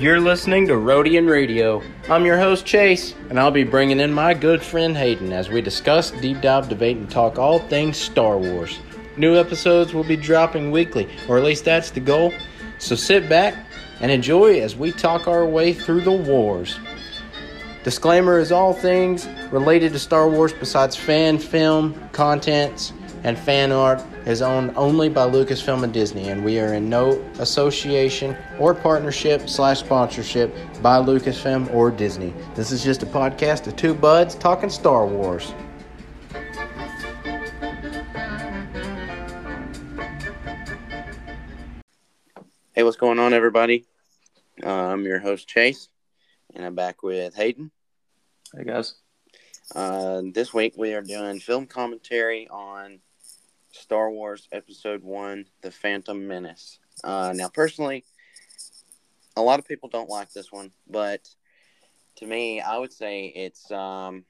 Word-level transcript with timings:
You're 0.00 0.18
listening 0.18 0.66
to 0.68 0.72
Rodian 0.72 1.28
Radio. 1.28 1.82
I'm 2.08 2.24
your 2.24 2.38
host, 2.38 2.64
Chase, 2.64 3.14
and 3.28 3.38
I'll 3.38 3.50
be 3.50 3.64
bringing 3.64 4.00
in 4.00 4.10
my 4.10 4.32
good 4.32 4.62
friend 4.62 4.96
Hayden 4.96 5.30
as 5.30 5.50
we 5.50 5.60
discuss, 5.60 6.10
deep 6.10 6.40
dive, 6.40 6.70
debate, 6.70 6.96
and 6.96 7.10
talk 7.10 7.38
all 7.38 7.58
things 7.58 7.98
Star 7.98 8.38
Wars. 8.38 8.78
New 9.18 9.36
episodes 9.36 9.92
will 9.92 10.02
be 10.02 10.16
dropping 10.16 10.70
weekly, 10.70 11.06
or 11.28 11.36
at 11.36 11.44
least 11.44 11.66
that's 11.66 11.90
the 11.90 12.00
goal. 12.00 12.32
So 12.78 12.94
sit 12.96 13.28
back 13.28 13.54
and 14.00 14.10
enjoy 14.10 14.62
as 14.62 14.74
we 14.74 14.90
talk 14.90 15.28
our 15.28 15.44
way 15.44 15.74
through 15.74 16.00
the 16.00 16.12
wars. 16.12 16.80
Disclaimer 17.84 18.38
is 18.38 18.52
all 18.52 18.72
things 18.72 19.28
related 19.50 19.92
to 19.92 19.98
Star 19.98 20.30
Wars 20.30 20.54
besides 20.54 20.96
fan 20.96 21.38
film, 21.38 22.08
contents, 22.12 22.94
and 23.22 23.38
fan 23.38 23.70
art 23.70 24.02
is 24.26 24.42
owned 24.42 24.72
only 24.76 25.08
by 25.08 25.28
Lucasfilm 25.28 25.82
and 25.82 25.92
Disney, 25.92 26.28
and 26.28 26.44
we 26.44 26.58
are 26.58 26.74
in 26.74 26.88
no 26.88 27.12
association 27.38 28.36
or 28.58 28.74
partnership 28.74 29.48
slash 29.48 29.80
sponsorship 29.80 30.54
by 30.82 30.96
Lucasfilm 30.98 31.72
or 31.72 31.90
Disney. 31.90 32.34
This 32.54 32.70
is 32.70 32.84
just 32.84 33.02
a 33.02 33.06
podcast 33.06 33.66
of 33.66 33.76
two 33.76 33.94
buds 33.94 34.34
talking 34.34 34.70
Star 34.70 35.06
Wars. 35.06 35.52
Hey, 42.72 42.82
what's 42.84 42.96
going 42.96 43.18
on, 43.18 43.34
everybody? 43.34 43.84
Uh, 44.62 44.68
I'm 44.68 45.04
your 45.04 45.18
host, 45.18 45.48
Chase, 45.48 45.88
and 46.54 46.64
I'm 46.64 46.74
back 46.74 47.02
with 47.02 47.34
Hayden. 47.34 47.70
Hey, 48.56 48.64
guys. 48.64 48.94
Uh, 49.74 50.22
this 50.32 50.52
week 50.52 50.74
we 50.76 50.94
are 50.94 51.02
doing 51.02 51.40
film 51.40 51.66
commentary 51.66 52.48
on 52.48 53.00
Star 53.90 54.08
Wars 54.08 54.46
Episode 54.52 55.02
1 55.02 55.46
The 55.62 55.72
Phantom 55.72 56.28
Menace. 56.28 56.78
Uh, 57.02 57.32
now, 57.34 57.48
personally, 57.48 58.04
a 59.36 59.42
lot 59.42 59.58
of 59.58 59.66
people 59.66 59.88
don't 59.88 60.08
like 60.08 60.32
this 60.32 60.52
one, 60.52 60.70
but 60.88 61.28
to 62.18 62.24
me, 62.24 62.60
I 62.60 62.78
would 62.78 62.92
say 62.92 63.26
it's. 63.26 63.68
Um, 63.72 64.24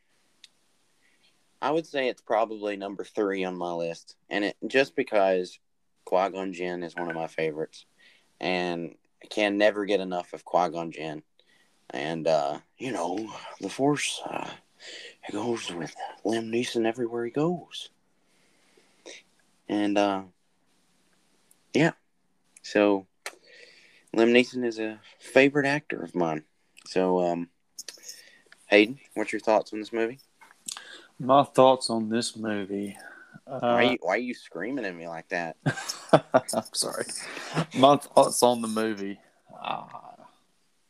I 1.60 1.72
would 1.72 1.86
say 1.86 2.08
it's 2.08 2.22
probably 2.22 2.78
number 2.78 3.04
three 3.04 3.44
on 3.44 3.54
my 3.54 3.72
list, 3.72 4.16
and 4.30 4.46
it 4.46 4.56
just 4.66 4.96
because 4.96 5.58
Qui 6.06 6.30
Gon 6.30 6.54
Jinn 6.54 6.82
is 6.82 6.96
one 6.96 7.10
of 7.10 7.14
my 7.14 7.26
favorites, 7.26 7.84
and 8.40 8.94
I 9.22 9.26
can 9.26 9.58
never 9.58 9.84
get 9.84 10.00
enough 10.00 10.32
of 10.32 10.42
Qui 10.42 10.70
Gon 10.70 10.90
Jinn, 10.90 11.22
and 11.90 12.26
uh, 12.26 12.60
you 12.78 12.92
know 12.92 13.30
the 13.60 13.68
Force, 13.68 14.22
uh, 14.24 14.48
it 15.28 15.32
goes 15.32 15.70
with 15.70 15.94
Liam 16.24 16.48
Neeson 16.48 16.86
everywhere 16.86 17.26
he 17.26 17.30
goes. 17.30 17.90
And 19.70 19.96
uh, 19.96 20.22
yeah, 21.72 21.92
so 22.60 23.06
Liam 24.16 24.32
Neeson 24.32 24.64
is 24.66 24.80
a 24.80 24.98
favorite 25.20 25.64
actor 25.64 26.02
of 26.02 26.12
mine. 26.12 26.42
So, 26.86 27.20
um, 27.20 27.48
Hayden, 28.66 28.98
what's 29.14 29.32
your 29.32 29.38
thoughts 29.38 29.72
on 29.72 29.78
this 29.78 29.92
movie? 29.92 30.18
My 31.20 31.44
thoughts 31.44 31.88
on 31.88 32.08
this 32.08 32.36
movie. 32.36 32.98
Uh, 33.46 33.60
why, 33.60 33.68
are 33.68 33.82
you, 33.84 33.98
why 34.00 34.14
are 34.14 34.18
you 34.18 34.34
screaming 34.34 34.84
at 34.84 34.96
me 34.96 35.06
like 35.06 35.28
that? 35.28 35.56
I'm 36.12 36.64
sorry. 36.72 37.04
My 37.78 37.96
thoughts 37.96 38.42
on 38.42 38.62
the 38.62 38.68
movie. 38.68 39.20
Uh, 39.56 39.84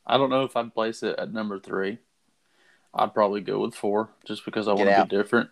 I 0.06 0.16
don't 0.16 0.30
know 0.30 0.44
if 0.44 0.56
I'd 0.56 0.72
place 0.72 1.02
it 1.02 1.18
at 1.18 1.34
number 1.34 1.58
three. 1.58 1.98
I'd 2.94 3.12
probably 3.12 3.42
go 3.42 3.60
with 3.60 3.74
four 3.74 4.08
just 4.24 4.46
because 4.46 4.68
I 4.68 4.72
want 4.72 4.88
to 4.88 5.02
be 5.02 5.08
different. 5.08 5.50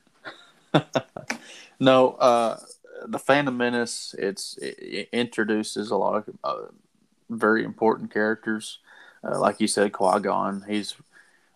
no, 1.81 2.13
uh, 2.13 2.59
the 3.07 3.19
Phantom 3.19 3.57
Menace. 3.57 4.15
It's 4.19 4.57
it, 4.59 5.09
introduces 5.13 5.91
a 5.91 5.97
lot 5.97 6.29
of 6.29 6.35
uh, 6.45 6.67
very 7.31 7.65
important 7.65 8.13
characters, 8.13 8.79
uh, 9.25 9.39
like 9.39 9.61
you 9.61 9.67
said, 9.67 9.93
Qui 9.93 10.21
Gon. 10.21 10.65
He's 10.69 10.95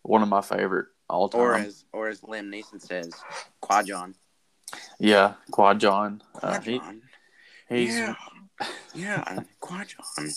one 0.02 0.22
of 0.22 0.28
my 0.28 0.40
favorite 0.40 0.88
all 1.08 1.28
time. 1.28 1.40
Or 1.40 1.54
as 1.54 1.84
or 1.92 2.08
as 2.08 2.20
Liam 2.20 2.48
Neeson 2.48 2.80
says, 2.80 3.12
Qui 3.60 3.84
Gon. 3.84 4.14
Yeah, 4.98 5.34
Qui 5.50 5.74
Gon. 5.74 6.22
Uh, 6.42 6.60
he, 6.60 6.80
he's 7.68 7.96
yeah, 7.96 8.14
yeah 8.94 9.24
Qui 9.60 9.76
Gon. 9.76 10.28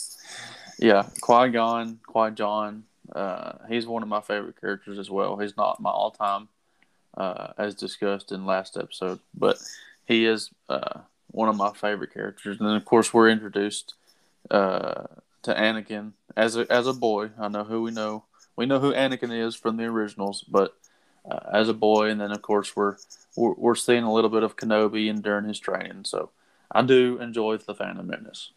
Yeah, 0.78 1.08
Qui 1.20 1.48
Gon. 1.50 1.98
Qui 2.06 2.30
Gon. 2.30 2.84
Uh, 3.14 3.52
he's 3.68 3.86
one 3.86 4.02
of 4.02 4.08
my 4.08 4.20
favorite 4.20 4.60
characters 4.60 4.98
as 4.98 5.10
well. 5.10 5.36
He's 5.36 5.56
not 5.56 5.80
my 5.80 5.90
all 5.90 6.10
time, 6.10 6.48
uh, 7.16 7.52
as 7.56 7.74
discussed 7.74 8.32
in 8.32 8.44
last 8.44 8.76
episode, 8.76 9.20
but 9.34 9.58
he 10.06 10.26
is 10.26 10.50
uh, 10.68 11.00
one 11.28 11.48
of 11.48 11.56
my 11.56 11.72
favorite 11.72 12.14
characters. 12.14 12.58
And 12.58 12.68
then, 12.68 12.76
of 12.76 12.84
course, 12.84 13.12
we're 13.12 13.28
introduced 13.28 13.94
uh, 14.50 15.04
to 15.42 15.54
Anakin 15.54 16.12
as 16.36 16.56
a 16.56 16.70
as 16.72 16.86
a 16.86 16.92
boy. 16.92 17.30
I 17.38 17.48
know 17.48 17.64
who 17.64 17.82
we 17.82 17.90
know. 17.90 18.24
We 18.56 18.66
know 18.66 18.80
who 18.80 18.92
Anakin 18.92 19.32
is 19.32 19.54
from 19.54 19.76
the 19.76 19.84
originals, 19.84 20.44
but 20.48 20.76
uh, 21.30 21.40
as 21.52 21.68
a 21.68 21.74
boy, 21.74 22.08
and 22.08 22.20
then 22.20 22.32
of 22.32 22.40
course 22.42 22.74
we're, 22.74 22.96
we're, 23.36 23.54
we're 23.54 23.74
seeing 23.74 24.04
a 24.04 24.12
little 24.12 24.30
bit 24.30 24.42
of 24.42 24.56
Kenobi 24.56 25.10
and 25.10 25.22
during 25.22 25.46
his 25.46 25.58
training. 25.58 26.04
So 26.04 26.30
I 26.70 26.82
do 26.82 27.18
enjoy 27.20 27.58
the 27.58 27.74
Phantom 27.74 28.06
Menace. 28.06 28.52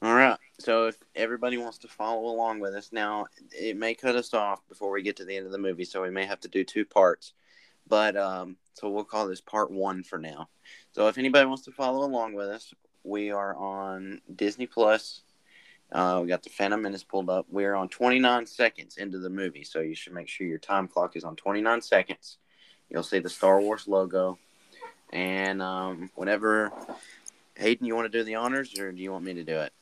All 0.00 0.14
right. 0.14 0.38
So 0.58 0.86
if 0.86 0.96
everybody 1.14 1.58
wants 1.58 1.78
to 1.78 1.88
follow 1.88 2.26
along 2.26 2.60
with 2.60 2.74
us 2.74 2.90
now, 2.92 3.26
it 3.50 3.76
may 3.76 3.94
cut 3.94 4.16
us 4.16 4.32
off 4.32 4.60
before 4.68 4.90
we 4.90 5.02
get 5.02 5.16
to 5.16 5.24
the 5.24 5.36
end 5.36 5.46
of 5.46 5.52
the 5.52 5.58
movie, 5.58 5.84
so 5.84 6.02
we 6.02 6.10
may 6.10 6.24
have 6.24 6.40
to 6.40 6.48
do 6.48 6.62
two 6.62 6.84
parts. 6.84 7.32
But 7.94 8.16
um, 8.16 8.56
so 8.72 8.90
we'll 8.90 9.04
call 9.04 9.28
this 9.28 9.40
part 9.40 9.70
one 9.70 10.02
for 10.02 10.18
now. 10.18 10.48
So 10.90 11.06
if 11.06 11.16
anybody 11.16 11.46
wants 11.46 11.62
to 11.66 11.70
follow 11.70 12.04
along 12.04 12.32
with 12.32 12.48
us, 12.48 12.74
we 13.04 13.30
are 13.30 13.54
on 13.54 14.20
Disney 14.34 14.66
Plus. 14.66 15.20
Uh, 15.92 16.18
we 16.20 16.26
got 16.26 16.42
the 16.42 16.50
Phantom 16.50 16.82
Menace 16.82 17.04
pulled 17.04 17.30
up. 17.30 17.46
We're 17.48 17.76
on 17.76 17.88
29 17.88 18.46
seconds 18.46 18.96
into 18.96 19.20
the 19.20 19.30
movie, 19.30 19.62
so 19.62 19.78
you 19.78 19.94
should 19.94 20.12
make 20.12 20.26
sure 20.26 20.44
your 20.44 20.58
time 20.58 20.88
clock 20.88 21.14
is 21.14 21.22
on 21.22 21.36
29 21.36 21.82
seconds. 21.82 22.38
You'll 22.90 23.04
see 23.04 23.20
the 23.20 23.30
Star 23.30 23.60
Wars 23.60 23.86
logo, 23.86 24.40
and 25.12 25.62
um, 25.62 26.10
whenever 26.16 26.72
Hayden, 27.54 27.86
you 27.86 27.94
want 27.94 28.10
to 28.10 28.18
do 28.18 28.24
the 28.24 28.34
honors, 28.34 28.76
or 28.76 28.90
do 28.90 29.00
you 29.00 29.12
want 29.12 29.24
me 29.24 29.34
to 29.34 29.44
do 29.44 29.60
it? 29.60 29.72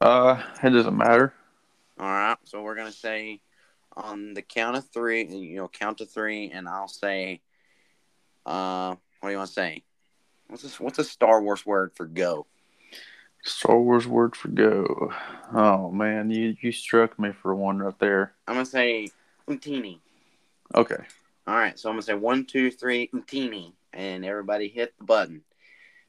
Uh, 0.00 0.42
it 0.62 0.70
doesn't 0.70 0.96
matter. 0.96 1.34
All 2.00 2.06
right, 2.06 2.38
so 2.44 2.62
we're 2.62 2.74
gonna 2.74 2.90
say 2.90 3.42
on 3.96 4.34
the 4.34 4.42
count 4.42 4.76
of 4.76 4.88
three, 4.88 5.24
you 5.24 5.56
know, 5.56 5.68
count 5.68 5.98
to 5.98 6.06
three, 6.06 6.50
and 6.50 6.68
I'll 6.68 6.88
say, 6.88 7.40
uh, 8.46 8.94
what 9.20 9.28
do 9.28 9.32
you 9.32 9.38
want 9.38 9.48
to 9.48 9.54
say? 9.54 9.84
What's 10.48 10.62
this, 10.62 10.78
what's 10.78 10.98
a 10.98 11.04
Star 11.04 11.42
Wars 11.42 11.64
word 11.64 11.92
for 11.94 12.06
go? 12.06 12.46
Star 13.44 13.78
Wars 13.78 14.06
word 14.06 14.34
for 14.34 14.48
go. 14.48 15.12
Oh 15.54 15.90
man, 15.90 16.30
you 16.30 16.56
you 16.60 16.72
struck 16.72 17.18
me 17.18 17.32
for 17.32 17.54
one 17.54 17.78
right 17.78 17.98
there. 17.98 18.34
I'm 18.48 18.54
gonna 18.54 18.66
say 18.66 19.08
Utinni. 19.48 19.98
Okay. 20.74 21.02
All 21.46 21.54
right, 21.54 21.78
so 21.78 21.90
I'm 21.90 21.94
gonna 21.94 22.02
say 22.02 22.14
one, 22.14 22.46
two, 22.46 22.70
three, 22.70 23.10
Utinni, 23.12 23.72
and 23.92 24.24
everybody 24.24 24.68
hit 24.68 24.96
the 24.98 25.04
button. 25.04 25.42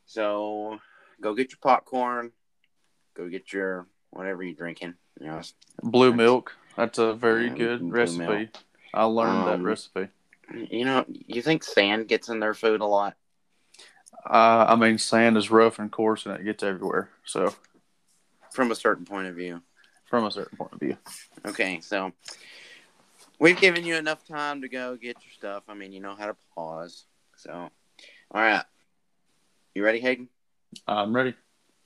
So 0.05 0.79
go 1.21 1.33
get 1.33 1.51
your 1.51 1.59
popcorn. 1.61 2.31
Go 3.15 3.27
get 3.27 3.51
your 3.51 3.87
whatever 4.11 4.43
you're 4.43 4.55
drinking. 4.55 4.93
You 5.19 5.27
know, 5.27 5.41
blue 5.83 6.13
milk. 6.13 6.55
That's 6.75 6.97
a 6.97 7.13
very 7.13 7.49
good 7.49 7.91
recipe. 7.91 8.25
Milk. 8.25 8.49
I 8.93 9.03
learned 9.03 9.39
um, 9.39 9.45
that 9.45 9.61
recipe. 9.61 10.07
You 10.53 10.85
know, 10.85 11.05
you 11.07 11.41
think 11.41 11.63
sand 11.63 12.07
gets 12.07 12.29
in 12.29 12.39
their 12.39 12.53
food 12.53 12.81
a 12.81 12.85
lot? 12.85 13.15
Uh, 14.25 14.65
I 14.69 14.75
mean, 14.75 14.97
sand 14.97 15.37
is 15.37 15.51
rough 15.51 15.79
and 15.79 15.91
coarse, 15.91 16.25
and 16.25 16.35
it 16.35 16.43
gets 16.43 16.63
everywhere. 16.63 17.09
So, 17.25 17.53
from 18.51 18.71
a 18.71 18.75
certain 18.75 19.05
point 19.05 19.27
of 19.27 19.35
view. 19.35 19.61
From 20.05 20.25
a 20.25 20.31
certain 20.31 20.57
point 20.57 20.73
of 20.73 20.79
view. 20.79 20.97
Okay, 21.45 21.79
so 21.81 22.11
we've 23.39 23.59
given 23.59 23.85
you 23.85 23.95
enough 23.95 24.25
time 24.25 24.61
to 24.61 24.69
go 24.69 24.95
get 24.95 25.17
your 25.23 25.31
stuff. 25.31 25.63
I 25.67 25.73
mean, 25.73 25.91
you 25.91 25.99
know 25.99 26.15
how 26.15 26.27
to 26.27 26.35
pause. 26.53 27.05
So, 27.37 27.51
all 27.51 28.41
right. 28.41 28.63
You 29.73 29.83
ready, 29.83 29.99
Hayden? 29.99 30.29
I'm 30.87 31.15
ready. 31.15 31.33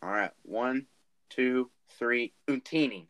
All 0.04 0.10
right. 0.10 0.32
One, 0.44 0.86
two, 1.30 1.70
three. 1.98 2.34
Utinni. 2.48 3.08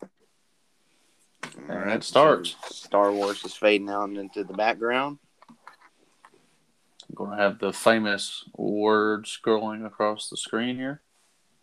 All 1.68 1.76
right, 1.76 1.96
it 1.96 2.04
starts. 2.04 2.56
Star 2.70 3.12
Wars 3.12 3.44
is 3.44 3.54
fading 3.54 3.88
out 3.88 4.10
into 4.10 4.44
the 4.44 4.54
background. 4.54 5.18
I'm 5.48 7.14
going 7.14 7.30
to 7.30 7.36
have 7.36 7.58
the 7.58 7.72
famous 7.72 8.44
words 8.56 9.36
scrolling 9.36 9.84
across 9.84 10.28
the 10.28 10.36
screen 10.36 10.76
here. 10.76 11.00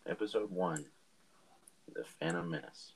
Episode 0.06 0.50
1 0.50 0.86
The 1.94 2.04
Phantom 2.20 2.50
Menace. 2.50 2.92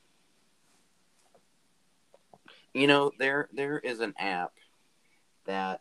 You 2.74 2.86
know, 2.86 3.12
there 3.18 3.48
there 3.52 3.78
is 3.78 4.00
an 4.00 4.14
app 4.18 4.52
that 5.44 5.80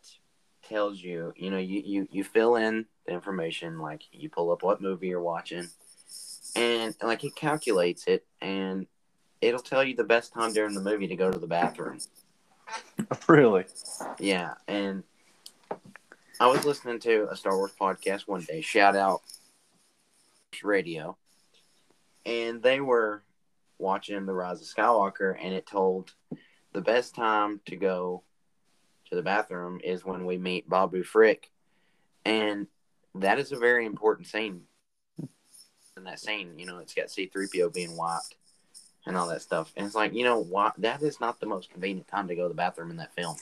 tells 0.68 1.00
you, 1.00 1.32
you 1.36 1.50
know, 1.50 1.58
you, 1.58 1.82
you, 1.84 2.08
you 2.10 2.24
fill 2.24 2.56
in 2.56 2.86
the 3.06 3.12
information, 3.12 3.78
like 3.78 4.02
you 4.12 4.28
pull 4.28 4.50
up 4.50 4.62
what 4.62 4.80
movie 4.80 5.08
you're 5.08 5.20
watching, 5.20 5.68
and 6.54 6.94
like 7.02 7.24
it 7.24 7.34
calculates 7.34 8.06
it, 8.06 8.24
and 8.40 8.86
it'll 9.42 9.60
tell 9.60 9.84
you 9.84 9.94
the 9.94 10.04
best 10.04 10.32
time 10.32 10.52
during 10.54 10.72
the 10.74 10.80
movie 10.80 11.08
to 11.08 11.16
go 11.16 11.30
to 11.30 11.38
the 11.38 11.46
bathroom. 11.46 11.98
Really? 13.28 13.66
Yeah, 14.18 14.54
and 14.66 15.02
I 16.40 16.46
was 16.46 16.64
listening 16.64 17.00
to 17.00 17.28
a 17.30 17.36
Star 17.36 17.54
Wars 17.56 17.72
podcast 17.78 18.22
one 18.22 18.42
day. 18.42 18.62
Shout 18.62 18.96
out 18.96 19.20
radio, 20.62 21.18
and 22.24 22.62
they 22.62 22.80
were 22.80 23.24
watching 23.78 24.24
The 24.24 24.32
Rise 24.32 24.62
of 24.62 24.66
Skywalker, 24.68 25.36
and 25.38 25.52
it 25.52 25.66
told 25.66 26.12
the 26.72 26.80
best 26.80 27.14
time 27.14 27.60
to 27.66 27.76
go 27.76 28.22
to 29.10 29.16
the 29.16 29.22
bathroom 29.22 29.80
is 29.84 30.04
when 30.04 30.24
we 30.24 30.38
meet 30.38 30.70
Babu 30.70 31.02
Frick, 31.02 31.50
and 32.24 32.68
that 33.16 33.38
is 33.38 33.52
a 33.52 33.58
very 33.58 33.84
important 33.84 34.28
scene. 34.28 34.62
In 35.98 36.04
that 36.04 36.20
scene, 36.20 36.58
you 36.58 36.64
know, 36.64 36.78
it's 36.78 36.94
got 36.94 37.10
C 37.10 37.26
three 37.26 37.48
PO 37.52 37.70
being 37.70 37.96
wiped 37.96 38.36
and 39.06 39.16
all 39.16 39.28
that 39.28 39.42
stuff, 39.42 39.72
and 39.76 39.86
it's 39.86 39.94
like, 39.94 40.12
you 40.14 40.24
know, 40.24 40.38
what? 40.38 40.74
That 40.78 41.02
is 41.02 41.20
not 41.20 41.40
the 41.40 41.46
most 41.46 41.70
convenient 41.70 42.08
time 42.08 42.28
to 42.28 42.36
go 42.36 42.42
to 42.42 42.48
the 42.48 42.54
bathroom 42.54 42.90
in 42.90 42.96
that 42.98 43.14
film. 43.14 43.36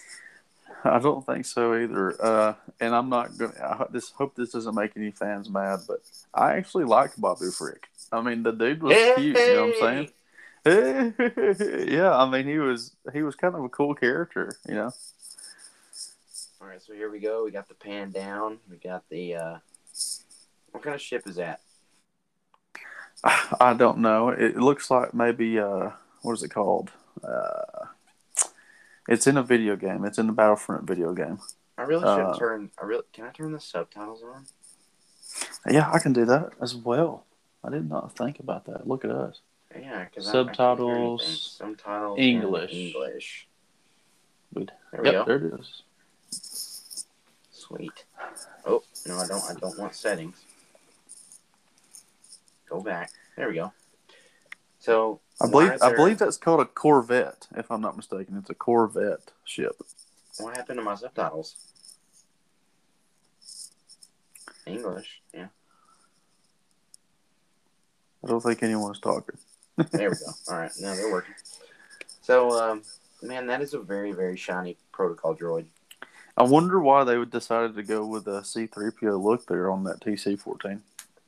I 0.84 0.98
don't 0.98 1.24
think 1.24 1.44
so 1.44 1.74
either. 1.74 2.16
Uh, 2.24 2.54
and 2.80 2.94
I'm 2.94 3.08
not 3.08 3.36
gonna. 3.36 3.52
I 3.62 3.76
ho- 3.76 3.88
this 3.90 4.10
hope 4.10 4.34
this 4.34 4.50
doesn't 4.50 4.74
make 4.74 4.96
any 4.96 5.10
fans 5.10 5.50
mad, 5.50 5.80
but 5.86 6.00
I 6.32 6.54
actually 6.54 6.84
like 6.84 7.16
Babu 7.18 7.50
Frick. 7.50 7.88
I 8.12 8.20
mean, 8.22 8.42
the 8.42 8.52
dude 8.52 8.82
was 8.82 8.96
cute. 9.16 9.36
You 9.36 9.54
know 9.54 9.66
what 9.66 9.82
I'm 9.82 10.06
saying? 10.06 10.10
yeah, 11.88 12.16
I 12.16 12.28
mean, 12.30 12.46
he 12.46 12.58
was 12.58 12.94
he 13.12 13.22
was 13.22 13.34
kind 13.34 13.54
of 13.54 13.64
a 13.64 13.68
cool 13.68 13.94
character. 13.94 14.56
You 14.68 14.74
know. 14.74 14.92
All 16.60 16.68
right, 16.68 16.80
so 16.82 16.92
here 16.92 17.10
we 17.10 17.18
go. 17.18 17.44
We 17.44 17.50
got 17.50 17.68
the 17.68 17.74
pan 17.74 18.10
down. 18.10 18.58
We 18.70 18.76
got 18.76 19.08
the 19.08 19.34
uh 19.34 19.58
what 20.72 20.82
kind 20.82 20.94
of 20.94 21.00
ship 21.00 21.26
is 21.26 21.36
that? 21.36 21.60
I 23.60 23.74
don't 23.74 23.98
know. 23.98 24.28
It 24.30 24.56
looks 24.56 24.90
like 24.90 25.12
maybe 25.14 25.58
uh, 25.58 25.90
what 26.22 26.32
is 26.34 26.42
it 26.42 26.48
called? 26.50 26.90
Uh, 27.22 27.86
it's 29.08 29.26
in 29.26 29.36
a 29.36 29.42
video 29.42 29.76
game. 29.76 30.04
It's 30.04 30.18
in 30.18 30.26
the 30.26 30.32
Battlefront 30.32 30.84
video 30.86 31.12
game. 31.12 31.38
I 31.76 31.82
really 31.82 32.00
should 32.02 32.06
Uh, 32.08 32.38
turn. 32.38 32.70
I 32.80 32.84
really 32.84 33.04
can 33.12 33.24
I 33.24 33.30
turn 33.30 33.52
the 33.52 33.60
subtitles 33.60 34.22
on? 34.22 34.46
Yeah, 35.70 35.90
I 35.92 35.98
can 35.98 36.12
do 36.12 36.24
that 36.26 36.50
as 36.60 36.74
well. 36.74 37.24
I 37.64 37.70
did 37.70 37.88
not 37.88 38.16
think 38.16 38.38
about 38.40 38.64
that. 38.66 38.86
Look 38.86 39.04
at 39.04 39.10
us. 39.10 39.40
Yeah, 39.78 40.04
because 40.04 40.26
Subtitles, 40.26 41.56
subtitles, 41.58 42.18
English. 42.18 42.72
English. 42.72 43.48
We'd- 44.52 44.72
There 44.90 45.02
we 45.02 45.10
Yep, 45.10 45.14
go. 45.14 45.24
there 45.38 45.46
it 45.46 45.60
is. 45.60 45.82
Sweet. 47.52 48.04
Oh 48.66 48.82
no, 49.06 49.18
I 49.18 49.26
don't. 49.28 49.44
I 49.50 49.54
don't 49.54 49.78
want 49.78 49.94
settings. 49.94 50.42
Go 52.70 52.80
back. 52.80 53.10
There 53.36 53.48
we 53.48 53.56
go. 53.56 53.72
So 54.78 55.20
I 55.42 55.50
believe 55.50 55.72
is 55.72 55.82
I 55.82 55.94
believe 55.94 56.18
that's 56.18 56.38
called 56.38 56.60
a 56.60 56.64
Corvette, 56.64 57.48
if 57.56 57.70
I'm 57.70 57.80
not 57.80 57.96
mistaken. 57.96 58.36
It's 58.38 58.48
a 58.48 58.54
Corvette 58.54 59.32
ship. 59.44 59.76
What 60.38 60.56
happened 60.56 60.78
to 60.78 60.84
my 60.84 60.94
subtitles? 60.94 61.56
English. 64.66 65.20
Yeah. 65.34 65.48
I 68.24 68.28
don't 68.28 68.40
think 68.40 68.62
anyone's 68.62 69.00
talking. 69.00 69.36
There 69.90 70.10
we 70.10 70.16
go. 70.16 70.32
All 70.48 70.58
right, 70.58 70.70
now 70.80 70.94
they're 70.94 71.10
working. 71.10 71.34
So, 72.22 72.50
um, 72.52 72.82
man, 73.22 73.46
that 73.46 73.60
is 73.60 73.74
a 73.74 73.80
very, 73.80 74.12
very 74.12 74.36
shiny 74.36 74.76
protocol 74.92 75.34
droid. 75.34 75.66
I 76.36 76.44
wonder 76.44 76.80
why 76.80 77.04
they 77.04 77.18
would 77.18 77.30
decided 77.30 77.74
to 77.74 77.82
go 77.82 78.06
with 78.06 78.26
a 78.28 78.42
C3PO 78.42 79.22
look 79.22 79.46
there 79.46 79.70
on 79.70 79.84
that 79.84 80.00
TC14. 80.00 80.80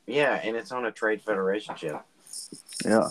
Yeah, 0.05 0.35
and 0.43 0.55
it's 0.55 0.71
on 0.71 0.85
a 0.85 0.91
Trade 0.91 1.21
Federation 1.21 1.75
ship. 1.75 2.01
Yeah, 2.85 3.09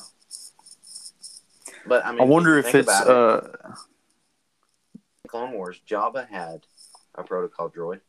But 1.87 2.05
I 2.05 2.13
mean, 2.13 2.21
I 2.21 2.25
wonder 2.25 2.55
you 2.55 2.59
if 2.61 2.75
it's 2.75 2.89
about 2.89 3.07
it, 3.07 3.11
uh, 3.65 3.73
Clone 5.29 5.53
Wars. 5.53 5.81
Jabba 5.89 6.29
had 6.29 6.67
a 7.15 7.23
protocol 7.23 7.71
droid. 7.71 8.01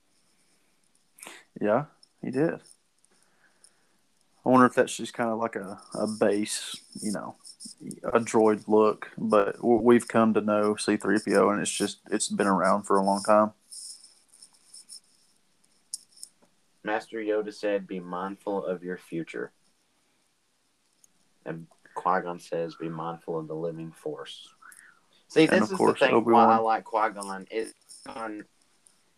yeah, 1.62 1.86
he 2.22 2.32
did. 2.32 2.60
I 4.46 4.50
wonder 4.50 4.66
if 4.66 4.76
that's 4.76 4.98
just 4.98 5.14
kind 5.14 5.30
of 5.30 5.40
like 5.40 5.56
a, 5.56 5.80
a 5.96 6.06
base, 6.06 6.76
you 7.02 7.14
know, 7.14 7.36
a 8.04 8.20
droid 8.20 8.68
look. 8.68 9.10
But 9.18 9.64
we've 9.64 10.08
come 10.08 10.34
to 10.34 10.42
know 10.42 10.76
C3PO, 10.76 11.54
and 11.54 11.62
it's 11.62 11.72
just 11.72 12.00
it's 12.12 12.28
been 12.28 12.48
around 12.48 12.84
for 12.84 12.98
a 12.98 13.04
long 13.04 13.24
time. 13.24 13.54
Master 16.84 17.18
Yoda 17.18 17.54
said, 17.54 17.88
"Be 17.88 18.00
mindful 18.00 18.66
of 18.66 18.84
your 18.84 18.98
future." 18.98 19.52
And 21.46 21.68
Qui 21.96 22.22
Gon 22.22 22.40
says, 22.40 22.76
"Be 22.76 22.90
mindful 22.90 23.40
of 23.40 23.48
the 23.48 23.56
living 23.56 23.92
force." 23.92 24.50
See, 25.28 25.46
this 25.46 25.72
is 25.72 25.78
course, 25.78 26.00
the 26.00 26.08
thing 26.08 26.16
Obi-Wan. 26.16 26.48
why 26.48 26.56
I 26.56 26.60
like 26.60 26.84
Qui 26.84 27.10
Gon 27.12 27.48
is 27.50 27.74
on 28.06 28.26
um, 28.26 28.46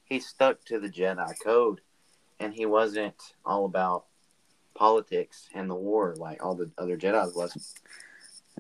he 0.04 0.20
stuck 0.20 0.64
to 0.66 0.80
the 0.80 0.90
Jedi 0.90 1.34
code, 1.44 1.82
and 2.40 2.54
he 2.54 2.66
wasn't 2.66 3.36
all 3.46 3.66
about 3.66 4.06
politics 4.76 5.50
and 5.54 5.70
the 5.70 5.76
war 5.76 6.16
like 6.18 6.44
all 6.44 6.56
the 6.56 6.72
other 6.78 6.98
Jedi 6.98 7.36
was. 7.36 7.74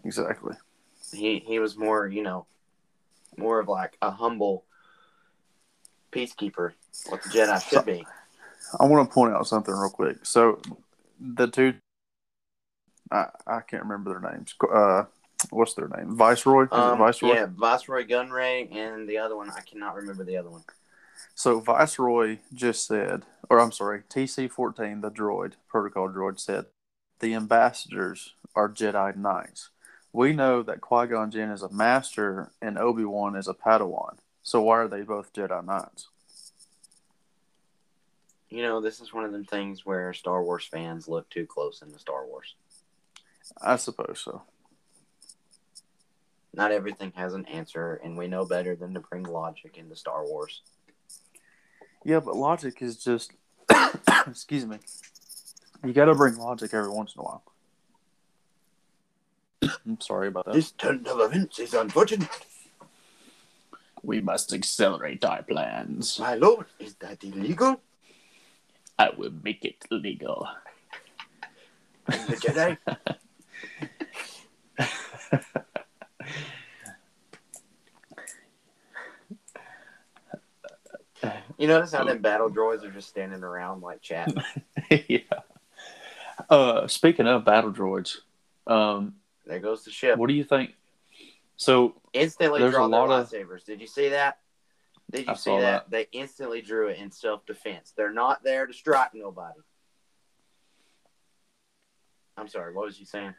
Exactly. 0.04 0.56
He 1.13 1.40
he 1.40 1.60
was 1.60 1.78
more, 1.78 2.08
you 2.08 2.24
know, 2.24 2.48
more 3.38 3.60
of 3.60 3.68
like 3.68 3.98
a 4.01 4.12
humble 4.12 4.66
peacekeeper, 6.12 6.74
what 7.08 7.22
the 7.22 7.30
Jedi 7.30 7.69
should 7.69 7.86
be. 7.86 8.06
I 8.80 8.86
want 8.86 9.10
to 9.10 9.13
point 9.13 9.33
out 9.33 9.48
something 9.48 9.74
real 9.74 9.89
quick. 9.89 10.25
So 10.25 10.60
the 11.19 11.48
two, 11.48 11.75
I 13.12 13.27
I 13.48 13.62
can't 13.62 13.83
remember 13.83 14.19
their 14.19 14.31
names. 14.31 14.56
Uh, 14.72 15.04
what's 15.50 15.74
their 15.74 15.88
name? 15.88 16.16
Viceroy. 16.16 16.68
Um, 16.72 16.98
Viceroy? 16.98 17.33
Yeah, 17.33 17.48
Viceroy 17.50 18.06
Gunray 18.06 18.74
and 18.75 19.07
the 19.07 19.18
other 19.18 19.36
one 19.36 19.50
I 19.50 19.62
cannot 19.62 19.95
remember 19.95 20.24
the 20.24 20.38
other 20.38 20.50
one. 20.50 20.63
So 21.33 21.60
Viceroy 21.60 22.38
just 22.54 22.88
said, 22.88 23.24
or 23.50 23.60
I'm 23.60 23.74
sorry, 23.74 24.04
TC14, 24.10 25.01
the 25.01 25.12
droid, 25.12 25.54
protocol 25.68 26.10
droid, 26.10 26.39
said 26.39 26.66
the 27.19 27.33
ambassadors 27.33 28.33
are 28.56 28.69
Jedi 28.69 29.16
Knights. 29.16 29.69
We 30.13 30.31
know 30.31 30.63
that 30.63 30.80
Qui 30.80 31.07
Gon 31.07 31.30
Jinn 31.30 31.50
is 31.50 31.62
a 31.62 31.72
master 31.72 32.51
and 32.62 32.77
Obi 32.77 33.04
Wan 33.04 33.36
is 33.36 33.50
a 33.50 33.54
Padawan. 33.54 34.18
So 34.44 34.62
why 34.62 34.77
are 34.77 34.88
they 34.88 35.01
both 35.01 35.33
Jedi 35.33 35.66
Knights? 35.66 36.07
You 38.50 38.62
know, 38.62 38.80
this 38.80 39.00
is 39.00 39.14
one 39.14 39.26
of 39.26 39.32
them 39.32 39.46
things 39.46 39.86
where 39.86 40.14
Star 40.14 40.44
Wars 40.44 40.66
fans 40.66 41.08
look 41.08 41.30
too 41.30 41.46
close 41.46 41.82
into 41.82 42.00
Star 42.00 42.26
Wars. 42.26 42.56
I 43.62 43.76
suppose 43.76 44.22
so. 44.24 44.44
Not 46.54 46.72
everything 46.72 47.12
has 47.16 47.34
an 47.34 47.46
answer, 47.48 48.00
and 48.04 48.18
we 48.18 48.28
know 48.28 48.46
better 48.46 48.76
than 48.76 48.94
to 48.94 49.02
bring 49.02 49.24
logic 49.24 49.78
into 49.78 49.96
Star 49.96 50.26
Wars. 50.26 50.62
Yeah, 52.06 52.20
but 52.20 52.36
logic 52.36 52.82
is 52.82 53.04
just, 53.04 53.34
excuse 54.28 54.66
me, 54.66 54.78
you 55.84 55.92
got 55.92 56.06
to 56.06 56.16
bring 56.16 56.38
logic 56.38 56.74
every 56.74 56.90
once 56.90 57.14
in 57.16 57.22
a 57.22 57.24
while. 57.24 57.44
I'm 59.86 60.00
sorry 60.00 60.30
about 60.30 60.46
that. 60.46 60.54
This 60.54 60.72
turn 60.72 61.06
of 61.08 61.20
events 61.20 61.60
is 61.60 61.74
unfortunate. 61.74 62.30
We 64.02 64.22
must 64.22 64.54
accelerate 64.54 65.25
our 65.25 65.44
plans. 65.44 66.20
My 66.20 66.36
lord, 66.36 66.68
is 66.80 66.94
that 66.96 67.24
illegal? 67.24 67.82
I 68.98 69.10
will 69.18 69.32
make 69.44 69.66
it 69.66 69.86
legal. 69.92 70.48
The 72.08 72.14
Jedi? 72.38 72.78
you 81.58 81.68
notice 81.68 81.94
how 81.94 82.04
them 82.04 82.20
battle 82.22 82.50
droids 82.50 82.84
are 82.84 82.92
just 82.92 83.10
standing 83.10 83.44
around 83.44 83.82
like 83.82 84.02
chatting? 84.02 84.42
yeah. 85.08 85.20
Uh, 86.50 86.88
speaking 86.88 87.28
of 87.28 87.46
battle 87.46 87.72
droids, 87.72 88.18
um, 88.68 89.16
There 89.46 89.60
goes 89.60 89.84
the 89.86 89.92
ship. 89.92 90.18
what 90.18 90.28
do 90.28 90.34
you 90.34 90.44
think? 90.44 90.75
So 91.56 91.96
instantly 92.14 92.60
There's 92.60 92.74
draw 92.74 92.86
a 92.86 92.90
their 92.90 93.00
lot 93.00 93.10
of- 93.12 93.30
lightsabers. 93.30 93.64
Did 93.66 93.80
you 93.82 93.88
see 93.88 94.10
that? 94.10 94.40
Did 95.12 95.26
you 95.26 95.32
I 95.32 95.36
see 95.36 95.44
saw 95.44 95.60
that? 95.60 95.90
They 95.90 96.08
instantly 96.12 96.62
drew 96.62 96.88
it 96.88 96.98
in 96.98 97.12
self 97.12 97.46
defense. 97.46 97.94
They're 97.96 98.14
not 98.14 98.44
there 98.44 98.66
to 98.66 98.74
strike 98.74 99.14
nobody. 99.14 99.60
I'm 102.38 102.48
sorry. 102.48 102.74
What 102.74 102.86
was 102.86 103.00
you 103.00 103.06
saying? 103.06 103.34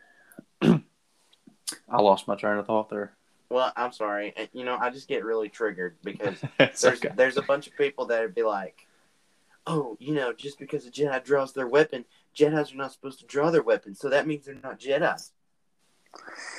I 0.63 2.01
lost 2.01 2.29
my 2.29 2.37
train 2.37 2.59
of 2.59 2.67
thought 2.67 2.89
there. 2.89 3.13
Well, 3.49 3.73
I'm 3.77 3.93
sorry. 3.93 4.35
Uh, 4.37 4.47
you 4.53 4.65
know, 4.65 4.77
I 4.77 4.91
just 4.91 5.09
get 5.09 5.25
really 5.25 5.49
triggered 5.49 5.97
because 6.03 6.41
there's 6.59 6.85
okay. 6.85 7.11
there's 7.15 7.37
a 7.37 7.43
bunch 7.43 7.67
of 7.67 7.77
people 7.77 8.07
that 8.07 8.21
would 8.21 8.35
be 8.35 8.43
like, 8.43 8.87
"Oh, 9.67 9.97
you 10.01 10.15
know, 10.15 10.33
just 10.33 10.59
because 10.59 10.87
a 10.87 10.91
Jedi 10.91 11.23
draws 11.25 11.53
their 11.53 11.69
weapon, 11.69 12.05
Jedi's 12.35 12.73
are 12.73 12.77
not 12.77 12.93
supposed 12.93 13.21
to 13.21 13.27
draw 13.27 13.51
their 13.51 13.63
weapon, 13.63 13.95
so 13.95 14.09
that 14.09 14.27
means 14.27 14.47
they're 14.47 14.57
not 14.63 14.81
Jedi." 14.81 15.31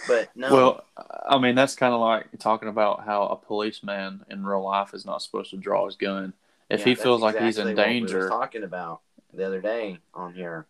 But 0.07 0.29
no, 0.35 0.53
Well, 0.53 0.85
I 1.27 1.37
mean, 1.37 1.55
that's 1.55 1.75
kind 1.75 1.93
of 1.93 1.99
like 1.99 2.27
talking 2.39 2.69
about 2.69 3.05
how 3.05 3.23
a 3.27 3.35
policeman 3.35 4.25
in 4.29 4.45
real 4.45 4.63
life 4.63 4.93
is 4.93 5.05
not 5.05 5.21
supposed 5.21 5.51
to 5.51 5.57
draw 5.57 5.85
his 5.85 5.95
gun. 5.95 6.33
If 6.69 6.79
Yeah, 6.79 6.85
he 6.85 6.95
feels 6.95 7.21
like 7.21 7.37
he's 7.37 7.57
in 7.57 7.67
exactly 7.67 7.73
what 7.75 8.01
we 8.01 8.07
danger, 8.07 8.29
talking 8.29 8.63
about 8.63 9.01
the 9.33 9.45
other 9.45 9.61
day 9.61 9.99
on 10.13 10.33
here. 10.33 10.65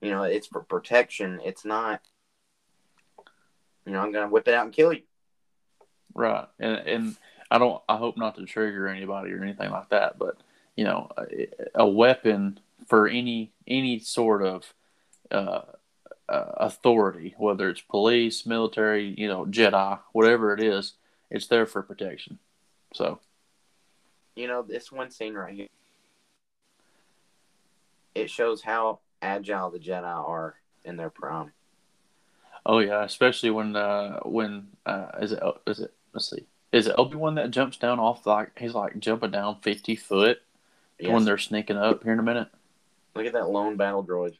You 0.00 0.10
know, 0.10 0.24
it's 0.24 0.46
for 0.46 0.62
protection. 0.62 1.40
It's 1.44 1.64
not. 1.64 2.00
You 3.84 3.92
know, 3.92 4.00
I'm 4.00 4.12
gonna 4.12 4.28
whip 4.28 4.48
it 4.48 4.54
out 4.54 4.64
and 4.66 4.74
kill 4.74 4.92
you. 4.92 5.02
right? 6.14 6.46
And 6.58 6.76
and 6.76 7.16
I 7.50 7.58
don't. 7.58 7.82
I 7.88 7.96
hope 7.96 8.16
not 8.16 8.36
to 8.36 8.44
trigger 8.44 8.88
anybody 8.88 9.32
or 9.32 9.42
anything 9.42 9.70
like 9.70 9.90
that. 9.90 10.18
But 10.18 10.36
you 10.76 10.84
know, 10.84 11.10
a, 11.16 11.48
a 11.74 11.88
weapon 11.88 12.60
for 12.86 13.08
any 13.08 13.52
any 13.66 13.98
sort 13.98 14.42
of 14.42 14.74
uh, 15.30 15.62
uh, 16.28 16.52
authority, 16.56 17.34
whether 17.38 17.68
it's 17.68 17.80
police, 17.80 18.46
military, 18.46 19.14
you 19.18 19.28
know, 19.28 19.44
Jedi, 19.46 19.98
whatever 20.12 20.52
it 20.54 20.62
is, 20.62 20.94
it's 21.30 21.46
there 21.46 21.66
for 21.66 21.82
protection. 21.82 22.38
So, 22.94 23.20
You 24.34 24.48
know, 24.48 24.62
this 24.62 24.90
one 24.90 25.10
scene 25.10 25.34
right 25.34 25.54
here, 25.54 25.68
it 28.14 28.30
shows 28.30 28.62
how 28.62 29.00
agile 29.22 29.70
the 29.70 29.78
Jedi 29.78 30.04
are 30.04 30.54
in 30.84 30.96
their 30.96 31.10
prime. 31.10 31.52
oh 32.64 32.78
yeah, 32.78 33.04
especially 33.04 33.50
when 33.50 33.76
uh 33.76 34.20
when 34.24 34.68
uh 34.84 35.08
is 35.20 35.32
it 35.32 35.42
is 35.66 35.80
it 35.80 35.92
let's 36.12 36.30
see 36.30 36.46
is 36.72 36.86
it 36.86 36.94
Obi 36.98 37.16
Wan 37.16 37.34
that 37.36 37.50
jumps 37.50 37.76
down 37.76 37.98
off 37.98 38.26
like 38.26 38.58
he's 38.58 38.74
like 38.74 38.98
jumping 38.98 39.30
down 39.30 39.58
fifty 39.62 39.96
foot 39.96 40.38
Yes. 40.98 41.12
when 41.12 41.24
they're 41.26 41.36
sneaking 41.38 41.76
up 41.76 42.02
here 42.04 42.14
in 42.14 42.18
a 42.18 42.22
minute. 42.22 42.48
Look 43.14 43.26
at 43.26 43.34
that 43.34 43.50
lone 43.50 43.76
battle 43.76 44.02
droid. 44.02 44.36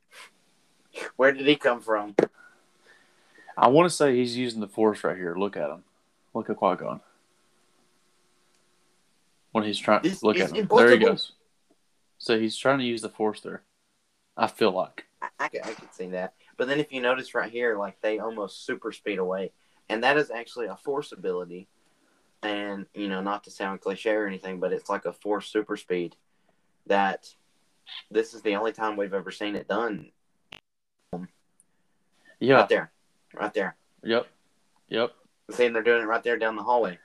Where 1.17 1.33
did 1.33 1.47
he 1.47 1.57
come 1.57 1.81
from? 1.81 2.15
I 3.57 3.69
want 3.69 3.89
to 3.89 3.95
say 3.95 4.15
he's 4.15 4.37
using 4.37 4.61
the 4.61 4.69
Force 4.69 5.03
right 5.05 5.17
here. 5.17 5.35
Look 5.35 5.57
at 5.57 5.71
him. 5.71 5.85
Look 6.35 6.51
at 6.51 6.57
Qui 6.57 6.77
Gon. 6.77 7.01
When 9.53 9.65
he's 9.65 9.79
trying, 9.79 10.03
This 10.03 10.23
look 10.23 10.39
at 10.39 10.53
him. 10.53 10.69
There 10.71 10.91
he 10.91 10.99
goes. 10.99 11.33
So 12.19 12.39
he's 12.39 12.57
trying 12.57 12.79
to 12.79 12.85
use 12.85 13.01
the 13.01 13.09
Force 13.09 13.41
there. 13.41 13.63
I 14.37 14.47
feel 14.49 14.73
like. 14.73 15.07
I, 15.23 15.29
I, 15.41 15.45
I 15.47 15.73
could 15.73 15.95
see 15.95 16.09
that. 16.09 16.35
But 16.59 16.69
then 16.69 16.79
if 16.79 16.93
you 16.93 17.01
notice 17.01 17.35
right 17.35 17.51
here, 17.51 17.79
like 17.79 18.01
they 18.03 18.19
almost 18.19 18.67
super 18.67 18.93
speed 18.93 19.19
away. 19.19 19.53
And 19.89 20.03
that 20.05 20.17
is 20.17 20.31
actually 20.31 20.67
a 20.67 20.77
force 20.77 21.13
ability. 21.13 21.69
And, 22.43 22.87
you 22.95 23.09
know, 23.09 23.23
not 23.23 23.45
to 23.45 23.51
sound 23.51 23.81
cliche 23.81 24.11
or 24.11 24.27
anything, 24.27 24.61
but 24.61 24.73
it's 24.73 24.91
like 24.91 25.07
a 25.07 25.13
force 25.13 25.49
super 25.49 25.77
speed 25.77 26.17
that 26.87 27.33
this 28.11 28.35
is 28.35 28.43
the 28.43 28.57
only 28.57 28.73
time 28.73 28.97
we've 28.97 29.15
ever 29.15 29.31
seen 29.31 29.57
it 29.57 29.69
done. 29.69 30.11
Yeah. 32.41 32.55
Right 32.57 32.69
there. 32.69 32.91
Right 33.35 33.55
there. 33.55 33.77
Yep. 34.03 34.27
Yep. 34.89 35.13
Seeing 35.51 35.73
they're 35.73 35.83
doing 35.83 36.03
it 36.03 36.07
right 36.07 36.23
there 36.23 36.37
down 36.39 36.57
the 36.57 36.63
hallway. 36.63 36.99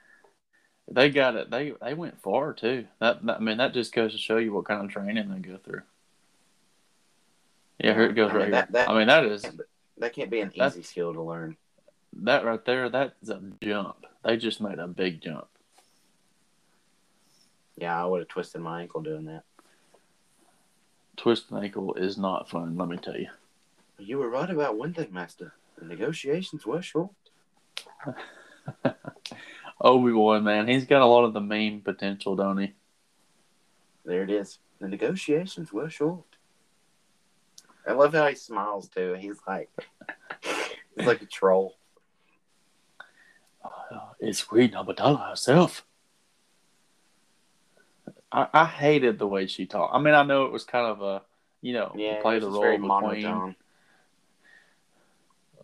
They 0.89 1.09
got 1.09 1.35
it. 1.35 1.49
They 1.49 1.73
they 1.81 1.93
went 1.93 2.21
far 2.21 2.53
too. 2.53 2.85
That, 2.99 3.25
that 3.25 3.37
I 3.37 3.39
mean, 3.39 3.57
that 3.57 3.73
just 3.73 3.93
goes 3.93 4.11
to 4.11 4.17
show 4.17 4.37
you 4.37 4.51
what 4.51 4.65
kind 4.65 4.83
of 4.83 4.89
training 4.91 5.29
they 5.29 5.39
go 5.39 5.57
through. 5.57 5.81
Yeah, 7.79 7.93
here 7.93 8.03
it 8.03 8.13
goes 8.15 8.29
I 8.31 8.33
mean, 8.33 8.41
right 8.43 8.51
that- 8.51 8.65
here. 8.67 8.71
that- 8.73 8.89
I 8.89 8.97
mean, 8.97 9.07
that 9.07 9.25
is 9.25 9.45
That 9.97 10.13
can't 10.13 10.29
be 10.29 10.41
an 10.41 10.51
easy 10.55 10.83
skill 10.83 11.13
to 11.13 11.21
learn. 11.21 11.55
that 12.13 12.43
right 12.43 12.63
there. 12.65 12.89
That's 12.89 13.29
a 13.29 13.41
jump. 13.61 14.05
They 14.23 14.37
just 14.37 14.59
made 14.61 14.79
a 14.79 14.87
big 14.87 15.21
jump. 15.21 15.47
Yeah, 17.77 17.99
I 17.99 18.05
would 18.05 18.19
have 18.19 18.27
twisted 18.27 18.61
my 18.61 18.81
ankle 18.81 19.01
doing 19.01 19.25
that. 19.25 19.43
Twist 21.17 21.51
an 21.51 21.63
ankle 21.63 21.93
is 21.95 22.17
not 22.17 22.49
fun. 22.49 22.77
Let 22.77 22.89
me 22.89 22.97
tell 22.97 23.15
you. 23.17 23.29
You 24.01 24.17
were 24.17 24.29
right 24.29 24.49
about 24.49 24.77
one 24.77 24.93
thing, 24.93 25.13
Master. 25.13 25.53
The 25.77 25.85
negotiations 25.85 26.65
were 26.65 26.81
short. 26.81 27.11
Obi 29.81 30.11
Wan, 30.11 30.43
man, 30.43 30.67
he's 30.67 30.85
got 30.85 31.01
a 31.01 31.05
lot 31.05 31.23
of 31.23 31.33
the 31.33 31.41
meme 31.41 31.81
potential, 31.81 32.35
don't 32.35 32.57
he? 32.57 32.73
There 34.03 34.23
it 34.23 34.31
is. 34.31 34.57
The 34.79 34.87
negotiations 34.87 35.71
were 35.71 35.89
short. 35.89 36.25
I 37.87 37.93
love 37.93 38.13
how 38.13 38.27
he 38.27 38.35
smiles 38.35 38.89
too. 38.89 39.13
He's 39.19 39.39
like, 39.47 39.69
he's 40.95 41.05
like 41.05 41.21
a 41.21 41.25
troll. 41.25 41.75
Uh, 43.63 43.99
it's 44.19 44.43
Queen 44.43 44.71
Amidala 44.71 45.29
herself. 45.29 45.85
I, 48.31 48.47
I 48.51 48.65
hated 48.65 49.19
the 49.19 49.27
way 49.27 49.45
she 49.45 49.67
talked. 49.67 49.93
I 49.93 49.99
mean, 49.99 50.15
I 50.15 50.23
know 50.23 50.45
it 50.45 50.51
was 50.51 50.63
kind 50.63 50.87
of 50.87 51.01
a, 51.01 51.21
you 51.61 51.73
know, 51.73 51.93
Yeah, 51.95 52.21
play 52.21 52.39
the 52.39 52.49
role 52.49 52.75
of 52.75 52.81
the 52.81 52.87
queen. 53.07 53.55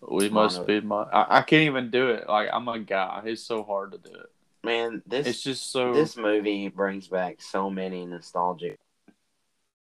We 0.02 0.30
must 0.30 0.66
be. 0.66 0.82
my. 0.82 1.04
I, 1.04 1.40
I 1.40 1.42
can't 1.42 1.64
even 1.64 1.92
do 1.92 2.10
it. 2.10 2.28
Like 2.28 2.50
I'm 2.52 2.68
a 2.68 2.80
guy. 2.80 3.22
It's 3.26 3.44
so 3.44 3.64
hard 3.64 3.92
to 3.94 3.98
do 3.98 4.14
it. 4.14 4.32
Man, 4.64 5.02
this 5.06 5.28
It's 5.28 5.44
just 5.44 5.72
so. 5.72 5.94
this 5.94 6.18
movie 6.18 6.68
brings 6.68 7.08
back 7.08 7.42
so 7.42 7.70
many 7.70 8.06
nostalgic. 8.06 8.80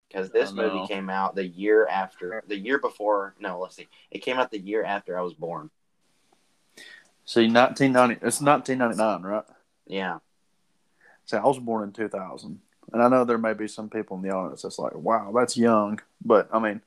Because 0.09 0.31
this 0.31 0.53
movie 0.53 0.87
came 0.87 1.11
out 1.11 1.35
the 1.35 1.47
year 1.47 1.87
after, 1.87 2.43
the 2.47 2.57
year 2.57 2.79
before. 2.79 3.35
No, 3.39 3.59
let's 3.61 3.77
see. 3.77 3.89
It 4.11 4.21
came 4.21 4.39
out 4.39 4.51
the 4.51 4.59
year 4.59 4.83
after 4.83 5.19
I 5.19 5.21
was 5.21 5.35
born. 5.35 5.69
see, 7.27 7.47
1990. 7.51 8.27
It's 8.27 8.41
1999, 8.41 9.23
right? 9.31 9.45
Yeah, 9.87 10.19
See, 11.29 11.37
I 11.37 11.45
was 11.45 11.59
born 11.59 11.85
in 11.85 11.93
2000, 11.93 12.59
and 12.91 13.03
I 13.03 13.09
know 13.09 13.25
there 13.25 13.37
may 13.37 13.53
be 13.53 13.69
some 13.69 13.91
people 13.91 14.17
in 14.17 14.23
the 14.23 14.31
audience 14.31 14.63
that's 14.63 14.79
like, 14.79 14.95
"Wow, 14.95 15.31
that's 15.35 15.59
young," 15.59 16.01
but 16.25 16.49
I 16.51 16.59
mean, 16.59 16.81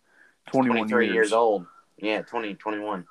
21 0.48 0.88
23 0.88 1.06
years. 1.06 1.13
years 1.13 1.34
old. 1.34 1.68
Yeah, 2.01 2.24
20, 2.24 2.55
21. 2.55 3.05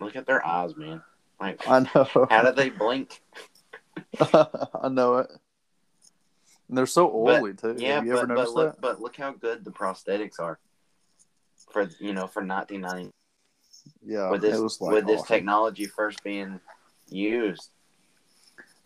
Look 0.00 0.16
at 0.16 0.26
their 0.26 0.44
eyes, 0.44 0.76
man. 0.76 1.02
Like, 1.40 1.66
I 1.68 1.80
know. 1.80 2.26
how 2.30 2.42
do 2.42 2.52
they 2.52 2.70
blink? 2.70 3.20
I 4.20 4.88
know 4.90 5.18
it. 5.18 5.30
And 6.68 6.78
they're 6.78 6.86
so 6.86 7.06
But- 7.08 7.42
oily 7.42 7.54
too. 7.54 7.76
Yeah, 7.78 7.96
Have 7.96 8.06
you 8.06 8.12
but, 8.14 8.22
ever 8.24 8.34
but 8.34 8.50
look, 8.50 8.72
that? 8.74 8.80
but 8.80 9.00
look 9.00 9.16
how 9.16 9.32
good 9.32 9.64
the 9.64 9.70
prosthetics 9.70 10.40
are 10.40 10.58
for 11.72 11.88
you 11.98 12.12
know 12.12 12.26
for 12.26 12.44
1990 12.44 13.10
Yeah, 14.04 14.30
with 14.30 14.42
this 14.42 14.56
it 14.58 14.62
was 14.62 14.80
like 14.80 14.92
with 14.92 15.06
this 15.06 15.22
technology 15.22 15.86
first 15.86 16.22
being 16.24 16.60
used. 17.08 17.70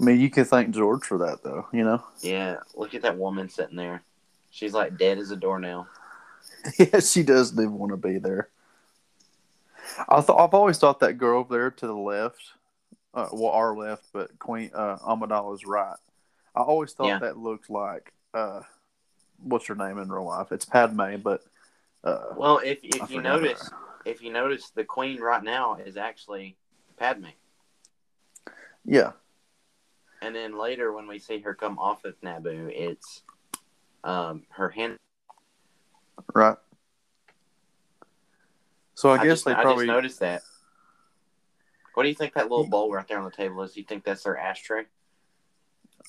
I 0.00 0.04
mean, 0.04 0.20
you 0.20 0.30
can 0.30 0.44
thank 0.44 0.70
George 0.74 1.04
for 1.04 1.18
that, 1.18 1.42
though. 1.42 1.66
You 1.72 1.84
know. 1.84 2.02
Yeah, 2.20 2.56
look 2.74 2.94
at 2.94 3.02
that 3.02 3.18
woman 3.18 3.48
sitting 3.48 3.76
there. 3.76 4.02
She's 4.50 4.72
like 4.72 4.96
dead 4.96 5.18
as 5.18 5.30
a 5.30 5.36
doornail. 5.36 5.86
yeah, 6.78 7.00
she 7.00 7.22
does 7.22 7.50
do 7.52 7.68
want 7.70 7.90
to 7.92 7.96
be 7.96 8.18
there. 8.18 8.48
I 10.08 10.20
thought 10.20 10.40
I've 10.40 10.54
always 10.54 10.78
thought 10.78 11.00
that 11.00 11.14
girl 11.18 11.40
over 11.40 11.54
there 11.56 11.70
to 11.70 11.86
the 11.86 11.94
left, 11.94 12.52
uh, 13.14 13.28
well, 13.32 13.52
our 13.52 13.76
left, 13.76 14.04
but 14.12 14.38
Queen 14.38 14.70
uh, 14.74 14.98
Amidala's 14.98 15.64
right. 15.64 15.96
I 16.54 16.60
always 16.60 16.92
thought 16.92 17.06
Yeah. 17.06 17.18
that 17.20 17.38
looked 17.38 17.70
like 17.70 18.12
uh, 18.34 18.60
what's 19.42 19.66
her 19.66 19.74
name 19.74 19.98
in 19.98 20.08
real 20.10 20.26
life? 20.26 20.52
It's 20.52 20.64
Padme, 20.64 21.16
but 21.16 21.42
uh, 22.04 22.24
Well, 22.36 22.60
if 22.64 22.78
if 22.82 23.10
you 23.10 23.20
notice, 23.22 23.68
her. 23.68 23.76
if 24.04 24.22
you 24.22 24.32
notice, 24.32 24.70
the 24.70 24.84
queen 24.84 25.20
right 25.20 25.42
now 25.42 25.76
is 25.76 25.96
actually 25.96 26.56
Padme. 26.96 27.26
yeah, 28.84 29.12
And 30.22 30.34
then 30.34 30.58
later, 30.58 30.92
when 30.92 31.06
we 31.06 31.18
see 31.18 31.38
her 31.40 31.54
come 31.54 31.78
off 31.78 32.04
of 32.04 32.20
Naboo, 32.20 32.70
it's 32.72 33.22
um, 34.04 34.42
her 34.50 34.68
hand. 34.68 34.96
right. 36.34 36.56
So 38.94 39.10
I, 39.10 39.14
I 39.14 39.16
guess 39.18 39.26
just, 39.26 39.44
they 39.44 39.52
I 39.52 39.62
probably 39.62 39.86
just 39.86 39.94
noticed 39.94 40.20
that. 40.20 40.42
What 41.94 42.02
do 42.02 42.08
you 42.08 42.14
think 42.14 42.34
that 42.34 42.50
little 42.50 42.66
bowl 42.66 42.92
right 42.92 43.06
there 43.06 43.18
on 43.18 43.24
the 43.24 43.30
table 43.30 43.62
is? 43.62 43.76
You 43.76 43.84
think 43.84 44.04
that's 44.04 44.22
their 44.22 44.36
ashtray? 44.36 44.84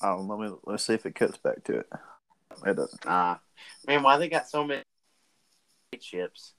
Oh, 0.02 0.24
let 0.28 0.38
me 0.38 0.56
let's 0.64 0.84
see 0.84 0.94
if 0.94 1.04
it 1.04 1.14
cuts 1.14 1.36
back 1.36 1.62
to 1.64 1.78
it. 1.78 1.88
It 2.66 2.76
doesn't. 2.76 3.00
Ah, 3.06 3.40
man, 3.86 4.02
why 4.02 4.16
they 4.16 4.28
got 4.28 4.48
so 4.48 4.64
many 4.64 4.82
chips 6.00 6.54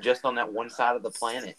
just 0.00 0.24
on 0.24 0.36
that 0.36 0.52
one 0.52 0.70
side 0.70 0.96
of 0.96 1.02
the 1.02 1.10
planet? 1.10 1.56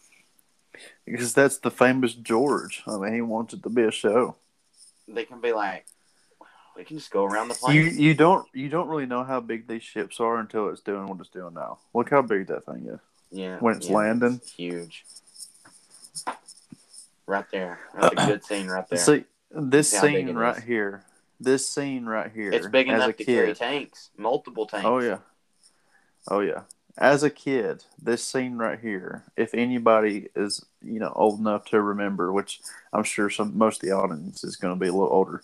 Because 1.06 1.34
that's 1.34 1.58
the 1.58 1.72
famous 1.72 2.14
George. 2.14 2.84
I 2.88 2.98
mean, 2.98 3.14
he 3.14 3.22
wants 3.22 3.54
it 3.54 3.64
to 3.64 3.70
be 3.70 3.84
a 3.84 3.92
show. 3.92 4.36
They 5.08 5.26
can 5.26 5.42
be 5.42 5.52
like, 5.52 5.86
we 6.80 6.86
can 6.86 6.98
just 6.98 7.12
go 7.12 7.26
around 7.26 7.50
the 7.50 7.56
You 7.56 7.60
planet. 7.60 7.94
you 7.94 8.14
don't 8.14 8.48
you 8.54 8.70
don't 8.70 8.88
really 8.88 9.06
know 9.06 9.24
how 9.24 9.42
big 9.42 9.68
these 9.68 9.84
ships 9.84 10.20
are 10.20 10.40
until 10.40 10.70
it's 10.70 10.82
doing 10.82 11.08
what 11.08 11.20
it's 11.20 11.30
doing 11.30 11.54
now. 11.54 11.80
Look 11.94 12.10
how 12.10 12.22
big 12.22 12.48
that 12.48 12.66
thing 12.66 12.88
is. 12.88 13.00
yeah, 13.32 13.58
when 13.60 13.76
it's 13.76 13.90
yeah, 13.90 13.96
landing. 13.96 14.36
it's 14.42 14.54
huge. 14.54 15.06
Right 17.28 17.46
there, 17.52 17.80
that's 17.94 18.16
a 18.16 18.22
uh, 18.22 18.28
good 18.28 18.46
scene 18.46 18.68
right 18.68 18.88
there. 18.88 18.98
See 18.98 19.26
this 19.52 19.90
scene 19.90 20.34
right 20.36 20.58
is. 20.58 20.64
here. 20.64 21.04
This 21.40 21.70
scene 21.70 22.06
right 22.06 22.32
here. 22.34 22.52
it's 22.52 22.68
big 22.68 22.88
enough 22.88 23.16
to 23.18 23.24
carry 23.26 23.54
tanks, 23.54 24.10
multiple 24.18 24.66
tanks. 24.66 24.86
Oh 24.86 25.00
yeah. 25.00 25.20
Oh 26.30 26.40
yeah. 26.40 26.62
As 26.98 27.24
a 27.24 27.30
kid, 27.30 27.84
this 28.02 28.24
scene 28.24 28.58
right 28.58 28.80
here, 28.80 29.24
if 29.38 29.54
anybody 29.54 30.28
is, 30.36 30.66
you 30.82 31.00
know, 31.00 31.14
old 31.16 31.40
enough 31.40 31.66
to 31.66 31.82
remember, 31.82 32.34
which 32.34 32.60
I'm 32.92 33.04
sure 33.04 33.30
some 33.30 33.58
most 33.58 33.84
of 33.84 33.90
the 33.90 33.96
audience 33.96 34.44
is 34.44 34.58
going 34.58 34.74
to 34.74 34.80
be 34.80 34.88
a 34.88 34.92
little 34.92 35.08
older, 35.08 35.44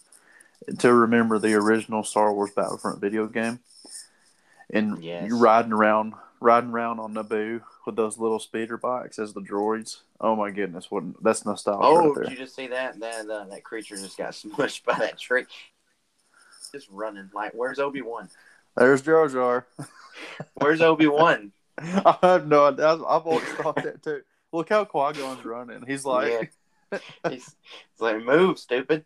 to 0.80 0.94
remember 0.94 1.40
the 1.40 1.54
original 1.54 2.04
Star 2.04 2.34
Wars 2.34 2.52
Battlefront 2.56 3.00
video 3.02 3.28
game, 3.28 3.60
and 4.72 5.04
Yes. 5.04 5.28
you 5.28 5.38
riding 5.38 5.74
around, 5.74 6.14
riding 6.40 6.72
around 6.72 7.00
on 7.00 7.14
Naboo 7.14 7.62
with 7.86 7.96
those 7.96 8.18
little 8.18 8.40
speeder 8.40 8.78
bikes 8.78 9.20
as 9.20 9.34
the 9.34 9.42
droids. 9.42 10.02
Oh 10.20 10.36
my 10.36 10.50
goodness, 10.52 10.90
what 10.90 11.04
that's 11.24 11.46
nostalgia 11.46 11.86
Oh, 11.86 12.14
right 12.14 12.24
did 12.24 12.32
you 12.32 12.38
just 12.38 12.56
see 12.56 12.68
that? 12.68 13.00
That 13.00 13.30
uh, 13.30 13.46
that 13.46 13.64
creature 13.64 13.96
just 13.96 14.18
got 14.18 14.32
smushed 14.34 14.84
by 14.86 14.98
that 14.98 15.20
tree. 15.20 15.46
Just 16.72 16.88
running 16.90 17.30
like, 17.34 17.52
where's 17.54 17.80
Obi 17.80 18.02
Wan? 18.02 18.30
There's 18.76 19.02
Jar 19.02 19.28
Jar. 19.30 19.66
Where's 20.56 20.82
Obi 20.82 21.08
Wan? 21.08 21.52
I 21.78 22.18
have 22.22 22.48
no 22.48 22.66
idea. 22.68 22.88
I've 22.88 23.04
I've 23.04 23.28
always 23.28 23.44
thought 23.50 23.76
that 23.76 24.02
too. 24.02 24.22
Look 24.52 24.70
how 24.70 24.86
Qui 24.86 25.14
Gon's 25.14 25.44
running. 25.46 25.84
He's 25.86 26.06
like. 26.06 26.54
he's, 26.92 27.00
he's 27.32 27.56
like, 28.00 28.24
move, 28.24 28.58
stupid. 28.60 29.06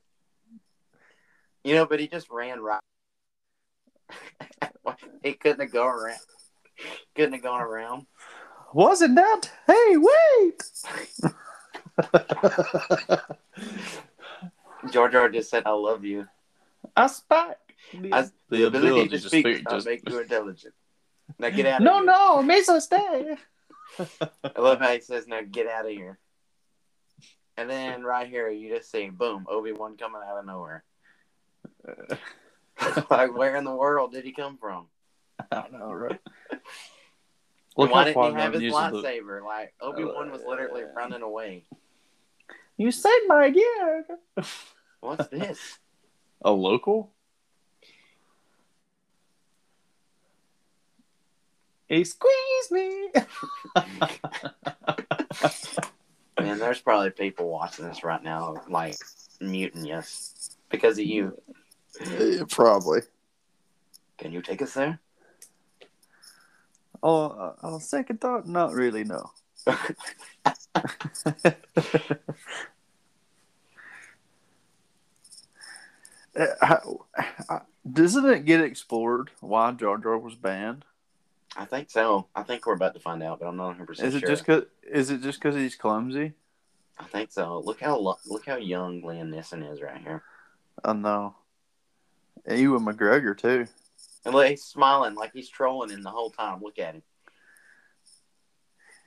You 1.63 1.75
know, 1.75 1.85
but 1.85 1.99
he 1.99 2.07
just 2.07 2.29
ran 2.29 2.61
right. 2.61 2.81
he 5.23 5.33
couldn't 5.33 5.61
have 5.61 5.71
gone 5.71 5.93
around. 5.93 6.19
Couldn't 7.15 7.33
have 7.33 7.43
gone 7.43 7.61
around. 7.61 8.05
Wasn't 8.73 9.15
that? 9.15 9.51
Hey, 9.67 9.97
wait! 9.97 10.63
George 14.91 15.11
Jar 15.11 15.29
just 15.29 15.49
said, 15.49 15.63
"I 15.65 15.71
love 15.71 16.05
you." 16.05 16.27
I 16.95 17.07
spike. 17.07 17.57
I, 18.11 18.29
the, 18.49 18.67
ability, 18.67 19.09
to 19.09 19.19
speak, 19.19 19.63
does 19.65 19.85
not 19.85 19.91
make 19.91 20.07
you 20.09 20.19
intelligent. 20.21 20.73
Now 21.37 21.49
get 21.49 21.65
out. 21.65 21.81
No, 21.81 21.97
of 21.97 22.03
here. 22.03 22.05
no, 22.05 22.43
Mesa, 22.43 22.79
stay. 22.81 23.35
I 23.99 24.61
love 24.61 24.79
how 24.79 24.93
he 24.93 25.01
says, 25.01 25.27
"Now 25.27 25.41
get 25.41 25.67
out 25.67 25.85
of 25.85 25.91
here." 25.91 26.19
And 27.57 27.69
then 27.69 28.03
right 28.03 28.27
here, 28.27 28.49
you 28.49 28.73
just 28.73 28.89
see, 28.89 29.09
boom, 29.09 29.45
Obi 29.49 29.73
Wan 29.73 29.97
coming 29.97 30.21
out 30.25 30.37
of 30.37 30.45
nowhere. 30.45 30.85
like, 33.09 33.35
where 33.35 33.55
in 33.55 33.63
the 33.63 33.75
world 33.75 34.11
did 34.11 34.25
he 34.25 34.31
come 34.31 34.57
from? 34.57 34.87
I 35.51 35.61
don't 35.61 35.73
know, 35.73 35.91
right? 35.91 36.19
Look 37.77 37.91
why 37.91 38.05
didn't 38.05 38.23
he 38.23 38.31
have 38.33 38.53
his 38.53 38.63
uses 38.63 38.77
the- 38.77 39.01
lightsaber? 39.01 39.43
Like 39.43 39.73
Obi 39.79 40.03
Wan 40.03 40.31
was 40.31 40.41
literally 40.45 40.83
uh, 40.83 40.87
running 40.95 41.21
away. 41.21 41.63
You 42.77 42.91
saved 42.91 43.25
my 43.27 43.49
gear. 43.49 44.05
What's 44.99 45.27
this? 45.27 45.79
A 46.41 46.51
local? 46.51 47.13
He 51.87 52.03
squeezed 52.03 52.71
me. 52.71 53.09
Man, 56.39 56.59
there's 56.59 56.79
probably 56.81 57.09
people 57.09 57.49
watching 57.49 57.85
this 57.85 58.03
right 58.03 58.23
now, 58.23 58.61
like 58.69 58.95
muting 59.41 59.91
us 59.91 60.33
because 60.69 60.97
of 60.99 61.05
you. 61.05 61.39
Probably. 62.49 63.01
Can 64.17 64.31
you 64.31 64.41
take 64.41 64.61
us 64.61 64.73
there? 64.73 64.99
Oh, 67.01 67.27
uh, 67.27 67.53
on 67.63 67.79
second 67.79 68.19
thought, 68.21 68.47
not 68.47 68.73
really. 68.73 69.03
No. 69.03 69.31
Uh, 76.37 76.45
how- 76.61 77.05
uh, 77.49 77.59
Doesn't 77.91 78.25
it 78.29 78.45
get 78.45 78.61
explored 78.61 79.31
why 79.41 79.71
Jar 79.71 79.97
Jar 79.97 80.17
was 80.17 80.35
banned? 80.35 80.85
I 81.57 81.65
think 81.65 81.89
so. 81.89 82.27
I 82.35 82.43
think 82.43 82.65
we're 82.65 82.73
about 82.75 82.93
to 82.93 82.99
find 82.99 83.23
out, 83.23 83.39
but 83.39 83.47
I'm 83.47 83.57
not 83.57 83.67
100 83.67 83.87
percent 83.87 84.07
Is 84.09 84.15
it 84.15 84.19
sure. 84.19 84.29
just 84.29 84.45
cause? 84.45 84.63
Is 84.83 85.09
it 85.09 85.21
just 85.21 85.39
because 85.41 85.55
he's 85.55 85.75
clumsy? 85.75 86.33
I 86.99 87.05
think 87.05 87.31
so. 87.31 87.59
Look 87.65 87.81
how 87.81 87.97
lo- 87.97 88.19
look 88.27 88.45
how 88.45 88.57
young 88.57 89.01
Liam 89.01 89.33
Neeson 89.33 89.69
is 89.71 89.81
right 89.81 89.99
here, 89.99 90.21
I 90.83 90.93
know. 90.93 91.35
Ewan 92.49 92.85
McGregor 92.85 93.37
too. 93.37 93.67
and 94.25 94.33
look, 94.33 94.47
he's 94.47 94.63
smiling 94.63 95.15
like 95.15 95.31
he's 95.33 95.49
trolling 95.49 95.89
him 95.89 96.03
the 96.03 96.09
whole 96.09 96.31
time. 96.31 96.61
Look 96.61 96.79
at 96.79 96.95
him. 96.95 97.03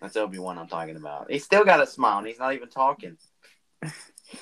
That's 0.00 0.16
Obi 0.16 0.38
Wan 0.38 0.58
I'm 0.58 0.68
talking 0.68 0.96
about. 0.96 1.30
He's 1.30 1.44
still 1.44 1.64
got 1.64 1.82
a 1.82 1.86
smile, 1.86 2.18
and 2.18 2.26
he's 2.26 2.38
not 2.38 2.54
even 2.54 2.68
talking. 2.68 3.16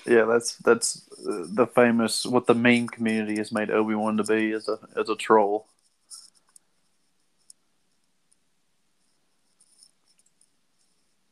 Yeah, 0.07 0.25
that's 0.25 0.57
that's 0.59 1.09
uh, 1.29 1.47
the 1.49 1.67
famous 1.67 2.25
what 2.25 2.47
the 2.47 2.55
meme 2.55 2.87
community 2.87 3.39
has 3.39 3.51
made 3.51 3.73
Obi 3.73 3.97
Wan 3.97 4.17
to 4.19 4.23
be 4.23 4.53
as 4.53 4.69
a 4.69 4.79
as 4.97 5.09
a 5.09 5.17
troll. 5.17 5.67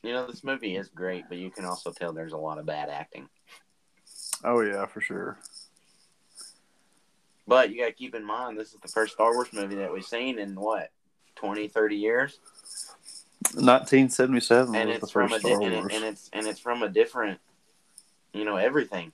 You 0.03 0.13
know, 0.13 0.27
this 0.27 0.43
movie 0.43 0.77
is 0.77 0.89
great, 0.89 1.25
but 1.29 1.39
you 1.39 1.51
can 1.51 1.65
also 1.65 1.93
tell 1.93 2.13
there's 2.13 2.33
a 2.33 2.37
lot 2.37 2.59
of 2.59 2.67
bad 2.67 2.89
acting. 2.89 3.29
Oh 4.45 4.61
yeah, 4.61 4.87
for 4.87 5.01
sure. 5.01 5.39
But 7.49 7.71
you 7.71 7.81
got 7.81 7.87
to 7.87 7.93
keep 7.93 8.15
in 8.15 8.25
mind, 8.25 8.59
this 8.59 8.75
is 8.75 8.81
the 8.81 8.89
first 8.89 9.15
Star 9.15 9.33
Wars 9.33 9.49
movie 9.55 9.77
that 9.77 9.91
we've 9.91 10.05
seen 10.05 10.39
in 10.39 10.55
what 10.55 10.91
20, 11.37 11.67
30 11.67 11.97
years, 11.97 12.39
1977 13.55 14.75
and 14.75 14.89
was 14.89 14.97
it's 14.97 15.07
the 15.07 15.11
from 15.11 15.33
a 15.33 15.41
di- 15.41 15.53
and, 15.53 15.63
it, 15.63 15.95
and 15.95 16.05
it's 16.05 16.29
and 16.35 16.47
it's 16.47 16.61
from 16.61 16.83
a 16.83 16.91
different, 16.91 17.41
you 18.35 18.45
know, 18.45 18.57
everything. 18.57 19.13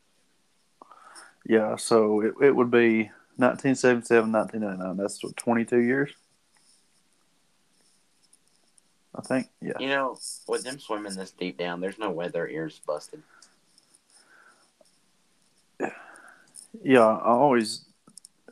Yeah, 1.46 1.76
so 1.76 2.22
it, 2.22 2.34
it 2.42 2.56
would 2.56 2.72
be 2.72 3.04
1977, 3.36 4.32
1999. 4.32 4.96
That's 4.96 5.22
what 5.22 5.36
22 5.36 5.78
years. 5.78 6.10
I 9.14 9.20
think. 9.20 9.48
Yeah. 9.60 9.78
You 9.78 9.88
know, 9.88 10.18
with 10.48 10.64
them 10.64 10.80
swimming 10.80 11.14
this 11.14 11.30
deep 11.30 11.56
down, 11.56 11.80
there's 11.80 11.98
no 12.00 12.10
way 12.10 12.26
their 12.26 12.48
ears 12.48 12.80
busted. 12.84 13.22
Yeah, 16.82 17.06
I 17.06 17.28
always 17.28 17.84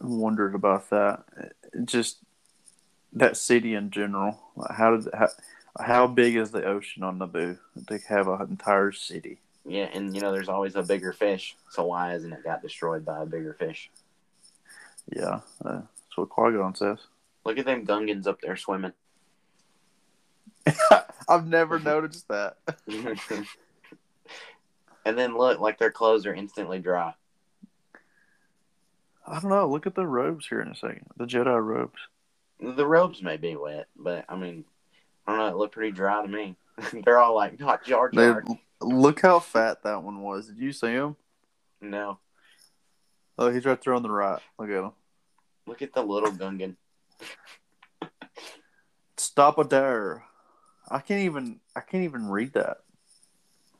wondered 0.02 0.54
about 0.54 0.90
that. 0.90 1.24
Just 1.84 2.18
that 3.12 3.36
city 3.36 3.74
in 3.74 3.90
general. 3.90 4.40
How 4.70 4.96
did 4.96 5.08
how, 5.14 5.28
how 5.80 6.06
big 6.06 6.36
is 6.36 6.50
the 6.50 6.64
ocean 6.64 7.02
on 7.02 7.18
Naboo 7.18 7.58
They 7.76 8.00
have 8.08 8.28
an 8.28 8.42
entire 8.50 8.92
city? 8.92 9.38
Yeah, 9.64 9.88
and 9.92 10.14
you 10.14 10.20
know, 10.20 10.32
there's 10.32 10.48
always 10.48 10.74
a 10.74 10.82
bigger 10.82 11.12
fish. 11.12 11.56
So 11.70 11.84
why 11.84 12.14
isn't 12.14 12.32
it 12.32 12.44
got 12.44 12.62
destroyed 12.62 13.04
by 13.04 13.22
a 13.22 13.26
bigger 13.26 13.54
fish? 13.54 13.90
Yeah, 15.14 15.40
uh, 15.64 15.82
that's 15.82 16.16
what 16.16 16.30
Qui 16.30 16.52
Gon 16.52 16.74
says. 16.74 16.98
Look 17.44 17.58
at 17.58 17.64
them 17.64 17.86
Gungans 17.86 18.26
up 18.26 18.40
there 18.40 18.56
swimming. 18.56 18.92
I've 21.28 21.46
never 21.46 21.78
noticed 21.78 22.28
that. 22.28 22.56
and 25.04 25.18
then 25.18 25.36
look, 25.36 25.60
like 25.60 25.78
their 25.78 25.90
clothes 25.90 26.26
are 26.26 26.34
instantly 26.34 26.78
dry. 26.78 27.14
I 29.32 29.40
don't 29.40 29.50
know. 29.50 29.66
Look 29.66 29.86
at 29.86 29.94
the 29.94 30.06
robes 30.06 30.46
here 30.46 30.60
in 30.60 30.68
a 30.68 30.76
second. 30.76 31.06
The 31.16 31.24
Jedi 31.24 31.60
robes. 31.64 31.98
The 32.60 32.86
robes 32.86 33.22
may 33.22 33.38
be 33.38 33.56
wet, 33.56 33.86
but 33.96 34.24
I 34.28 34.36
mean, 34.36 34.64
I 35.26 35.32
don't 35.32 35.38
know. 35.38 35.48
It 35.48 35.56
looked 35.56 35.74
pretty 35.74 35.90
dry 35.92 36.20
to 36.22 36.28
me. 36.28 36.54
They're 37.04 37.18
all 37.18 37.34
like 37.34 37.58
not 37.58 37.84
Jar 37.84 38.10
They, 38.12 38.26
Jar. 38.28 38.44
look 38.80 39.20
how 39.22 39.40
fat 39.40 39.82
that 39.84 40.02
one 40.02 40.20
was. 40.22 40.46
Did 40.48 40.58
you 40.58 40.72
see 40.72 40.88
him? 40.92 41.16
No, 41.80 42.18
Oh, 43.38 43.50
he's 43.50 43.64
right 43.64 43.80
there 43.82 43.94
on 43.94 44.02
the 44.02 44.10
right. 44.10 44.40
Look 44.58 44.68
at 44.70 44.84
him. 44.84 44.92
look 45.66 45.82
at 45.82 45.92
the 45.94 46.02
little 46.02 46.30
Gungan. 46.30 46.76
Stop 49.16 49.58
a 49.58 49.64
dare. 49.64 50.24
I 50.88 50.98
can't 50.98 51.22
even. 51.22 51.60
I 51.74 51.80
can't 51.80 52.04
even 52.04 52.28
read 52.28 52.52
that. 52.52 52.78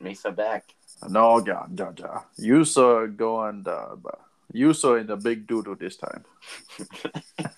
Misa 0.03 0.35
back. 0.35 0.75
No, 1.09 1.38
yeah, 1.47 1.67
ja, 1.77 1.93
ja. 1.97 2.21
You 2.37 2.65
saw 2.65 3.07
going. 3.07 3.65
Uh, 3.67 3.97
you 4.50 4.72
saw 4.72 4.96
in 4.96 5.07
the 5.07 5.16
big 5.16 5.46
doodle 5.46 5.76
this 5.76 5.96
time. 5.96 6.24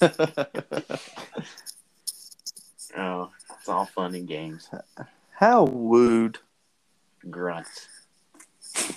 Oh, 2.97 3.31
it's 3.59 3.69
all 3.69 3.87
fun 3.87 4.15
and 4.15 4.29
games. 4.29 4.71
how 5.33 5.65
wooed. 5.65 6.39
Grunt. 7.29 7.67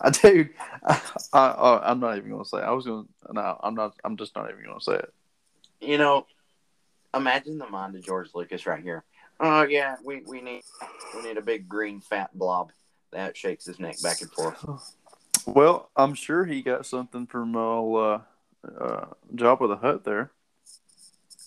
I 0.00 0.10
dude, 0.10 0.50
I, 0.84 1.00
I, 1.32 1.90
I'm 1.90 2.00
not 2.00 2.18
even 2.18 2.30
gonna 2.30 2.44
say. 2.44 2.58
It. 2.58 2.64
I 2.64 2.72
was 2.72 2.84
gonna. 2.84 3.04
No, 3.32 3.58
I'm 3.62 3.74
not. 3.74 3.94
I'm 4.04 4.16
just 4.16 4.34
not 4.36 4.50
even 4.50 4.64
gonna 4.64 4.80
say 4.80 4.94
it. 4.94 5.12
You 5.80 5.98
know, 5.98 6.26
imagine 7.14 7.58
the 7.58 7.68
mind 7.68 7.94
of 7.94 8.02
George 8.02 8.28
Lucas 8.34 8.66
right 8.66 8.82
here. 8.82 9.04
Oh 9.40 9.62
yeah, 9.62 9.96
we, 10.04 10.22
we 10.26 10.40
need 10.40 10.62
we 11.14 11.22
need 11.22 11.38
a 11.38 11.42
big 11.42 11.68
green 11.68 12.00
fat 12.00 12.36
blob 12.36 12.72
that 13.12 13.36
shakes 13.36 13.64
his 13.66 13.78
neck 13.78 14.00
back 14.02 14.20
and 14.20 14.30
forth. 14.30 14.64
Well, 15.46 15.90
I'm 15.96 16.14
sure 16.14 16.44
he 16.44 16.62
got 16.62 16.86
something 16.86 17.26
from 17.26 17.56
uh, 17.56 17.82
uh, 17.82 18.20
uh 18.78 19.06
Jabba 19.34 19.68
the 19.68 19.76
Hutt 19.76 20.04
there. 20.04 20.30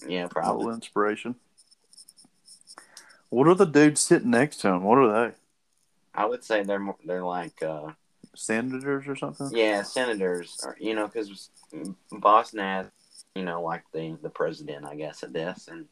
Yeah, 0.08 0.20
A 0.20 0.22
little 0.22 0.30
probably. 0.30 0.74
inspiration. 0.76 1.36
What 3.30 3.48
are 3.48 3.56
the 3.56 3.66
dudes 3.66 4.02
sitting 4.02 4.30
next 4.30 4.58
to 4.58 4.70
him? 4.70 4.84
What 4.84 5.00
are 5.00 5.30
they? 5.30 5.36
I 6.14 6.26
would 6.26 6.44
say 6.44 6.64
they're 6.64 6.80
more, 6.80 6.96
they're 7.06 7.24
like 7.24 7.62
uh, 7.62 7.92
Senators 8.36 9.08
or 9.08 9.16
something? 9.16 9.50
yeah 9.52 9.82
senators, 9.82 10.60
or 10.64 10.78
you 10.80 10.94
know, 10.94 11.08
because 11.08 11.50
Boss 12.12 12.54
Nass, 12.54 12.86
you 13.36 13.44
know, 13.44 13.62
like 13.64 13.84
the 13.94 14.18
the 14.22 14.30
president, 14.30 14.86
I 14.86 14.96
guess 14.96 15.24
at 15.24 15.34
this, 15.34 15.68
and 15.68 15.86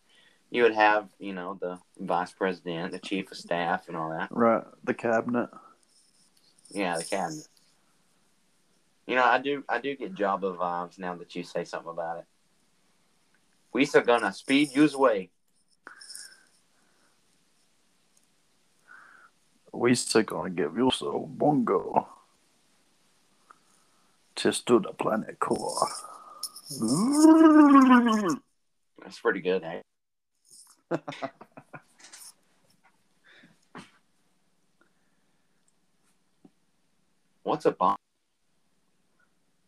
you 0.51 0.63
would 0.63 0.75
have 0.75 1.09
you 1.19 1.33
know 1.33 1.57
the 1.59 1.79
vice 1.99 2.31
president, 2.31 2.91
the 2.91 2.99
chief 2.99 3.31
of 3.31 3.37
staff, 3.37 3.87
and 3.87 3.97
all 3.97 4.11
that. 4.11 4.27
Right, 4.29 4.63
the 4.83 4.93
cabinet. 4.93 5.49
Yeah, 6.69 6.97
the 6.97 7.03
cabinet. 7.03 7.47
You 9.07 9.15
know, 9.15 9.23
I 9.23 9.39
do 9.39 9.63
I 9.69 9.79
do 9.79 9.95
get 9.95 10.15
Jabba 10.15 10.57
vibes 10.57 10.97
now 10.97 11.15
that 11.15 11.35
you 11.35 11.43
say 11.43 11.63
something 11.63 11.91
about 11.91 12.17
it. 12.19 12.25
We 13.71 13.87
are 13.93 14.01
gonna 14.01 14.33
speed 14.33 14.71
you's 14.73 14.95
way. 14.95 15.29
We 19.71 19.93
still 19.93 20.23
gonna 20.23 20.49
give 20.49 20.75
you 20.77 20.89
so 20.91 21.29
bongo. 21.29 22.07
Just 24.35 24.65
to 24.67 24.79
the 24.79 24.91
planet 24.91 25.39
core. 25.39 25.87
That's 29.01 29.19
pretty 29.19 29.41
good, 29.41 29.63
eh? 29.63 29.81
What's 37.43 37.65
a 37.65 37.71
bomb? 37.71 37.97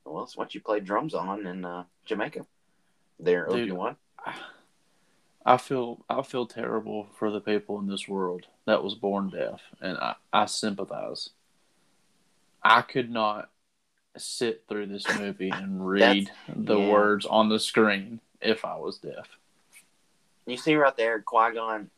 Well, 0.08 0.24
it's 0.24 0.38
what 0.38 0.56
you 0.56 0.62
play 0.62 0.80
drums 0.80 1.14
on 1.14 1.46
in 1.46 1.66
uh, 1.66 1.84
Jamaica. 2.06 2.46
There, 3.20 3.48
Dude. 3.48 3.64
Obi 3.64 3.72
Wan. 3.72 3.98
I 5.46 5.56
feel 5.56 6.04
I 6.10 6.24
feel 6.24 6.46
terrible 6.46 7.08
for 7.18 7.32
the 7.32 7.40
people 7.40 7.80
in 7.80 7.88
this 7.88 8.08
world 8.08 8.48
that 8.66 8.84
was 8.84 8.96
born 8.96 9.30
deaf, 9.30 9.62
and 9.80 9.98
I, 9.98 10.16
I 10.34 10.46
sympathize. 10.46 11.30
I 12.62 12.82
could 12.82 13.10
not 13.10 13.50
sit 14.18 14.66
through 14.68 14.88
this 14.88 15.06
movie 15.18 15.50
and 15.50 15.88
read 15.88 16.30
the 16.54 16.78
yeah. 16.78 16.92
words 16.92 17.26
on 17.26 17.48
the 17.48 17.60
screen 17.60 18.20
if 18.42 18.66
I 18.66 18.76
was 18.76 18.98
deaf. 18.98 19.30
You 20.46 20.58
see 20.58 20.76
right 20.76 20.96
there, 20.98 21.22
Qui 21.22 21.54
Gon. 21.54 21.90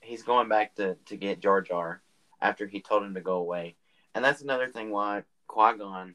He's 0.00 0.22
going 0.22 0.48
back 0.48 0.76
to 0.76 0.96
to 1.06 1.16
get 1.16 1.40
Jar 1.40 1.62
Jar 1.62 2.00
after 2.40 2.66
he 2.66 2.80
told 2.80 3.02
him 3.02 3.14
to 3.14 3.20
go 3.20 3.36
away, 3.38 3.74
and 4.14 4.24
that's 4.24 4.42
another 4.42 4.68
thing 4.68 4.90
why 4.90 5.24
Qui 5.48 5.78
Gon 5.78 6.14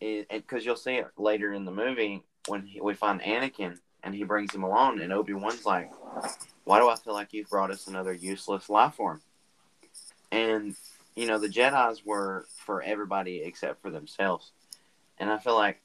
because 0.00 0.64
you'll 0.64 0.76
see 0.76 0.94
it 0.94 1.08
later 1.16 1.52
in 1.52 1.64
the 1.64 1.70
movie 1.70 2.22
when 2.46 2.62
he, 2.66 2.80
we 2.80 2.94
find 2.94 3.20
Anakin 3.20 3.78
and 4.02 4.14
he 4.14 4.24
brings 4.24 4.54
him 4.54 4.62
along, 4.62 5.00
and 5.00 5.12
Obi 5.12 5.34
Wan's 5.34 5.66
like, 5.66 5.90
"Why 6.64 6.78
do 6.78 6.88
I 6.88 6.96
feel 6.96 7.14
like 7.14 7.32
you've 7.32 7.50
brought 7.50 7.70
us 7.70 7.86
another 7.88 8.12
useless 8.12 8.68
life 8.68 8.94
form?" 8.94 9.20
And 10.30 10.76
you 11.16 11.26
know 11.26 11.38
the 11.38 11.48
Jedi's 11.48 12.04
were 12.04 12.46
for 12.64 12.82
everybody 12.82 13.42
except 13.42 13.82
for 13.82 13.90
themselves, 13.90 14.52
and 15.18 15.30
I 15.30 15.38
feel 15.38 15.56
like 15.56 15.80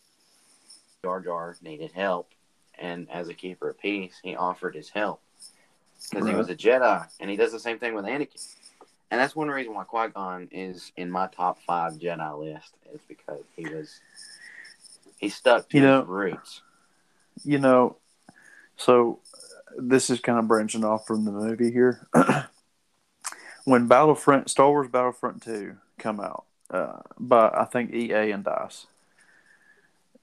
Jar 1.03 1.21
Jar 1.21 1.55
needed 1.61 1.91
help, 1.91 2.29
and 2.77 3.09
as 3.09 3.29
a 3.29 3.33
keeper 3.33 3.69
of 3.69 3.79
peace, 3.79 4.19
he 4.23 4.35
offered 4.35 4.75
his 4.75 4.89
help 4.89 5.21
because 6.09 6.27
he 6.27 6.35
was 6.35 6.49
a 6.49 6.55
Jedi, 6.55 7.07
and 7.19 7.29
he 7.29 7.35
does 7.35 7.51
the 7.51 7.59
same 7.59 7.79
thing 7.79 7.95
with 7.95 8.05
Anakin. 8.05 8.55
And 9.13 9.19
that's 9.19 9.35
one 9.35 9.47
reason 9.47 9.75
why 9.75 9.83
Qui 9.83 10.07
Gon 10.07 10.47
is 10.51 10.91
in 10.97 11.11
my 11.11 11.27
top 11.27 11.59
five 11.67 11.99
Jedi 11.99 12.39
list 12.39 12.73
is 12.91 12.99
because 13.07 13.43
he 13.55 13.63
was 13.69 13.99
he 15.19 15.29
stuck 15.29 15.69
to 15.69 15.77
You 15.77 15.83
know- 15.83 15.99
his 15.99 16.09
roots. 16.09 16.61
You 17.43 17.59
know, 17.59 17.97
so 18.75 19.19
this 19.77 20.09
is 20.09 20.19
kind 20.19 20.39
of 20.39 20.47
branching 20.47 20.83
off 20.83 21.05
from 21.05 21.25
the 21.25 21.31
movie 21.31 21.71
here. 21.71 22.07
when 23.65 23.87
Battlefront, 23.87 24.49
Star 24.49 24.69
Wars 24.69 24.87
Battlefront 24.87 25.43
Two 25.43 25.75
come 25.99 26.19
out, 26.19 26.45
uh, 26.71 27.01
by 27.19 27.49
I 27.49 27.65
think 27.65 27.93
EA 27.93 28.31
and 28.31 28.43
Dice. 28.43 28.87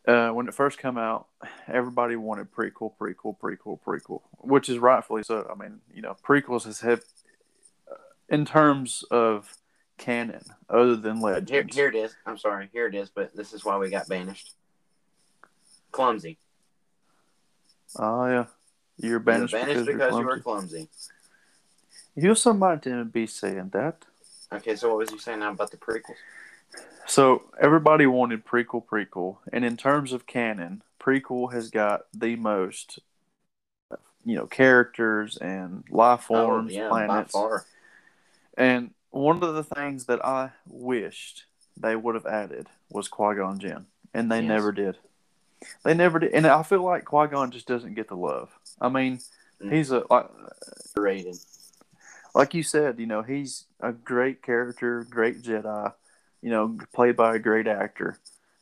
Uh, 0.05 0.31
when 0.31 0.49
it 0.49 0.55
first 0.55 0.79
come 0.79 0.99
out, 0.99 1.29
everybody 1.69 2.17
wanted 2.17 2.51
prequel, 2.51 2.93
prequel, 3.01 3.37
prequel, 3.39 3.79
prequel, 3.87 4.23
which 4.39 4.69
is 4.69 4.79
rightfully 4.79 5.23
so. 5.23 5.49
I 5.49 5.61
mean, 5.63 5.79
you 5.95 6.03
know, 6.03 6.17
prequels 6.27 6.65
has 6.65 6.81
have, 6.81 7.05
in 8.31 8.45
terms 8.45 9.05
of 9.11 9.53
canon, 9.99 10.45
other 10.69 10.97
than 10.97 11.17
Here, 11.17 11.25
Legends. 11.25 11.77
here 11.77 11.89
it 11.89 11.95
is. 11.95 12.15
I'm 12.25 12.39
sorry. 12.39 12.71
Here 12.73 12.87
it 12.87 12.95
is. 12.95 13.11
But 13.11 13.37
this 13.37 13.53
is 13.53 13.65
why 13.65 13.77
we 13.77 13.91
got 13.91 14.09
banished. 14.09 14.55
Clumsy. 15.93 16.39
Oh 17.99 18.27
yeah, 18.27 18.47
you're 18.99 19.11
You 19.11 19.13
were 19.13 19.19
banished, 19.19 19.53
banished 19.53 19.87
because, 19.87 19.87
because, 19.87 20.13
you're 20.13 20.25
were 20.25 20.39
clumsy. 20.39 20.89
You're 22.15 22.37
somebody 22.37 22.91
to 22.91 23.05
be 23.05 23.27
saying 23.27 23.71
that. 23.73 24.05
Okay, 24.53 24.77
so 24.77 24.89
what 24.89 24.99
was 24.99 25.11
you 25.11 25.19
saying 25.19 25.41
now 25.41 25.53
about 25.53 25.71
the 25.71 25.77
prequels? 25.77 26.17
So 27.07 27.43
everybody 27.61 28.07
wanted 28.07 28.45
prequel, 28.45 28.85
prequel, 28.85 29.39
and 29.53 29.65
in 29.65 29.77
terms 29.77 30.13
of 30.13 30.27
canon, 30.27 30.83
prequel 31.01 31.53
has 31.53 31.71
got 31.71 32.03
the 32.15 32.37
most, 32.37 33.01
you 34.25 34.37
know, 34.37 34.47
characters 34.47 35.37
and 35.37 35.85
life 35.91 36.27
oh, 36.31 36.35
forms, 36.35 36.73
oh, 36.73 36.77
yeah, 36.77 36.89
by 36.89 37.07
planets, 37.07 37.33
far. 37.33 37.65
And 38.57 38.91
one 39.11 39.43
of 39.43 39.55
the 39.55 39.65
things 39.65 40.07
that 40.07 40.25
I 40.25 40.51
wished 40.69 41.45
they 41.77 41.97
would 41.97 42.15
have 42.15 42.27
added 42.27 42.67
was 42.91 43.09
Qui 43.09 43.35
Gon 43.37 43.59
Jinn, 43.59 43.87
and 44.15 44.31
they 44.31 44.41
Yes. 44.41 44.49
never 44.49 44.73
did. 44.73 44.99
They 45.85 45.95
never 45.95 46.19
did, 46.19 46.33
and 46.33 46.47
I 46.47 46.63
feel 46.63 46.83
like 46.83 47.05
Qui 47.05 47.27
Gon 47.29 47.51
just 47.51 47.67
doesn't 47.67 47.95
get 47.95 48.09
the 48.09 48.17
love. 48.17 48.51
I 48.81 48.89
mean, 48.89 49.21
Mm. 49.61 49.73
he's 49.73 49.91
a 49.91 50.05
like, 50.09 50.31
Rated. 50.97 51.37
like 52.35 52.55
you 52.55 52.63
said, 52.63 52.99
you 52.99 53.07
know, 53.07 53.23
he's 53.23 53.67
a 53.81 53.93
great 53.93 54.43
character, 54.43 55.05
great 55.11 55.43
Jedi, 55.43 55.93
you 56.41 56.51
know, 56.51 56.79
played 56.95 57.17
by 57.17 57.35
a 57.35 57.39
great 57.39 57.67
actor. 57.67 58.19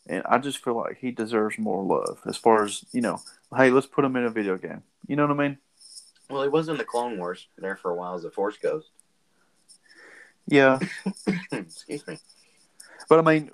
And 0.08 0.22
I 0.24 0.38
just 0.38 0.58
feel 0.64 0.74
like 0.74 0.98
he 0.98 1.10
deserves 1.10 1.58
more 1.58 1.84
love 1.84 2.20
as 2.26 2.36
far 2.36 2.64
as, 2.64 2.84
you 2.92 3.00
know, 3.02 3.20
hey, 3.56 3.70
let's 3.70 3.86
put 3.86 4.04
him 4.04 4.16
in 4.16 4.24
a 4.24 4.30
video 4.30 4.56
game. 4.56 4.82
You 5.06 5.16
know 5.16 5.26
what 5.26 5.38
I 5.38 5.48
mean? 5.48 5.58
Well, 6.30 6.42
he 6.42 6.48
was 6.48 6.68
in 6.68 6.78
the 6.78 6.84
Clone 6.84 7.18
Wars 7.18 7.46
there 7.58 7.76
for 7.76 7.90
a 7.90 7.94
while 7.94 8.14
as 8.14 8.24
a 8.24 8.30
Force 8.30 8.56
Ghost. 8.56 8.88
Yeah. 10.48 10.78
Excuse 11.52 12.06
me. 12.06 12.18
But 13.08 13.20
I 13.20 13.22
mean, 13.22 13.50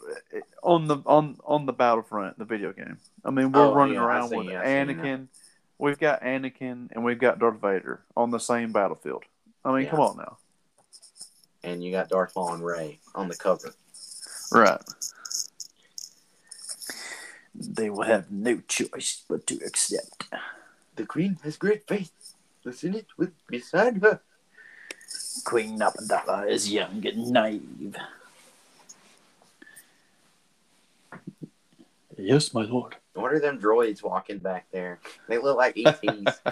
on 0.62 0.86
the 0.86 0.98
on 1.06 1.36
on 1.44 1.66
the 1.66 1.72
Battlefront, 1.72 2.38
the 2.38 2.44
video 2.44 2.72
game. 2.72 2.98
I 3.24 3.30
mean, 3.30 3.52
we're 3.52 3.60
Oh, 3.66 3.74
running 3.74 3.94
yeah, 3.94 4.04
around 4.04 4.30
see, 4.30 4.36
with 4.36 4.46
yeah, 4.48 4.60
I 4.60 4.64
see 4.64 4.92
Anakin. 4.94 5.28
We've 5.78 5.98
got 5.98 6.22
Anakin 6.22 6.88
and 6.92 7.04
we've 7.04 7.18
got 7.18 7.38
Darth 7.38 7.60
Vader 7.60 8.02
on 8.16 8.30
the 8.30 8.38
same 8.38 8.72
battlefield. 8.72 9.24
I 9.64 9.72
mean, 9.72 9.84
Yeah. 9.84 9.90
come 9.90 10.00
on 10.00 10.16
now. 10.16 10.38
And 11.62 11.82
you 11.82 11.90
got 11.92 12.08
Darth 12.08 12.34
Maul 12.36 12.54
and 12.54 12.64
Rey 12.64 12.98
on 13.14 13.28
the 13.28 13.36
cover. 13.36 13.74
Right. 14.52 14.80
They 17.54 17.90
will 17.90 18.02
have 18.02 18.30
no 18.30 18.60
choice 18.68 19.22
but 19.28 19.46
to 19.46 19.54
accept. 19.64 20.28
The 20.96 21.06
Queen 21.06 21.38
has 21.42 21.56
great 21.56 21.86
faith. 21.86 22.10
The 22.64 22.72
Senate 22.72 23.06
with 23.16 23.32
beside 23.46 24.02
her. 24.02 24.20
Queen 25.44 25.78
Amidala 25.78 26.48
is 26.48 26.70
young 26.70 27.04
and 27.06 27.30
naive. 27.30 27.96
Yes, 32.16 32.54
my 32.54 32.62
lord. 32.62 32.96
What 33.14 33.32
are 33.32 33.40
them 33.40 33.60
droids 33.60 34.02
walking 34.02 34.38
back 34.38 34.66
there? 34.72 35.00
They 35.28 35.38
look 35.38 35.56
like 35.56 35.76
ETs. 35.76 36.40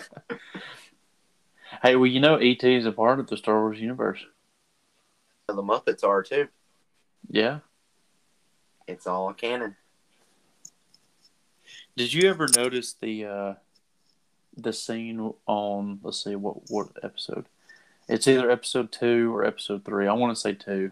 Hey, 1.80 1.96
well, 1.96 2.06
you 2.06 2.20
know, 2.20 2.36
ET 2.36 2.62
is 2.62 2.84
a 2.84 2.92
part 2.92 3.18
of 3.18 3.28
the 3.28 3.36
Star 3.36 3.60
Wars 3.60 3.80
universe. 3.80 4.24
And 5.48 5.56
the 5.56 5.62
Muppets 5.62 6.04
are 6.04 6.22
too. 6.22 6.48
Yeah. 7.30 7.60
It's 8.86 9.06
all 9.06 9.32
canon. 9.32 9.76
Did 11.96 12.12
you 12.12 12.28
ever 12.28 12.46
notice 12.54 12.94
the 13.00 13.24
uh, 13.24 13.54
the 14.56 14.72
scene 14.72 15.32
on? 15.46 16.00
Let's 16.02 16.22
see, 16.24 16.36
what 16.36 16.70
what 16.70 16.88
episode? 17.02 17.46
It's 18.08 18.26
either 18.28 18.50
episode 18.50 18.92
two 18.92 19.34
or 19.34 19.44
episode 19.44 19.84
three. 19.84 20.06
I 20.06 20.12
want 20.12 20.34
to 20.34 20.40
say 20.40 20.52
two. 20.54 20.90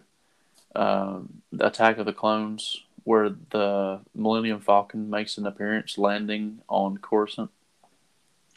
Um, 0.75 1.41
the 1.51 1.67
Attack 1.67 1.97
of 1.97 2.05
the 2.05 2.13
Clones, 2.13 2.83
where 3.03 3.29
the 3.49 3.99
Millennium 4.15 4.61
Falcon 4.61 5.09
makes 5.09 5.37
an 5.37 5.45
appearance 5.45 5.97
landing 5.97 6.61
on 6.69 6.97
Coruscant. 6.97 7.51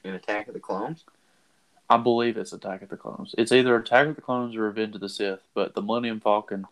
In 0.05 0.15
Attack 0.15 0.49
of 0.49 0.55
the 0.55 0.61
Clones. 0.61 1.05
I 1.91 1.97
believe 1.99 2.37
it's 2.37 2.53
Attack 2.53 2.83
of 2.83 2.89
the 2.89 2.97
Clones. 2.97 3.35
It's 3.37 3.53
either 3.53 3.77
Attack 3.77 4.07
of 4.09 4.17
the 4.17 4.23
Clones 4.23 4.55
or 4.57 4.63
Revenge 4.63 4.95
of 4.95 5.01
the 5.01 5.09
Sith, 5.09 5.41
but 5.55 5.75
the 5.75 5.83
Millennium 5.83 6.21
Falcon 6.21 6.67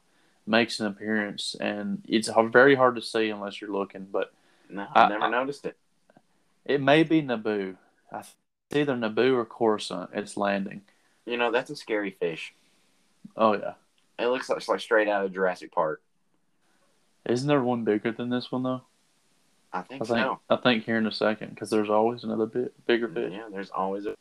makes 0.46 0.80
an 0.80 0.86
appearance, 0.86 1.54
and 1.60 2.02
it's 2.08 2.28
very 2.50 2.74
hard 2.74 2.94
to 2.96 3.02
see 3.02 3.28
unless 3.30 3.60
you're 3.60 3.70
looking. 3.70 4.06
But 4.10 4.32
No, 4.70 4.86
I- 4.94 5.04
I 5.04 5.08
never 5.08 5.24
I- 5.24 5.30
noticed 5.30 5.66
it. 5.66 5.76
it 6.64 6.80
may 6.80 7.02
be 7.02 7.20
Naboo. 7.22 7.76
I 8.10 8.22
th- 8.22 8.34
it's 8.70 8.76
either 8.78 8.94
Naboo 8.94 9.34
or 9.34 9.44
Coruscant. 9.44 10.10
It's 10.14 10.36
landing. 10.36 10.82
You 11.26 11.36
know, 11.36 11.50
that's 11.50 11.70
a 11.70 11.76
scary 11.76 12.10
fish. 12.10 12.54
Oh 13.36 13.54
yeah, 13.54 13.74
It 14.18 14.26
looks 14.26 14.48
like, 14.48 14.66
like 14.68 14.80
straight 14.80 15.08
out 15.08 15.24
of 15.24 15.32
Jurassic 15.32 15.72
Park. 15.72 16.02
isn't 17.28 17.46
there 17.48 17.62
one 17.62 17.84
bigger 17.84 18.12
than 18.12 18.28
this 18.28 18.50
one 18.50 18.62
though? 18.62 18.82
I 19.72 19.82
think, 19.82 20.02
I 20.02 20.04
think 20.04 20.18
so. 20.18 20.40
I 20.50 20.56
think 20.56 20.84
here 20.84 20.98
in 20.98 21.06
a 21.06 21.12
second 21.12 21.50
because 21.50 21.70
there's 21.70 21.88
always 21.88 22.24
another 22.24 22.46
bit 22.46 22.74
bigger 22.86 23.08
fish. 23.08 23.32
Yeah, 23.32 23.48
there's 23.50 23.70
always 23.70 24.04
a. 24.06 24.14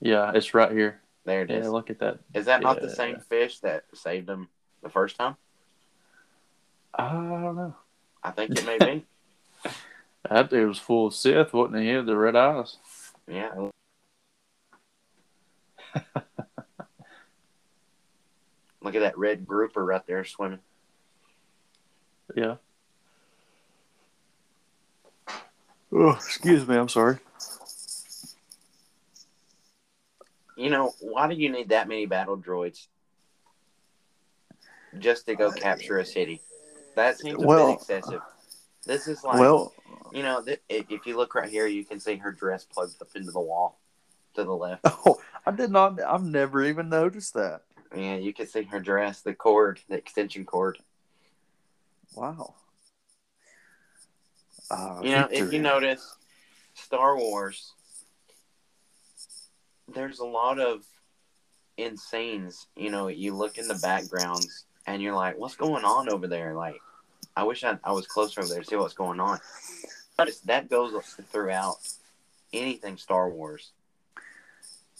Yeah, 0.00 0.32
it's 0.34 0.52
right 0.54 0.72
here. 0.72 1.00
There 1.24 1.42
it 1.42 1.50
is. 1.50 1.64
Yeah, 1.66 1.70
look 1.70 1.90
at 1.90 1.98
that. 2.00 2.18
Is 2.34 2.46
that 2.46 2.62
not 2.62 2.80
the 2.80 2.90
same 2.90 3.20
fish 3.20 3.60
that 3.60 3.84
saved 3.94 4.28
him 4.28 4.48
the 4.82 4.88
first 4.88 5.16
time? 5.16 5.36
I 6.94 7.12
don't 7.12 7.56
know. 7.56 7.76
I 8.22 8.30
think 8.32 8.58
it 8.58 8.66
may 8.66 8.78
be. 8.78 9.06
That 10.28 10.50
dude 10.50 10.68
was 10.68 10.78
full 10.78 11.06
of 11.06 11.14
Sith, 11.14 11.54
wasn't 11.54 11.78
he? 11.78 11.86
He 11.86 11.92
had 11.92 12.04
the 12.04 12.14
red 12.16 12.36
eyes. 12.36 12.76
Yeah. 13.26 13.70
Look 18.82 18.94
at 18.94 19.00
that 19.00 19.18
red 19.18 19.46
grouper 19.46 19.84
right 19.84 20.06
there 20.06 20.24
swimming. 20.24 20.60
Yeah. 22.34 22.56
Oh, 25.92 26.10
excuse 26.10 26.66
me. 26.66 26.76
I'm 26.76 26.88
sorry. 26.88 27.18
You 30.56 30.70
know, 30.70 30.94
why 31.00 31.28
do 31.28 31.34
you 31.34 31.50
need 31.50 31.70
that 31.70 31.88
many 31.88 32.06
battle 32.06 32.36
droids 32.36 32.86
just 34.98 35.26
to 35.26 35.34
go 35.34 35.48
uh, 35.48 35.52
capture 35.52 35.98
a 35.98 36.04
city? 36.04 36.40
That 36.96 37.18
seems 37.18 37.42
a 37.42 37.46
Well- 37.46 37.68
bit 37.68 37.76
excessive. 37.80 38.20
This 38.86 39.08
is 39.08 39.22
like, 39.22 39.38
well, 39.38 39.74
you 40.10 40.22
know, 40.22 40.42
th- 40.42 40.62
if 40.70 40.90
if 40.90 41.06
you 41.06 41.14
look 41.16 41.34
right 41.34 41.50
here, 41.50 41.66
you 41.66 41.84
can 41.84 42.00
see 42.00 42.16
her 42.16 42.32
dress 42.32 42.64
plugged 42.64 43.00
up 43.02 43.08
into 43.14 43.30
the 43.30 43.40
wall 43.40 43.78
to 44.34 44.42
the 44.42 44.54
left. 44.54 44.80
oh, 45.06 45.20
I 45.46 45.50
did 45.52 45.70
not. 45.70 46.00
I've 46.02 46.22
never 46.22 46.64
even 46.64 46.88
noticed 46.88 47.34
that. 47.34 47.62
Yeah, 47.94 48.16
you 48.16 48.32
can 48.32 48.46
see 48.46 48.62
her 48.64 48.80
dress, 48.80 49.20
the 49.22 49.34
cord, 49.34 49.80
the 49.88 49.96
extension 49.96 50.44
cord. 50.44 50.78
Wow. 52.14 52.54
Uh, 54.70 55.00
You 55.02 55.10
know, 55.12 55.28
if 55.30 55.52
you 55.52 55.60
notice, 55.60 56.16
Star 56.74 57.16
Wars, 57.16 57.72
there's 59.92 60.20
a 60.20 60.24
lot 60.24 60.60
of 60.60 60.84
insanes. 61.76 62.66
You 62.76 62.90
know, 62.90 63.08
you 63.08 63.34
look 63.34 63.58
in 63.58 63.66
the 63.66 63.74
backgrounds 63.82 64.66
and 64.86 65.02
you're 65.02 65.14
like, 65.14 65.38
what's 65.38 65.56
going 65.56 65.84
on 65.84 66.08
over 66.08 66.28
there? 66.28 66.54
Like, 66.54 66.76
I 67.36 67.42
wish 67.44 67.64
I, 67.64 67.78
I 67.82 67.92
was 67.92 68.06
closer 68.06 68.40
over 68.40 68.48
there 68.48 68.60
to 68.60 68.66
see 68.66 68.76
what's 68.76 68.94
going 68.94 69.18
on. 69.18 69.40
Notice 70.18 70.40
that 70.40 70.68
goes 70.68 70.92
throughout 71.32 71.76
anything 72.52 72.96
Star 72.98 73.28
Wars. 73.28 73.72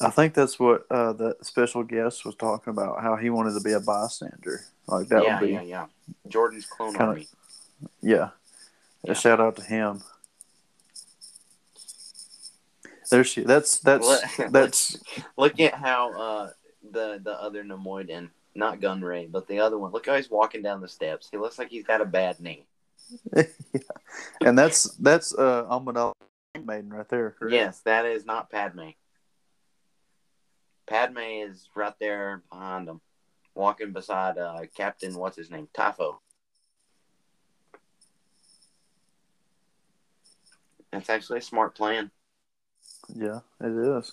I 0.01 0.11
think 0.11 0.35
that's 0.35 0.59
what 0.59 0.87
uh, 0.91 1.13
the 1.13 1.37
special 1.43 1.83
guest 1.83 2.25
was 2.25 2.35
talking 2.35 2.71
about. 2.71 3.03
How 3.03 3.17
he 3.17 3.29
wanted 3.31 3.55
to 3.55 3.61
be 3.61 3.73
a 3.73 3.81
bystander. 3.81 4.65
Like 4.87 5.09
that 5.09 5.25
yeah, 5.25 5.41
would 5.41 5.47
be, 5.47 5.53
yeah, 5.53 5.63
yeah. 5.63 5.87
Jordan's 6.29 6.67
Clone 6.67 6.93
Kinda- 6.93 7.05
Army. 7.05 7.29
yeah. 8.03 8.31
Yeah. 9.05 9.13
A 9.13 9.15
shout 9.15 9.41
out 9.41 9.57
to 9.57 9.63
him. 9.63 10.03
There's 13.11 13.35
that's 13.35 13.81
that's 13.81 14.37
that's 14.51 14.99
Look 15.37 15.59
at 15.61 15.75
how 15.75 16.13
uh, 16.13 16.51
the 16.91 17.21
the 17.23 17.33
other 17.33 17.65
Neimoidian, 17.65 18.31
not 18.55 18.81
Gunray, 18.81 19.31
but 19.31 19.49
the 19.49 19.61
other 19.61 19.79
one. 19.79 19.93
Look 19.93 20.07
how 20.07 20.17
he's 20.17 20.31
walking 20.31 20.63
down 20.63 20.81
the 20.81 20.89
steps. 20.89 21.29
He 21.31 21.39
looks 21.39 21.59
like 21.59 21.69
he's 21.69 21.85
got 21.85 22.01
a 22.01 22.05
bad 22.05 22.41
knee. 22.41 22.67
and 24.45 24.57
that's 24.57 24.95
that's 24.97 25.35
uh 25.35 25.65
Amidala 25.65 26.13
Maiden 26.65 26.91
right 26.91 27.09
there. 27.09 27.31
correct? 27.33 27.53
Yes, 27.53 27.81
that 27.81 28.07
is 28.07 28.25
not 28.25 28.51
Padme. 28.51 28.91
Padme 30.91 31.19
is 31.19 31.69
right 31.77 31.95
there 32.01 32.43
behind 32.51 32.89
him, 32.89 33.01
walking 33.55 33.93
beside 33.93 34.37
uh, 34.39 34.63
Captain, 34.77 35.15
what's 35.15 35.37
his 35.37 35.49
name? 35.49 35.69
Typho. 35.73 36.21
That's 40.91 41.09
actually 41.09 41.39
a 41.39 41.43
smart 41.43 41.77
plan. 41.77 42.11
Yeah, 43.15 43.39
it 43.61 43.99
is. 44.01 44.13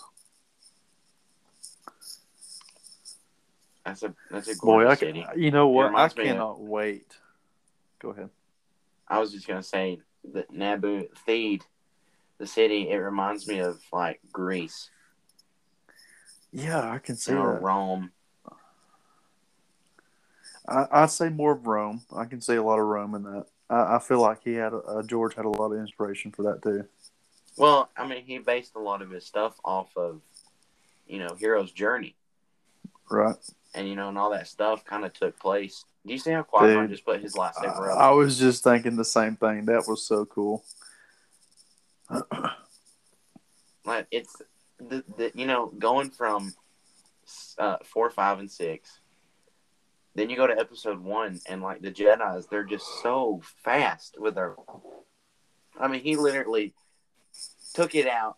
That's 3.84 4.04
a 4.04 4.14
that's 4.30 4.48
a 4.50 4.56
Boy, 4.58 4.88
I 4.88 4.94
city. 4.94 5.26
can, 5.28 5.42
you 5.42 5.50
know 5.50 5.70
what? 5.70 5.88
I 5.96 6.04
me 6.04 6.06
of- 6.06 6.14
cannot 6.14 6.62
wait. 6.62 7.18
Go 8.00 8.10
ahead. 8.10 8.30
I 9.08 9.18
was 9.18 9.32
just 9.32 9.48
gonna 9.48 9.64
say 9.64 10.02
that 10.34 10.52
Naboo 10.52 11.08
Theed, 11.28 11.64
the 12.38 12.46
city, 12.46 12.92
it 12.92 12.98
reminds 12.98 13.48
me 13.48 13.60
of 13.62 13.82
like 13.92 14.20
Greece 14.32 14.92
Yeah, 16.58 16.90
I 16.90 16.98
can 16.98 17.16
see 17.16 17.34
or 17.34 17.54
that. 17.54 17.62
Rome. 17.62 18.12
I, 20.68 20.88
I'd 20.92 21.12
say 21.12 21.30
more 21.30 21.52
of 21.52 21.68
Rome. 21.68 22.02
I 22.16 22.26
can 22.26 22.42
see 22.42 22.56
a 22.56 22.64
lot 22.64 22.80
of 22.80 22.88
Rome 22.88 23.14
in 23.14 23.24
that. 23.24 23.46
I, 23.70 23.98
I 23.98 24.00
feel 24.00 24.20
like 24.20 24.44
he 24.44 24.56
had 24.56 24.74
uh, 24.74 25.04
George 25.04 25.36
had 25.36 25.46
a 25.46 25.50
lot 25.50 25.72
of 25.72 25.80
inspiration 25.80 26.32
for 26.32 26.42
that 26.44 26.64
too. 26.64 26.86
Well, 27.58 27.90
I 27.96 28.08
mean, 28.08 28.24
he 28.26 28.40
based 28.40 28.76
a 28.76 28.80
lot 28.80 29.04
of 29.04 29.12
his 29.12 29.24
stuff 29.24 29.56
off 29.64 29.96
of, 29.96 30.22
you 31.08 31.20
know, 31.20 31.36
Hero's 31.40 31.72
Journey. 31.72 32.16
Right. 33.10 33.36
and 33.76 33.88
you 33.88 33.96
know, 33.96 34.10
and 34.10 34.18
all 34.18 34.32
that 34.32 34.48
stuff 34.48 34.84
kind 34.84 35.06
of 35.06 35.14
took 35.14 35.40
place. 35.40 35.86
Do 36.06 36.12
you 36.14 36.20
see 36.20 36.32
how 36.32 36.42
Qui 36.42 36.88
just 36.88 37.06
put 37.06 37.22
his 37.22 37.36
lightsaber 37.36 37.90
I, 37.90 37.94
up? 37.94 38.00
I 38.00 38.12
was 38.12 38.40
just 38.40 38.64
thinking 38.64 38.96
the 38.96 39.06
same 39.06 39.36
thing. 39.36 39.66
That 39.66 39.86
was 39.88 40.06
so 40.06 40.26
cool. 40.26 40.64
Like 43.86 44.08
it's 44.12 44.36
the, 44.80 45.04
the 45.18 45.32
you 45.34 45.46
know 45.46 45.68
going 45.78 46.10
from 46.10 46.54
uh, 47.58 47.78
four, 47.84 48.10
five, 48.10 48.40
and 48.40 48.50
six. 48.52 49.00
Then 50.16 50.30
you 50.30 50.36
go 50.36 50.48
to 50.48 50.58
episode 50.58 51.00
one, 51.00 51.40
and 51.48 51.62
like 51.62 51.82
the 51.82 51.92
Jedi's, 51.92 52.48
they're 52.48 52.64
just 52.64 52.88
so 53.04 53.42
fast 53.64 54.16
with 54.20 54.36
their. 54.36 54.56
I 55.80 55.88
mean, 55.88 56.02
he 56.02 56.16
literally 56.16 56.74
took 57.76 57.94
it 57.94 58.08
out, 58.08 58.38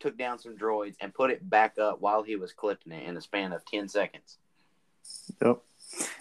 took 0.00 0.18
down 0.18 0.38
some 0.38 0.56
droids, 0.56 0.96
and 1.00 1.14
put 1.14 1.30
it 1.30 1.48
back 1.48 1.78
up 1.78 2.00
while 2.00 2.22
he 2.22 2.36
was 2.36 2.52
clipping 2.52 2.92
it 2.92 3.08
in 3.08 3.16
a 3.16 3.22
span 3.22 3.52
of 3.52 3.64
ten 3.64 3.88
seconds. 3.88 4.36
Yep. 5.42 5.62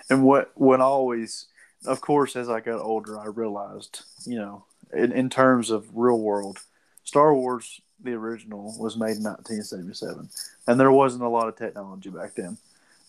And 0.09 0.23
what 0.23 0.51
what 0.55 0.79
always, 0.79 1.47
of 1.85 1.99
course, 1.99 2.35
as 2.35 2.49
I 2.49 2.61
got 2.61 2.79
older, 2.79 3.19
I 3.19 3.25
realized, 3.25 4.03
you 4.25 4.37
know, 4.37 4.65
in, 4.93 5.11
in 5.11 5.29
terms 5.29 5.69
of 5.69 5.89
real 5.93 6.19
world, 6.19 6.59
Star 7.03 7.33
Wars, 7.35 7.81
the 8.03 8.13
original, 8.13 8.75
was 8.77 8.97
made 8.97 9.17
in 9.17 9.23
1977, 9.23 10.29
and 10.67 10.79
there 10.79 10.91
wasn't 10.91 11.23
a 11.23 11.29
lot 11.29 11.47
of 11.47 11.55
technology 11.55 12.09
back 12.09 12.35
then. 12.35 12.57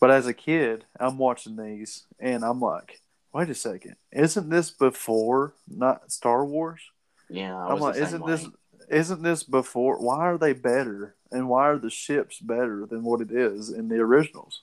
But 0.01 0.11
as 0.11 0.27
a 0.27 0.35
kid, 0.35 0.85
I'm 0.99 1.19
watching 1.19 1.57
these, 1.57 2.05
and 2.19 2.45
I'm 2.45 2.61
like, 2.61 3.01
wait 3.33 3.51
a 3.51 3.55
second, 3.55 3.97
isn't 4.13 4.51
this 4.51 4.71
before 4.71 5.55
not 5.69 6.11
Star 6.13 6.45
Wars? 6.45 6.81
Yeah, 7.29 7.57
I 7.57 7.73
I'm 7.73 7.81
like, 7.81 7.97
isn't 7.97 8.23
way. 8.23 8.33
this 8.33 8.49
isn't 8.91 9.23
this 9.23 9.43
before? 9.43 9.99
Why 9.99 10.19
are 10.19 10.39
they 10.39 10.53
better, 10.53 11.15
and 11.33 11.49
why 11.49 11.69
are 11.69 11.79
the 11.79 11.91
ships 11.91 12.39
better 12.39 12.87
than 12.87 13.03
what 13.03 13.21
it 13.21 13.31
is 13.31 13.71
in 13.71 13.89
the 13.89 13.97
originals? 13.97 14.63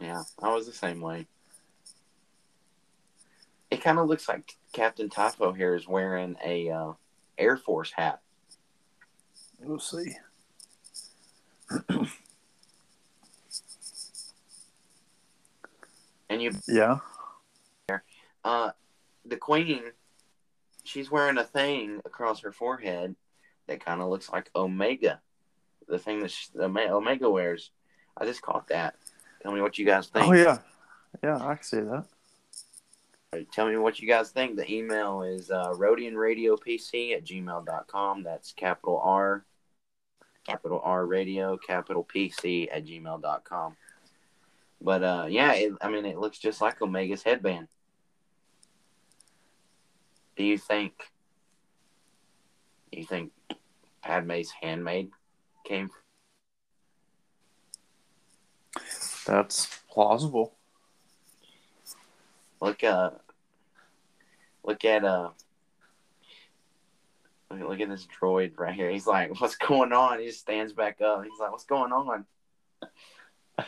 Yeah, 0.00 0.22
I 0.42 0.52
was 0.52 0.66
the 0.66 0.72
same 0.72 1.00
way. 1.00 1.26
It 3.70 3.82
kind 3.82 3.98
of 3.98 4.08
looks 4.08 4.28
like 4.28 4.56
Captain 4.72 5.08
Typho 5.08 5.52
here 5.52 5.74
is 5.74 5.86
wearing 5.86 6.36
a 6.44 6.70
uh, 6.70 6.92
Air 7.38 7.56
Force 7.56 7.92
hat. 7.92 8.20
We'll 9.62 9.78
see. 9.78 10.16
And 16.28 16.40
you, 16.42 16.52
Yeah. 16.68 16.98
uh, 18.44 18.70
the 19.24 19.36
Queen, 19.36 19.82
she's 20.84 21.10
wearing 21.10 21.38
a 21.38 21.44
thing 21.44 22.00
across 22.04 22.40
her 22.40 22.52
forehead 22.52 23.16
that 23.66 23.84
kind 23.84 24.00
of 24.00 24.08
looks 24.08 24.30
like 24.30 24.50
Omega, 24.54 25.20
the 25.88 25.98
thing 25.98 26.20
that 26.20 26.30
she, 26.30 26.48
Ome- 26.58 26.76
Omega 26.78 27.28
wears. 27.28 27.70
I 28.16 28.24
just 28.24 28.42
caught 28.42 28.68
that. 28.68 28.94
Tell 29.42 29.52
me 29.52 29.60
what 29.60 29.78
you 29.78 29.86
guys 29.86 30.06
think. 30.08 30.26
Oh 30.26 30.32
yeah, 30.32 30.58
yeah, 31.22 31.36
I 31.36 31.54
can 31.54 31.64
see 31.64 31.80
that. 31.80 32.04
Tell 33.52 33.68
me 33.68 33.76
what 33.76 34.00
you 34.00 34.08
guys 34.08 34.30
think. 34.30 34.56
The 34.56 34.70
email 34.70 35.22
is 35.22 35.50
uh, 35.50 35.70
rodianradiopc 35.72 37.16
at 37.16 37.24
gmail.com. 37.24 38.22
That's 38.24 38.52
capital 38.52 39.00
R, 39.02 39.44
capital 40.46 40.80
R 40.82 41.06
radio, 41.06 41.56
capital 41.56 42.06
PC 42.12 42.68
at 42.72 42.86
gmail.com. 42.86 43.76
But 44.80 45.02
uh, 45.02 45.26
yeah, 45.28 45.52
it, 45.52 45.72
I 45.80 45.90
mean, 45.90 46.06
it 46.06 46.18
looks 46.18 46.38
just 46.38 46.60
like 46.60 46.80
Omega's 46.80 47.22
headband. 47.22 47.68
Do 50.36 50.44
you 50.44 50.56
think? 50.56 50.92
Do 52.90 52.98
you 52.98 53.04
think 53.04 53.32
Padme's 54.02 54.50
handmaid 54.62 55.10
came? 55.64 55.90
That's 59.26 59.82
plausible. 59.90 60.54
Look, 62.60 62.82
uh, 62.82 63.10
look 64.64 64.84
at 64.84 65.04
uh, 65.04 65.30
look, 67.50 67.60
look 67.60 67.80
at 67.80 67.88
this 67.88 68.06
droid 68.20 68.58
right 68.58 68.74
here. 68.74 68.90
He's 68.90 69.06
like, 69.06 69.40
"What's 69.40 69.56
going 69.56 69.92
on?" 69.92 70.20
He 70.20 70.26
just 70.26 70.40
stands 70.40 70.72
back 70.72 71.00
up. 71.00 71.24
He's 71.24 71.38
like, 71.38 71.50
"What's 71.50 71.64
going 71.64 71.92
on?" 71.92 72.24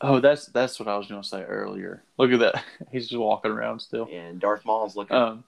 Oh, 0.00 0.20
that's 0.20 0.46
that's 0.46 0.78
what 0.78 0.88
I 0.88 0.96
was 0.96 1.06
going 1.06 1.22
to 1.22 1.26
say 1.26 1.42
earlier. 1.42 2.02
Look 2.18 2.30
at 2.30 2.40
that. 2.40 2.64
He's 2.92 3.08
just 3.08 3.18
walking 3.18 3.50
around 3.50 3.80
still. 3.80 4.08
And 4.12 4.38
Darth 4.38 4.64
Maul's 4.64 4.94
looking. 4.94 5.16
Um, 5.16 5.44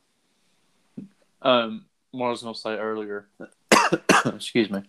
um, 1.42 1.84
what 2.12 2.28
I 2.28 2.30
was 2.30 2.42
going 2.42 2.54
to 2.54 2.60
say 2.60 2.76
earlier. 2.76 3.26
excuse 4.26 4.70
me. 4.70 4.82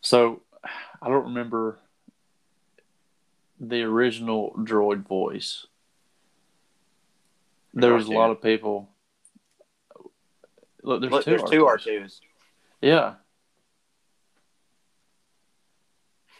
So, 0.00 0.42
I 1.02 1.08
don't 1.08 1.24
remember 1.24 1.78
the 3.58 3.82
original 3.82 4.54
droid 4.56 5.06
voice. 5.06 5.66
There 7.74 7.92
was 7.92 8.06
a 8.06 8.12
lot 8.12 8.30
of 8.30 8.40
people. 8.40 8.88
Look, 10.86 11.00
there's 11.00 11.12
Look, 11.12 11.24
two. 11.24 11.30
there's 11.30 11.42
R2s. 11.42 11.84
R2s. 11.84 12.20
Yeah. 12.80 13.14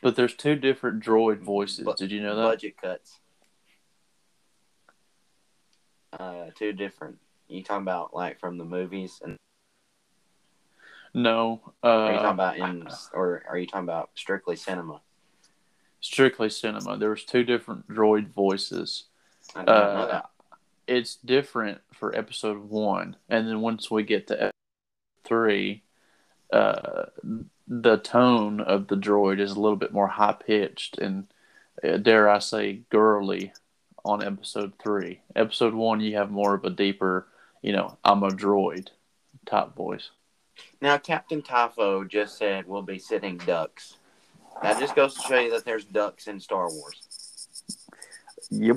But 0.03 0.15
there's 0.15 0.35
two 0.35 0.55
different 0.55 1.03
droid 1.03 1.41
voices. 1.41 1.85
Bu- 1.85 1.95
Did 1.97 2.13
you 2.13 2.23
know 2.23 2.37
that? 2.37 2.43
Budget 2.45 2.81
cuts. 2.81 3.19
Uh, 6.13 6.47
two 6.55 6.73
different. 6.73 7.19
You 7.49 7.65
talking 7.65 7.83
about 7.83 8.15
like 8.15 8.39
from 8.39 8.57
the 8.57 8.65
movies, 8.65 9.21
and 9.23 9.37
No. 11.13 11.75
are 11.83 12.13
you 12.13 12.19
talking 12.19 12.29
Uh, 12.29 12.33
about 12.35 12.57
in, 12.59 12.89
or 13.15 13.43
are 13.49 13.59
you 13.59 13.67
talking 13.67 13.85
about 13.85 14.11
strictly 14.15 14.55
cinema? 14.55 15.03
strictly 16.01 16.49
cinema. 16.51 16.97
There 16.97 17.11
was 17.11 17.25
two 17.25 17.43
different 17.43 17.89
droid 17.89 18.29
voices. 18.33 19.07
I 19.57 19.61
did 19.65 19.67
not 19.67 19.95
know 19.95 20.01
Uh, 20.03 20.07
that. 20.07 20.31
It's 20.87 21.17
different 21.17 21.81
for 21.93 22.15
episode 22.17 22.69
one, 22.69 23.17
and 23.29 23.49
then 23.49 23.61
once 23.61 23.91
we 23.91 24.03
get 24.03 24.27
to 24.29 24.35
episode 24.35 24.53
three, 25.25 25.83
uh, 26.53 27.07
the 27.67 27.97
tone 27.97 28.61
of 28.61 28.89
the 28.89 28.97
droid 28.97 29.41
is 29.41 29.53
a 29.53 29.61
little 29.61 29.77
bit 29.77 29.93
more 29.93 30.09
high 30.09 30.37
pitched 30.47 30.99
and, 30.99 31.27
uh, 31.83 31.97
dare 31.97 32.29
I 32.29 32.39
say, 32.39 32.83
girly 32.91 33.53
on 34.05 34.23
episode 34.23 34.75
three. 34.79 35.21
Episode 35.35 35.75
one, 35.75 36.01
you 36.01 36.17
have 36.17 36.31
more 36.31 36.55
of 36.55 36.65
a 36.65 36.71
deeper 36.71 37.27
you 37.67 37.73
know, 37.73 37.99
I'm 38.05 38.23
a 38.23 38.29
droid 38.29 38.89
type 39.45 39.75
voice. 39.75 40.11
Now, 40.81 40.99
Captain 40.99 41.43
Typho 41.43 42.05
just 42.05 42.39
said 42.39 42.67
we'll 42.67 42.83
be 42.83 43.01
sitting 43.01 43.39
ducks. 43.39 43.97
That 44.63 44.79
just 44.79 44.95
goes 44.95 45.15
to 45.15 45.21
show 45.23 45.41
you 45.41 45.51
that 45.51 45.65
there's 45.65 45.85
ducks 45.85 46.29
in 46.29 46.39
Star 46.39 46.71
Wars. 46.71 47.77
Yep. 48.51 48.77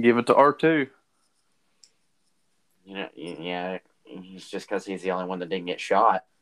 Give 0.00 0.18
it 0.18 0.26
to 0.26 0.34
R2. 0.34 0.88
You 2.84 2.94
know, 2.94 3.08
yeah, 3.14 3.78
it's 4.04 4.50
just 4.50 4.68
because 4.68 4.84
he's 4.84 5.02
the 5.02 5.12
only 5.12 5.26
one 5.26 5.38
that 5.38 5.48
didn't 5.48 5.66
get 5.66 5.80
shot. 5.80 6.24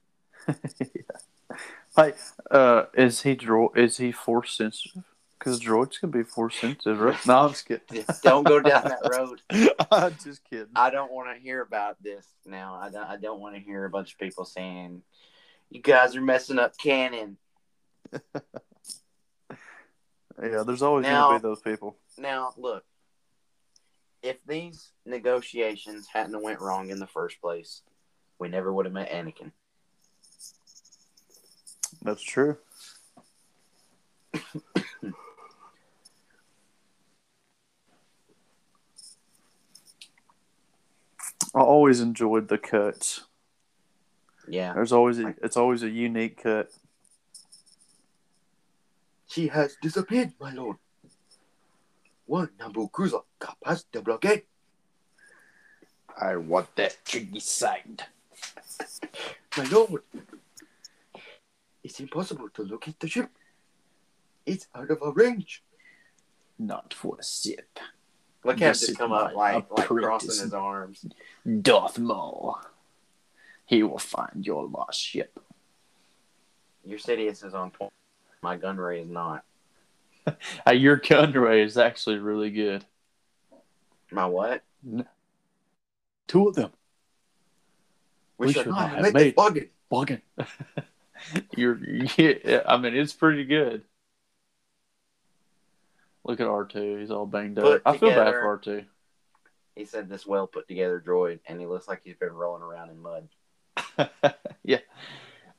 Hey, 1.94 2.14
uh, 2.50 2.84
is 2.94 3.22
he 3.22 3.34
dro- 3.34 3.72
is 3.76 3.98
he 3.98 4.12
force 4.12 4.56
sensitive? 4.56 5.04
Because 5.38 5.60
droids 5.60 6.00
can 6.00 6.10
be 6.10 6.22
force 6.22 6.56
sensitive, 6.56 6.98
right? 7.00 7.26
No, 7.26 7.40
I'm 7.40 7.50
just 7.50 7.66
kidding. 7.66 7.84
Just 7.92 8.22
don't 8.22 8.44
go 8.44 8.60
down 8.60 8.84
that 8.84 9.00
road. 9.10 9.42
I'm 9.90 10.16
just 10.22 10.42
kidding. 10.48 10.68
I 10.74 10.88
don't 10.90 11.12
want 11.12 11.36
to 11.36 11.42
hear 11.42 11.60
about 11.60 12.02
this 12.02 12.26
now. 12.46 12.78
I 12.80 12.88
don't, 12.88 13.04
I 13.04 13.16
don't 13.16 13.40
want 13.40 13.56
to 13.56 13.60
hear 13.60 13.84
a 13.84 13.90
bunch 13.90 14.12
of 14.12 14.18
people 14.18 14.46
saying, 14.46 15.02
you 15.68 15.82
guys 15.82 16.16
are 16.16 16.22
messing 16.22 16.58
up 16.58 16.78
canon. 16.78 17.36
Yeah, 20.42 20.62
there's 20.66 20.82
always 20.82 21.04
gonna 21.04 21.38
be 21.38 21.42
those 21.42 21.60
people. 21.60 21.96
Now, 22.16 22.54
look, 22.56 22.84
if 24.22 24.36
these 24.46 24.92
negotiations 25.04 26.06
hadn't 26.12 26.42
went 26.42 26.60
wrong 26.60 26.90
in 26.90 26.98
the 26.98 27.06
first 27.06 27.40
place, 27.40 27.82
we 28.38 28.48
never 28.48 28.72
would 28.72 28.86
have 28.86 28.94
met 28.94 29.10
Anakin. 29.10 29.52
That's 32.02 32.22
true. 32.22 32.56
I 41.54 41.60
always 41.60 42.00
enjoyed 42.00 42.48
the 42.48 42.58
cuts. 42.58 43.24
Yeah. 44.48 44.72
There's 44.72 44.92
always 44.92 45.18
a, 45.18 45.34
it's 45.42 45.56
always 45.56 45.82
a 45.82 45.90
unique 45.90 46.42
cut. 46.42 46.70
She 49.28 49.48
has 49.48 49.76
disappeared, 49.80 50.32
my 50.40 50.52
lord. 50.52 50.76
One 52.32 52.48
Naboo 52.58 52.90
cruiser 52.90 53.18
got 53.38 53.60
past 53.62 53.92
the. 53.92 54.44
I 56.18 56.36
want 56.36 56.74
that 56.76 56.96
triggy 57.04 57.42
signed. 57.42 58.04
My 59.58 59.64
lord, 59.64 60.02
it's 61.84 62.00
impossible 62.00 62.48
to 62.54 62.62
locate 62.62 62.98
the 62.98 63.06
ship. 63.06 63.28
It's 64.46 64.66
out 64.74 64.90
of 64.90 65.02
our 65.02 65.12
range. 65.12 65.62
Not 66.58 66.94
for 66.94 67.18
a 67.20 67.22
Sith. 67.22 67.66
Look 68.42 68.56
at 68.56 68.62
him 68.62 68.68
This 68.70 68.80
just 68.80 68.98
come 68.98 69.12
up 69.12 69.34
like, 69.34 69.70
like 69.70 69.86
crossing 69.86 70.42
his 70.42 70.54
arms. 70.54 71.04
Darth 71.60 71.98
Maul. 71.98 72.58
He 73.66 73.82
will 73.82 73.98
find 73.98 74.46
your 74.46 74.66
lost 74.66 74.98
ship. 74.98 75.38
Your 76.82 76.98
Sidious 76.98 77.44
is 77.44 77.52
on 77.52 77.72
point. 77.72 77.92
My 78.40 78.56
Gunray 78.56 79.02
is 79.02 79.10
not. 79.10 79.44
Uh, 80.66 80.70
your 80.72 80.98
Gunray 80.98 81.64
is 81.64 81.76
actually 81.76 82.18
really 82.18 82.50
good. 82.50 82.84
My 84.10 84.26
what? 84.26 84.62
Two 86.28 86.48
of 86.48 86.54
them. 86.54 86.70
We, 88.38 88.46
We 88.48 88.52
should 88.52 88.64
should 88.64 88.70
not 88.70 88.90
have 88.90 89.02
made 89.02 89.14
made- 89.14 89.34
bargain. 89.34 89.68
Bugging. 89.90 90.20
You're, 91.56 91.78
yeah, 92.16 92.62
I 92.66 92.76
mean, 92.76 92.94
it's 92.94 93.12
pretty 93.12 93.44
good. 93.44 93.82
Look 96.24 96.40
at 96.40 96.46
R2. 96.46 97.00
He's 97.00 97.10
all 97.10 97.26
banged 97.26 97.58
up. 97.58 97.64
Put 97.64 97.82
I 97.84 97.96
feel 97.96 98.10
bad 98.10 98.32
for 98.32 98.58
R2. 98.58 98.84
He 99.74 99.84
said 99.84 100.08
this 100.08 100.26
well 100.26 100.46
put 100.46 100.68
together 100.68 101.02
droid, 101.04 101.40
and 101.46 101.58
he 101.60 101.66
looks 101.66 101.88
like 101.88 102.00
he's 102.04 102.16
been 102.16 102.32
rolling 102.32 102.62
around 102.62 102.90
in 102.90 103.00
mud. 103.02 103.28
yeah. 104.64 104.78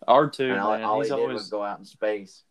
R2, 0.07 0.51
and 0.51 0.59
all, 0.59 0.71
man, 0.71 0.83
all 0.83 0.95
he 1.01 1.01
he's 1.07 1.09
did 1.09 1.19
always. 1.19 1.33
was 1.35 1.49
go 1.49 1.63
out 1.63 1.79
in 1.79 1.85
space. 1.85 2.43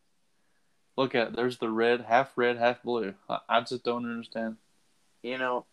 Look 0.96 1.14
at 1.14 1.34
there's 1.34 1.58
the 1.58 1.70
red, 1.70 2.02
half 2.02 2.32
red, 2.36 2.58
half 2.58 2.82
blue. 2.82 3.14
I, 3.28 3.38
I 3.48 3.60
just 3.62 3.84
don't 3.84 4.04
understand. 4.04 4.56
You 5.22 5.38
know, 5.38 5.64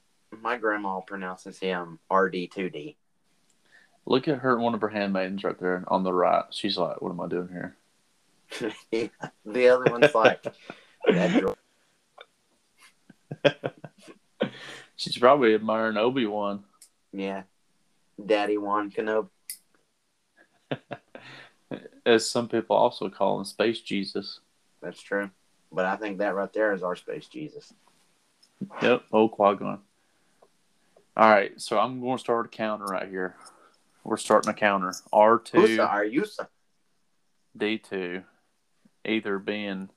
my 0.42 0.58
grandma 0.58 1.02
pronounces 1.02 1.60
him 1.60 2.00
RD2D. 2.12 2.96
Look 4.06 4.28
at 4.28 4.40
her, 4.40 4.58
one 4.58 4.74
of 4.74 4.82
her 4.82 4.90
handmaidens 4.90 5.44
right 5.44 5.60
there 5.60 5.84
on 5.88 6.04
the 6.04 6.14
right. 6.14 6.46
She's 6.52 6.78
like, 6.78 7.02
"What 7.02 7.12
am 7.12 7.20
I 7.22 7.28
doing 7.28 7.50
here?" 7.50 7.76
the 9.46 9.68
other 9.68 9.92
one's 9.92 10.16
like. 10.16 10.44
She's 14.96 15.18
probably 15.18 15.54
admiring 15.54 15.98
Obi 15.98 16.26
Wan. 16.26 16.64
yeah, 17.14 17.44
Daddy 18.24 18.58
Juan 18.58 18.92
Kenobi. 18.92 19.30
as 22.06 22.30
some 22.30 22.48
people 22.48 22.76
also 22.76 23.10
call 23.10 23.40
him, 23.40 23.46
Space 23.46 23.82
Jesus. 23.82 24.40
That's 24.82 25.02
true. 25.02 25.30
But 25.72 25.86
I 25.86 25.96
think 25.98 26.18
that 26.18 26.36
right 26.36 26.52
there 26.54 26.74
is 26.74 26.84
our 26.84 26.96
space 26.96 27.28
Jesus. 27.28 27.74
Yep, 28.82 29.04
old 29.12 29.32
Qui 29.32 29.56
Gon. 29.56 29.80
All 31.16 31.30
right, 31.30 31.60
so 31.60 31.78
I'm 31.78 32.00
going 32.00 32.18
to 32.18 32.22
start 32.22 32.46
a 32.46 32.50
counter 32.50 32.86
right 32.86 33.10
here. 33.10 33.36
We're 34.04 34.18
starting 34.18 34.50
a 34.50 34.54
counter. 34.54 34.94
R 35.12 35.38
two, 35.38 35.62
Usa, 35.62 35.82
are 35.82 36.06
you? 36.06 36.26
D 37.58 37.78
two, 37.78 38.24
either 39.06 39.38
being 39.38 39.90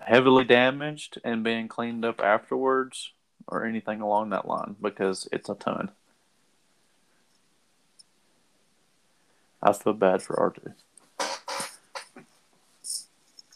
heavily 0.00 0.44
damaged 0.44 1.18
and 1.24 1.42
being 1.42 1.66
cleaned 1.66 2.04
up 2.04 2.20
afterwards, 2.20 3.12
or 3.48 3.64
anything 3.64 4.00
along 4.00 4.30
that 4.30 4.46
line, 4.46 4.76
because 4.80 5.28
it's 5.32 5.48
a 5.48 5.54
ton. 5.54 5.90
I 9.62 9.72
feel 9.72 9.94
bad 9.94 10.22
for 10.22 10.38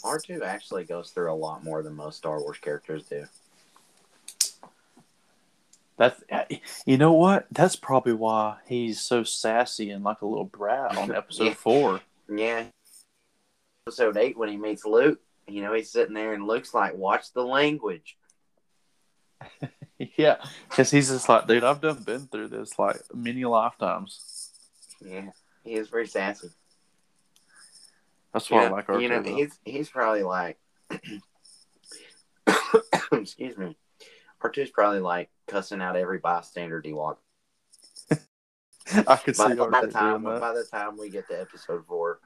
R 0.04 0.18
two. 0.18 0.42
Actually 0.42 0.84
goes 0.84 1.10
through 1.10 1.32
a 1.32 1.34
lot 1.34 1.64
more 1.64 1.82
than 1.82 1.94
most 1.94 2.16
Star 2.18 2.40
Wars 2.40 2.58
characters 2.58 3.04
do. 3.04 3.26
That's 5.96 6.22
you 6.86 6.96
know 6.96 7.12
what? 7.12 7.46
That's 7.50 7.74
probably 7.76 8.12
why 8.12 8.58
he's 8.66 9.00
so 9.00 9.24
sassy 9.24 9.90
and 9.90 10.04
like 10.04 10.22
a 10.22 10.26
little 10.26 10.44
brat 10.44 10.96
on 10.96 11.14
episode 11.14 11.44
Yeah. 11.44 11.54
four. 11.54 12.00
Yeah. 12.32 12.64
Episode 13.86 14.16
8, 14.18 14.36
when 14.36 14.50
he 14.50 14.56
meets 14.58 14.84
Luke, 14.84 15.18
you 15.46 15.62
know, 15.62 15.72
he's 15.72 15.90
sitting 15.90 16.12
there 16.14 16.34
and 16.34 16.46
looks 16.46 16.74
like, 16.74 16.94
watch 16.94 17.32
the 17.32 17.42
language. 17.44 18.16
Yeah, 20.16 20.36
because 20.70 20.92
he's 20.92 21.08
just 21.08 21.28
like, 21.28 21.48
dude, 21.48 21.64
I've 21.64 21.80
done 21.80 22.04
been 22.04 22.28
through 22.28 22.48
this 22.48 22.78
like 22.78 23.00
many 23.12 23.44
lifetimes. 23.44 24.52
Yeah. 25.04 25.30
He 25.64 25.74
is 25.74 25.88
very 25.88 26.06
sassy. 26.06 26.50
That's 28.38 28.50
You 28.50 28.56
why 28.56 28.64
I 28.64 28.68
know, 28.68 28.74
like 28.74 28.86
R2. 28.86 29.02
you 29.02 29.08
know 29.08 29.22
though. 29.22 29.34
he's, 29.34 29.58
he's 29.64 29.88
probably 29.88 30.22
like, 30.22 30.58
excuse 33.12 33.56
me. 33.56 33.76
R2's 34.42 34.70
probably 34.70 35.00
like 35.00 35.30
cussing 35.48 35.80
out 35.80 35.96
every 35.96 36.18
bystander 36.18 36.80
he 36.84 36.92
walks. 36.92 37.22
I 39.06 39.16
could 39.16 39.36
see 39.36 39.54
By, 39.54 39.54
by, 39.54 39.80
the 39.82 39.88
R2 39.88 39.92
time, 39.92 40.22
by 40.22 40.52
the 40.54 40.64
time 40.70 40.96
we 40.96 41.10
get 41.10 41.28
to 41.28 41.40
episode 41.40 41.84
4, 41.86 42.20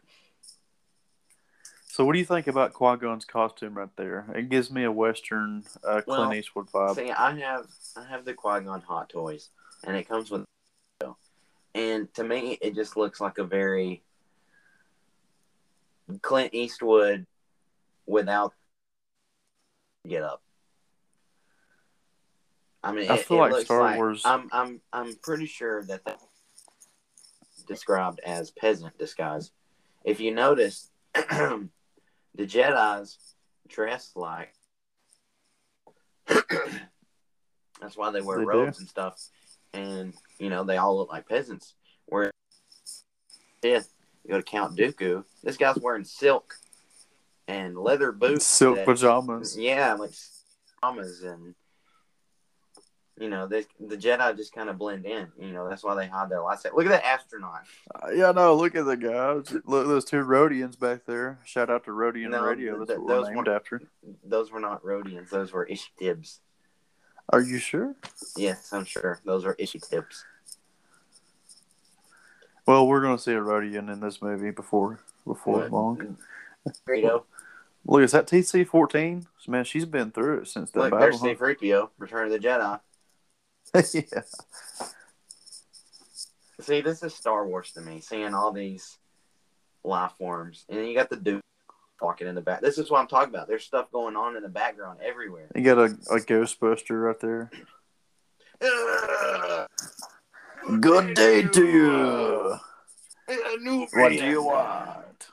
So, 1.88 2.05
what 2.05 2.12
do 2.12 2.18
you 2.18 2.25
think 2.25 2.46
about 2.46 2.75
Qui 2.75 2.96
Gon's 2.98 3.25
costume 3.25 3.75
right 3.77 3.88
there? 3.96 4.27
It 4.35 4.48
gives 4.51 4.70
me 4.70 4.85
a 4.85 4.92
Western 4.92 5.64
uh, 5.83 6.03
Well, 6.07 6.27
Clint 6.27 6.35
Eastwood 6.40 6.66
vibe. 6.70 6.94
See, 6.96 7.11
I 7.11 7.35
have 7.38 7.66
I 7.96 8.05
have 8.05 8.25
the 8.25 8.35
Qui 8.35 8.61
Gon 8.61 8.83
Hot 8.83 9.09
Toys, 9.09 9.48
and 9.85 9.96
it 9.96 10.09
comes 10.09 10.31
with, 10.31 10.44
and 11.75 12.12
to 12.14 12.23
me, 12.23 12.58
it 12.60 12.75
just 12.75 12.96
looks 12.98 13.19
like 13.21 13.38
a 13.38 13.44
very 13.44 14.02
Clint 16.21 16.55
Eastwood 16.55 17.27
without 18.07 18.55
get 20.07 20.23
up. 20.23 20.42
I 22.83 22.92
mean, 22.92 23.11
I 23.11 23.15
it, 23.15 23.27
feel 23.27 23.44
it 23.44 23.53
like 23.53 23.65
Star 23.65 23.96
Wars- 23.96 24.23
I'm 24.25 24.48
I'm 24.53 24.81
I'm 24.92 25.15
pretty 25.23 25.46
sure 25.46 25.85
that 25.85 26.05
that 26.05 26.19
described 27.67 28.21
as 28.27 28.50
peasant 28.50 28.98
disguise. 28.98 29.53
If 30.05 30.19
you 30.21 30.35
notice, 30.35 30.90
the 31.15 31.69
Jedi's 32.38 33.19
dress 33.69 34.13
like. 34.17 34.53
That's 37.81 37.96
why 37.96 38.11
they 38.11 38.21
wear 38.21 38.38
They 38.38 38.44
do. 38.44 38.48
robes 38.48 38.79
and 38.79 38.88
stuff, 38.88 39.21
and 39.73 40.15
you 40.38 40.48
know 40.50 40.65
they 40.65 40.77
all 40.77 40.96
look 40.96 41.11
like 41.11 41.29
peasants. 41.29 41.75
Where 42.07 42.31
fifth, 43.61 43.91
you 44.25 44.31
go 44.31 44.37
to 44.38 44.42
Count 44.42 44.77
Dooku, 44.77 45.25
this 45.42 45.56
guy's 45.56 45.77
wearing 45.79 46.04
silk 46.04 46.54
and 47.48 47.77
leather 47.77 48.12
boots, 48.12 48.46
Silk 48.46 48.77
that- 48.77 48.87
pajamas. 48.87 49.56
yeah, 49.58 49.94
like 49.94 50.10
pajamas 50.81 51.23
and 51.23 51.54
you 53.18 53.29
know 53.29 53.46
they, 53.46 53.66
the 53.79 53.96
Jedi 53.96 54.35
just 54.37 54.54
kind 54.54 54.68
of 54.70 54.79
blend 54.79 55.04
in. 55.04 55.29
You 55.38 55.52
know 55.52 55.68
that's 55.68 55.85
why 55.85 55.94
they 55.94 56.06
hide 56.06 56.31
their 56.31 56.38
lightsaber. 56.38 56.75
Look 56.75 56.87
at 56.87 56.90
that 56.92 57.04
astronaut. 57.04 57.60
Uh, 57.94 58.08
yeah, 58.10 58.33
no, 58.33 58.54
look 58.54 58.75
at 58.75 58.85
the 58.87 58.96
guys. 58.96 59.52
Look, 59.66 59.87
those 59.87 60.04
two 60.04 60.25
Rodians 60.25 60.79
back 60.79 61.04
there. 61.06 61.38
Shout 61.44 61.68
out 61.70 61.85
to 61.85 61.90
Rodian 61.90 62.31
No, 62.31 62.42
Radio. 62.42 62.79
That's 62.79 62.88
th- 62.88 62.98
what 63.00 63.08
we're 63.08 63.14
those 63.16 63.27
named 63.27 63.37
weren't- 63.37 63.48
after. 63.48 63.83
Those 64.25 64.50
were 64.50 64.60
not 64.60 64.83
Rodians. 64.83 65.29
Those 65.31 65.52
were 65.52 65.64
Ishi 65.66 65.90
Tibs. 65.98 66.40
Are 67.29 67.40
you 67.40 67.58
sure? 67.58 67.94
Yes, 68.37 68.73
I'm 68.73 68.85
sure. 68.85 69.20
Those 69.25 69.44
are 69.44 69.54
Ishi 69.58 69.79
Tibs. 69.79 70.25
Well, 72.67 72.87
we're 72.87 73.02
gonna 73.02 73.19
see 73.19 73.33
a 73.33 73.40
Rodian 73.40 73.92
in 73.92 74.00
this 74.00 74.23
movie 74.23 74.50
before 74.50 75.00
before 75.27 75.60
What? 75.60 75.73
long. 75.73 76.17
Greedo. 76.88 77.25
Look, 77.85 78.02
is 78.02 78.13
that 78.13 78.27
TC 78.27 78.67
fourteen? 78.67 79.27
Man, 79.48 79.65
she's 79.65 79.85
been 79.85 80.13
through 80.13 80.42
it 80.42 80.48
since 80.48 80.71
that 80.71 80.79
Look, 80.79 80.90
battle. 80.92 81.19
there's 81.19 81.21
C-3PO, 81.21 81.90
Return 81.98 82.27
of 82.27 82.33
the 82.33 82.38
Jedi. 82.38 82.81
yeah. 84.15 84.23
See, 86.60 86.81
this 86.81 87.02
is 87.02 87.13
Star 87.13 87.44
Wars 87.46 87.73
to 87.73 87.81
me, 87.81 88.00
seeing 88.00 88.35
all 88.35 88.52
these 88.52 88.98
life 89.83 90.13
forms. 90.17 90.65
And 90.69 90.79
then 90.79 90.87
you 90.87 90.94
got 90.94 91.10
the 91.10 91.17
dude 91.17 91.40
walking 92.00 92.29
in 92.29 92.37
the 92.37 92.40
back. 92.40 92.60
This 92.60 92.79
is 92.79 92.88
what 92.88 93.00
I'm 93.00 93.08
talking 93.08 93.35
about. 93.35 93.48
There's 93.48 93.65
stuff 93.65 93.90
going 93.90 94.15
on 94.15 94.37
in 94.37 94.44
the 94.44 94.48
background 94.48 95.00
everywhere. 95.02 95.48
You 95.56 95.63
got 95.63 95.79
a, 95.79 95.85
a 95.85 96.21
Ghostbuster 96.21 97.02
right 97.04 97.19
there. 97.19 97.50
Good 100.81 101.15
day 101.15 101.42
to 101.42 101.67
you. 101.67 102.58
What 103.92 104.10
do 104.10 104.25
you 104.25 104.42
want? 104.44 105.29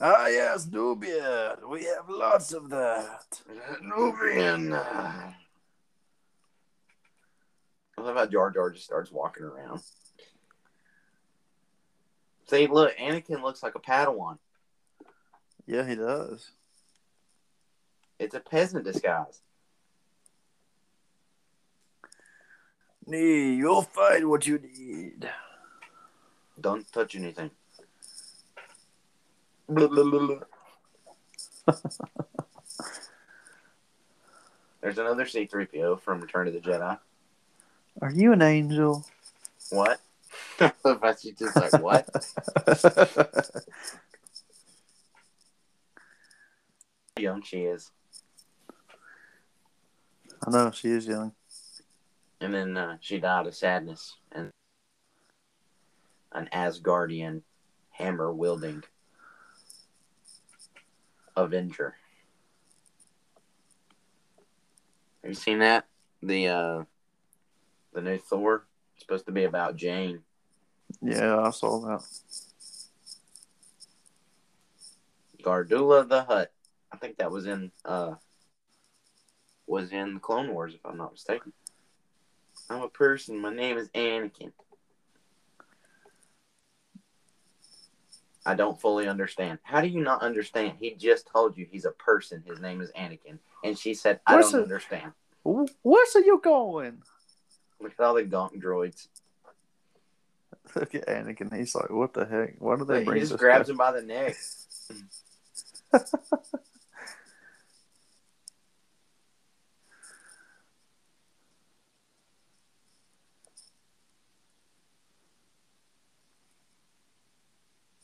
Ah, 0.00 0.28
yes, 0.28 0.66
Nubian. 0.70 1.68
We 1.68 1.84
have 1.84 2.08
lots 2.08 2.54
of 2.54 2.70
that. 2.70 3.42
Nubian. 3.82 4.72
I 4.72 5.34
love 7.98 8.16
how 8.16 8.24
Jar 8.26 8.50
Jar 8.50 8.70
just 8.70 8.86
starts 8.86 9.12
walking 9.12 9.44
around. 9.44 9.82
See, 12.48 12.66
look, 12.66 12.96
Anakin 12.96 13.42
looks 13.42 13.62
like 13.62 13.74
a 13.74 13.80
Padawan. 13.80 14.38
Yeah, 15.66 15.86
he 15.86 15.94
does. 15.94 16.50
It's 18.18 18.34
a 18.34 18.40
peasant 18.40 18.84
disguise. 18.84 19.42
Nee, 23.06 23.54
you'll 23.54 23.82
find 23.82 24.28
what 24.28 24.46
you 24.46 24.58
need. 24.58 25.28
Don't 26.60 26.90
touch 26.92 27.16
anything. 27.16 27.50
There's 34.80 34.98
another 34.98 35.24
C3PO 35.24 36.00
from 36.00 36.20
Return 36.20 36.48
of 36.48 36.54
the 36.54 36.60
Jedi. 36.60 36.98
Are 38.00 38.12
you 38.12 38.32
an 38.32 38.42
angel? 38.42 39.04
What? 39.70 40.00
but 40.82 41.20
she 41.20 41.32
just 41.32 41.56
like, 41.56 41.72
what? 41.80 42.08
How 47.16 47.22
young 47.22 47.42
she 47.42 47.62
is. 47.62 47.90
I 50.46 50.50
know 50.50 50.70
she 50.70 50.88
is 50.88 51.06
young. 51.06 51.32
And 52.40 52.54
then 52.54 52.76
uh, 52.76 52.96
she 53.00 53.18
died 53.18 53.46
of 53.46 53.54
sadness 53.54 54.16
and 54.32 54.50
an 56.32 56.48
Asgardian 56.52 57.42
hammer 57.90 58.32
wielding 58.32 58.82
Avenger. 61.36 61.96
Have 65.22 65.30
you 65.30 65.34
seen 65.34 65.58
that? 65.58 65.84
The 66.22 66.48
uh 66.48 66.84
the 67.92 68.00
new 68.00 68.18
Thor? 68.18 68.66
It's 68.94 69.04
supposed 69.04 69.26
to 69.26 69.32
be 69.32 69.44
about 69.44 69.76
Jane. 69.76 70.20
Yeah, 71.02 71.40
I 71.40 71.50
saw 71.50 71.80
that. 71.80 72.02
Gardulla 75.42 76.08
the 76.08 76.24
Hutt. 76.24 76.52
I 76.92 76.96
think 76.96 77.18
that 77.18 77.30
was 77.30 77.46
in 77.46 77.70
uh 77.84 78.14
was 79.66 79.92
in 79.92 80.20
Clone 80.20 80.52
Wars 80.52 80.74
if 80.74 80.84
I'm 80.84 80.96
not 80.96 81.12
mistaken. 81.12 81.52
I'm 82.70 82.82
a 82.82 82.88
person, 82.88 83.36
my 83.36 83.52
name 83.52 83.76
is 83.78 83.88
Anakin. 83.88 84.52
I 88.46 88.54
don't 88.54 88.80
fully 88.80 89.08
understand. 89.08 89.58
How 89.64 89.80
do 89.80 89.88
you 89.88 90.00
not 90.00 90.22
understand? 90.22 90.74
He 90.78 90.94
just 90.94 91.26
told 91.26 91.58
you 91.58 91.66
he's 91.68 91.84
a 91.84 91.90
person. 91.90 92.42
His 92.46 92.60
name 92.60 92.80
is 92.80 92.90
Anakin. 92.92 93.38
And 93.64 93.76
she 93.76 93.92
said, 93.92 94.20
I 94.26 94.34
Where's 94.34 94.52
don't 94.52 94.60
it? 94.60 94.64
understand. 94.64 95.12
Wh- 95.44 95.66
Where's 95.82 96.14
you 96.14 96.40
going? 96.42 97.02
Look 97.80 97.92
at 97.98 98.04
all 98.04 98.14
the 98.14 98.22
gonk 98.22 98.62
droids. 98.62 99.08
Look 100.76 100.94
at 100.94 101.08
Anakin. 101.08 101.54
He's 101.54 101.74
like, 101.74 101.90
what 101.90 102.14
the 102.14 102.24
heck? 102.24 102.54
Why 102.60 102.76
do 102.76 102.84
they 102.84 103.04
bring 103.04 103.16
he 103.20 103.26
just 103.26 103.36
grabs 103.36 103.68
guy? 103.68 103.72
him 103.72 103.78
by 103.78 103.92
the 103.92 104.02
neck. 104.02 104.36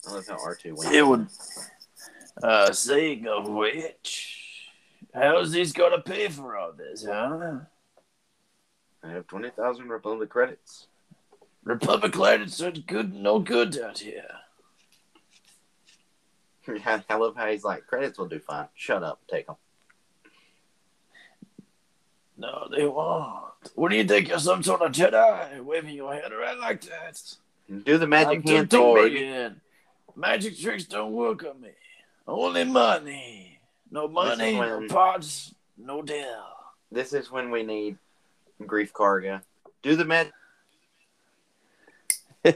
I 0.06 0.12
love 0.12 0.26
how 0.26 0.36
R2 0.36 0.76
went. 0.76 0.94
It 0.94 1.06
would. 1.06 1.28
Uh, 2.42 2.72
saying 2.72 3.26
of 3.26 3.48
which, 3.48 4.70
how's 5.14 5.52
this 5.52 5.72
gonna 5.72 6.00
pay 6.00 6.28
for 6.28 6.56
all 6.56 6.72
this, 6.72 7.04
huh? 7.06 7.60
I 9.02 9.10
have 9.10 9.26
20,000 9.26 9.88
Republic 9.88 10.28
credits. 10.28 10.86
Republic 11.64 12.12
credits 12.12 12.60
are 12.60 12.70
good, 12.70 13.14
no 13.14 13.38
good 13.38 13.78
out 13.78 13.98
here. 13.98 14.24
I 17.08 17.16
love 17.16 17.36
how 17.36 17.46
he's 17.46 17.64
like, 17.64 17.86
credits 17.86 18.18
will 18.18 18.28
do 18.28 18.38
fine. 18.38 18.68
Shut 18.74 19.02
up. 19.02 19.20
Take 19.28 19.46
them. 19.46 19.56
No, 22.36 22.68
they 22.70 22.86
won't. 22.86 23.44
What 23.74 23.90
do 23.90 23.96
you 23.96 24.04
think 24.04 24.28
you're 24.28 24.38
some 24.38 24.62
sort 24.62 24.82
of 24.82 24.92
Jedi, 24.92 25.60
waving 25.64 25.94
your 25.94 26.12
hand 26.12 26.32
around 26.32 26.60
like 26.60 26.82
that? 26.82 27.20
Do 27.84 27.98
the 27.98 28.06
magic 28.06 28.38
I'm 28.38 28.42
hand. 28.42 28.70
Toydarian. 28.70 29.56
Magic 30.16 30.58
tricks 30.58 30.84
don't 30.84 31.12
work 31.12 31.44
on 31.44 31.60
me. 31.60 31.70
Only 32.26 32.64
money. 32.64 33.60
No 33.90 34.08
money, 34.08 34.54
no 34.54 34.78
when- 34.78 34.88
parts, 34.88 35.54
no 35.76 36.02
deal. 36.02 36.42
This 36.90 37.12
is 37.12 37.30
when 37.30 37.50
we 37.50 37.62
need 37.62 37.98
Greef 38.62 38.92
Karga. 38.92 39.42
Do 39.82 39.94
the 39.94 40.04
med. 40.04 40.32
I'm 42.44 42.52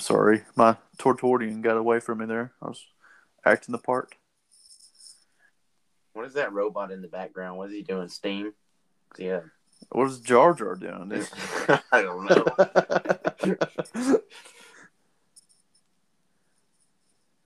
sorry. 0.00 0.42
My 0.56 0.76
Toydarian 0.98 1.62
got 1.62 1.76
away 1.76 2.00
from 2.00 2.18
me 2.18 2.26
there. 2.26 2.52
I 2.60 2.66
was 2.66 2.84
acting 3.44 3.72
the 3.72 3.78
part. 3.78 4.14
What 6.14 6.26
is 6.26 6.34
that 6.34 6.52
robot 6.52 6.90
in 6.90 7.02
the 7.02 7.08
background? 7.08 7.58
What 7.58 7.68
is 7.68 7.74
he 7.74 7.82
doing? 7.82 8.08
Steam? 8.08 8.52
Yeah. 9.18 9.40
What 9.90 10.08
is 10.08 10.20
Jar 10.20 10.54
Jar 10.54 10.74
doing? 10.74 11.12
I 11.92 12.02
don't 12.02 12.24
know. 12.24 12.44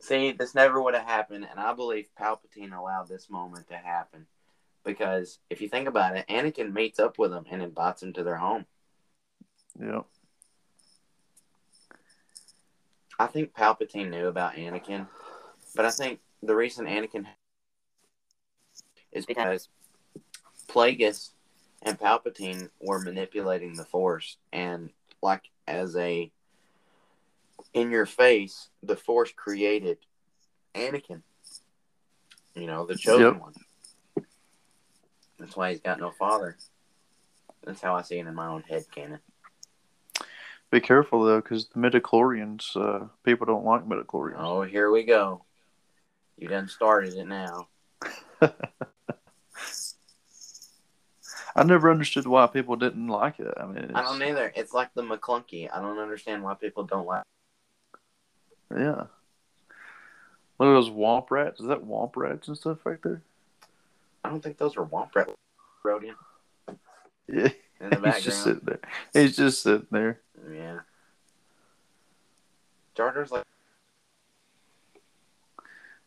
See, 0.08 0.32
this 0.32 0.54
never 0.54 0.80
would 0.80 0.94
have 0.94 1.04
happened, 1.04 1.46
and 1.50 1.60
I 1.60 1.74
believe 1.74 2.08
Palpatine 2.18 2.72
allowed 2.72 3.08
this 3.08 3.28
moment 3.28 3.68
to 3.68 3.76
happen. 3.76 4.24
Because 4.82 5.38
if 5.50 5.60
you 5.60 5.68
think 5.68 5.86
about 5.86 6.16
it, 6.16 6.26
Anakin 6.30 6.72
meets 6.72 6.98
up 6.98 7.18
with 7.18 7.30
him 7.30 7.44
and 7.50 7.60
invites 7.60 8.02
him 8.02 8.14
to 8.14 8.22
their 8.22 8.38
home. 8.38 8.64
Yep. 9.78 10.06
I 13.18 13.26
think 13.26 13.52
Palpatine 13.52 14.08
knew 14.08 14.28
about 14.28 14.54
Anakin, 14.54 15.08
but 15.76 15.84
I 15.84 15.90
think 15.90 16.20
the 16.42 16.56
reason 16.56 16.86
Anakin 16.86 17.26
is 19.12 19.26
because 19.26 19.68
Plagueis 20.68 21.32
and 21.82 22.00
Palpatine 22.00 22.70
were 22.80 23.00
manipulating 23.00 23.74
the 23.74 23.84
Force, 23.84 24.38
and 24.54 24.88
like 25.20 25.50
as 25.66 25.94
a 25.96 26.32
in 27.74 27.90
your 27.90 28.06
face, 28.06 28.68
the 28.82 28.96
Force 28.96 29.32
created 29.32 29.98
Anakin. 30.74 31.22
You 32.54 32.66
know, 32.66 32.86
the 32.86 32.96
chosen 32.96 33.34
Yep. 33.34 33.40
one. 33.40 33.54
That's 35.38 35.56
why 35.56 35.70
he's 35.70 35.80
got 35.80 36.00
no 36.00 36.10
father. 36.10 36.56
That's 37.62 37.80
how 37.80 37.94
I 37.94 38.02
see 38.02 38.18
it 38.18 38.26
in 38.26 38.34
my 38.34 38.48
own 38.48 38.62
head 38.62 38.86
canon. 38.90 39.20
Be 40.70 40.80
careful 40.80 41.24
though, 41.24 41.40
because 41.40 41.68
the 41.68 41.78
midichlorians, 41.78 42.76
uh, 42.76 43.06
people 43.22 43.46
don't 43.46 43.64
like 43.64 43.86
midichlorians. 43.86 44.36
Oh, 44.38 44.62
here 44.62 44.90
we 44.90 45.04
go. 45.04 45.44
You 46.36 46.48
done 46.48 46.68
started 46.68 47.14
it 47.14 47.26
now. 47.26 47.68
I 51.56 51.64
never 51.64 51.90
understood 51.90 52.26
why 52.26 52.46
people 52.46 52.76
didn't 52.76 53.08
like 53.08 53.40
it. 53.40 53.52
I 53.56 53.66
mean, 53.66 53.78
it's, 53.78 53.92
I 53.94 54.02
don't 54.02 54.22
either. 54.22 54.52
It's 54.54 54.72
like 54.72 54.94
the 54.94 55.02
McClunky. 55.02 55.68
I 55.72 55.80
don't 55.80 55.98
understand 55.98 56.42
why 56.44 56.54
people 56.54 56.84
don't 56.84 57.06
like. 57.06 57.24
Yeah. 58.70 59.04
Look 60.58 60.68
at 60.68 60.72
those 60.74 60.90
womp 60.90 61.30
rats. 61.30 61.60
Is 61.60 61.66
that 61.68 61.84
womp 61.84 62.16
rats 62.16 62.48
and 62.48 62.56
stuff 62.56 62.84
right 62.84 63.00
there? 63.02 63.22
I 64.24 64.30
don't 64.30 64.42
think 64.42 64.58
those 64.58 64.76
are 64.76 64.84
Womp 64.84 65.14
rats. 65.14 65.32
Rodian 65.84 66.14
Yeah. 67.28 67.48
in 67.80 67.90
the 67.90 68.12
He's 68.14 68.24
just 68.24 68.42
sitting 68.42 68.62
there. 68.64 68.80
He's 69.12 69.36
just 69.36 69.62
sitting 69.62 69.86
there. 69.90 70.20
Yeah. 70.52 70.80
Jar 72.96 73.12
Jar's 73.14 73.30
like, 73.30 73.44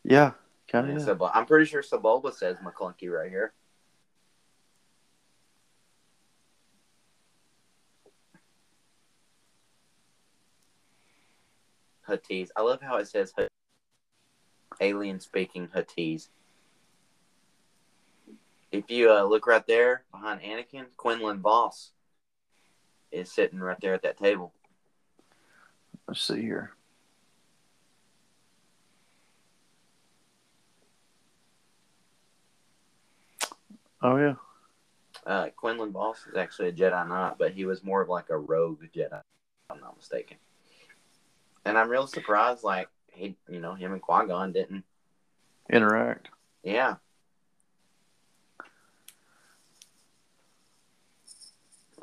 Yeah. 0.04 0.32
Kind 0.68 0.90
Yeah, 0.90 0.96
of. 0.96 1.02
Seb- 1.04 1.22
I'm 1.34 1.46
pretty 1.46 1.66
sure 1.66 1.82
Sebulba 1.82 2.34
says 2.34 2.58
McClunky 2.58 3.10
right 3.12 3.30
here. 3.30 3.54
Huttese. 12.12 12.50
I 12.56 12.62
love 12.62 12.82
how 12.82 12.98
it 12.98 13.08
says 13.08 13.34
alien 14.80 15.20
speaking 15.20 15.68
Huttese. 15.68 16.28
If 18.72 18.90
you 18.90 19.12
uh, 19.12 19.24
look 19.24 19.48
right 19.48 19.66
there 19.68 20.04
behind 20.12 20.42
Anakin, 20.42 20.86
Quinlan 20.98 21.40
Vos 21.40 21.92
is 23.12 23.32
sitting 23.32 23.60
right 23.60 23.78
there 23.82 23.94
at 23.94 24.04
that 24.04 24.18
table. 24.18 24.54
Let's 26.08 26.22
see 26.22 26.42
here. 26.42 26.72
Oh 34.02 34.18
yeah. 34.18 34.36
Uh, 35.26 35.50
Quinlan 35.56 35.92
Vos 35.92 36.26
is 36.28 36.36
actually 36.36 36.70
a 36.70 36.74
Jedi 36.74 37.08
Knight, 37.08 37.36
but 37.38 37.52
he 37.52 37.66
was 37.66 37.84
more 37.84 38.02
of 38.02 38.10
like 38.10 38.30
a 38.30 38.38
rogue 38.38 38.82
Jedi, 38.96 39.20
if 39.20 39.70
I'm 39.70 39.80
not 39.80 39.96
mistaken. 39.98 40.38
And 41.66 41.78
I'm 41.78 41.90
real 41.90 42.08
surprised, 42.08 42.64
like 42.64 42.90
he, 43.12 43.36
you 43.50 43.60
know, 43.60 43.76
him 43.76 43.94
and 43.94 44.02
Qui 44.02 44.28
Gon 44.28 44.52
didn't. 44.52 44.84
Interact. 45.70 46.30
Yeah. 46.64 46.96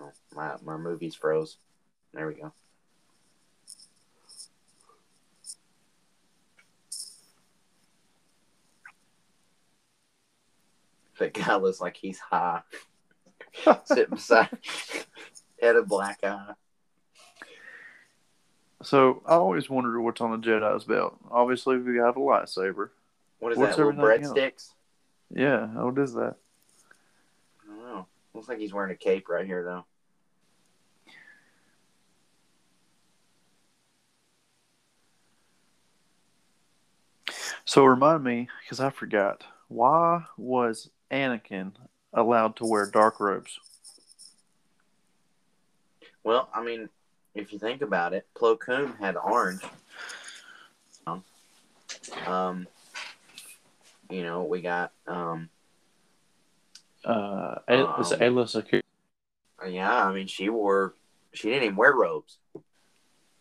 Oh, 0.00 0.12
my 0.34 0.54
my 0.64 0.76
movies 0.76 1.14
froze. 1.14 1.56
There 2.14 2.26
we 2.26 2.34
go. 2.34 2.52
That 11.18 11.34
guy 11.34 11.56
looks 11.56 11.80
like 11.80 11.96
he's 11.96 12.20
high. 12.20 12.62
Sitting 13.84 14.14
beside, 14.14 14.56
had 15.61 15.74
a 15.74 15.82
black 15.82 16.20
eye. 16.22 16.54
So 18.83 19.22
I 19.26 19.35
always 19.35 19.68
wondered 19.68 20.01
what's 20.01 20.20
on 20.20 20.33
a 20.33 20.39
Jedi's 20.39 20.85
belt. 20.85 21.18
Obviously, 21.31 21.79
we 21.79 21.97
got 21.97 22.16
a 22.16 22.20
lightsaber. 22.20 22.91
What 23.41 23.53
is 23.53 23.59
What's 23.59 23.76
that? 23.76 23.85
Little 23.85 24.05
breadsticks? 24.05 24.72
Yeah, 25.31 25.66
what 25.66 25.99
is 25.99 26.14
that? 26.14 26.37
I 27.62 27.66
don't 27.66 27.83
know. 27.83 28.07
Looks 28.35 28.49
like 28.49 28.59
he's 28.59 28.72
wearing 28.72 28.93
a 28.93 28.97
cape 28.97 29.29
right 29.29 29.45
here, 29.45 29.64
though. 29.64 29.85
So 37.64 37.85
remind 37.85 38.24
me, 38.24 38.49
because 38.62 38.81
I 38.81 38.91
forgot. 38.91 39.45
Why 39.68 40.24
was 40.39 40.89
Anakin 41.11 41.72
allowed 42.14 42.57
to 42.57 42.64
wear 42.64 42.87
dark 42.87 43.20
robes? 43.20 43.61
Well, 46.24 46.49
I 46.55 46.62
mean, 46.62 46.89
if 47.39 47.53
you 47.53 47.59
think 47.59 47.82
about 47.82 48.12
it, 48.14 48.26
Plo 48.34 48.59
Koon 48.59 48.93
had 49.01 49.16
orange. 49.16 49.62
Um, 52.26 52.66
you 54.11 54.22
know, 54.22 54.45
we 54.45 54.61
got 54.61 54.93
um, 55.07 55.49
Uh, 57.05 57.57
is 57.68 58.12
Um, 58.12 58.18
Aayla 58.20 58.45
Secura? 58.47 58.82
yeah. 59.68 60.05
I 60.07 60.12
mean, 60.12 60.26
she 60.26 60.49
wore, 60.49 60.95
she 61.32 61.49
didn't 61.49 61.64
even 61.64 61.76
wear 61.76 61.93
robes. 61.95 62.39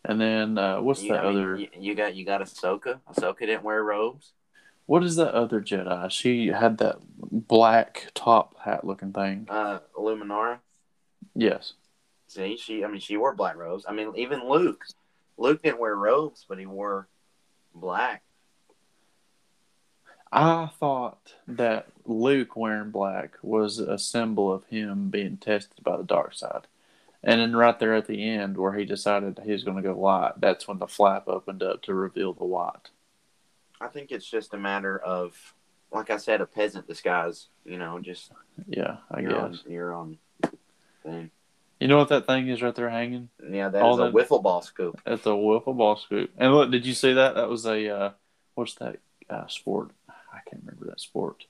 And 0.05 0.21
then 0.21 0.57
uh, 0.57 0.79
what's 0.81 1.01
You, 1.03 1.13
the 1.13 1.19
I 1.19 1.25
other? 1.25 1.57
you, 1.57 1.67
you 1.77 1.95
got 1.95 2.15
you 2.15 2.23
got 2.25 2.39
Ahsoka. 2.41 2.99
Ahsoka 3.09 3.39
didn't 3.39 3.63
wear 3.63 3.83
robes. 3.83 4.31
What 4.85 5.03
is 5.03 5.17
that 5.17 5.33
other 5.33 5.59
Jedi? 5.59 6.09
She 6.09 6.47
had 6.47 6.77
that 6.77 6.97
black 7.19 8.11
top 8.13 8.55
hat 8.59 8.85
looking 8.85 9.11
thing. 9.11 9.47
Uh, 9.49 9.79
Illuminara. 9.97 10.59
Yes. 11.35 11.73
See, 12.27 12.57
she. 12.57 12.83
I 12.83 12.87
mean, 12.87 12.99
she 12.99 13.17
wore 13.17 13.33
black 13.35 13.55
robes. 13.55 13.85
I 13.87 13.93
mean, 13.93 14.13
even 14.15 14.47
Luke. 14.47 14.85
Luke 15.37 15.61
didn't 15.61 15.79
wear 15.79 15.95
robes, 15.95 16.45
but 16.47 16.57
he 16.59 16.65
wore 16.65 17.07
black. 17.73 18.23
I 20.31 20.69
thought 20.79 21.33
that 21.47 21.87
Luke 22.05 22.55
wearing 22.57 22.91
black 22.91 23.35
was 23.41 23.79
a 23.79 23.97
symbol 23.97 24.51
of 24.51 24.65
him 24.65 25.09
being 25.09 25.37
tested 25.37 25.83
by 25.83 25.95
the 25.97 26.03
dark 26.03 26.33
side. 26.33 26.67
And 27.23 27.39
then 27.39 27.55
right 27.55 27.77
there 27.79 27.93
at 27.93 28.07
the 28.07 28.27
end 28.29 28.57
where 28.57 28.73
he 28.73 28.83
decided 28.85 29.39
he 29.43 29.51
was 29.53 29.63
going 29.63 29.77
to 29.77 29.83
go 29.83 29.93
white, 29.95 30.33
that's 30.39 30.67
when 30.67 30.79
the 30.79 30.87
flap 30.87 31.27
opened 31.27 31.63
up 31.63 31.81
to 31.83 31.93
reveal 31.93 32.33
the 32.33 32.45
white. 32.45 32.89
I 33.79 33.87
think 33.87 34.11
it's 34.11 34.29
just 34.29 34.53
a 34.53 34.57
matter 34.57 34.97
of, 34.99 35.53
like 35.91 36.09
I 36.09 36.17
said, 36.17 36.41
a 36.41 36.45
peasant 36.45 36.87
disguise. 36.87 37.47
You 37.65 37.77
know, 37.77 37.99
just 37.99 38.31
Yeah, 38.67 38.97
I 39.09 39.21
you're 39.21 39.39
on, 39.39 39.51
guess. 39.51 39.63
you're 39.67 39.93
on 39.93 40.17
thing. 41.03 41.31
You 41.79 41.87
know 41.87 41.97
what 41.97 42.09
that 42.09 42.25
thing 42.25 42.47
is 42.47 42.61
right 42.61 42.73
there 42.73 42.89
hanging? 42.89 43.29
Yeah, 43.51 43.69
that 43.69 43.77
is 43.77 43.83
All 43.83 44.01
a 44.01 44.11
the- 44.11 44.17
wiffle 44.17 44.41
ball 44.41 44.61
scoop. 44.61 44.99
That's 45.05 45.25
a 45.25 45.29
wiffle 45.29 45.77
ball 45.77 45.95
scoop. 45.95 46.31
And 46.37 46.53
look, 46.53 46.71
did 46.71 46.85
you 46.85 46.93
see 46.93 47.13
that? 47.13 47.35
That 47.35 47.49
was 47.49 47.65
a, 47.65 47.87
uh, 47.89 48.11
what's 48.55 48.73
that 48.75 48.97
uh, 49.29 49.47
sport? 49.47 49.91
I 50.09 50.39
can't 50.49 50.63
remember 50.65 50.87
that 50.87 50.99
sport. 50.99 51.45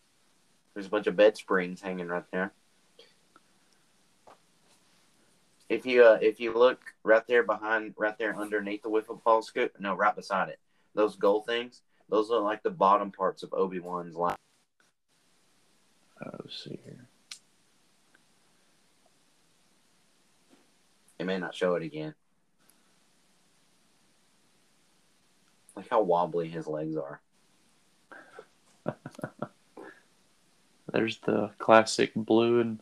There's 0.74 0.88
a 0.88 0.90
bunch 0.90 1.08
of 1.08 1.16
bed 1.16 1.38
springs 1.38 1.82
hanging 1.82 2.08
right 2.08 2.26
there. 2.32 2.52
If 5.70 5.86
you 5.86 6.04
uh, 6.04 6.18
if 6.22 6.40
you 6.40 6.54
look 6.58 6.80
right 7.04 7.26
there 7.28 7.44
behind, 7.44 7.94
right 7.98 8.18
there 8.18 8.34
underneath 8.38 8.84
the 8.84 8.90
wiffle 8.90 9.22
ball 9.24 9.42
scoop, 9.42 9.74
no, 9.80 9.96
right 9.96 10.16
beside 10.16 10.48
it, 10.50 10.60
those 10.94 11.16
gold 11.18 11.46
things, 11.46 11.82
those 12.10 12.32
are 12.32 12.40
like 12.40 12.64
the 12.64 12.70
bottom 12.70 13.12
parts 13.12 13.44
of 13.44 13.54
Obi 13.54 13.80
Wan's 13.80 14.16
line. 14.16 14.36
Let's 16.24 16.64
see 16.64 16.80
here. 16.86 17.08
It 21.20 21.26
may 21.26 21.38
not 21.38 21.56
show 21.56 21.76
it 21.76 21.84
again. 21.84 22.14
Like 25.76 25.90
how 25.90 26.02
wobbly 26.02 26.48
his 26.48 26.68
legs 26.68 26.96
are. 26.96 27.22
There's 30.92 31.18
the 31.20 31.52
classic 31.60 32.12
blue 32.16 32.60
and 32.62 32.80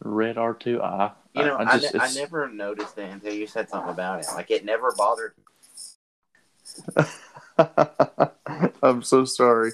red 0.00 0.36
R2. 0.36 0.80
I, 0.80 1.12
You 1.34 1.44
know, 1.44 1.56
I, 1.56 1.62
I, 1.62 1.74
I 1.74 1.78
ne- 1.78 1.98
I 2.00 2.14
never 2.14 2.48
noticed 2.48 2.98
it 2.98 3.10
until 3.10 3.32
you 3.32 3.46
said 3.46 3.68
something 3.68 3.90
about 3.90 4.20
it. 4.20 4.26
Like 4.34 4.50
it 4.50 4.64
never 4.64 4.92
bothered. 4.96 5.34
I'm 8.82 9.02
so 9.02 9.24
sorry. 9.24 9.72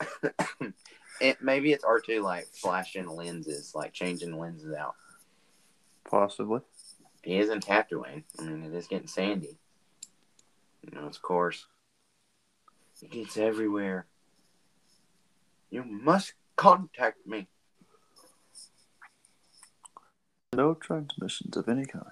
It, 1.20 1.42
maybe 1.42 1.72
it's 1.72 1.82
R 1.82 1.98
two 1.98 2.22
like 2.22 2.46
flashing 2.46 3.08
lenses, 3.08 3.72
like 3.74 3.92
changing 3.92 4.38
lenses 4.38 4.72
out. 4.72 4.94
Possibly. 6.08 6.60
He 7.22 7.38
is 7.38 7.50
in 7.50 7.60
Tatooine. 7.60 8.24
I 8.38 8.42
mean, 8.42 8.62
it 8.62 8.74
is 8.74 8.86
getting 8.86 9.08
sandy. 9.08 9.58
You 10.82 10.98
know, 10.98 11.06
of 11.06 11.20
course. 11.20 11.66
It 13.02 13.10
gets 13.10 13.36
everywhere. 13.36 14.06
You 15.70 15.84
must 15.84 16.32
contact 16.56 17.26
me. 17.26 17.48
No 20.54 20.74
transmissions 20.74 21.56
of 21.56 21.68
any 21.68 21.84
kind. 21.84 22.04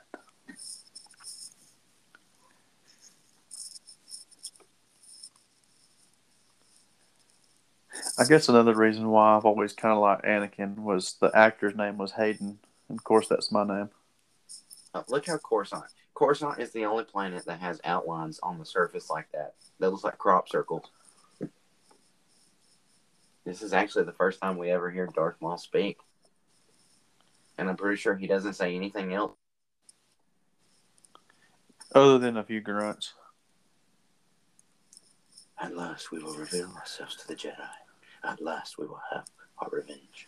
I 8.18 8.24
guess 8.24 8.48
another 8.48 8.74
reason 8.74 9.08
why 9.08 9.36
I've 9.36 9.44
always 9.44 9.72
kind 9.72 9.92
of 9.92 10.00
liked 10.00 10.24
Anakin 10.24 10.78
was 10.78 11.16
the 11.20 11.30
actor's 11.34 11.74
name 11.74 11.98
was 11.98 12.12
Hayden. 12.12 12.58
And 12.88 12.98
of 12.98 13.04
course, 13.04 13.28
that's 13.28 13.52
my 13.52 13.64
name. 13.64 13.90
Look 15.08 15.26
how 15.26 15.38
Coruscant. 15.38 15.84
Coruscant 16.14 16.58
is 16.58 16.72
the 16.72 16.84
only 16.84 17.04
planet 17.04 17.44
that 17.46 17.60
has 17.60 17.80
outlines 17.84 18.40
on 18.42 18.58
the 18.58 18.64
surface 18.64 19.10
like 19.10 19.30
that. 19.32 19.54
That 19.78 19.90
looks 19.90 20.04
like 20.04 20.18
crop 20.18 20.48
circles. 20.48 20.84
This 23.44 23.62
is 23.62 23.72
actually 23.72 24.04
the 24.04 24.12
first 24.12 24.40
time 24.40 24.58
we 24.58 24.70
ever 24.70 24.90
hear 24.90 25.06
Darth 25.06 25.36
Maul 25.40 25.58
speak. 25.58 25.98
And 27.58 27.68
I'm 27.68 27.76
pretty 27.76 27.96
sure 27.96 28.16
he 28.16 28.26
doesn't 28.26 28.54
say 28.54 28.74
anything 28.74 29.14
else. 29.14 29.32
Other 31.94 32.18
than 32.18 32.36
a 32.36 32.44
few 32.44 32.60
grunts. 32.60 33.14
At 35.58 35.76
last 35.76 36.10
we 36.10 36.22
will 36.22 36.34
reveal 36.34 36.72
ourselves 36.76 37.16
to 37.16 37.28
the 37.28 37.36
Jedi. 37.36 37.68
At 38.24 38.42
last 38.42 38.78
we 38.78 38.86
will 38.86 39.00
have 39.12 39.26
our 39.58 39.68
revenge. 39.70 40.26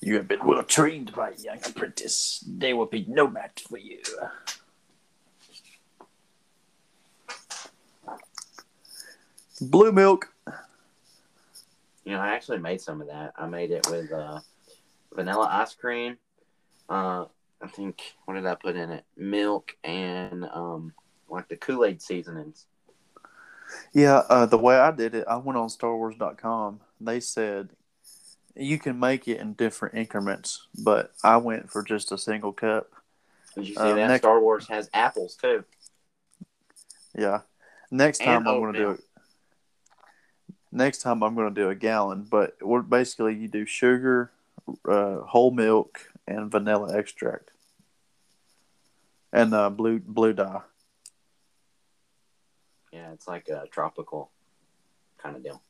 You 0.00 0.16
have 0.16 0.28
been 0.28 0.44
well 0.44 0.62
trained 0.62 1.12
by 1.12 1.30
a 1.30 1.36
young 1.36 1.58
apprentice. 1.64 2.42
There 2.46 2.74
will 2.74 2.86
be 2.86 3.04
no 3.06 3.28
match 3.28 3.64
for 3.68 3.76
you. 3.76 4.00
Blue 9.60 9.92
milk. 9.92 10.32
You 12.04 12.12
know, 12.12 12.20
I 12.20 12.28
actually 12.28 12.58
made 12.58 12.80
some 12.80 13.02
of 13.02 13.08
that. 13.08 13.34
I 13.36 13.46
made 13.46 13.70
it 13.70 13.86
with 13.90 14.10
uh, 14.10 14.40
vanilla 15.14 15.48
ice 15.50 15.74
cream. 15.74 16.16
Uh, 16.88 17.26
I 17.60 17.68
think 17.68 18.14
what 18.24 18.34
did 18.34 18.46
I 18.46 18.54
put 18.54 18.76
in 18.76 18.90
it? 18.90 19.04
Milk 19.18 19.76
and 19.84 20.46
um, 20.46 20.94
like 21.28 21.48
the 21.48 21.56
Kool 21.56 21.84
Aid 21.84 22.00
seasonings. 22.00 22.64
Yeah, 23.92 24.22
uh, 24.30 24.46
the 24.46 24.58
way 24.58 24.76
I 24.76 24.90
did 24.92 25.14
it, 25.14 25.26
I 25.28 25.36
went 25.36 25.58
on 25.58 25.68
StarWars.com 25.68 26.80
they 27.00 27.20
said 27.20 27.70
you 28.60 28.78
can 28.78 28.98
make 28.98 29.26
it 29.26 29.40
in 29.40 29.54
different 29.54 29.94
increments, 29.96 30.66
but 30.78 31.12
I 31.24 31.38
went 31.38 31.70
for 31.70 31.82
just 31.82 32.12
a 32.12 32.18
single 32.18 32.52
cup. 32.52 32.90
Did 33.54 33.68
you 33.68 33.74
see 33.74 33.80
Uh, 33.80 33.94
that? 33.94 34.06
next- 34.08 34.22
Star 34.22 34.40
Wars 34.40 34.68
has 34.68 34.88
apples 34.92 35.34
too. 35.36 35.64
Yeah. 37.14 37.40
Next 37.90 38.20
And 38.20 38.26
time 38.26 38.48
I'm 38.48 38.60
going 38.60 38.72
to 38.74 38.78
do 38.78 38.90
it. 38.92 39.00
Next 40.72 40.98
time 40.98 41.22
I'm 41.22 41.34
going 41.34 41.52
to 41.52 41.60
do 41.60 41.68
a 41.68 41.74
gallon, 41.74 42.22
but 42.30 42.56
we're 42.60 42.82
basically 42.82 43.34
you 43.34 43.48
do 43.48 43.66
sugar, 43.66 44.30
uh, 44.88 45.16
whole 45.20 45.50
milk, 45.50 46.08
and 46.28 46.48
vanilla 46.48 46.96
extract, 46.96 47.50
and 49.32 49.52
uh, 49.52 49.68
blue 49.70 49.98
blue 49.98 50.32
dye. 50.32 50.60
Yeah, 52.92 53.10
it's 53.12 53.26
like 53.26 53.48
a 53.48 53.66
tropical 53.72 54.30
kind 55.18 55.34
of 55.34 55.42
deal. 55.42 55.60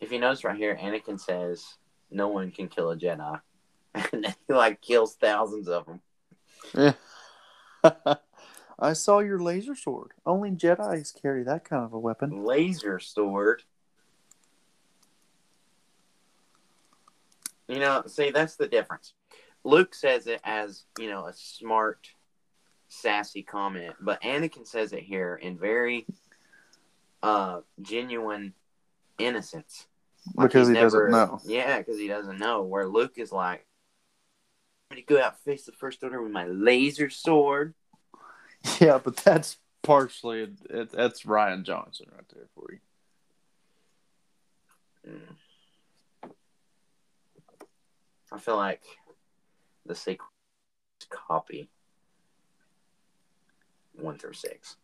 If 0.00 0.12
you 0.12 0.18
notice 0.18 0.44
right 0.44 0.56
here, 0.56 0.78
Anakin 0.80 1.18
says 1.18 1.64
no 2.10 2.28
one 2.28 2.50
can 2.50 2.68
kill 2.68 2.90
a 2.90 2.96
Jedi, 2.96 3.40
and 3.94 4.24
then 4.24 4.34
he 4.46 4.54
like 4.54 4.80
kills 4.80 5.14
thousands 5.14 5.68
of 5.68 5.86
them. 5.86 6.00
I 8.78 8.92
saw 8.92 9.20
your 9.20 9.40
laser 9.40 9.74
sword. 9.74 10.12
Only 10.26 10.50
Jedi's 10.50 11.12
carry 11.12 11.42
that 11.44 11.64
kind 11.64 11.84
of 11.84 11.92
a 11.92 11.98
weapon. 11.98 12.44
Laser 12.44 12.98
sword. 12.98 13.62
You 17.68 17.78
know, 17.78 18.02
see, 18.06 18.30
that's 18.30 18.56
the 18.56 18.68
difference. 18.68 19.14
Luke 19.64 19.94
says 19.94 20.26
it 20.26 20.40
as 20.44 20.84
you 20.98 21.08
know 21.08 21.26
a 21.26 21.32
smart, 21.32 22.10
sassy 22.88 23.42
comment, 23.42 23.94
but 24.00 24.22
Anakin 24.22 24.66
says 24.66 24.92
it 24.92 25.02
here 25.02 25.36
in 25.36 25.58
very 25.58 26.06
uh 27.22 27.60
genuine 27.80 28.52
innocence. 29.18 29.86
Like 30.34 30.48
Because 30.48 30.68
he 30.68 30.74
doesn't 30.74 31.10
know. 31.10 31.40
Yeah, 31.44 31.78
because 31.78 31.98
he 31.98 32.08
doesn't 32.08 32.38
know. 32.38 32.62
Where 32.62 32.86
Luke 32.86 33.14
is 33.16 33.32
like, 33.32 33.66
I'm 34.90 34.96
gonna 34.96 35.06
go 35.06 35.20
out 35.20 35.34
and 35.34 35.40
face 35.40 35.64
the 35.64 35.72
First 35.72 36.02
Order 36.02 36.22
with 36.22 36.32
my 36.32 36.46
laser 36.46 37.10
sword. 37.10 37.74
Yeah, 38.80 38.98
but 38.98 39.16
that's 39.18 39.58
partially 39.84 40.48
it, 40.70 40.90
that's 40.90 41.22
Rian 41.22 41.62
Johnson 41.62 42.06
right 42.12 42.24
there 42.34 42.48
for 42.52 42.72
you. 42.72 42.80
Mm. 45.12 46.30
I 48.32 48.38
feel 48.38 48.56
like 48.56 48.82
the 49.84 49.94
sequel 49.94 50.26
copy 51.10 51.68
one 53.92 54.18
through 54.18 54.32
six. 54.32 54.76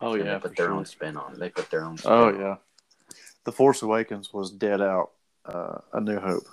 Oh 0.00 0.14
yeah, 0.14 0.34
they 0.34 0.38
put 0.38 0.56
their 0.56 0.66
sure. 0.66 0.74
own 0.74 0.84
spin 0.84 1.16
on 1.16 1.34
it. 1.34 1.38
They 1.38 1.50
put 1.50 1.70
their 1.70 1.84
own. 1.84 1.98
Spin 1.98 2.12
Oh 2.12 2.28
on 2.28 2.40
yeah, 2.40 2.56
The 3.48 3.52
Force 3.52 3.80
Awakens 3.80 4.30
was 4.30 4.50
dead 4.50 4.82
out. 4.82 5.12
Uh, 5.42 5.78
A 5.94 6.02
New 6.02 6.18
Hope. 6.20 6.44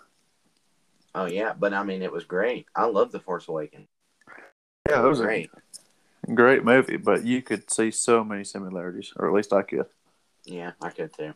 Oh 1.14 1.26
yeah, 1.26 1.52
but 1.52 1.74
I 1.74 1.84
mean, 1.84 2.02
it 2.02 2.10
was 2.10 2.24
great. 2.24 2.68
I 2.74 2.86
love 2.86 3.12
the 3.12 3.20
Force 3.20 3.50
Awakens. 3.50 3.90
Yeah, 4.90 5.04
It 5.04 5.08
was 5.10 5.20
great. 5.20 5.50
a 6.26 6.32
great 6.34 6.64
movie, 6.64 6.96
but 6.96 7.26
you 7.26 7.42
could 7.42 7.70
see 7.70 7.92
so 7.92 8.24
many 8.24 8.46
similarities, 8.46 9.12
or 9.18 9.28
at 9.28 9.34
least 9.34 9.52
I 9.52 9.64
could. 9.64 9.88
Yeah, 10.46 10.72
I 10.82 10.90
could 10.90 11.12
too. 11.12 11.34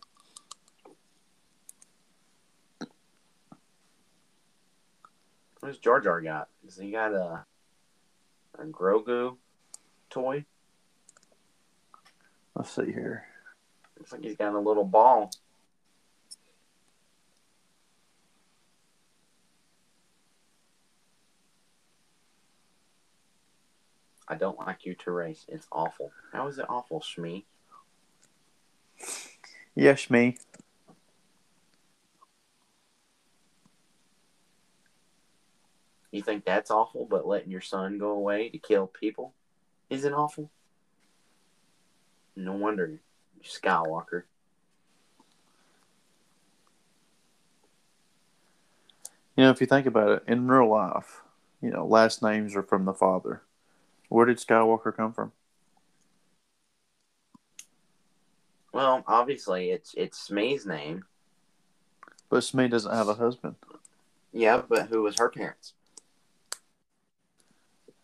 What's 5.60 5.78
Jar 5.80 6.00
Jar 6.00 6.22
got? 6.22 6.48
Has 6.64 6.78
he 6.78 6.92
got 6.92 7.12
a 7.14 7.44
a 8.58 8.64
Grogu 8.64 9.36
toy? 10.10 10.46
Let's 12.56 12.72
see 12.74 12.86
here. 12.94 13.26
Looks 13.98 14.14
like 14.14 14.24
he's 14.24 14.38
got 14.38 14.54
a 14.54 14.60
little 14.60 14.86
ball. 14.86 15.30
I 24.30 24.36
don't 24.36 24.60
like 24.60 24.86
you 24.86 24.94
to 24.94 25.12
race. 25.12 25.46
It's 25.48 25.68
awful. 25.72 26.12
How 26.32 26.48
is 26.48 26.60
it 26.60 26.70
awful, 26.70 27.02
Shmi? 27.02 27.46
Yes, 29.76 30.06
Shmi. 30.06 30.38
You 36.12 36.22
think 36.22 36.46
that's 36.46 36.72
awful, 36.72 37.08
but 37.10 37.28
letting 37.28 37.52
your 37.52 37.62
son 37.62 37.98
go 37.98 38.12
away 38.12 38.50
to 38.50 38.58
kill 38.58 38.88
people 38.88 39.34
isn't 39.90 40.14
awful? 40.14 40.50
No 42.36 42.54
wonder 42.54 43.00
Skywalker. 43.44 44.24
You 49.36 49.46
know, 49.46 49.52
if 49.52 49.62
you 49.62 49.68
think 49.68 49.86
about 49.88 50.10
it, 50.10 50.24
in 50.28 50.48
real 50.48 50.70
life, 50.70 51.22
you 51.62 51.70
know, 51.70 51.86
last 51.86 52.22
names 52.22 52.56
are 52.56 52.64
from 52.64 52.86
the 52.86 52.94
father. 52.94 53.42
Where 54.10 54.26
did 54.26 54.38
Skywalker 54.38 54.96
come 54.96 55.14
from? 55.14 55.32
Well, 58.74 59.04
obviously 59.08 59.72
it's 59.72 59.94
it's 59.96 60.30
Shmi's 60.30 60.66
name. 60.66 61.06
But 62.30 62.44
Smee 62.44 62.68
doesn't 62.68 62.94
have 62.94 63.08
a 63.08 63.16
husband. 63.16 63.56
Yeah, 64.32 64.62
but 64.68 64.88
who 64.90 65.02
was 65.02 65.18
her 65.18 65.30
parents? 65.30 65.74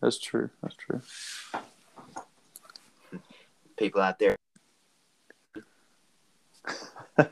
That's 0.02 0.18
true. 0.18 0.50
That's 0.64 0.76
true. 0.76 1.02
People 3.78 4.02
out 4.02 4.18
there. 4.20 4.36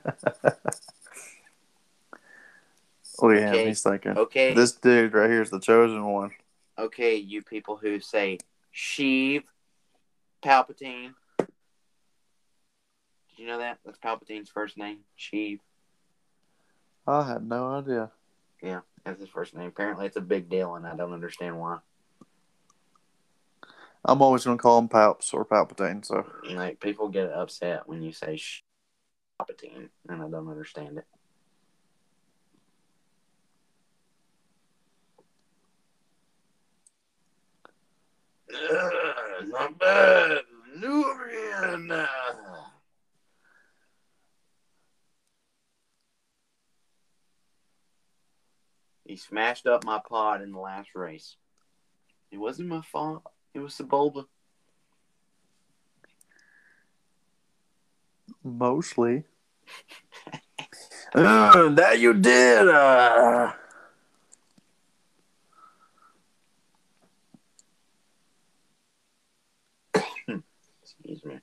Oh 3.19 3.29
yeah, 3.29 3.53
Okay. 3.53 3.67
he's 3.67 3.81
thinking. 3.83 4.17
Okay, 4.17 4.53
This 4.55 4.71
dude 4.71 5.13
right 5.13 5.29
here 5.29 5.41
is 5.43 5.49
the 5.51 5.59
chosen 5.59 6.03
one. 6.03 6.31
okay, 6.77 7.15
you 7.15 7.41
people 7.43 7.77
who 7.77 7.99
say 7.99 8.39
Sheev, 8.75 9.43
Palpatine. 10.43 11.13
Did 11.39 13.37
you 13.37 13.47
know 13.47 13.59
that? 13.59 13.79
That's 13.85 13.99
Palpatine's 13.99 14.49
first 14.49 14.77
name, 14.77 14.99
Sheev. 15.17 15.59
I 17.07 17.27
had 17.27 17.47
no 17.47 17.67
idea. 17.67 18.11
Yeah, 18.61 18.81
that's 19.03 19.19
his 19.19 19.29
first 19.29 19.55
name. 19.55 19.67
Apparently, 19.67 20.05
it's 20.05 20.17
a 20.17 20.21
big 20.21 20.49
deal, 20.49 20.75
and 20.75 20.87
I 20.87 20.95
don't 20.95 21.13
understand 21.13 21.59
why. 21.59 21.79
I'm 24.05 24.21
always 24.21 24.43
going 24.43 24.57
to 24.57 24.61
call 24.61 24.79
him 24.79 24.89
Palps 24.89 25.33
or 25.33 25.45
Palpatine. 25.45 26.05
So 26.05 26.25
Like 26.51 26.79
people 26.79 27.09
get 27.09 27.31
upset 27.31 27.87
when 27.87 28.01
you 28.01 28.11
say 28.11 28.37
Sh- 28.37 28.63
Palpatine, 29.39 29.89
and 30.09 30.21
I 30.21 30.29
don't 30.29 30.49
understand 30.49 30.97
it. 30.97 31.05
Ugh, 38.69 39.47
not 39.47 39.79
bad. 39.79 40.39
Nubian. 40.75 42.07
He 49.05 49.17
smashed 49.17 49.67
up 49.67 49.83
my 49.83 49.99
pod 50.07 50.41
in 50.41 50.51
the 50.51 50.59
last 50.59 50.89
race. 50.95 51.35
It 52.31 52.37
wasn't 52.37 52.69
my 52.69 52.81
fault. 52.81 53.23
It 53.53 53.59
was 53.59 53.73
Sebulba. 53.75 54.25
mostly. 58.43 59.23
uh, 61.15 61.69
that 61.75 61.99
you 61.99 62.13
did. 62.13 62.67
Uh. 62.67 63.53
Excuse 71.03 71.25
me. 71.25 71.39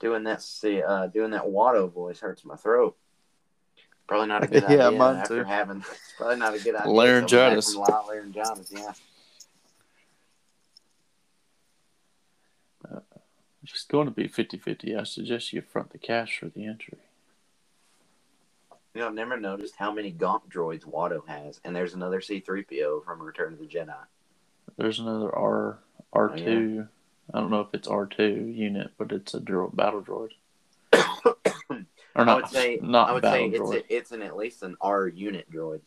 Doing 0.00 0.24
that, 0.24 0.42
see, 0.42 0.82
uh, 0.82 1.06
doing 1.08 1.30
that 1.32 1.44
Watto 1.44 1.92
voice 1.92 2.20
hurts 2.20 2.44
my 2.44 2.56
throat. 2.56 2.96
Probably 4.08 4.26
not 4.28 4.42
a 4.42 4.46
good 4.48 4.64
Yeah, 4.68 4.88
idea 4.88 4.98
mine 4.98 5.16
after 5.16 5.42
too. 5.42 5.48
having. 5.48 5.78
It's 5.78 6.14
probably 6.16 6.36
not 6.36 6.54
a 6.54 6.58
good 6.58 6.74
idea. 6.74 6.90
Laryngitis. 6.92 7.76
Laryngitis, 7.76 8.72
yeah. 8.72 8.92
If 13.62 13.74
it's 13.74 13.84
going 13.84 14.06
to 14.06 14.10
be 14.10 14.26
50 14.26 14.56
50, 14.56 14.96
I 14.96 15.02
suggest 15.04 15.52
you 15.52 15.60
front 15.60 15.90
the 15.90 15.98
cash 15.98 16.38
for 16.40 16.48
the 16.48 16.66
entry. 16.66 16.98
You 18.94 19.02
know, 19.02 19.08
I've 19.08 19.14
never 19.14 19.38
noticed 19.38 19.74
how 19.78 19.92
many 19.92 20.10
Gaunt 20.10 20.48
droids 20.50 20.82
Watto 20.84 21.28
has, 21.28 21.60
and 21.64 21.76
there's 21.76 21.94
another 21.94 22.20
C-3PO 22.20 23.04
from 23.04 23.22
Return 23.22 23.52
of 23.52 23.60
the 23.60 23.66
Jedi. 23.66 23.94
There's 24.76 24.98
another 24.98 25.32
R 25.32 25.78
R2. 26.12 26.88
I 27.32 27.38
don't 27.40 27.50
know 27.50 27.60
if 27.60 27.68
it's 27.72 27.86
R2 27.88 28.56
unit, 28.56 28.90
but 28.98 29.12
it's 29.12 29.34
a 29.34 29.40
dro- 29.40 29.70
battle 29.72 30.02
droid. 30.02 30.30
Or 32.16 32.24
not, 32.24 32.28
I 32.28 32.34
would 32.42 32.48
say, 32.50 32.78
not 32.82 33.08
I 33.08 33.12
would 33.12 33.22
say 33.24 33.44
it's 33.46 33.58
droid. 33.60 33.76
a, 33.88 33.94
it's 33.96 34.10
an 34.10 34.20
at 34.22 34.36
least 34.36 34.64
an 34.64 34.76
R 34.80 35.06
unit 35.06 35.48
droid. 35.48 35.80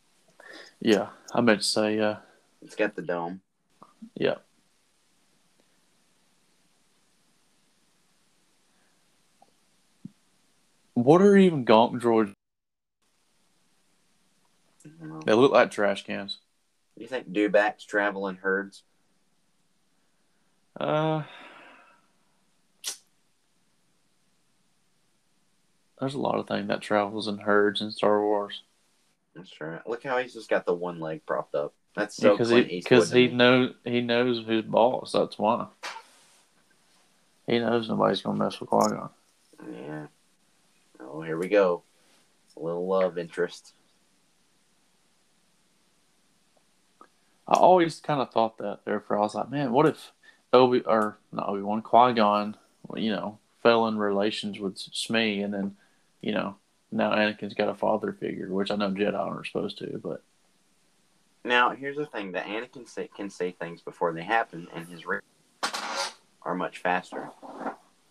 Yeah, 0.80 1.10
I 1.34 1.42
meant 1.42 1.60
to 1.60 1.66
say, 1.66 2.00
uh, 2.00 2.16
It's 2.62 2.76
got 2.78 2.96
the 2.96 3.02
dome. 3.02 3.42
yeah. 4.16 4.36
What 10.94 11.22
are 11.22 11.36
even 11.36 11.66
gonk 11.66 12.00
droids? 12.02 12.34
I 14.86 14.90
don't 15.00 15.10
know. 15.10 15.22
They 15.26 15.34
look 15.34 15.52
like 15.52 15.72
trash 15.72 16.06
cans. 16.06 16.40
Do 16.96 17.02
you 17.02 17.08
think 17.10 17.32
dewbacks 17.32 17.86
travel 17.86 18.28
in 18.28 18.36
herds? 18.38 18.84
Uh, 20.80 21.24
there's 26.00 26.16
a 26.16 26.20
lot 26.20 26.40
of 26.40 26.48
things 26.48 26.68
that 26.68 26.82
travels 26.82 27.28
in 27.28 27.38
herds 27.38 27.82
in 27.82 27.92
Star 27.92 28.22
Wars. 28.22 28.64
That's 29.36 29.50
true. 29.50 29.80
Look 29.86 30.04
how 30.04 30.18
he's 30.18 30.34
just 30.34 30.50
got 30.50 30.66
the 30.66 30.74
one 30.74 31.00
leg 31.00 31.26
propped 31.26 31.56
up. 31.56 31.74
That's 31.96 32.16
so 32.16 32.32
because 32.32 32.50
Clint 32.50 32.68
he 32.68 32.80
because 32.80 33.12
he 33.12 33.28
knows 33.28 33.74
he 33.84 34.02
knows 34.02 34.44
who's 34.46 34.66
boss. 34.66 35.12
That's 35.12 35.38
why. 35.38 35.68
He 37.48 37.60
knows 37.60 37.90
nobody's 37.90 38.22
gonna 38.22 38.44
mess 38.44 38.60
with 38.60 38.70
Qui 38.70 38.90
Gon. 38.90 39.10
Yeah. 39.72 40.08
Oh, 41.00 41.22
here 41.22 41.38
we 41.38 41.50
go. 41.50 41.84
A 42.58 42.60
little 42.60 42.88
love 42.88 43.18
interest. 43.18 43.74
I 47.48 47.56
always 47.56 48.00
kind 48.00 48.22
of 48.22 48.32
thought 48.32 48.58
that. 48.60 48.80
Therefore, 48.86 49.18
I 49.18 49.22
was 49.22 49.36
like, 49.36 49.52
man, 49.52 49.72
what 49.72 49.88
if 49.88 50.12
Obi 50.54 50.82
or 50.82 51.18
not 51.32 51.50
Obi 51.50 51.62
Wan 51.62 51.82
Qui 51.82 52.14
Gon, 52.14 52.56
you 52.96 53.12
know, 53.12 53.40
fell 53.62 53.88
in 53.88 53.98
relations 53.98 54.60
with 54.60 54.78
Shmi, 54.78 55.44
and 55.44 55.54
then, 55.54 55.76
you 56.22 56.32
know, 56.32 56.56
now 56.92 57.12
Anakin's 57.12 57.56
got 57.56 57.70
a 57.70 57.74
father 57.74 58.14
figure, 58.14 58.50
which 58.50 58.70
I 58.72 58.76
know 58.76 58.92
Jedi 58.92 59.18
aren't 59.18 59.48
supposed 59.48 59.80
to, 59.80 60.00
but 60.04 60.22
Now, 61.44 61.72
here's 61.72 61.98
the 61.98 62.06
thing: 62.06 62.34
that 62.34 62.46
Anakin 62.46 62.88
say, 62.88 63.10
can 63.16 63.30
say 63.30 63.52
things 63.52 63.82
before 63.82 64.14
they 64.14 64.24
happen, 64.24 64.68
and 64.74 64.88
his 64.88 65.06
re- 65.06 65.20
are 66.44 66.56
much 66.56 66.78
faster. 66.80 67.30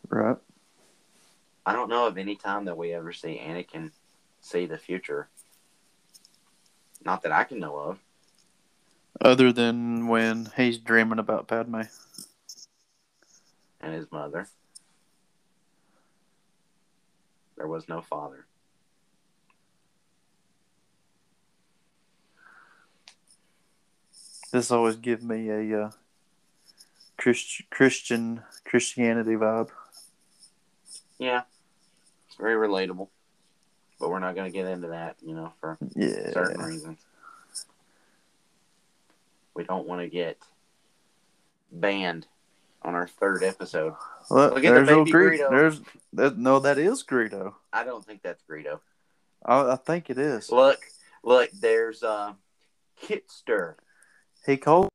right. 0.09 0.36
I 1.64 1.72
don't 1.74 1.88
know 1.88 2.09
of 2.09 2.18
any 2.18 2.34
time 2.34 2.64
that 2.64 2.76
we 2.76 2.93
ever 2.93 3.12
see 3.12 3.40
Anakin 3.40 3.93
see 4.40 4.66
the 4.66 4.78
future. 4.78 5.28
Not 7.05 7.22
that 7.22 7.30
I 7.30 7.45
can 7.45 7.61
know 7.61 7.76
of. 7.76 7.99
Other 9.20 9.53
than 9.53 10.09
when 10.09 10.51
he's 10.57 10.78
dreaming 10.78 11.20
about 11.20 11.47
Padme. 11.47 11.82
And 13.83 13.93
his 13.95 14.11
mother. 14.12 14.47
There 17.57 17.66
was 17.66 17.89
no 17.89 18.01
father. 18.01 18.47
This 24.53 24.70
always 24.70 24.97
give 24.97 25.22
me 25.22 25.49
a 25.49 25.85
uh, 25.87 25.91
Christ- 27.16 27.62
Christian 27.70 28.43
Christianity 28.64 29.33
vibe. 29.33 29.70
Yeah, 31.18 31.43
it's 32.26 32.37
very 32.37 32.55
relatable. 32.55 33.09
But 33.99 34.11
we're 34.11 34.18
not 34.18 34.35
going 34.35 34.51
to 34.51 34.57
get 34.57 34.66
into 34.66 34.89
that, 34.89 35.16
you 35.22 35.35
know, 35.35 35.53
for 35.61 35.78
Yeah. 35.95 36.33
certain 36.33 36.62
reasons. 36.62 36.99
We 39.55 39.64
don't 39.64 39.87
want 39.87 40.01
to 40.03 40.09
get 40.09 40.39
banned 41.70 42.26
on 42.85 42.95
our 42.95 43.07
third 43.07 43.43
episode. 43.43 43.95
Look, 44.30 44.55
Look 44.55 44.64
at 44.64 44.68
the 44.68 44.74
there's 44.74 44.89
old 44.91 45.07
baby 45.07 45.18
Greedo. 45.18 45.39
Greedo. 45.39 45.51
There's 45.51 45.80
that. 46.14 46.39
No, 46.39 46.59
that 46.61 46.78
is 46.78 47.05
Greedo. 47.05 47.55
I 47.72 47.85
don't 47.85 48.05
think 48.05 48.22
that's 48.22 48.43
Greedo. 48.49 48.80
I, 49.45 49.72
I 49.72 49.76
think 49.76 50.11
it 50.11 50.18
is. 50.18 50.51
Look, 50.51 50.80
look, 51.22 51.51
there's 51.53 52.03
uh, 52.03 52.35
Kitster. 53.03 53.74
He 54.47 54.57
called 54.57 54.89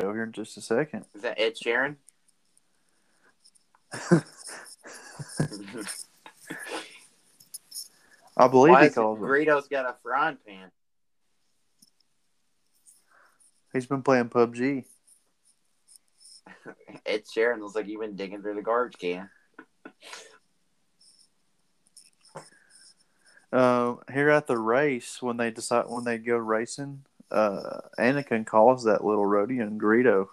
Over 0.00 0.14
here 0.14 0.24
in 0.24 0.32
just 0.32 0.56
a 0.56 0.60
second. 0.60 1.04
Is 1.14 1.22
that 1.22 1.40
Ed 1.40 1.54
Sheeran? 1.56 1.96
I 8.36 8.48
believe 8.48 8.72
Why 8.72 8.80
he 8.80 8.86
is 8.86 8.92
it 8.92 8.96
calls 8.96 9.18
him. 9.18 9.24
Greedo's 9.24 9.68
got 9.68 9.86
a 9.86 9.94
frying 10.02 10.38
pan. 10.46 10.70
He's 13.72 13.86
been 13.86 14.02
playing 14.02 14.28
PUBG. 14.28 14.84
Ed 17.06 17.24
Sheeran 17.24 17.60
looks 17.60 17.74
like 17.74 17.86
you've 17.86 18.00
been 18.00 18.16
digging 18.16 18.42
through 18.42 18.54
the 18.54 18.62
garbage 18.62 18.98
can. 18.98 19.28
Uh, 23.52 23.94
here 24.12 24.30
at 24.30 24.46
the 24.46 24.58
race, 24.58 25.22
when 25.22 25.36
they 25.36 25.50
decide 25.50 25.84
when 25.86 26.04
they 26.04 26.18
go 26.18 26.36
racing, 26.36 27.04
uh, 27.30 27.80
Anakin 27.98 28.44
calls 28.44 28.84
that 28.84 29.04
little 29.04 29.24
Rodian 29.24 29.78
Greedo. 29.78 30.28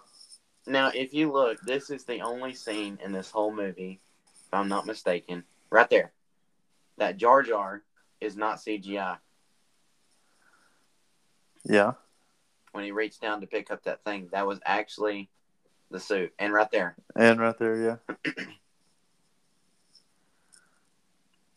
Now, 0.66 0.90
if 0.94 1.14
you 1.14 1.30
look, 1.30 1.60
this 1.60 1.90
is 1.90 2.04
the 2.04 2.20
only 2.20 2.54
scene 2.54 2.98
in 3.04 3.12
this 3.12 3.30
whole 3.30 3.54
movie, 3.54 4.00
if 4.46 4.54
I'm 4.54 4.68
not 4.68 4.86
mistaken, 4.86 5.44
right 5.70 5.88
there, 5.88 6.12
that 6.98 7.16
Jar 7.16 7.42
Jar 7.42 7.82
is 8.20 8.36
not 8.36 8.58
CGI. 8.58 9.18
Yeah, 11.64 11.92
When 12.72 12.82
he 12.82 12.90
reached 12.90 13.20
down 13.20 13.40
to 13.40 13.46
pick 13.46 13.70
up 13.70 13.84
that 13.84 14.02
thing, 14.02 14.28
that 14.32 14.46
was 14.48 14.58
actually 14.64 15.30
the 15.92 16.00
suit. 16.00 16.32
And 16.38 16.52
right 16.52 16.70
there, 16.70 16.96
and 17.14 17.40
right 17.40 17.58
there, 17.58 17.76
yeah. 17.76 17.96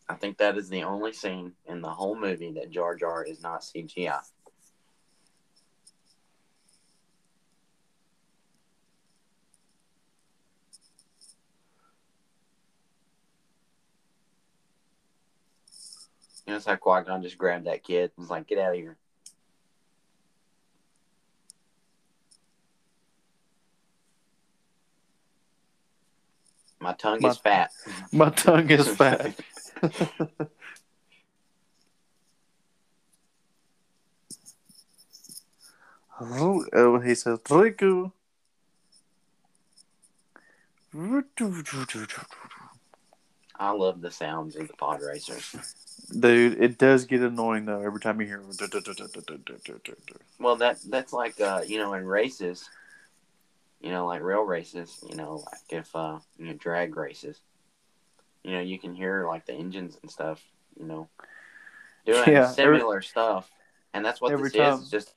I 0.07 0.13
think 0.13 0.37
that 0.37 0.57
is 0.57 0.69
the 0.69 0.83
only 0.83 1.13
scene 1.13 1.53
in 1.65 1.81
the 1.81 1.89
whole 1.89 2.15
movie 2.15 2.51
that 2.53 2.69
Jar 2.69 2.95
Jar 2.95 3.23
is 3.23 3.41
not 3.41 3.61
CGI. 3.61 4.19
You 16.45 16.51
know, 16.51 16.57
it's 16.57 16.67
like 16.67 16.79
Qui 16.79 17.01
Gon 17.01 17.23
just 17.23 17.39
grabbed 17.39 17.65
that 17.65 17.83
kid 17.83 18.11
and 18.15 18.23
was 18.23 18.29
like, 18.29 18.45
"Get 18.45 18.59
out 18.59 18.73
of 18.73 18.77
here." 18.77 18.97
My 26.85 26.93
tongue 26.93 27.17
My- 27.19 27.29
is 27.29 27.37
fat. 27.39 27.71
My 28.11 28.29
tongue 28.29 28.69
is 28.69 28.87
fat. 28.95 29.33
oh, 36.21 36.99
he 36.99 37.15
says, 37.15 37.39
Riku. 37.39 38.11
I 43.57 43.71
love 43.71 44.01
the 44.01 44.11
sounds 44.11 44.55
of 44.55 44.67
the 44.67 44.73
pod 44.75 45.01
racers. 45.01 45.55
Dude, 46.19 46.61
it 46.61 46.77
does 46.77 47.05
get 47.05 47.21
annoying 47.21 47.65
though 47.65 47.81
every 47.81 47.99
time 47.99 48.21
you 48.21 48.27
hear. 48.27 48.41
Well, 50.39 50.55
that 50.57 50.77
that's 50.87 51.13
like 51.13 51.39
uh, 51.41 51.61
you 51.65 51.77
know 51.79 51.93
in 51.93 52.05
races, 52.05 52.69
you 53.81 53.91
know, 53.91 54.05
like 54.05 54.21
real 54.21 54.43
races. 54.43 55.03
You 55.09 55.15
know, 55.15 55.43
like 55.45 55.61
if 55.69 55.95
uh, 55.95 56.19
you 56.37 56.47
know 56.47 56.53
drag 56.53 56.95
races, 56.95 57.39
you 58.43 58.51
know, 58.51 58.61
you 58.61 58.79
can 58.79 58.93
hear 58.95 59.27
like 59.27 59.45
the 59.45 59.53
engines 59.53 59.97
and 60.01 60.09
stuff. 60.11 60.41
You 60.79 60.85
know, 60.85 61.09
doing 62.05 62.23
Yeah, 62.27 62.53
every- 62.57 62.77
similar 62.79 63.01
stuff, 63.01 63.49
and 63.93 64.03
that's 64.05 64.19
what 64.21 64.31
every 64.31 64.49
this 64.49 64.57
time. 64.57 64.79
is. 64.79 64.89
Just 64.89 65.13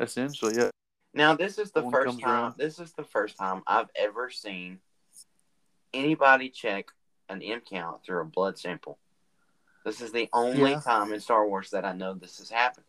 Essentially, 0.00 0.56
yeah. 0.56 0.70
now 1.14 1.34
this 1.36 1.58
is 1.58 1.70
the 1.70 1.82
One 1.82 1.92
first 1.92 2.20
time. 2.20 2.30
around. 2.30 2.54
This 2.56 2.78
is 2.80 2.92
the 2.92 3.04
first 3.04 3.36
time 3.38 3.62
I've 3.66 3.88
ever 3.94 4.30
seen 4.30 4.80
anybody 5.94 6.48
check 6.48 6.86
an 7.28 7.40
M 7.42 7.60
count 7.60 8.02
through 8.04 8.20
a 8.22 8.24
blood 8.24 8.58
sample. 8.58 8.98
This 9.84 10.00
is 10.00 10.10
the 10.12 10.28
only 10.32 10.72
Yeah. 10.72 10.80
time 10.80 11.12
in 11.12 11.20
Star 11.20 11.46
Wars 11.46 11.70
that 11.70 11.84
I 11.84 11.92
know 11.92 12.14
this 12.14 12.38
has 12.38 12.50
happened. 12.50 12.86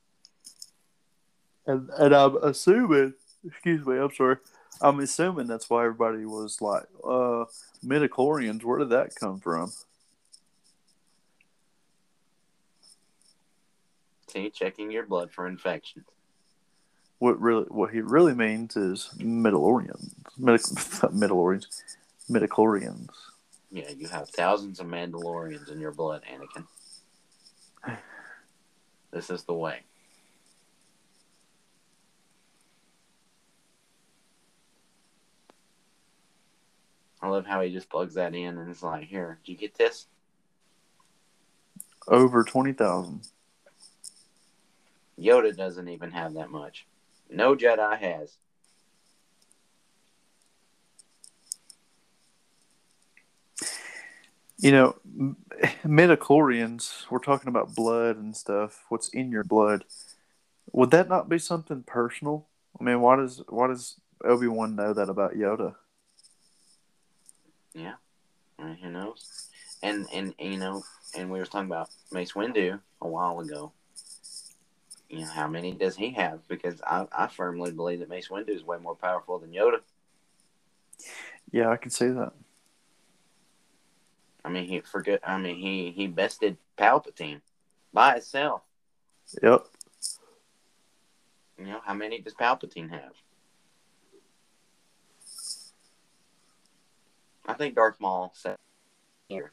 And 1.67 1.89
and 1.97 2.13
I'm 2.15 2.37
assuming, 2.37 3.13
excuse 3.45 3.85
me, 3.85 3.97
I'm 3.97 4.13
sorry. 4.13 4.37
I'm 4.81 4.99
assuming 4.99 5.47
that's 5.47 5.69
why 5.69 5.85
everybody 5.85 6.25
was 6.25 6.61
like, 6.61 6.83
uh, 7.03 7.45
midichlorians. 7.85 8.63
Where 8.63 8.79
did 8.79 8.89
that 8.89 9.15
come 9.15 9.39
from? 9.39 9.71
See, 14.27 14.49
checking 14.49 14.91
your 14.91 15.05
blood 15.05 15.31
for 15.31 15.47
infections. 15.47 16.05
What 17.19 17.39
really, 17.39 17.65
what 17.65 17.91
he 17.93 18.01
really 18.01 18.33
means 18.33 18.75
is 18.75 19.11
midichlorians, 19.17 20.13
Midic- 20.39 21.11
midichlorians, 21.13 21.67
midichlorians. 22.29 23.09
Yeah, 23.71 23.89
you 23.89 24.07
have 24.07 24.29
thousands 24.29 24.79
of 24.79 24.87
Mandalorians 24.87 25.71
in 25.71 25.79
your 25.79 25.91
blood, 25.91 26.23
Anakin. 26.31 26.67
This 29.11 29.29
is 29.29 29.43
the 29.43 29.53
way. 29.53 29.81
I 37.23 37.29
love 37.29 37.45
how 37.45 37.61
he 37.61 37.71
just 37.71 37.89
plugs 37.89 38.15
that 38.15 38.35
in 38.35 38.57
and 38.57 38.69
is 38.69 38.83
like, 38.83 39.05
"Here, 39.05 39.39
do 39.45 39.53
you 39.53 39.57
get 39.57 39.75
this?" 39.75 40.07
Over 42.05 42.43
twenty 42.43 42.73
thousand. 42.73 43.21
Yoda 45.17 45.55
doesn't 45.55 45.87
even 45.87 46.11
have 46.11 46.33
that 46.33 46.49
much. 46.49 46.85
No 47.29 47.55
Jedi 47.55 47.97
has. 47.97 48.37
You 54.57 54.71
know, 54.71 54.95
midichlorians, 55.85 57.09
we're 57.09 57.19
talking 57.19 57.47
about 57.47 57.73
blood 57.73 58.17
and 58.17 58.35
stuff. 58.35 58.83
What's 58.89 59.07
in 59.09 59.31
your 59.31 59.45
blood? 59.45 59.85
Would 60.73 60.91
that 60.91 61.07
not 61.07 61.29
be 61.29 61.39
something 61.39 61.83
personal? 61.83 62.47
I 62.79 62.83
mean, 62.83 62.99
why 62.99 63.15
does 63.15 63.41
why 63.47 63.67
does 63.67 63.95
Obi 64.25 64.47
Wan 64.47 64.75
know 64.75 64.93
that 64.93 65.09
about 65.09 65.35
Yoda? 65.35 65.75
Yeah, 67.73 67.95
I 68.59 68.65
mean, 68.65 68.75
who 68.75 68.89
knows? 68.89 69.49
And 69.81 70.07
and 70.13 70.33
you 70.39 70.57
know, 70.57 70.83
and 71.17 71.31
we 71.31 71.39
were 71.39 71.45
talking 71.45 71.69
about 71.69 71.89
Mace 72.11 72.33
Windu 72.33 72.79
a 73.01 73.07
while 73.07 73.39
ago. 73.39 73.71
You 75.09 75.21
know, 75.21 75.27
how 75.27 75.47
many 75.47 75.73
does 75.73 75.95
he 75.95 76.11
have? 76.11 76.47
Because 76.47 76.81
I, 76.81 77.05
I 77.11 77.27
firmly 77.27 77.71
believe 77.71 77.99
that 77.99 78.09
Mace 78.09 78.29
Windu 78.29 78.49
is 78.49 78.63
way 78.63 78.77
more 78.77 78.95
powerful 78.95 79.39
than 79.39 79.51
Yoda. 79.51 79.79
Yeah, 81.51 81.69
I 81.69 81.77
can 81.77 81.91
see 81.91 82.07
that. 82.07 82.33
I 84.45 84.49
mean, 84.49 84.65
he 84.65 84.79
forget. 84.81 85.19
I 85.23 85.37
mean, 85.37 85.55
he 85.55 85.91
he 85.91 86.07
bested 86.07 86.57
Palpatine 86.77 87.41
by 87.93 88.15
itself. 88.15 88.61
Yep. 89.41 89.65
You 91.57 91.65
know, 91.65 91.81
how 91.83 91.93
many 91.93 92.19
does 92.19 92.33
Palpatine 92.33 92.89
have? 92.89 93.13
I 97.45 97.53
think 97.53 97.75
Darth 97.75 97.99
Maul 97.99 98.31
said 98.35 98.57
here. 99.27 99.51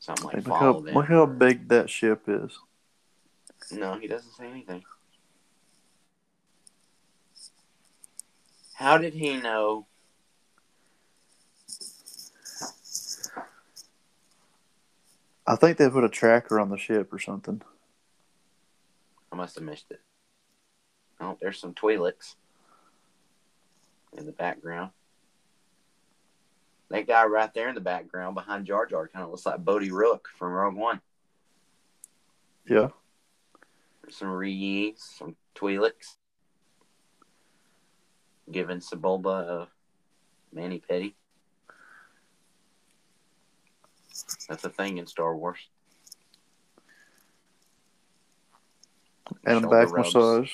Something 0.00 0.26
like 0.26 0.34
Hey, 0.36 0.40
look, 0.42 0.56
how, 0.56 0.78
look 0.78 1.06
how 1.06 1.26
big 1.26 1.68
that 1.68 1.90
ship 1.90 2.22
is. 2.26 2.58
No, 3.70 3.94
he 3.94 4.06
doesn't 4.06 4.32
say 4.32 4.48
anything. 4.48 4.82
How 8.74 8.96
did 8.96 9.12
he 9.12 9.36
know? 9.36 9.86
I 15.46 15.56
think 15.56 15.76
they 15.76 15.90
put 15.90 16.04
a 16.04 16.08
tracker 16.08 16.58
on 16.58 16.70
the 16.70 16.78
ship 16.78 17.12
or 17.12 17.18
something. 17.18 17.60
I 19.30 19.36
must 19.36 19.56
have 19.56 19.64
missed 19.64 19.90
it. 19.90 20.00
Oh, 21.20 21.36
there's 21.40 21.58
some 21.58 21.74
Twi'leks 21.74 22.36
in 24.16 24.26
the 24.26 24.32
background. 24.32 24.92
That 26.90 27.06
guy 27.06 27.24
right 27.24 27.52
there 27.54 27.68
in 27.68 27.76
the 27.76 27.80
background 27.80 28.34
behind 28.34 28.66
Jar 28.66 28.84
Jar 28.84 29.06
kind 29.06 29.24
of 29.24 29.30
looks 29.30 29.46
like 29.46 29.64
Bodhi 29.64 29.92
Rook 29.92 30.28
from 30.36 30.52
Rogue 30.52 30.74
One. 30.74 31.00
Yeah. 32.68 32.88
There's 34.02 34.16
some 34.16 34.28
Ree, 34.28 34.94
some 34.96 35.36
Twi'leks. 35.54 36.16
Giving 38.50 38.78
Sebulba 38.78 39.48
a 39.48 39.68
Manny 40.52 40.80
Petty. 40.80 41.14
That's 44.48 44.64
a 44.64 44.70
thing 44.70 44.98
in 44.98 45.06
Star 45.06 45.36
Wars. 45.36 45.58
And 49.44 49.64
a 49.64 49.68
back 49.68 49.92
rubs. 49.92 50.12
massage. 50.12 50.50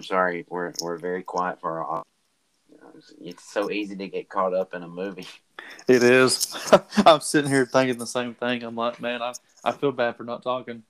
I'm 0.00 0.04
sorry, 0.04 0.46
we're 0.48 0.72
we're 0.80 0.96
very 0.96 1.22
quiet 1.22 1.60
for 1.60 1.84
our. 1.84 2.04
You 2.70 2.78
know, 2.78 2.90
it's, 2.96 3.12
it's 3.20 3.52
so 3.52 3.70
easy 3.70 3.94
to 3.96 4.08
get 4.08 4.30
caught 4.30 4.54
up 4.54 4.72
in 4.72 4.82
a 4.82 4.88
movie. 4.88 5.26
It 5.86 6.02
is. 6.02 6.56
I'm 7.04 7.20
sitting 7.20 7.50
here 7.50 7.66
thinking 7.66 7.98
the 7.98 8.06
same 8.06 8.32
thing. 8.32 8.62
I'm 8.62 8.76
like, 8.76 8.98
man, 8.98 9.20
I, 9.20 9.34
I 9.62 9.72
feel 9.72 9.92
bad 9.92 10.16
for 10.16 10.24
not 10.24 10.42
talking. 10.42 10.84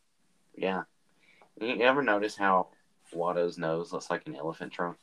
Yeah. 0.56 0.82
You 1.60 1.80
ever 1.82 2.04
notice 2.04 2.36
how 2.36 2.68
Watto's 3.12 3.58
nose 3.58 3.92
looks 3.92 4.10
like 4.10 4.28
an 4.28 4.36
elephant 4.36 4.72
trunk? 4.72 4.96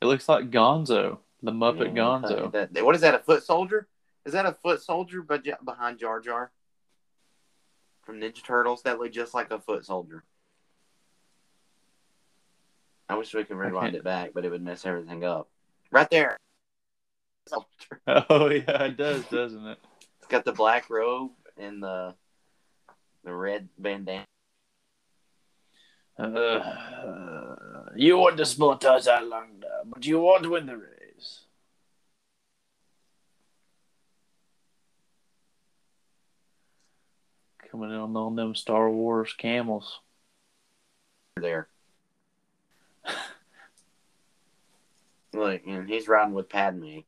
It 0.00 0.06
looks 0.06 0.28
like 0.28 0.50
Gonzo, 0.50 1.18
the 1.44 1.52
Muppet 1.52 1.94
Yeah, 1.94 2.02
Gonzo. 2.02 2.50
that- 2.50 2.84
what 2.84 2.96
is 2.96 3.02
that? 3.02 3.14
A 3.14 3.20
foot 3.20 3.44
soldier? 3.44 3.86
Is 4.26 4.32
that 4.32 4.46
a 4.46 4.56
foot 4.64 4.82
soldier? 4.82 5.22
But 5.22 5.44
behind 5.64 6.00
Jar 6.00 6.18
Jar 6.18 6.50
from 8.02 8.18
Ninja 8.18 8.42
Turtles, 8.42 8.82
that 8.82 8.98
looked 8.98 9.14
just 9.14 9.32
like 9.32 9.52
a 9.52 9.60
foot 9.60 9.86
soldier. 9.86 10.24
I 13.08 13.16
wish 13.16 13.34
we 13.34 13.44
could 13.44 13.56
rewind 13.56 13.94
it 13.94 14.04
back, 14.04 14.30
but 14.34 14.44
it 14.44 14.50
would 14.50 14.62
mess 14.62 14.86
everything 14.86 15.24
up. 15.24 15.48
Right 15.90 16.08
there. 16.10 16.36
Oh 18.06 18.48
yeah, 18.48 18.84
it 18.84 18.96
does, 18.96 19.24
doesn't 19.26 19.66
it? 19.66 19.78
It's 20.18 20.28
got 20.28 20.44
the 20.44 20.52
black 20.52 20.88
robe 20.88 21.32
and 21.58 21.82
the 21.82 22.14
the 23.24 23.32
red 23.32 23.68
bandana. 23.78 24.24
Uh, 26.18 27.84
you 27.96 28.16
want 28.18 28.36
to 28.36 28.44
spot 28.46 28.84
us 28.84 29.06
there, 29.06 29.62
but 29.86 30.04
you 30.06 30.20
won't 30.20 30.48
win 30.48 30.66
the 30.66 30.76
race. 30.76 31.40
Coming 37.70 37.90
in 37.90 37.96
on 37.96 38.36
them 38.36 38.54
Star 38.54 38.90
Wars 38.90 39.32
camels. 39.36 40.00
there. 41.36 41.68
Look, 45.32 45.62
and 45.66 45.88
he's 45.88 46.08
riding 46.08 46.34
with 46.34 46.48
Padme. 46.48 47.00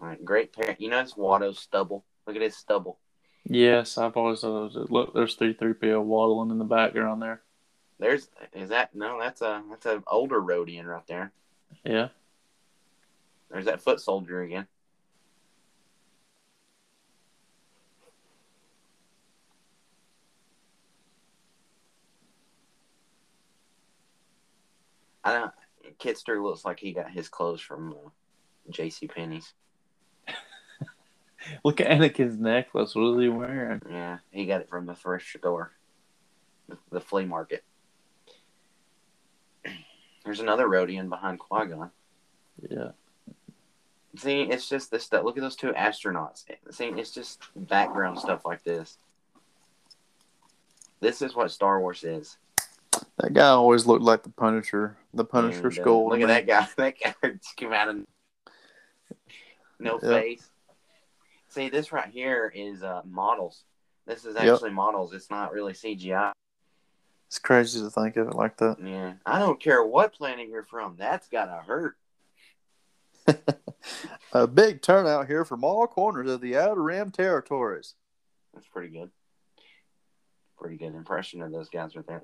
Like, 0.00 0.24
great 0.24 0.52
parent. 0.52 0.80
You 0.80 0.90
know, 0.90 1.00
it's 1.00 1.16
Watto's 1.16 1.58
stubble. 1.58 2.04
Look 2.26 2.36
at 2.36 2.42
his 2.42 2.56
stubble. 2.56 2.98
Yes, 3.44 3.96
I've 3.96 4.16
always 4.16 4.40
thought 4.40 4.66
it 4.66 4.74
was. 4.74 4.90
Look, 4.90 5.14
there's 5.14 5.34
three 5.34 5.54
three 5.54 5.72
PO 5.72 6.00
waddling 6.00 6.50
in 6.50 6.58
the 6.58 6.64
background 6.64 7.22
there. 7.22 7.42
There's 7.98 8.28
is 8.52 8.70
that 8.70 8.94
no? 8.94 9.18
That's 9.20 9.40
a 9.40 9.62
that's 9.70 9.86
an 9.86 10.02
older 10.06 10.40
Rodian 10.40 10.84
right 10.84 11.06
there. 11.06 11.32
Yeah. 11.84 12.08
There's 13.50 13.66
that 13.66 13.80
foot 13.80 14.00
soldier 14.00 14.42
again. 14.42 14.66
I 25.26 25.32
don't. 25.32 25.52
Kitster 25.98 26.40
looks 26.42 26.64
like 26.64 26.78
he 26.78 26.92
got 26.92 27.10
his 27.10 27.28
clothes 27.28 27.60
from 27.60 27.92
uh, 27.92 28.10
J.C. 28.70 29.08
Penney's. 29.08 29.52
Look 31.64 31.80
at 31.80 31.88
Anakin's 31.88 32.38
necklace. 32.38 32.94
What 32.94 33.14
is 33.14 33.22
he 33.22 33.28
wearing? 33.28 33.82
Yeah, 33.90 34.18
he 34.30 34.46
got 34.46 34.60
it 34.60 34.68
from 34.68 34.86
the 34.86 34.94
thrift 34.94 35.26
store, 35.26 35.72
the, 36.68 36.78
the 36.92 37.00
flea 37.00 37.24
market. 37.24 37.64
There's 40.24 40.40
another 40.40 40.68
Rodian 40.68 41.08
behind 41.08 41.40
Qui 41.40 41.66
Gon. 41.66 41.90
Yeah. 42.70 42.90
See, 44.16 44.42
it's 44.42 44.68
just 44.68 44.92
this 44.92 45.02
stuff. 45.04 45.24
Look 45.24 45.36
at 45.36 45.42
those 45.42 45.56
two 45.56 45.72
astronauts. 45.72 46.44
See, 46.70 46.86
it's 46.86 47.10
just 47.10 47.42
background 47.56 48.20
stuff 48.20 48.44
like 48.44 48.62
this. 48.62 48.98
This 51.00 51.20
is 51.20 51.34
what 51.34 51.50
Star 51.50 51.80
Wars 51.80 52.04
is. 52.04 52.38
That 53.18 53.32
guy 53.32 53.48
always 53.48 53.86
looked 53.86 54.02
like 54.02 54.22
the 54.22 54.30
Punisher. 54.30 54.96
The 55.14 55.24
Punisher 55.24 55.68
And, 55.68 55.78
uh, 55.78 55.82
skull. 55.82 56.08
look 56.08 56.20
at 56.20 56.28
that 56.28 56.46
guy. 56.46 56.66
That 56.76 56.94
guy 57.02 57.14
just 57.30 57.56
came 57.56 57.72
out 57.72 57.88
of 57.88 58.04
no 59.78 59.98
Yeah. 60.02 60.08
face. 60.20 60.50
See, 61.48 61.70
this 61.70 61.92
right 61.92 62.08
here 62.08 62.52
is 62.54 62.82
uh, 62.82 63.02
models. 63.06 63.64
This 64.06 64.24
is 64.26 64.34
Yep. 64.36 64.54
actually 64.54 64.70
models. 64.70 65.14
It's 65.14 65.30
not 65.30 65.52
really 65.52 65.72
CGI. 65.72 66.32
It's 67.28 67.38
crazy 67.38 67.80
to 67.80 67.90
think 67.90 68.16
of 68.16 68.28
it 68.28 68.34
like 68.34 68.58
that. 68.58 68.76
Yeah, 68.80 69.14
I 69.24 69.38
don't 69.38 69.58
care 69.60 69.82
what 69.82 70.12
planet 70.12 70.48
you're 70.48 70.62
from. 70.64 70.96
That's 70.96 71.28
gotta 71.28 71.62
hurt. 71.62 71.96
A 74.32 74.46
big 74.46 74.82
turnout 74.82 75.26
here 75.26 75.44
from 75.44 75.64
all 75.64 75.86
corners 75.86 76.30
of 76.30 76.40
the 76.40 76.56
Outer 76.56 76.82
Rim 76.82 77.10
territories. 77.10 77.94
That's 78.54 78.66
pretty 78.68 78.88
good. 78.88 79.10
Pretty 80.58 80.76
good 80.76 80.94
impression 80.94 81.42
of 81.42 81.50
those 81.50 81.68
guys 81.68 81.96
right 81.96 82.06
there. 82.06 82.20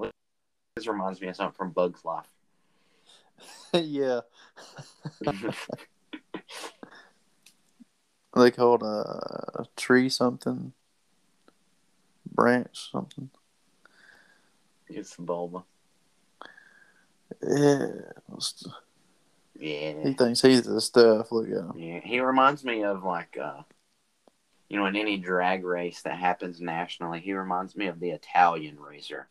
This 0.77 0.87
reminds 0.87 1.20
me 1.20 1.29
of 1.29 1.37
something 1.37 1.55
from 1.57 1.70
Bugs 1.70 2.05
Life. 2.05 2.27
yeah. 3.75 4.20
They 8.35 8.51
called 8.51 8.83
a 8.83 9.66
tree 9.77 10.09
something, 10.09 10.73
branch 12.33 12.91
something. 12.91 13.29
it's 14.89 15.16
Bulma. 15.16 15.64
Yeah, 17.47 17.89
Yeah. 19.55 20.03
he 20.03 20.14
thinks 20.14 20.41
he's 20.41 20.62
the 20.62 20.81
stuff. 20.81 21.31
Look 21.31 21.49
at 21.49 21.57
him. 21.59 21.73
Yeah, 21.77 22.01
he 22.03 22.20
reminds 22.20 22.64
me 22.64 22.85
of 22.85 23.05
like 23.05 23.37
uh 23.37 23.64
you 24.70 24.79
know, 24.79 24.87
in 24.87 24.97
any 24.97 25.18
drag 25.18 25.62
race 25.62 26.01
that 26.01 26.18
happens 26.18 26.59
nationally, 26.59 27.20
he 27.20 27.35
reminds 27.35 27.77
me 27.77 27.89
of 27.89 28.01
the 28.01 28.12
Italian 28.12 28.81
racer. 28.81 29.29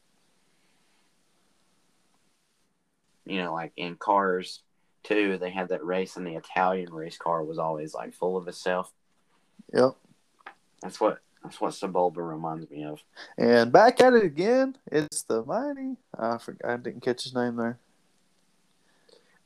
You 3.25 3.41
know, 3.43 3.53
like 3.53 3.73
in 3.77 3.95
cars 3.95 4.61
too, 5.03 5.37
they 5.37 5.49
had 5.49 5.69
that 5.69 5.85
race 5.85 6.15
and 6.17 6.25
the 6.25 6.35
Italian 6.35 6.93
race 6.93 7.17
car 7.17 7.43
was 7.43 7.57
always 7.57 7.93
like 7.93 8.13
full 8.13 8.37
of 8.37 8.47
itself. 8.47 8.91
Yep. 9.73 9.95
That's 10.81 10.99
what 10.99 11.19
that's 11.43 11.59
what 11.59 11.73
Sebulba 11.73 12.17
reminds 12.17 12.69
me 12.69 12.83
of. 12.83 13.01
And 13.37 13.71
back 13.71 14.01
at 14.01 14.13
it 14.13 14.23
again. 14.23 14.77
It's 14.91 15.23
the 15.23 15.43
mighty. 15.43 15.97
I 16.17 16.37
forgot. 16.37 16.71
I 16.71 16.77
didn't 16.77 17.01
catch 17.01 17.23
his 17.23 17.33
name 17.33 17.55
there. 17.55 17.79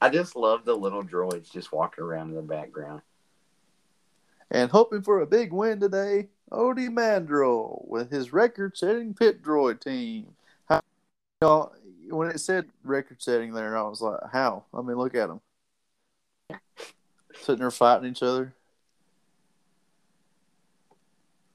I 0.01 0.09
just 0.09 0.35
love 0.35 0.65
the 0.65 0.75
little 0.75 1.03
droids 1.03 1.51
just 1.51 1.71
walking 1.71 2.03
around 2.03 2.29
in 2.29 2.35
the 2.35 2.41
background. 2.41 3.01
And 4.51 4.69
hoping 4.69 5.01
for 5.01 5.21
a 5.21 5.25
big 5.25 5.51
win 5.53 5.79
today, 5.79 6.27
Ody 6.51 6.89
Mandrell 6.89 7.87
with 7.87 8.11
his 8.11 8.31
record-setting 8.31 9.13
pit 9.15 9.41
droid 9.41 9.81
team. 9.81 10.27
How, 10.69 10.81
know, 11.41 11.71
when 12.09 12.29
it 12.29 12.39
said 12.39 12.65
record-setting 12.83 13.53
there, 13.53 13.77
I 13.77 13.81
was 13.83 14.01
like, 14.01 14.19
"How?" 14.31 14.65
I 14.73 14.81
mean, 14.81 14.97
look 14.97 15.15
at 15.15 15.27
them 15.27 15.41
sitting 17.45 17.59
there 17.59 17.71
fighting 17.71 18.09
each 18.09 18.23
other. 18.23 18.53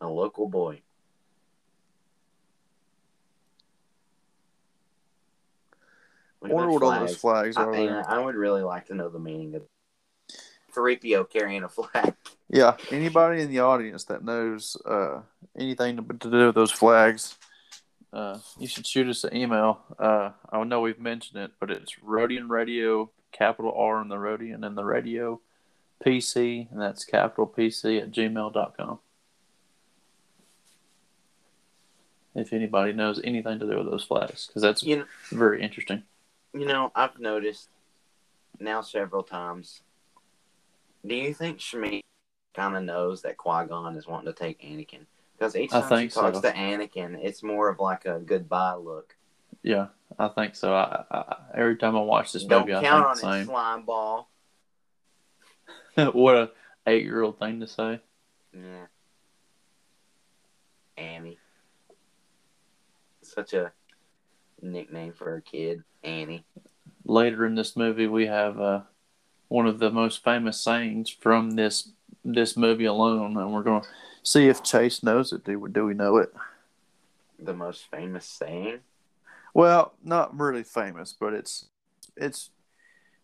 A 0.01 0.09
local 0.09 0.49
boy. 0.49 0.81
I 6.43 6.49
wonder 6.49 6.73
what 6.73 6.83
all 6.83 7.01
those 7.01 7.17
flags 7.17 7.57
are 7.57 7.71
mean, 7.71 7.87
there. 7.87 8.09
I 8.09 8.19
would 8.19 8.35
really 8.35 8.63
like 8.63 8.87
to 8.87 8.95
know 8.95 9.11
the 9.11 9.19
meaning 9.19 9.55
of 9.57 9.63
3PO 10.75 11.29
carrying 11.29 11.65
a 11.65 11.69
flag. 11.69 12.15
Yeah, 12.49 12.77
anybody 12.91 13.43
in 13.43 13.51
the 13.51 13.61
audience 13.61 14.05
that 14.05 14.25
knows 14.25 14.77
uh, 14.87 15.21
anything 15.59 15.97
to, 15.97 16.03
to 16.03 16.31
do 16.31 16.47
with 16.47 16.55
those 16.55 16.73
flags, 16.73 17.37
uh, 18.13 18.39
you 18.59 18.67
should 18.67 18.87
shoot 18.87 19.09
us 19.09 19.25
an 19.25 19.37
email. 19.37 19.81
Uh, 19.99 20.31
I 20.51 20.63
know 20.65 20.81
we've 20.81 20.99
mentioned 21.01 21.43
it, 21.43 21.53
but 21.61 21.71
it's 21.71 21.97
Rodian 22.05 22.49
Radio, 22.49 23.11
capital 23.33 23.73
R 23.77 24.01
in 24.03 24.09
the 24.09 24.17
Rodian 24.17 24.65
and 24.67 24.77
the 24.77 24.85
radio, 24.85 25.41
PC, 26.05 26.71
and 26.71 26.81
that's 26.81 27.05
capital 27.05 27.47
PC 27.47 28.01
at 28.03 28.11
gmail.com. 28.11 28.99
If 32.35 32.53
anybody 32.53 32.93
knows 32.93 33.21
anything 33.25 33.59
to 33.59 33.67
do 33.69 33.77
with 33.79 33.91
those 33.91 34.05
flags, 34.05 34.47
because 34.47 34.63
that's 34.63 34.83
You 34.83 34.99
know, 34.99 35.05
very 35.31 35.63
interesting. 35.63 36.05
you 36.53 36.67
know, 36.67 36.93
I've 36.95 37.19
noticed 37.19 37.69
now 38.61 38.83
several 38.83 39.23
times. 39.23 39.83
Do 41.05 41.15
you 41.15 41.35
think 41.35 41.59
Shmi 41.59 42.01
kind 42.55 42.77
of 42.77 42.85
knows 42.85 43.23
that 43.23 43.37
Qui 43.37 43.67
Gon 43.67 43.97
is 43.97 44.07
wanting 44.07 44.33
to 44.33 44.39
take 44.39 44.61
Anakin? 44.63 45.07
Because 45.41 45.57
each 45.57 45.73
I 45.73 45.81
time 45.81 46.03
she 46.03 46.15
talks 46.15 46.37
so. 46.37 46.43
to 46.43 46.53
Anakin, 46.53 47.19
it's 47.25 47.43
more 47.43 47.71
of 47.71 47.81
like 47.81 48.05
a 48.05 48.19
goodbye 48.19 48.75
look. 48.75 49.17
Yeah, 49.63 49.87
I 50.19 50.29
think 50.29 50.55
so. 50.55 50.75
I, 50.75 51.05
I, 51.11 51.37
every 51.55 51.77
time 51.77 51.97
I 51.97 52.01
watch 52.01 52.33
this 52.33 52.45
Don't 52.45 52.61
movie, 52.61 52.75
I 52.75 52.83
count 52.83 53.07
on 53.07 53.17
think 53.17 53.23
the 53.23 53.29
it, 53.29 53.33
same. 53.39 53.47
slime 53.47 53.83
ball. 53.87 54.31
what 56.13 56.37
a 56.37 56.51
eight 56.87 57.05
year 57.05 57.23
old 57.23 57.39
thing 57.39 57.61
to 57.61 57.67
say. 57.67 58.01
Yeah. 58.53 58.87
Annie. 60.99 61.39
Such 63.23 63.55
a 63.55 63.73
nickname 64.61 65.15
for 65.15 65.37
a 65.37 65.41
kid, 65.41 65.85
Annie. 66.05 66.45
Later 67.07 67.47
in 67.47 67.55
this 67.55 67.79
movie, 67.79 68.07
we 68.07 68.27
have 68.27 68.61
uh, 68.61 68.81
one 69.49 69.67
of 69.67 69.79
the 69.79 69.91
most 69.91 70.23
famous 70.23 70.61
sayings 70.61 71.09
from 71.09 71.53
this 71.53 71.93
this 72.27 72.59
movie 72.59 72.85
alone, 72.85 73.39
and 73.39 73.55
we're 73.55 73.63
going 73.63 73.81
to 73.81 73.89
see 74.23 74.49
if 74.49 74.63
Chase 74.63 75.03
knows 75.03 75.33
it. 75.33 75.45
Do 75.45 75.59
we, 75.59 75.71
do 75.71 75.85
we 75.85 75.95
know 75.95 76.17
it? 76.17 76.33
The 77.39 77.55
most 77.55 77.91
famous 77.91 78.27
saying. 78.27 78.81
Well, 79.55 79.95
not 80.05 80.39
really 80.39 80.63
famous, 80.63 81.15
but 81.19 81.33
it's 81.33 81.67
it's 82.17 82.51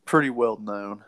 pretty 0.05 0.31
well 0.31 0.57
known. 0.57 1.05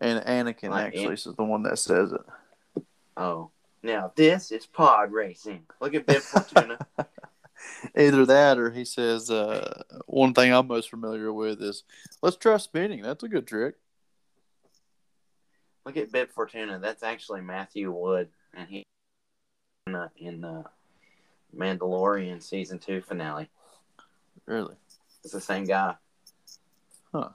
And 0.00 0.24
Anakin 0.24 0.70
Like 0.70 0.86
actually 0.88 1.14
is 1.14 1.24
the 1.24 1.44
one 1.44 1.62
that 1.64 1.78
says 1.78 2.12
it. 2.12 2.84
Oh. 3.16 3.50
Now, 3.82 4.12
this 4.14 4.52
is 4.52 4.66
pod 4.66 5.12
racing. 5.12 5.62
Look 5.80 5.94
at 5.94 6.06
Bib 6.06 6.20
Fortuna. 6.22 6.78
Either 7.96 8.26
that, 8.26 8.58
or 8.58 8.70
he 8.70 8.84
says 8.84 9.30
uh, 9.30 9.82
one 10.06 10.34
thing 10.34 10.52
I'm 10.52 10.66
most 10.66 10.90
familiar 10.90 11.32
with 11.32 11.62
is 11.62 11.84
let's 12.22 12.36
try 12.36 12.56
spinning. 12.58 13.02
That's 13.02 13.22
a 13.22 13.28
good 13.28 13.46
trick. 13.46 13.76
Look 15.84 15.96
at 15.96 16.12
Bib 16.12 16.30
Fortuna. 16.30 16.78
That's 16.78 17.02
actually 17.02 17.40
Matthew 17.40 17.90
Wood. 17.90 18.28
And 18.54 18.68
he 18.68 18.84
in 19.86 19.92
the, 19.94 20.10
in 20.16 20.40
the 20.40 20.64
Mandalorian 21.56 22.42
season 22.42 22.78
two 22.78 23.00
finale. 23.00 23.48
Really? 24.46 24.76
It's 25.24 25.32
the 25.32 25.40
same 25.40 25.64
guy. 25.64 25.94
Huh. 27.12 27.30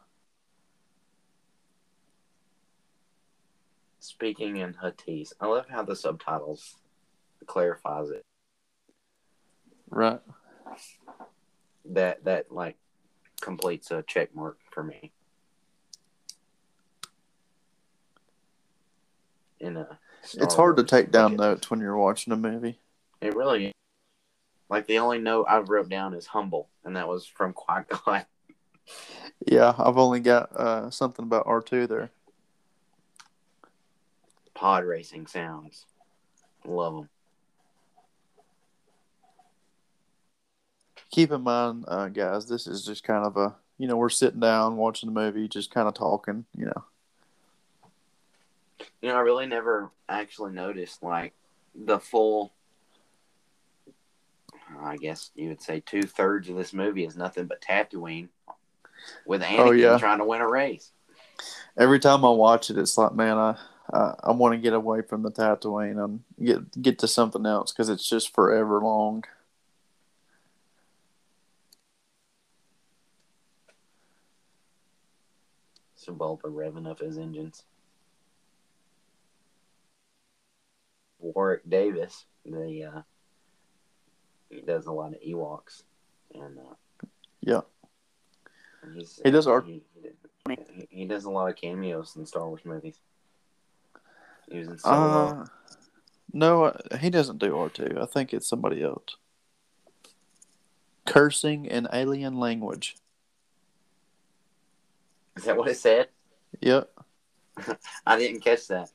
Speaking 4.00 4.58
in 4.58 4.74
Huttese. 4.76 5.34
I 5.40 5.48
love 5.48 5.66
how 5.70 5.84
the 5.84 5.96
subtitles 5.96 6.76
clarifies 7.46 8.10
it. 8.10 8.22
Right. 9.90 10.20
That 11.86 12.24
that 12.26 12.52
like 12.52 12.78
completes 13.42 13.92
a 13.92 14.04
check 14.04 14.36
mark 14.36 14.58
for 14.72 14.84
me. 14.84 15.12
In 19.60 19.78
a 19.78 20.00
Star 20.26 20.44
it's 20.44 20.56
hard 20.56 20.78
to 20.78 20.84
take 20.84 21.12
down 21.12 21.36
notes 21.36 21.70
when 21.70 21.80
you're 21.80 21.98
watching 21.98 22.34
a 22.34 22.38
movie. 22.38 22.80
It 23.22 23.36
really 23.36 23.68
is. 23.68 23.74
Like 24.70 24.88
the 24.88 24.98
only 24.98 25.20
note 25.20 25.46
I 25.48 25.60
wrote 25.60 25.90
down 25.90 26.16
is 26.16 26.26
humble, 26.26 26.70
and 26.84 26.96
that 26.96 27.08
was 27.08 27.26
from 27.26 27.54
Qui 27.54 27.84
Gon. 28.06 28.26
Yeah, 29.46 29.74
I've 29.78 29.98
only 29.98 30.20
got 30.20 30.52
uh, 30.56 30.90
something 30.90 31.24
about 31.24 31.46
R2 31.46 31.88
there. 31.88 32.12
Pod 34.54 34.84
racing 34.86 35.28
sounds. 35.28 35.86
Love 36.66 36.96
them. 36.96 37.10
Keep 41.12 41.32
in 41.32 41.42
mind, 41.42 41.86
uh, 41.88 42.10
guys, 42.10 42.48
this 42.48 42.68
is 42.68 42.84
just 42.84 43.04
kind 43.04 43.26
of 43.26 43.38
a, 43.38 43.56
you 43.78 43.88
know, 43.88 43.96
we're 43.96 44.10
sitting 44.10 44.40
down 44.40 44.78
watching 44.78 45.08
the 45.08 45.20
movie, 45.20 45.48
just 45.48 45.72
kind 45.72 45.88
of 45.88 45.94
talking, 45.94 46.46
you 46.56 46.66
know. 46.66 46.84
You 49.02 49.10
know, 49.10 49.16
I 49.16 49.20
really 49.20 49.46
never 49.46 49.92
actually 50.10 50.54
noticed 50.54 51.04
like 51.04 51.34
the 51.74 52.00
full. 52.00 52.54
I 54.80 54.98
guess 54.98 55.32
you 55.36 55.50
would 55.50 55.62
say 55.62 55.80
two 55.80 56.04
thirds 56.04 56.50
of 56.50 56.56
this 56.56 56.74
movie 56.74 57.06
is 57.06 57.16
nothing 57.16 57.46
but 57.46 57.62
Tatooine, 57.62 58.30
with 59.26 59.42
oh, 59.42 59.46
Anakin 59.46 59.60
Oh, 59.60 59.72
yeah. 59.72 59.98
trying 59.98 60.20
to 60.20 60.26
win 60.26 60.42
a 60.42 60.50
race. 60.50 60.92
Every 61.78 62.00
time 62.00 62.26
I 62.26 62.30
watch 62.30 62.70
it, 62.70 62.78
it's 62.78 62.98
like, 62.98 63.14
man, 63.14 63.38
I 63.38 63.58
I, 63.94 64.16
I 64.24 64.32
want 64.32 64.54
to 64.54 64.58
get 64.58 64.74
away 64.74 65.02
from 65.02 65.22
the 65.22 65.32
Tatooine 65.32 66.04
and 66.04 66.24
get 66.44 66.82
get 66.82 67.00
to 67.00 67.08
something 67.08 67.46
else 67.46 67.72
because 67.72 67.90
it's 67.90 68.08
just 68.08 68.34
forever 68.34 68.80
long. 68.82 69.24
Sebulba 75.98 76.44
revving 76.44 76.90
up 76.90 77.00
his 77.00 77.18
engines. 77.18 77.64
Warwick 81.34 81.68
Davis, 81.68 82.26
the 82.46 82.84
uh, 82.96 83.02
he 84.50 84.62
does 84.62 84.86
a 84.86 84.92
lot 84.92 85.14
of 85.14 85.22
Ewoks, 85.22 85.84
and 86.34 86.58
uh, 86.60 87.06
Yeah. 87.42 87.62
and 88.84 88.94
he's, 88.96 89.20
He 89.24 89.32
does 89.32 89.48
art- 89.48 89.66
He, 89.66 89.82
he, 90.48 90.88
he 90.90 91.06
does 91.06 91.26
a 91.26 91.30
lot 91.30 91.50
of 91.50 91.56
cameos 91.56 92.16
in 92.16 92.26
Star 92.26 92.48
Wars 92.48 92.62
movies. 92.64 93.00
He 94.50 94.60
was 94.60 94.68
in 94.68 94.78
Solo. 94.78 95.28
Uh, 95.42 95.46
no, 96.32 96.66
uh, 96.66 96.98
he 96.98 97.10
doesn't 97.10 97.40
do 97.40 97.52
R2. 97.54 98.00
I 98.00 98.06
think 98.06 98.34
it's 98.34 98.48
somebody 98.48 98.84
else. 98.84 99.16
Cursing 101.06 101.66
in 101.66 101.88
alien 101.92 102.40
language. 102.40 102.96
Is 105.36 105.46
that 105.46 105.58
what 105.58 105.70
it 105.70 105.78
said? 105.78 106.10
Yep. 106.62 106.90
I 108.06 108.18
didn't 108.20 108.42
catch 108.42 108.68
that. 108.68 108.90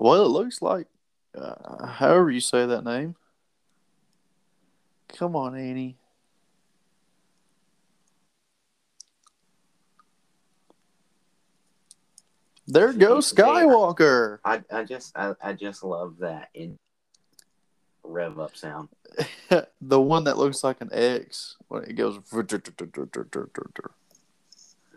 Well, 0.00 0.24
it 0.24 0.28
looks 0.28 0.62
like, 0.62 0.86
uh, 1.36 1.86
however 1.86 2.30
you 2.30 2.38
say 2.38 2.64
that 2.64 2.84
name. 2.84 3.16
Come 5.08 5.34
on, 5.34 5.56
Annie. 5.56 5.96
There 12.68 12.92
goes 12.92 13.32
Skywalker. 13.32 14.38
I, 14.44 14.62
I 14.70 14.84
just 14.84 15.16
I, 15.16 15.34
I 15.42 15.52
just 15.54 15.82
love 15.82 16.18
that 16.18 16.50
in 16.54 16.76
rev 18.04 18.38
up 18.38 18.54
sound. 18.56 18.90
the 19.80 20.00
one 20.00 20.22
that 20.24 20.38
looks 20.38 20.62
like 20.62 20.80
an 20.80 20.90
X 20.92 21.56
when 21.66 21.82
it 21.82 21.94
goes. 21.94 22.20
I 22.32 22.46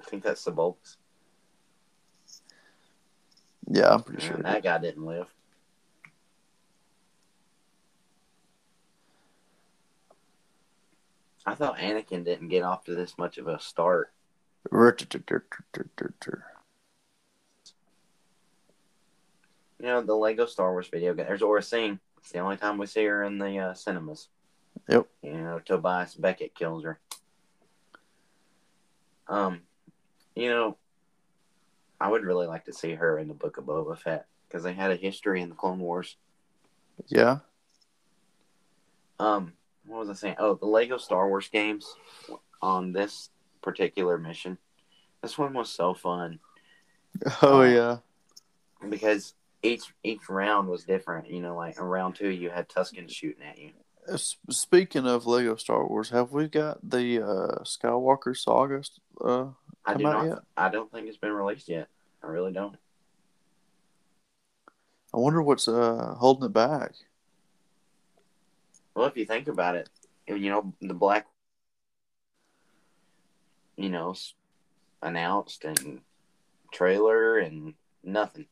think 0.05 0.23
that's 0.23 0.43
the 0.43 0.51
bolts. 0.51 0.97
Yeah, 3.68 3.93
I'm 3.93 4.03
pretty 4.03 4.26
sure. 4.26 4.38
That 4.38 4.64
guy 4.64 4.78
didn't 4.80 5.05
live. 5.05 5.28
I 11.45 11.55
thought 11.55 11.78
Anakin 11.78 12.24
didn't 12.24 12.49
get 12.49 12.64
off 12.64 12.86
to 12.86 12.95
this 12.95 13.18
much 13.18 13.38
of 13.38 13.47
a 13.47 13.59
start. 13.59 14.12
You 19.80 19.88
know 19.88 20.01
the 20.01 20.14
Lego 20.14 20.45
Star 20.45 20.72
Wars 20.72 20.88
video 20.88 21.14
game. 21.14 21.26
There's 21.26 21.41
Aurra 21.41 21.64
Sing. 21.64 21.99
It's 22.20 22.32
the 22.32 22.39
only 22.39 22.57
time 22.57 22.78
we 22.78 22.86
see 22.86 23.03
her 23.05 23.24
in 23.24 23.39
the 23.39 23.57
uh, 23.57 23.74
cinemas. 23.74 24.28
Yep. 24.88 25.07
You 25.24 25.34
know 25.34 25.59
Tobias 25.59 26.14
Beckett 26.14 26.53
kills 26.53 26.84
her. 26.84 26.99
Um, 29.28 29.62
you 30.36 30.49
know, 30.49 30.78
I 32.01 32.09
would 32.09 32.23
really 32.23 32.47
like 32.47 32.65
to 32.65 32.73
see 32.73 32.95
her 32.95 33.19
in 33.19 33.27
the 33.27 33.33
Book 33.33 33.57
of 33.57 33.65
Boba 33.65 33.97
Fett 33.97 34.25
because 34.47 34.63
they 34.63 34.73
had 34.73 34.91
a 34.91 34.95
history 34.95 35.41
in 35.41 35.49
the 35.49 35.55
Clone 35.55 35.79
Wars. 35.79 36.17
Yeah. 37.07 37.39
Um, 39.19 39.53
what 39.85 39.99
was 39.99 40.09
I 40.09 40.13
saying? 40.13 40.35
Oh, 40.39 40.55
the 40.55 40.65
Lego 40.65 40.97
Star 40.97 41.27
Wars 41.27 41.47
games 41.51 41.85
on 42.61 42.91
this 42.91 43.29
particular 43.61 44.17
mission. 44.17 44.57
This 45.21 45.37
one 45.37 45.53
was 45.53 45.69
so 45.69 45.93
fun 45.93 46.39
Oh 47.41 47.61
Uh, 47.61 47.65
yeah. 47.65 47.97
because 48.89 49.33
each 49.61 49.93
each 50.03 50.27
round 50.29 50.67
was 50.67 50.83
different. 50.85 51.29
You 51.29 51.41
know, 51.41 51.55
like 51.55 51.77
in 51.77 51.83
round 51.83 52.15
two, 52.15 52.29
you 52.29 52.49
had 52.49 52.67
Tuskens 52.67 53.11
shooting 53.11 53.43
at 53.43 53.57
you. 53.59 53.71
Uh, 54.11 54.17
Speaking 54.49 55.05
of 55.05 55.27
Lego 55.27 55.55
Star 55.55 55.85
Wars, 55.87 56.09
have 56.09 56.31
we 56.31 56.47
got 56.47 56.79
the 56.89 57.21
uh, 57.21 57.63
Skywalker 57.63 58.35
saga 58.35 58.81
uh, 59.23 59.49
I 59.86 59.95
do 59.95 60.03
not. 60.03 60.25
yet? 60.25 60.39
I 60.55 60.69
don't 60.69 60.91
think 60.91 61.07
it's 61.07 61.17
been 61.17 61.32
released 61.32 61.67
yet. 61.67 61.88
I 62.23 62.27
really 62.27 62.51
don't. 62.51 62.75
I 65.13 65.17
wonder 65.17 65.41
what's 65.41 65.67
uh, 65.67 66.15
holding 66.17 66.45
it 66.45 66.53
back. 66.53 66.93
Well, 68.95 69.07
if 69.07 69.17
you 69.17 69.25
think 69.25 69.47
about 69.47 69.75
it, 69.75 69.89
you 70.27 70.49
know 70.49 70.73
the 70.82 70.93
black, 70.93 71.27
you 73.75 73.89
know, 73.89 74.15
announced 75.01 75.65
and 75.65 76.01
trailer 76.71 77.39
and 77.39 77.73
nothing. 78.03 78.45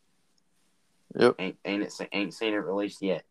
Yep. 1.15 1.35
Ain't 1.39 1.57
ain't 1.65 1.83
it 1.83 2.09
ain't 2.11 2.33
seen 2.33 2.53
it 2.53 2.57
released 2.57 3.01
yet. 3.01 3.23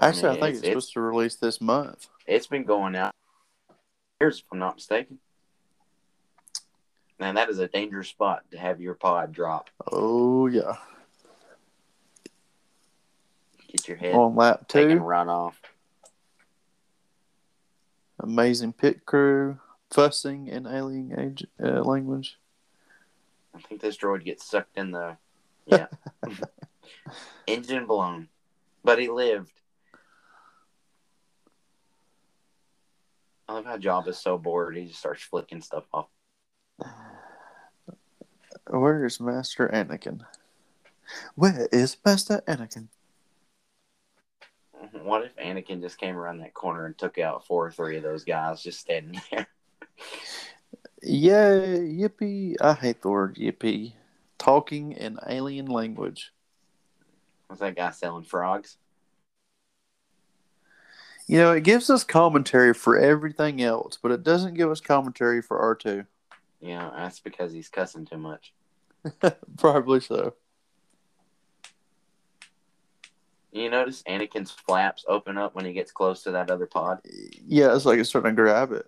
Actually, 0.00 0.28
I 0.28 0.32
mean, 0.32 0.40
think 0.40 0.56
it's- 0.56 0.62
it's, 0.62 0.68
supposed 0.68 0.92
to 0.94 1.00
release 1.00 1.36
this 1.36 1.60
month. 1.60 2.08
It's 2.26 2.46
been 2.46 2.64
going 2.64 2.96
out 2.96 3.14
years, 4.22 4.38
if 4.38 4.44
I'm 4.52 4.58
not 4.58 4.76
mistaken. 4.76 5.18
Man, 7.18 7.34
that 7.34 7.50
is 7.50 7.58
a 7.58 7.68
dangerous 7.68 8.08
spot 8.08 8.44
to 8.52 8.58
have 8.58 8.80
your 8.80 8.94
pod 8.94 9.32
drop. 9.32 9.70
Oh 9.90 10.46
yeah. 10.46 10.76
Get 13.68 13.88
your 13.88 13.96
head 13.96 14.14
On 14.14 14.34
lap 14.36 14.68
taken 14.68 14.98
two, 14.98 15.04
run 15.04 15.28
off. 15.28 15.60
amazing 18.20 18.72
pit 18.72 19.04
crew, 19.06 19.58
fussing 19.90 20.46
in 20.48 20.66
alien 20.66 21.18
age, 21.18 21.46
uh, 21.62 21.80
language. 21.82 22.38
I 23.54 23.60
think 23.60 23.80
this 23.80 23.96
droid 23.96 24.24
gets 24.24 24.44
sucked 24.48 24.76
in 24.78 24.92
the 24.92 25.16
yeah 25.66 25.86
engine 27.46 27.86
blown, 27.86 28.28
but 28.84 28.98
he 28.98 29.08
lived. 29.08 29.52
I 33.52 33.56
love 33.56 33.66
how 33.66 33.76
Jabba's 33.76 34.16
so 34.16 34.38
bored 34.38 34.74
he 34.78 34.86
just 34.86 35.00
starts 35.00 35.22
flicking 35.22 35.60
stuff 35.60 35.84
off. 35.92 36.06
Where 38.70 39.04
is 39.04 39.20
Master 39.20 39.68
Anakin? 39.68 40.22
Where 41.34 41.68
is 41.70 41.98
Master 42.02 42.42
Anakin? 42.48 42.88
Mm-hmm. 44.82 45.04
What 45.04 45.24
if 45.24 45.36
Anakin 45.36 45.82
just 45.82 45.98
came 45.98 46.16
around 46.16 46.38
that 46.38 46.54
corner 46.54 46.86
and 46.86 46.96
took 46.96 47.18
out 47.18 47.46
four 47.46 47.66
or 47.66 47.70
three 47.70 47.98
of 47.98 48.02
those 48.02 48.24
guys 48.24 48.62
just 48.62 48.80
standing 48.80 49.20
there? 49.30 49.46
Yay, 51.02 51.78
yippee. 51.92 52.56
I 52.58 52.72
hate 52.72 53.02
the 53.02 53.10
word 53.10 53.34
yippee. 53.34 53.92
Talking 54.38 54.92
in 54.92 55.18
alien 55.28 55.66
language. 55.66 56.32
Was 57.50 57.58
that 57.58 57.76
guy 57.76 57.90
selling 57.90 58.24
frogs? 58.24 58.78
You 61.26 61.38
know, 61.38 61.52
it 61.52 61.62
gives 61.64 61.88
us 61.88 62.04
commentary 62.04 62.74
for 62.74 62.98
everything 62.98 63.62
else, 63.62 63.98
but 64.00 64.10
it 64.12 64.22
doesn't 64.22 64.54
give 64.54 64.70
us 64.70 64.80
commentary 64.80 65.40
for 65.40 65.58
R2. 65.76 66.06
Yeah, 66.60 66.90
that's 66.96 67.20
because 67.20 67.52
he's 67.52 67.68
cussing 67.68 68.04
too 68.04 68.18
much. 68.18 68.52
Probably 69.56 70.00
so. 70.00 70.34
You 73.52 73.68
notice 73.68 74.02
Anakin's 74.04 74.50
flaps 74.50 75.04
open 75.08 75.36
up 75.36 75.54
when 75.54 75.64
he 75.64 75.72
gets 75.72 75.92
close 75.92 76.22
to 76.22 76.30
that 76.32 76.50
other 76.50 76.66
pod? 76.66 77.00
Yeah, 77.46 77.74
it's 77.74 77.84
like 77.84 77.98
it's 77.98 78.08
starting 78.08 78.34
to 78.34 78.42
grab 78.42 78.72
it. 78.72 78.86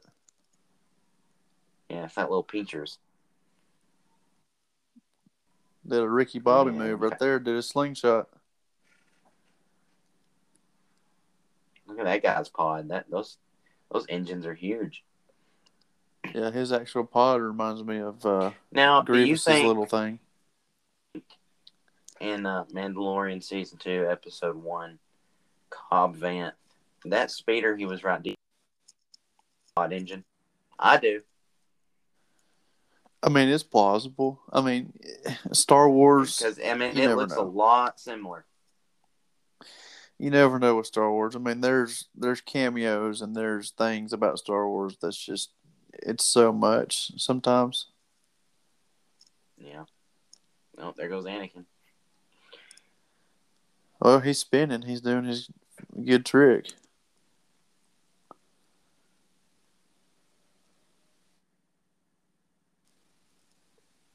Yeah, 1.91 2.05
it's 2.05 2.14
that 2.14 2.30
little 2.30 2.43
pinchers. 2.43 2.99
Did 5.87 6.01
a 6.01 6.09
Ricky 6.09 6.39
Bobby 6.39 6.72
Yeah. 6.72 6.78
move 6.78 7.03
right 7.03 7.18
there, 7.18 7.39
did 7.39 7.57
a 7.57 7.62
slingshot. 7.62 8.28
Look 11.95 12.05
at 12.09 12.11
that 12.11 12.23
guy's 12.25 12.49
pod. 12.49 12.89
That 12.89 13.09
those 13.09 13.37
those 13.93 14.05
engines 14.09 14.47
are 14.47 14.55
huge. 14.55 15.05
Yeah, 16.35 16.51
his 16.51 16.73
actual 16.73 17.05
pod 17.05 17.41
reminds 17.41 17.85
me 17.85 17.99
of 17.99 18.27
uh, 18.27 18.51
Now, 18.73 19.03
do 19.03 19.17
you 19.17 19.37
think 19.37 19.65
little 19.65 19.87
thing. 19.87 20.19
in 22.21 22.47
uh, 22.47 22.65
Mandalorian 22.73 23.45
season 23.45 23.79
two, 23.79 24.09
episode 24.11 24.57
one, 24.57 24.99
Cobb 25.71 26.17
Vanth, 26.17 26.55
that 27.05 27.31
speeder 27.31 27.77
he 27.77 27.87
was 27.87 28.03
riding 28.03 28.35
pod 29.77 29.93
engine? 29.93 30.25
I 30.77 30.97
do. 30.97 31.21
I 33.23 33.29
mean, 33.29 33.49
it's 33.49 33.63
plausible. 33.63 34.41
I 34.53 34.63
mean, 34.63 34.93
Star 35.53 35.89
Wars. 35.89 36.39
Because 36.39 36.59
I 36.59 36.75
mean, 36.75 36.99
it 36.99 37.15
looks 37.15 37.37
know. 37.37 37.43
a 37.43 37.45
lot 37.45 38.01
similar. 38.01 38.47
You 40.19 40.31
never 40.31 40.59
know 40.59 40.77
with 40.77 40.87
Star 40.87 41.11
Wars. 41.11 41.35
I 41.35 41.39
mean, 41.39 41.61
there's 41.61 42.09
there's 42.15 42.41
cameos 42.41 43.21
and 43.21 43.35
there's 43.35 43.71
things 43.71 44.12
about 44.12 44.39
Star 44.39 44.69
Wars 44.69 44.97
that's 45.01 45.19
just 45.19 45.51
it's 45.93 46.25
so 46.25 46.53
much 46.53 47.12
sometimes. 47.21 47.87
Yeah. 49.59 49.85
Oh, 50.78 50.95
there 50.97 51.09
goes 51.09 51.24
Anakin. 51.24 51.65
Oh, 54.01 54.19
he's 54.19 54.39
spinning. 54.39 54.82
He's 54.82 55.01
doing 55.01 55.24
his 55.24 55.49
good 56.05 56.27
trick. 56.27 56.66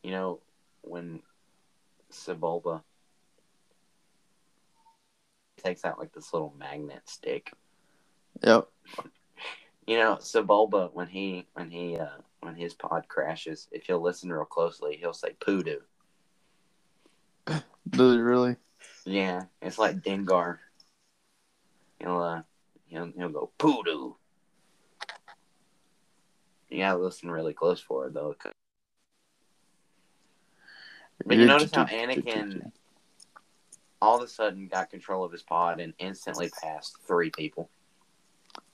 You 0.03 0.11
know, 0.11 0.39
when 0.81 1.21
Sebulba 2.11 2.84
takes 5.60 5.86
out 5.86 5.99
like 5.99 6.14
this 6.14 6.34
little 6.34 6.53
magnet 6.57 7.02
stick. 7.06 7.53
Yep. 8.44 8.68
You 9.88 9.98
know, 9.98 10.18
Sebulba 10.19 10.94
when 10.94 11.07
he 11.07 11.48
when 11.53 11.72
he 11.72 11.98
uh 11.98 12.19
when 12.41 12.56
his 12.56 12.73
pod 12.73 13.07
crashes, 13.07 13.68
if 13.72 13.90
you'll 13.90 14.02
listen 14.02 14.31
real 14.31 14.45
closely, 14.45 14.98
he'll 14.98 15.14
say 15.14 15.36
poodoo. 15.40 15.80
Does 17.48 18.15
it 18.15 18.19
really? 18.19 18.56
Yeah, 19.06 19.44
it's 19.61 19.80
like 19.80 20.02
Dengar. 20.02 20.60
He'll 21.99 22.22
uh 22.22 22.41
he'll 22.88 23.11
he'll 23.15 23.30
go 23.30 23.52
poodoo. 23.57 24.14
You 26.69 26.77
gotta 26.80 26.99
listen 26.99 27.31
really 27.31 27.53
close 27.53 27.81
for 27.81 28.07
it 28.07 28.14
though. 28.14 28.36
But 31.26 31.38
you 31.38 31.45
notice 31.45 31.72
how 31.73 31.86
Anakin 31.86 32.72
all 34.01 34.17
of 34.17 34.23
a 34.23 34.27
sudden 34.27 34.67
got 34.67 34.89
control 34.89 35.23
of 35.23 35.31
his 35.31 35.43
pod 35.43 35.80
and 35.80 35.93
instantly 35.99 36.49
passed 36.61 36.97
three 37.05 37.30
people. 37.30 37.69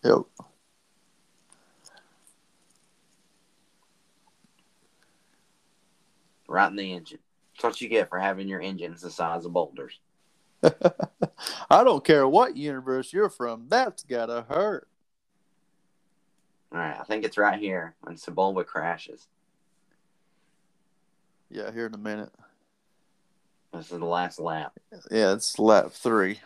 Yep. 0.04 0.22
Right 6.48 6.70
in 6.70 6.76
the 6.76 6.94
engine. 6.94 7.20
That's 7.56 7.64
what 7.64 7.82
you 7.82 7.90
get 7.90 8.10
for 8.10 8.20
having 8.20 8.48
your 8.48 8.62
engines 8.62 9.02
the 9.02 9.10
size 9.10 9.46
of 9.46 9.54
boulders. 9.54 10.00
I 11.70 11.84
don't 11.84 12.04
care 12.04 12.28
what 12.28 12.58
universe 12.58 13.12
you're 13.14 13.30
from. 13.30 13.66
That's 13.70 14.04
gotta 14.04 14.46
hurt. 14.48 14.88
All 16.72 16.80
right, 16.80 16.98
I 17.00 17.04
think 17.04 17.24
it's 17.24 17.38
right 17.38 17.60
here 17.60 17.96
when 18.02 18.16
Sebulba 18.16 18.66
crashes. 18.66 19.28
Yeah, 21.50 21.72
here 21.72 21.86
in 21.86 21.94
a 21.94 22.00
minute. 22.00 22.32
This 23.76 23.92
is 23.92 24.00
the 24.00 24.06
last 24.06 24.40
lap. 24.40 24.74
Yeah, 25.12 25.34
it's 25.34 25.60
lap 25.60 25.92
three. 25.92 26.40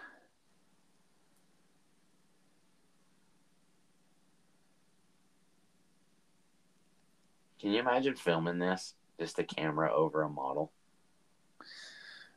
Can 7.60 7.72
you 7.72 7.80
imagine 7.80 8.16
filming 8.16 8.58
this? 8.58 8.96
Just 9.20 9.38
a 9.38 9.44
camera 9.44 9.94
over 9.94 10.24
a 10.24 10.30
model. 10.30 10.72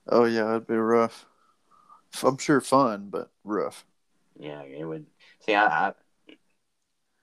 Oh 0.08 0.24
yeah, 0.24 0.50
it'd 0.50 0.66
be 0.66 0.74
rough. 0.74 1.26
I'm 2.22 2.36
sure 2.36 2.60
fun, 2.60 3.08
but 3.08 3.30
rough. 3.44 3.86
Yeah, 4.38 4.62
it 4.62 4.84
would. 4.84 5.06
See, 5.40 5.54
I, 5.54 5.88
I 5.88 5.92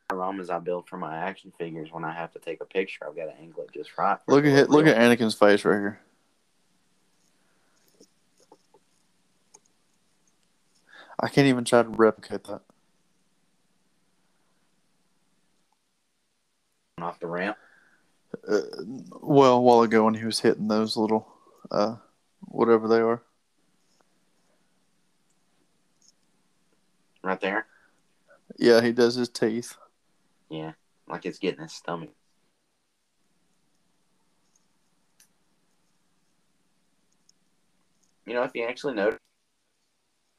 dioramas 0.10 0.50
I 0.50 0.58
build 0.60 0.88
for 0.88 0.98
my 0.98 1.18
action 1.18 1.54
figures. 1.60 1.92
When 1.92 2.04
I 2.04 2.14
have 2.14 2.32
to 2.32 2.40
take 2.40 2.62
a 2.62 2.66
picture, 2.66 3.06
I've 3.08 3.16
got 3.16 3.26
to 3.26 3.38
angle 3.40 3.64
it 3.64 3.74
just 3.74 3.96
right. 3.98 4.18
Look 4.28 4.46
at. 4.46 4.70
Look 4.70 4.88
at 4.88 4.98
Anakin's 4.98 5.36
face 5.36 5.66
right 5.66 5.78
here. 5.78 6.00
I 11.20 11.28
can't 11.28 11.48
even 11.48 11.66
try 11.66 11.84
to 11.84 11.90
replicate 11.90 12.46
that. 12.46 12.62
Off 17.02 17.20
the 17.20 17.28
ramp. 17.28 17.58
Uh, 18.48 18.62
well, 19.22 19.56
a 19.56 19.62
while 19.62 19.82
ago 19.82 20.06
when 20.06 20.14
he 20.14 20.26
was 20.26 20.40
hitting 20.40 20.68
those 20.68 20.96
little, 20.96 21.28
uh, 21.72 21.96
whatever 22.42 22.88
they 22.88 23.00
are. 23.00 23.22
Right 27.24 27.40
there. 27.42 27.66
Yeah, 28.58 28.82
he 28.82 28.92
does 28.92 29.16
his 29.16 29.30
teeth. 29.30 29.76
Yeah. 30.50 30.74
Like 31.08 31.26
it's 31.26 31.40
getting 31.40 31.62
his 31.62 31.74
stomach. 31.74 32.12
You 38.26 38.34
know, 38.36 38.44
if 38.44 38.52
you 38.54 38.64
actually 38.66 38.94
notice, 38.94 39.20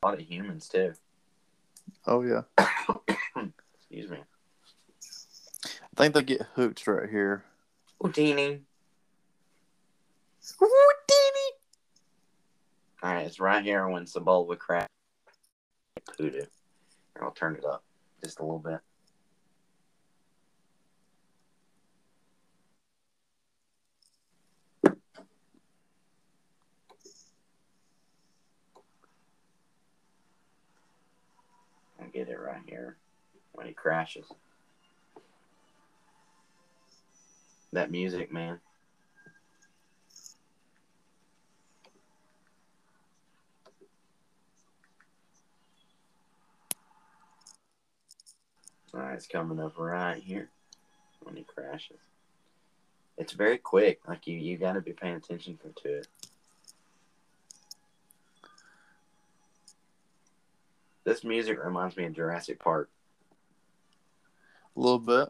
a 0.03 0.07
lot 0.07 0.15
of 0.21 0.27
humans 0.27 0.67
too. 0.69 0.95
Oh 2.07 2.23
yeah. 2.23 2.43
Excuse 3.79 4.11
me. 4.11 4.19
I 5.65 5.69
think 5.97 6.15
they 6.15 6.23
get 6.23 6.43
hooked 6.55 6.87
right 6.87 7.09
here. 7.11 7.45
Houdini. 8.01 8.63
Houdini. 10.59 11.51
All 13.03 13.13
right, 13.15 13.27
it's 13.27 13.41
right 13.41 13.63
here 13.63 13.87
when 13.89 14.05
Sebulba 14.05 14.57
crack. 14.57 14.89
Hoodoo. 16.17 16.33
Here, 16.33 16.49
I'll 17.21 17.31
turn 17.33 17.57
it 17.57 17.65
up 17.65 17.85
just 18.23 18.41
a 18.41 18.43
little 18.43 18.59
bit. 18.59 18.81
I 32.03 32.07
get 32.13 32.29
it 32.29 32.39
right 32.51 32.63
here 32.67 32.97
when 33.53 33.67
he 33.67 33.73
crashes. 33.73 34.27
That 37.73 37.91
music, 37.91 38.33
man. 38.33 38.59
Alright, 48.93 49.15
it's 49.15 49.29
coming 49.29 49.61
up 49.61 49.79
right 49.79 50.21
here 50.21 50.49
when 51.23 51.37
he 51.37 51.45
crashes. 51.45 51.99
It's 53.17 53.35
very 53.35 53.59
quick. 53.59 54.01
Like 54.09 54.27
you, 54.27 54.37
you 54.37 54.57
got 54.57 54.73
to 54.73 54.81
be 54.81 54.93
paying 54.93 55.15
attention 55.15 55.59
to 55.83 55.99
it. 55.99 56.09
This 61.05 61.25
music 61.25 61.63
reminds 61.63 61.97
me 61.97 62.05
of 62.05 62.13
Jurassic 62.13 62.59
Park. 62.59 62.91
A 64.77 64.81
little 64.81 64.99
bit. 64.99 65.29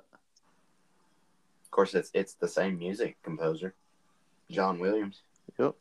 Of 1.64 1.70
course, 1.70 1.94
it's 1.94 2.10
it's 2.12 2.34
the 2.34 2.48
same 2.48 2.78
music 2.78 3.16
composer, 3.22 3.74
John 4.50 4.78
Williams. 4.80 5.22
Yep. 5.58 5.74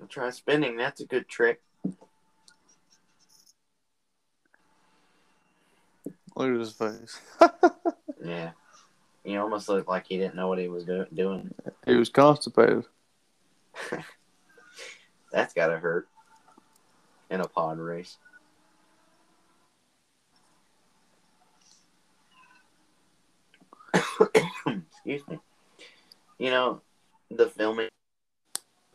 I'll 0.00 0.06
try 0.08 0.30
spinning. 0.30 0.76
That's 0.76 1.00
a 1.00 1.06
good 1.06 1.26
trick. 1.28 1.60
Look 6.36 6.50
at 6.52 6.58
his 6.60 6.72
face. 6.72 7.20
Yeah. 8.24 8.50
He 9.22 9.36
almost 9.36 9.68
looked 9.68 9.88
like 9.88 10.06
he 10.08 10.18
didn't 10.18 10.34
know 10.34 10.48
what 10.48 10.58
he 10.58 10.66
was 10.68 10.84
do- 10.84 11.06
doing. 11.14 11.54
he 11.86 11.94
was 11.94 12.08
constipated. 12.08 12.84
That's 15.32 15.54
got 15.54 15.68
to 15.68 15.78
hurt 15.78 16.08
in 17.30 17.40
a 17.40 17.48
pod 17.48 17.78
race. 17.78 18.16
Excuse 24.66 25.26
me. 25.28 25.38
You 26.38 26.50
know, 26.50 26.82
the 27.30 27.46
filming 27.46 27.88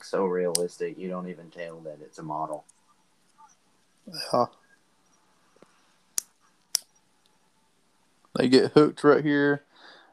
so 0.01 0.26
realistic, 0.26 0.97
you 0.97 1.10
don't 1.10 1.30
even 1.30 1.49
tell 1.49 1.80
that 1.81 1.99
it's 2.01 2.19
a 2.19 2.23
model. 2.23 2.65
Yeah. 4.07 4.45
They 8.35 8.49
get 8.49 8.72
hooked 8.72 9.03
right 9.03 9.23
here, 9.23 9.64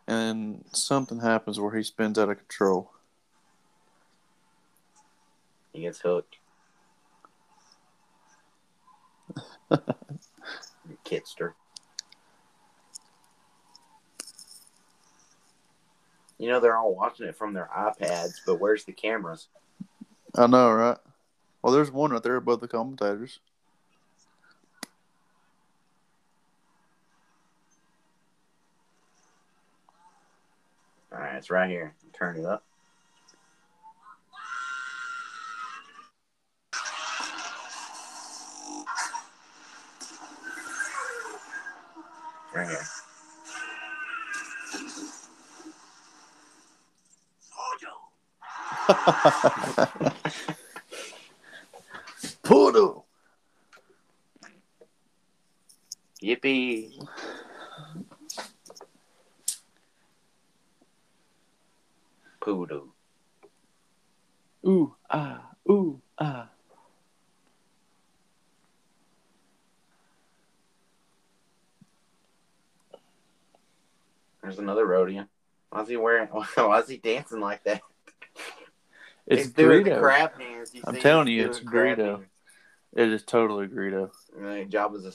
and 0.06 0.64
something 0.72 1.20
happens 1.20 1.58
where 1.58 1.74
he 1.74 1.82
spins 1.82 2.18
out 2.18 2.28
of 2.28 2.38
control. 2.38 2.92
He 5.72 5.82
gets 5.82 6.00
hooked. 6.00 6.36
Kitster. 11.04 11.52
You 16.38 16.48
know, 16.48 16.58
they're 16.58 16.76
all 16.76 16.94
watching 16.94 17.26
it 17.26 17.36
from 17.36 17.52
their 17.52 17.68
iPads, 17.76 18.36
but 18.46 18.58
where's 18.60 18.84
the 18.84 18.92
cameras? 18.92 19.48
I 20.34 20.46
know, 20.46 20.72
right? 20.72 20.96
Well, 21.62 21.72
there's 21.72 21.90
one 21.92 22.12
right 22.12 22.22
there 22.22 22.36
above 22.36 22.60
the 22.60 22.68
commentators. 22.68 23.40
All 31.12 31.18
right, 31.18 31.34
it's 31.34 31.50
right 31.50 31.68
here. 31.68 31.94
Turn 32.12 32.38
it 32.38 32.46
up. 32.46 32.64
Right 42.54 42.68
here. 42.68 42.86
Poodle. 52.44 53.06
Yippee. 56.22 56.92
Poodoo. 62.40 62.88
Ooh 64.66 64.96
ah 65.10 65.52
ooh 65.70 66.02
ah. 66.20 66.49
There's 74.42 74.58
another 74.58 74.86
Rodian. 74.86 75.28
Why's 75.70 75.88
he 75.88 75.96
wearing? 75.96 76.28
Why's 76.54 76.88
he 76.88 76.96
dancing 76.98 77.40
like 77.40 77.64
that? 77.64 77.82
It's 79.26 79.44
He's 79.44 79.52
doing 79.52 79.84
the 79.84 79.90
Greedo. 79.90 80.00
crab 80.00 80.40
hands. 80.40 80.72
I'm 80.84 80.94
see? 80.94 81.00
telling 81.00 81.26
He's 81.28 81.36
you, 81.36 81.42
doing 81.44 81.50
it's 81.50 81.60
crab 81.60 81.98
Greedo. 81.98 82.16
hands. 82.18 82.30
It 82.96 83.08
is 83.12 83.22
totally 83.22 83.68
Greedo. 83.68 84.10
Right, 84.34 84.68
Jabba's 84.68 85.04
a 85.04 85.12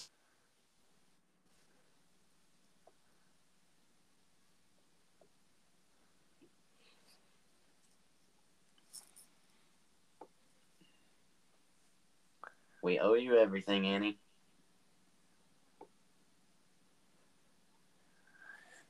We 12.81 12.99
owe 12.99 13.15
you 13.15 13.35
everything, 13.35 13.87
Annie. 13.87 14.19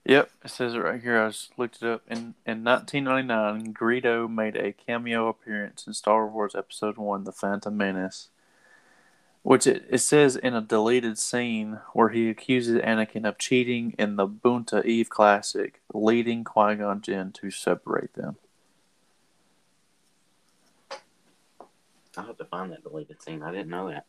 Yep, 0.05 0.29
it 0.43 0.51
says 0.51 0.75
it 0.75 0.79
right 0.79 1.01
here. 1.01 1.19
I 1.19 1.29
just 1.29 1.57
looked 1.57 1.81
it 1.81 1.89
up. 1.89 2.03
In 2.07 2.35
in 2.45 2.63
1999, 2.63 3.73
Greedo 3.73 4.29
made 4.29 4.55
a 4.55 4.71
cameo 4.71 5.27
appearance 5.27 5.87
in 5.87 5.93
Star 5.93 6.27
Wars 6.27 6.53
Episode 6.53 6.97
One: 6.97 7.23
The 7.23 7.31
Phantom 7.31 7.75
Menace, 7.75 8.29
which 9.41 9.65
it, 9.65 9.83
it 9.89 9.97
says 9.97 10.35
in 10.35 10.53
a 10.53 10.61
deleted 10.61 11.17
scene 11.17 11.79
where 11.93 12.09
he 12.09 12.29
accuses 12.29 12.79
Anakin 12.81 13.27
of 13.27 13.39
cheating 13.39 13.95
in 13.97 14.15
the 14.15 14.27
Boonta 14.27 14.85
Eve 14.85 15.09
Classic, 15.09 15.81
leading 15.91 16.43
Qui 16.43 16.75
Gon 16.75 17.01
Jinn 17.01 17.31
to 17.31 17.49
separate 17.49 18.13
them. 18.13 18.37
I'll 22.15 22.27
have 22.27 22.37
to 22.37 22.45
find 22.45 22.71
that 22.71 22.83
deleted 22.83 23.23
scene. 23.23 23.41
I 23.41 23.51
didn't 23.51 23.69
know 23.69 23.89
that. 23.89 24.05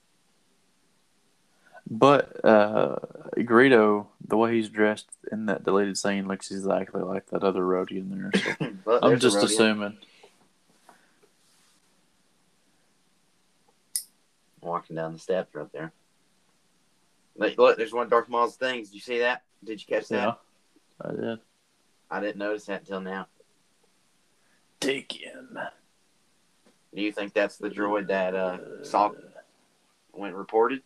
But 1.88 2.44
uh, 2.44 2.96
Greedo, 3.36 4.06
the 4.26 4.36
way 4.36 4.54
he's 4.54 4.68
dressed 4.68 5.08
in 5.30 5.46
that 5.46 5.64
deleted 5.64 5.96
scene, 5.96 6.26
looks 6.26 6.50
exactly 6.50 7.02
like 7.02 7.26
that 7.26 7.44
other 7.44 7.62
roadie 7.62 7.98
in 7.98 8.10
there. 8.10 8.32
So 8.34 9.00
I'm 9.02 9.20
just 9.20 9.36
assuming. 9.36 9.96
Walking 14.60 14.96
down 14.96 15.12
the 15.12 15.18
steps 15.20 15.54
right 15.54 15.70
there. 15.72 15.92
Look, 17.36 17.56
look, 17.56 17.76
there's 17.76 17.92
one 17.92 18.04
of 18.04 18.10
Darth 18.10 18.28
Maul's 18.28 18.56
things. 18.56 18.88
Did 18.88 18.94
you 18.96 19.00
see 19.00 19.18
that? 19.20 19.42
Did 19.62 19.80
you 19.80 19.86
catch 19.86 20.08
that? 20.08 20.38
Yeah, 21.04 21.08
I 21.08 21.12
did. 21.12 21.38
I 22.10 22.20
didn't 22.20 22.38
notice 22.38 22.66
that 22.66 22.80
until 22.80 23.00
now. 23.00 23.28
Take 24.80 25.12
him. 25.12 25.58
Do 26.94 27.02
you 27.02 27.12
think 27.12 27.32
that's 27.32 27.58
the 27.58 27.68
droid 27.68 28.08
that 28.08 28.34
uh, 28.34 28.82
saw 28.82 29.10
went 30.12 30.34
reported? 30.34 30.82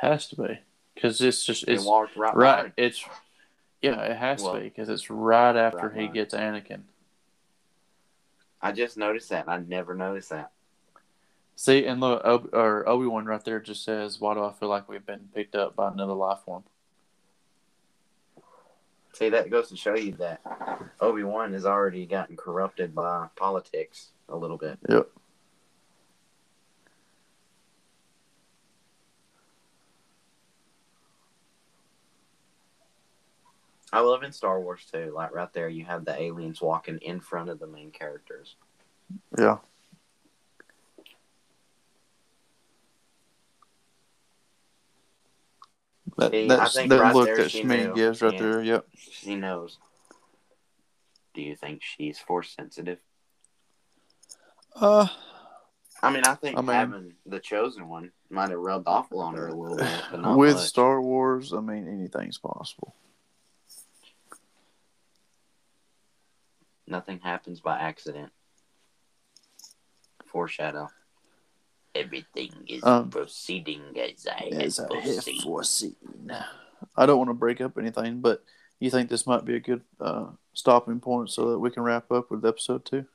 Has 0.00 0.28
to 0.28 0.36
be 0.36 0.60
because 0.94 1.20
it's 1.20 1.44
just 1.44 1.64
it's 1.66 1.84
right, 2.16 2.34
right. 2.36 2.72
It's 2.76 3.04
yeah, 3.82 4.00
it 4.02 4.16
has 4.16 4.42
Well, 4.42 4.54
to 4.54 4.60
be 4.60 4.64
because 4.68 4.88
it's 4.88 5.10
right 5.10 5.56
after 5.56 5.88
right 5.88 6.00
he 6.00 6.08
gets 6.08 6.34
Anakin. 6.34 6.82
I 8.60 8.72
just 8.72 8.96
noticed 8.96 9.30
that. 9.30 9.48
I 9.48 9.58
never 9.58 9.94
noticed 9.94 10.30
that. 10.30 10.50
See, 11.56 11.86
and 11.86 12.00
look, 12.00 12.24
Ob- 12.24 12.50
or 12.52 12.88
Obi 12.88 13.06
Wan 13.06 13.26
right 13.26 13.44
there 13.44 13.58
just 13.60 13.84
says, 13.84 14.20
"Why 14.20 14.34
do 14.34 14.44
I 14.44 14.52
feel 14.52 14.68
like 14.68 14.88
we've 14.88 15.04
been 15.04 15.28
picked 15.34 15.56
up 15.56 15.74
by 15.74 15.90
another 15.90 16.12
life 16.12 16.40
form?" 16.44 16.64
See, 19.14 19.30
that 19.30 19.50
goes 19.50 19.68
to 19.70 19.76
show 19.76 19.96
you 19.96 20.12
that 20.12 20.40
Obi 21.00 21.24
Wan 21.24 21.52
has 21.54 21.66
already 21.66 22.06
gotten 22.06 22.36
corrupted 22.36 22.94
by 22.94 23.26
politics 23.34 24.10
a 24.28 24.36
little 24.36 24.56
bit. 24.56 24.78
Yep. 24.88 25.08
I 33.92 34.00
love 34.00 34.22
in 34.22 34.32
Star 34.32 34.60
Wars 34.60 34.84
too. 34.92 35.12
Like 35.14 35.34
right 35.34 35.52
there, 35.52 35.68
you 35.68 35.84
have 35.86 36.04
the 36.04 36.20
aliens 36.20 36.60
walking 36.60 36.98
in 36.98 37.20
front 37.20 37.48
of 37.48 37.58
the 37.58 37.66
main 37.66 37.90
characters. 37.90 38.56
Yeah. 39.38 39.58
That, 46.16 46.32
See, 46.32 46.44
I 46.44 46.48
that's, 46.48 46.74
think 46.74 46.90
that 46.90 47.00
right 47.00 47.14
look 47.14 47.26
there 47.26 47.36
that 47.36 47.50
Shmi 47.50 47.86
knew. 47.88 47.94
gives 47.94 48.22
right 48.22 48.32
Yeah. 48.34 48.40
there. 48.40 48.62
Yep. 48.62 48.86
She 48.96 49.34
knows. 49.36 49.78
Do 51.34 51.42
you 51.42 51.54
think 51.54 51.82
she's 51.82 52.18
force 52.18 52.50
sensitive? 52.54 52.98
Uh, 54.74 55.06
I 56.02 56.10
mean, 56.10 56.24
I 56.24 56.34
think 56.34 56.56
I 56.58 56.60
mean- 56.60 56.70
having 56.74 57.14
the 57.26 57.38
chosen 57.40 57.88
one 57.88 58.12
might 58.30 58.50
have 58.50 58.58
rubbed 58.58 58.88
off 58.88 59.12
on 59.12 59.34
her 59.36 59.48
a 59.48 59.54
little 59.54 59.76
bit, 59.76 60.02
but 60.10 60.20
not 60.20 60.36
with 60.38 60.56
much. 60.56 60.66
Star 60.66 61.00
Wars, 61.00 61.52
I 61.52 61.60
mean, 61.60 61.86
anything's 61.88 62.38
possible. 62.38 62.94
Nothing 66.88 67.20
happens 67.20 67.60
by 67.60 67.78
accident. 67.78 68.32
Foreshadow. 70.26 70.88
Everything 71.94 72.50
is 72.66 72.82
Um, 72.84 73.10
proceeding 73.10 73.82
as 73.98 74.26
I 74.26 74.48
As 74.52 74.76
had 74.78 74.92
I 74.92 74.94
have 74.96 75.14
foreseen. 75.14 75.42
foreseen. 75.42 75.96
I 76.96 77.06
don't 77.06 77.18
want 77.18 77.28
to 77.28 77.34
break 77.34 77.60
up 77.60 77.76
anything, 77.76 78.20
but 78.20 78.42
you 78.78 78.90
think 78.90 79.10
this 79.10 79.26
might 79.26 79.44
be 79.44 79.56
a 79.56 79.60
good 79.60 79.82
uh, 80.00 80.30
stopping 80.54 81.00
point 81.00 81.30
so 81.30 81.50
that 81.50 81.58
we 81.58 81.70
can 81.70 81.82
wrap 81.82 82.10
up 82.10 82.30
with 82.30 82.46
episode 82.46 82.84
two, 82.84 83.06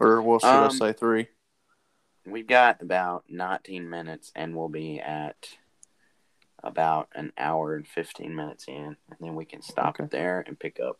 or 0.00 0.20
what 0.22 0.40
should 0.40 0.48
I 0.48 0.64
Um, 0.66 0.70
say 0.70 0.92
three? 0.92 1.28
We've 2.26 2.46
got 2.46 2.80
about 2.82 3.24
19 3.28 3.88
minutes, 3.88 4.32
and 4.34 4.56
we'll 4.56 4.70
be 4.70 4.98
at 4.98 5.50
about 6.62 7.10
an 7.14 7.32
hour 7.36 7.74
and 7.76 7.86
15 7.86 8.34
minutes 8.34 8.64
in, 8.66 8.96
and 9.10 9.18
then 9.20 9.34
we 9.34 9.44
can 9.44 9.60
stop 9.60 10.00
Okay. 10.00 10.06
there 10.10 10.42
and 10.46 10.58
pick 10.58 10.80
up. 10.80 10.98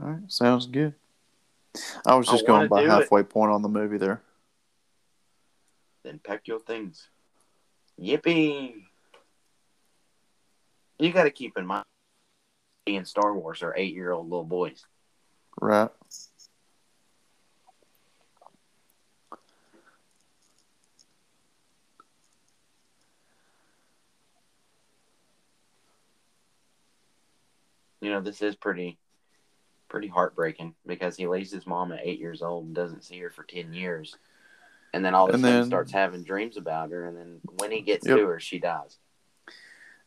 All 0.00 0.06
right, 0.10 0.20
sounds 0.28 0.66
good. 0.66 0.94
I 2.06 2.14
was 2.14 2.28
I 2.28 2.32
just 2.32 2.46
going 2.46 2.68
by 2.68 2.80
do 2.82 2.86
it. 2.86 2.90
halfway 2.90 3.22
point 3.22 3.50
on 3.50 3.62
the 3.62 3.68
movie 3.68 3.98
there. 3.98 4.22
Then 6.04 6.20
pack 6.22 6.46
your 6.46 6.60
things. 6.60 7.08
Yippee! 8.00 8.84
You 10.98 11.12
got 11.12 11.24
to 11.24 11.30
keep 11.30 11.56
in 11.58 11.66
mind, 11.66 11.84
being 12.86 13.04
Star 13.04 13.34
Wars 13.34 13.62
are 13.62 13.74
eight 13.76 13.94
year 13.94 14.12
old 14.12 14.28
little 14.28 14.44
boys. 14.44 14.84
Right. 15.60 15.90
You 28.00 28.10
know, 28.10 28.20
this 28.20 28.40
is 28.42 28.54
pretty, 28.54 28.96
pretty 29.88 30.08
heartbreaking 30.08 30.74
because 30.86 31.16
he 31.16 31.26
leaves 31.26 31.50
his 31.50 31.66
mom 31.66 31.92
at 31.92 32.00
eight 32.02 32.18
years 32.18 32.42
old 32.42 32.66
and 32.66 32.74
doesn't 32.74 33.04
see 33.04 33.18
her 33.20 33.30
for 33.30 33.42
ten 33.42 33.72
years, 33.72 34.16
and 34.92 35.04
then 35.04 35.14
all 35.14 35.28
of 35.28 35.34
a 35.34 35.38
sudden 35.38 35.64
starts 35.66 35.92
having 35.92 36.22
dreams 36.24 36.56
about 36.56 36.90
her, 36.90 37.06
and 37.06 37.16
then 37.16 37.40
when 37.56 37.70
he 37.70 37.80
gets 37.80 38.06
Yep. 38.06 38.18
to 38.18 38.26
her, 38.26 38.40
she 38.40 38.58
dies. 38.58 38.98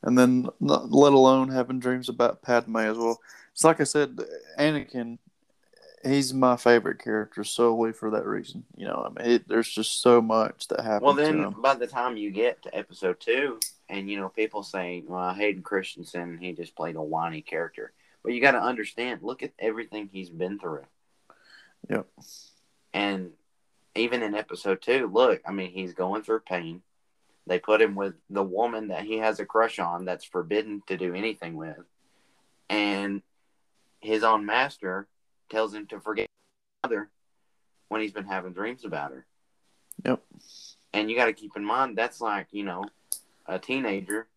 And 0.04 0.18
then, 0.18 0.50
let 0.60 1.14
alone 1.14 1.50
having 1.50 1.80
dreams 1.80 2.10
about 2.10 2.42
Padme 2.42 2.78
as 2.78 2.98
well. 2.98 3.22
It's 3.52 3.64
like 3.64 3.80
I 3.80 3.84
said, 3.84 4.20
Anakin. 4.58 5.20
He's 6.04 6.34
my 6.34 6.58
favorite 6.58 6.98
character 6.98 7.44
solely 7.44 7.94
for 7.94 8.10
that 8.10 8.26
reason. 8.26 8.66
You 8.76 8.88
know, 8.88 9.06
I 9.06 9.10
mean, 9.10 9.32
it, 9.36 9.48
there's 9.48 9.70
just 9.70 10.02
so 10.02 10.20
much 10.20 10.68
that 10.70 10.80
happens 10.82 11.04
Well, 11.04 11.14
then 11.14 11.52
by 11.62 11.76
the 11.76 11.86
time 11.86 12.18
you 12.18 12.32
get 12.32 12.64
to 12.64 12.76
episode 12.76 13.20
two, 13.20 13.60
and 13.88 14.10
you 14.10 14.18
know 14.18 14.30
people 14.30 14.64
say, 14.64 15.04
"Well, 15.06 15.32
Hayden 15.36 15.62
Christensen, 15.62 16.40
he 16.40 16.54
just 16.54 16.76
played 16.76 16.96
a 16.96 17.02
whiny 17.04 17.42
character," 17.44 17.94
but 18.24 18.34
you 18.34 18.42
got 18.42 18.52
to 18.52 18.62
understand. 18.62 19.22
Look 19.24 19.44
at 19.44 19.54
everything 19.60 20.10
he's 20.12 20.30
been 20.30 20.60
through. 20.60 20.86
Yep. 21.90 22.08
And 22.94 23.32
even 23.96 24.24
in 24.24 24.36
episode 24.36 24.82
two, 24.82 25.10
look, 25.12 25.42
I 25.46 25.52
mean, 25.52 25.72
he's 25.72 25.94
going 25.94 26.24
through 26.24 26.42
pain. 26.42 26.82
They 27.48 27.60
put 27.60 27.82
him 27.82 27.96
with 27.96 28.14
the 28.30 28.44
woman 28.44 28.90
that 28.90 29.04
he 29.04 29.18
has 29.18 29.40
a 29.40 29.46
crush 29.46 29.80
on 29.80 30.06
that's 30.06 30.26
forbidden 30.26 30.84
to 30.88 30.98
do 30.98 31.14
anything 31.14 31.56
with. 31.56 31.80
And 32.70 33.22
his 34.00 34.24
own 34.24 34.46
master 34.46 35.08
tells 35.50 35.74
him 35.74 35.88
to 35.88 36.00
forget 36.00 36.28
his 36.28 36.90
mother 36.90 37.10
when 37.90 38.02
he's 38.02 38.14
been 38.14 38.26
having 38.26 38.54
dreams 38.54 38.86
about 38.86 39.12
her. 39.12 39.26
Yep. 40.06 40.22
And 40.94 41.10
you 41.10 41.18
got 41.18 41.26
to 41.26 41.34
keep 41.34 41.56
in 41.56 41.66
mind 41.66 41.98
that's 41.98 42.22
like, 42.22 42.48
you 42.52 42.64
know, 42.64 42.86
a 43.46 43.60
teenager 43.60 44.28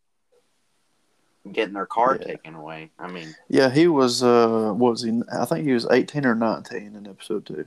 getting 1.52 1.74
their 1.74 1.86
car 1.86 2.16
Yeah. 2.20 2.26
taken 2.26 2.54
away. 2.54 2.90
I 2.98 3.10
mean, 3.10 3.34
Yeah, 3.48 3.70
he 3.70 3.86
was. 3.88 4.22
Uh, 4.22 4.72
what 4.72 4.92
was 4.92 5.02
he? 5.02 5.20
I 5.32 5.44
think 5.44 5.66
he 5.66 5.72
was 5.72 5.86
18 5.90 6.24
or 6.26 6.34
19 6.34 6.96
in 6.96 7.06
episode 7.06 7.46
two. 7.46 7.66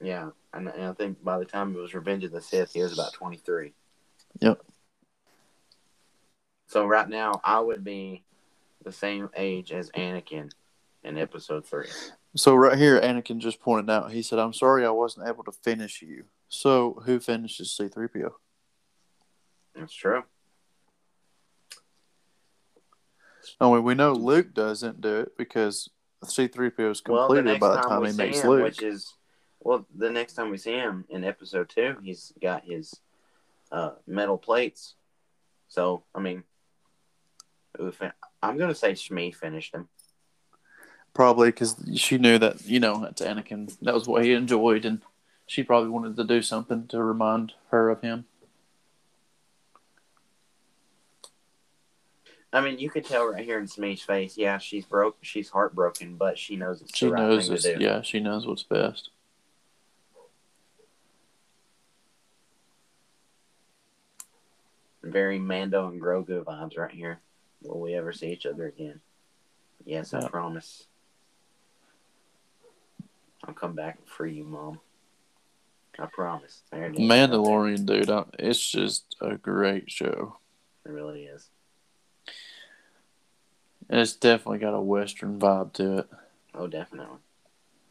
yeah. 0.00 0.30
And, 0.54 0.68
and 0.68 0.84
I 0.84 0.92
think 0.94 1.22
by 1.22 1.38
the 1.38 1.44
time 1.44 1.74
it 1.76 1.78
was 1.78 1.94
Revenge 1.94 2.24
of 2.24 2.32
the 2.32 2.40
Sith, 2.40 2.72
he 2.72 2.80
was 2.82 2.94
about 2.94 3.12
23. 3.12 3.74
Yep. 4.40 4.62
So 6.68 6.86
right 6.86 7.08
now, 7.08 7.40
I 7.44 7.60
would 7.60 7.84
be 7.84 8.24
the 8.84 8.92
same 8.92 9.28
age 9.36 9.72
as 9.72 9.90
Anakin 9.90 10.50
in 11.04 11.18
episode 11.18 11.66
three. 11.66 11.88
So 12.36 12.54
right 12.54 12.76
here, 12.78 13.00
Anakin 13.00 13.38
just 13.38 13.60
pointed 13.60 13.90
out. 13.90 14.10
He 14.12 14.22
said, 14.22 14.38
"I'm 14.38 14.52
sorry, 14.52 14.84
I 14.84 14.90
wasn't 14.90 15.28
able 15.28 15.44
to 15.44 15.52
finish 15.52 16.02
you." 16.02 16.24
So 16.48 17.02
who 17.04 17.20
finishes 17.20 17.72
C-3PO? 17.76 18.32
That's 19.74 19.92
true. 19.94 20.24
I 23.60 23.70
mean, 23.70 23.82
we 23.82 23.94
know 23.94 24.12
Luke 24.12 24.54
doesn't 24.54 25.00
do 25.00 25.20
it 25.20 25.36
because 25.36 25.90
C-3PO 26.24 26.90
is 26.90 27.00
completed 27.00 27.44
next 27.46 27.60
by 27.60 27.68
the 27.68 27.76
time 27.76 27.88
time 27.88 28.04
he 28.04 28.12
meets 28.12 28.40
him, 28.40 28.50
Luke. 28.50 28.64
which 28.64 28.82
is, 28.82 29.14
well, 29.60 29.86
the 29.94 30.10
next 30.10 30.34
time 30.34 30.50
we 30.50 30.58
see 30.58 30.72
him 30.72 31.04
in 31.08 31.24
episode 31.24 31.68
two, 31.68 31.96
he's 32.02 32.32
got 32.40 32.64
his 32.64 32.94
uh, 33.70 33.90
metal 34.06 34.38
plates. 34.38 34.94
So, 35.68 36.04
I 36.14 36.20
mean, 36.20 36.44
I'm 38.42 38.56
going 38.56 38.68
to 38.68 38.74
say 38.74 38.92
Shmi 38.92 39.34
finished 39.34 39.74
him. 39.74 39.88
Probably 41.14 41.48
because 41.48 41.76
she 41.96 42.18
knew 42.18 42.38
that 42.38 42.64
you 42.64 42.80
know 42.80 43.00
that's 43.00 43.22
Anakin. 43.22 43.76
That 43.80 43.94
was 43.94 44.06
what 44.06 44.24
he 44.24 44.34
enjoyed, 44.34 44.84
and 44.84 45.02
she 45.46 45.64
probably 45.64 45.90
wanted 45.90 46.16
to 46.16 46.24
do 46.24 46.42
something 46.42 46.86
to 46.88 47.02
remind 47.02 47.54
her 47.70 47.90
of 47.90 48.02
him. 48.02 48.26
I 52.52 52.62
mean, 52.62 52.78
you 52.78 52.88
could 52.88 53.04
tell 53.04 53.26
right 53.26 53.44
here 53.44 53.58
in 53.58 53.66
Shmi's 53.66 54.02
face, 54.02 54.38
yeah, 54.38 54.56
she's 54.58 54.86
broke, 54.86 55.18
she's 55.20 55.50
heartbroken, 55.50 56.16
but 56.16 56.38
she 56.38 56.56
knows 56.56 56.80
it's 56.80 56.96
She 56.96 57.06
the 57.06 57.12
right 57.12 57.20
knows 57.22 57.48
this. 57.48 57.62
to 57.64 57.76
do. 57.76 57.84
Yeah, 57.84 58.00
she 58.00 58.20
knows 58.20 58.46
what's 58.46 58.62
best. 58.62 59.10
Very 65.02 65.38
Mando 65.38 65.88
and 65.88 66.00
Grogu 66.00 66.42
vibes 66.44 66.78
right 66.78 66.90
here. 66.90 67.20
Will 67.62 67.80
we 67.80 67.94
ever 67.94 68.12
see 68.12 68.28
each 68.30 68.46
other 68.46 68.66
again? 68.66 69.00
Yes, 69.84 70.14
I 70.14 70.26
promise. 70.28 70.86
I'll 73.44 73.54
come 73.54 73.74
back 73.74 73.96
and 73.98 74.06
free 74.08 74.34
you, 74.34 74.44
Mom. 74.44 74.80
I 75.98 76.06
promise. 76.06 76.62
There 76.70 76.84
it 76.86 76.94
is. 76.94 77.00
Mandalorian, 77.00 77.84
dude, 77.86 78.10
I, 78.10 78.24
it's 78.38 78.70
just 78.70 79.16
a 79.20 79.36
great 79.36 79.90
show. 79.90 80.38
It 80.84 80.90
really 80.90 81.24
is. 81.24 81.48
And 83.88 84.00
it's 84.00 84.12
definitely 84.14 84.58
got 84.58 84.74
a 84.74 84.80
Western 84.80 85.38
vibe 85.38 85.72
to 85.74 85.98
it. 85.98 86.08
Oh, 86.54 86.66
definitely. 86.66 87.18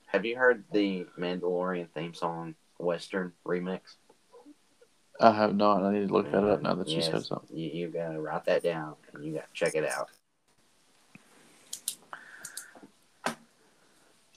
Have 0.07 0.26
you 0.26 0.38
heard 0.38 0.64
the 0.72 1.06
Mandalorian 1.18 1.90
theme 1.90 2.14
song 2.14 2.56
Western 2.78 3.34
remix? 3.45 3.80
I 5.19 5.32
have 5.32 5.56
not. 5.56 5.84
I 5.84 5.94
need 5.94 6.07
to 6.07 6.14
look 6.14 6.32
that 6.32 6.44
up 6.44 6.61
now 6.61 6.76
that 6.76 6.88
you 6.88 7.02
said 7.02 7.24
something. 7.24 7.57
You, 7.57 7.69
you 7.69 7.88
gotta 7.88 8.22
write 8.22 8.45
that 8.45 8.61
down 8.61 8.95
and 9.14 9.26
you 9.26 9.34
gotta 9.34 9.48
check 9.53 9.74
it 9.74 9.84
out. 9.84 10.10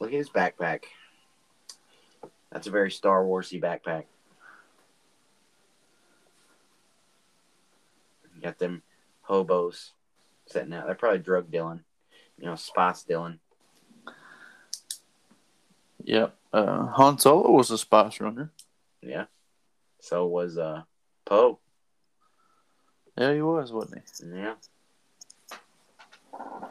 Look 0.01 0.11
at 0.11 0.17
his 0.17 0.31
backpack. 0.31 0.85
That's 2.51 2.67
a 2.67 2.71
very 2.71 2.91
Star 2.91 3.23
Warsy 3.23 3.61
backpack. 3.61 4.05
You 8.35 8.41
got 8.41 8.59
them 8.59 8.83
hobos 9.21 9.93
sitting 10.51 10.73
out. 10.73 10.87
They're 10.87 10.95
probably 10.95 11.21
drug 11.21 11.51
dealing, 11.51 11.81
you 12.39 12.47
know, 12.47 12.57
spice 12.57 13.03
dealing. 13.03 13.39
Yep. 16.05 16.35
Uh, 16.53 16.87
Han 16.87 17.19
Solo 17.19 17.51
was 17.53 17.71
a 17.71 17.79
spice 17.79 18.21
runner. 18.21 18.51
Yeah. 19.03 19.27
So 20.01 20.27
was 20.27 20.59
uh 20.59 20.83
Poe. 21.25 21.59
Yeah, 23.17 23.35
he 23.35 23.43
was, 23.43 23.73
wasn't 23.73 24.03
he? 24.21 24.27
Yeah. 24.27 24.55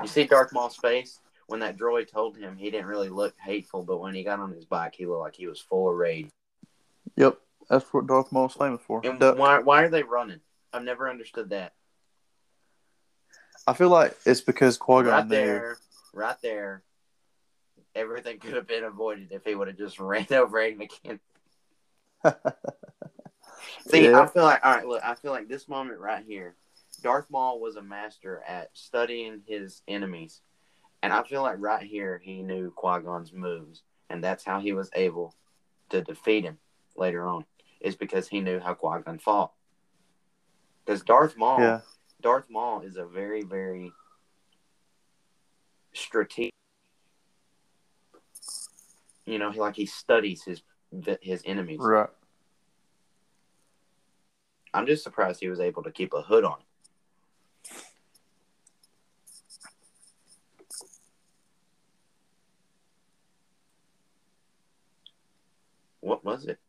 You 0.02 0.08
see 0.08 0.24
Darth 0.24 0.52
Maul's 0.52 0.76
face 0.76 1.20
when 1.48 1.60
that 1.60 1.78
droid 1.78 2.10
told 2.12 2.38
him 2.38 2.56
he 2.56 2.72
didn't 2.72 2.88
really 2.88 3.10
look 3.10 3.36
hateful, 3.44 3.84
but 3.84 4.00
when 4.00 4.16
he 4.16 4.24
got 4.24 4.40
on 4.40 4.52
his 4.52 4.66
bike, 4.66 4.96
he 4.96 5.06
looked 5.06 5.22
like 5.22 5.36
he 5.36 5.48
was 5.48 5.60
full 5.60 5.90
of 5.90 5.96
rage. 5.96 6.30
Yep. 7.16 7.38
That's 7.70 7.86
what 7.94 8.08
Darth 8.08 8.32
Maul's 8.32 8.56
famous 8.56 8.82
for. 8.86 9.02
And 9.04 9.20
Duck. 9.20 9.38
why 9.38 9.60
why 9.60 9.84
are 9.84 9.90
they 9.90 10.04
running? 10.04 10.40
I've 10.74 10.84
never 10.84 11.10
understood 11.10 11.50
that. 11.50 11.74
I 13.68 13.74
feel 13.74 13.90
like 13.90 14.18
it's 14.26 14.42
because 14.42 14.78
Qui 14.78 15.04
Gon 15.04 15.06
right 15.12 15.28
knew. 15.28 15.36
there, 15.36 15.78
right 16.14 16.38
there. 16.42 16.84
Everything 17.96 18.40
could 18.40 18.54
have 18.54 18.68
been 18.68 18.84
avoided 18.84 19.32
if 19.32 19.44
he 19.46 19.56
would 19.56 19.68
have 19.68 19.78
just 19.78 20.00
ran 20.00 20.26
over 20.32 20.58
Anakin. 20.60 21.20
See, 23.88 24.10
Yeah. 24.10 24.22
I 24.22 24.28
feel 24.28 24.44
like 24.44 24.64
all 24.66 24.74
right. 24.76 24.86
Look, 24.88 25.04
I 25.04 25.16
feel 25.16 25.32
like 25.32 25.48
this 25.48 25.68
moment 25.68 26.00
right 26.00 26.24
here, 26.26 26.56
Darth 27.02 27.26
Maul 27.30 27.60
was 27.60 27.76
a 27.76 27.82
master 27.82 28.42
at 28.48 28.70
studying 28.74 29.42
his 29.46 29.82
enemies, 29.88 30.42
and 31.04 31.12
I 31.14 31.24
feel 31.24 31.42
like 31.42 31.58
right 31.60 31.84
here 31.84 32.20
he 32.24 32.42
knew 32.42 32.72
Qui 32.76 33.02
Gon's 33.02 33.34
moves, 33.34 33.84
and 34.10 34.24
that's 34.24 34.44
how 34.44 34.60
he 34.60 34.74
was 34.74 34.90
able 34.96 35.36
to 35.90 36.02
defeat 36.02 36.44
him 36.44 36.58
later 36.96 37.26
on. 37.28 37.46
Is 37.82 37.96
because 37.96 38.28
he 38.28 38.42
knew 38.42 38.60
how 38.60 38.74
Qui 38.74 39.02
Gon 39.06 39.20
fought. 39.20 39.52
Because 40.86 41.02
Darth 41.02 41.38
Maul, 41.38 41.60
Yeah. 41.62 41.80
Darth 42.22 42.50
Maul 42.50 42.82
is 42.82 42.98
a 42.98 43.06
very, 43.06 43.44
very 43.44 43.92
strategic. 45.94 46.52
You 49.26 49.40
know, 49.40 49.50
like 49.50 49.76
he 49.76 49.86
studies 49.86 50.44
his 50.44 50.62
his 51.22 51.42
enemies. 51.46 51.80
Right. 51.80 52.10
I'm 54.74 54.86
just 54.86 55.04
surprised 55.04 55.40
he 55.40 55.50
was 55.50 55.60
able 55.60 55.84
to 55.84 55.92
keep 55.92 56.14
a 56.14 56.22
hood 56.22 56.44
on. 56.44 56.58
What 66.02 66.24
was 66.24 66.46
it? 66.46 66.60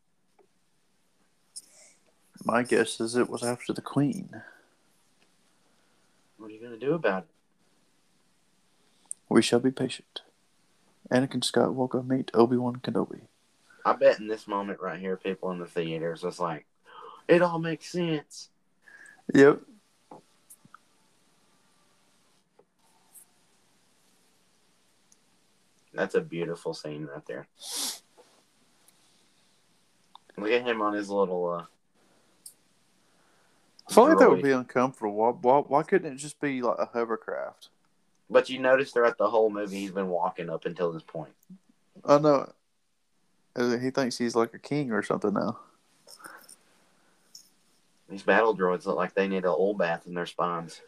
My 2.45 2.63
guess 2.63 3.01
is 3.01 3.17
it 3.17 3.29
was 3.29 3.43
after 3.43 3.73
the 3.73 3.83
Queen. 3.83 4.43
What 6.41 6.51
are 6.51 6.55
you 6.55 6.61
going 6.61 6.73
to 6.73 6.79
do 6.79 6.95
about 6.95 7.25
it? 7.25 7.29
We 9.29 9.43
shall 9.43 9.61
be 9.61 9.71
patient. 9.71 10.23
Anakin 11.13 11.43
Skywalker 11.43 12.07
meet 12.07 12.31
Obi 12.33 12.57
Wan 12.57 12.77
Kenobi. 12.77 13.21
I 13.85 13.93
bet 13.93 14.19
in 14.21 14.27
this 14.27 14.49
moment 14.49 14.81
right 14.81 14.99
here, 14.99 15.19
people 15.19 15.51
in 15.51 15.59
the 15.59 15.67
theaters 15.67 16.23
was 16.23 16.41
like, 16.41 16.65
it 17.29 17.43
all 17.43 17.59
makes 17.59 17.93
sense. 17.93 18.49
Yep. 19.35 19.61
That's 25.93 26.15
a 26.15 26.23
beautiful 26.23 26.73
scene 26.73 27.05
right 27.05 27.27
there. 27.27 27.47
Look 30.39 30.51
at 30.51 30.63
him 30.63 30.81
on 30.81 30.95
his 30.95 31.11
little. 31.11 31.51
uh 31.51 31.65
I 33.91 33.93
feel 33.93 34.09
like 34.09 34.19
that 34.19 34.31
would 34.31 34.43
be 34.43 34.53
uncomfortable. 34.53 35.15
Why, 35.15 35.31
why, 35.31 35.59
why 35.67 35.83
couldn't 35.83 36.13
it 36.13 36.17
just 36.17 36.41
be 36.41 36.63
like 36.63 36.79
a 36.79 36.87
hovercraft? 36.87 37.71
But 38.29 38.49
you 38.49 38.61
notice 38.61 38.93
throughout 38.93 39.19
the 39.19 39.29
whole 39.29 39.51
movie, 39.51 39.81
he's 39.81 39.91
been 39.91 40.09
walking 40.09 40.49
up 40.49 40.65
until 40.65 40.93
this 40.93 41.03
point. 41.03 41.33
I 42.05 42.19
know. 42.19 42.53
He 43.57 43.91
thinks 43.91 44.17
he's 44.17 44.37
like 44.37 44.55
a 44.55 44.59
king 44.61 44.93
or 44.93 45.03
something 45.03 45.35
now. 45.35 45.59
These 48.09 48.23
battle 48.23 48.57
droids 48.57 48.87
look 48.87 48.97
like 48.97 49.15
they 49.15 49.27
need 49.27 49.39
an 49.39 49.47
old 49.47 49.79
bath 49.79 50.07
in 50.07 50.15
their 50.15 50.27
spines. 50.27 50.81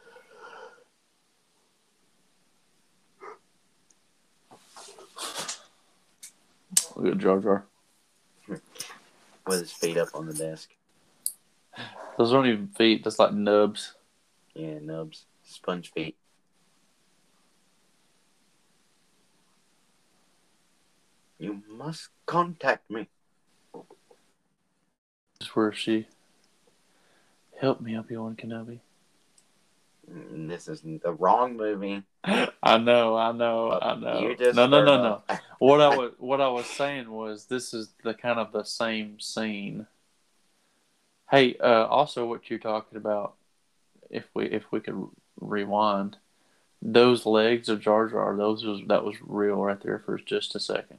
Look 6.97 7.15
at 7.15 7.19
Jar 7.19 7.41
Jar. 7.41 7.65
with 8.49 9.61
his 9.61 9.73
feet 9.73 9.97
up 9.97 10.09
on 10.15 10.27
the 10.27 10.35
desk. 10.35 10.71
Those 12.19 12.33
aren't 12.33 12.49
even 12.49 12.69
feet. 12.69 13.05
That's 13.05 13.19
like 13.19 13.33
nubs. 13.33 13.95
Yeah, 14.55 14.79
nubs, 14.81 15.27
sponge 15.45 15.93
feet. 15.93 16.17
You 21.39 21.63
must 21.69 22.11
contact 22.27 22.91
me. 22.91 23.09
This 23.75 25.49
is 25.49 25.57
where 25.57 25.73
she 25.73 26.07
help 27.61 27.81
me, 27.81 27.97
Obi 27.97 28.17
Wan 28.17 28.37
Kenobi. 28.37 28.81
Mm, 30.11 30.49
This 30.49 30.69
is 30.69 30.83
the 30.83 31.13
wrong 31.13 31.57
movie. 31.57 32.03
I 32.25 32.79
know, 32.79 33.17
I 33.17 33.33
know, 33.33 33.79
I 33.81 33.95
know. 33.97 34.35
Just 34.39 34.57
no, 34.57 34.67
no, 34.67 34.85
no, 34.85 35.03
no. 35.03 35.23
What 35.59 35.81
I 35.81 35.89
was 35.97 36.13
what 36.19 36.41
I 36.41 36.49
was 36.49 36.67
saying 36.67 37.11
was 37.11 37.47
this 37.47 37.73
is 37.73 37.95
the 38.05 38.15
kind 38.15 38.39
of 38.39 38.53
the 38.53 38.65
same 38.65 39.19
scene. 39.19 39.87
Hey, 41.33 41.57
uh, 41.57 41.87
also 41.87 42.27
what 42.27 42.51
you're 42.51 42.59
talking 42.59 42.99
about, 42.99 43.37
if 44.11 44.27
we 44.35 44.45
if 44.45 44.65
we 44.71 44.81
could 44.81 45.09
rewind, 45.41 46.19
those 46.83 47.25
legs 47.25 47.71
of 47.71 47.81
Jar 47.81 48.07
Jar, 48.07 48.37
those 48.37 48.67
was 48.67 48.83
that 48.89 49.03
was 49.03 49.17
real 49.23 49.57
right 49.57 49.81
there 49.81 49.99
for 50.05 50.19
just 50.19 50.55
a 50.55 50.61
second. 50.61 50.99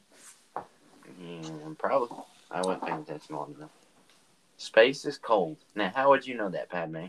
Yeah, 1.21 1.39
probably. 1.77 2.17
I 2.49 2.61
wasn't 2.61 2.83
paying 2.83 2.99
attention 3.01 3.35
long 3.35 3.53
enough. 3.55 3.69
Space 4.57 5.05
is 5.05 5.19
cold. 5.19 5.57
Now, 5.75 5.91
how 5.93 6.09
would 6.09 6.25
you 6.25 6.35
know 6.35 6.49
that, 6.49 6.67
Padme? 6.67 7.05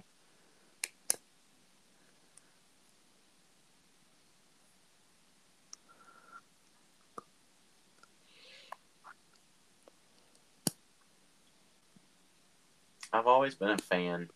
I've 13.14 13.28
always 13.28 13.54
been 13.54 13.70
a 13.70 13.78
fan 13.78 14.28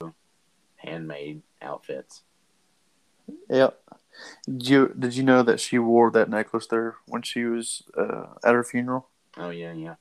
of 0.00 0.12
handmade 0.76 1.42
outfits. 1.60 2.22
Yep. 3.50 3.80
Did 4.44 4.68
you 4.68 4.94
did 4.96 5.16
you 5.16 5.24
know 5.24 5.42
that 5.42 5.58
she 5.58 5.80
wore 5.80 6.12
that 6.12 6.30
necklace 6.30 6.68
there 6.68 6.94
when 7.06 7.22
she 7.22 7.44
was 7.44 7.82
uh, 7.98 8.26
at 8.44 8.54
her 8.54 8.62
funeral? 8.62 9.08
Oh 9.36 9.50
yeah, 9.50 9.72
yeah. 9.72 9.96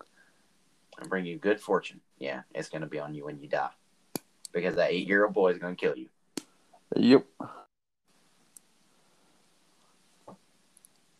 I 1.01 1.07
bring 1.07 1.25
you 1.25 1.39
good 1.39 1.59
fortune. 1.59 2.01
Yeah, 2.19 2.41
it's 2.53 2.69
gonna 2.69 2.85
be 2.85 2.99
on 2.99 3.15
you 3.15 3.25
when 3.25 3.39
you 3.39 3.49
die, 3.49 3.71
because 4.51 4.75
that 4.75 4.91
eight-year-old 4.91 5.33
boy 5.33 5.53
is 5.53 5.57
gonna 5.57 5.75
kill 5.75 5.97
you. 5.97 6.09
Yep. 6.95 7.25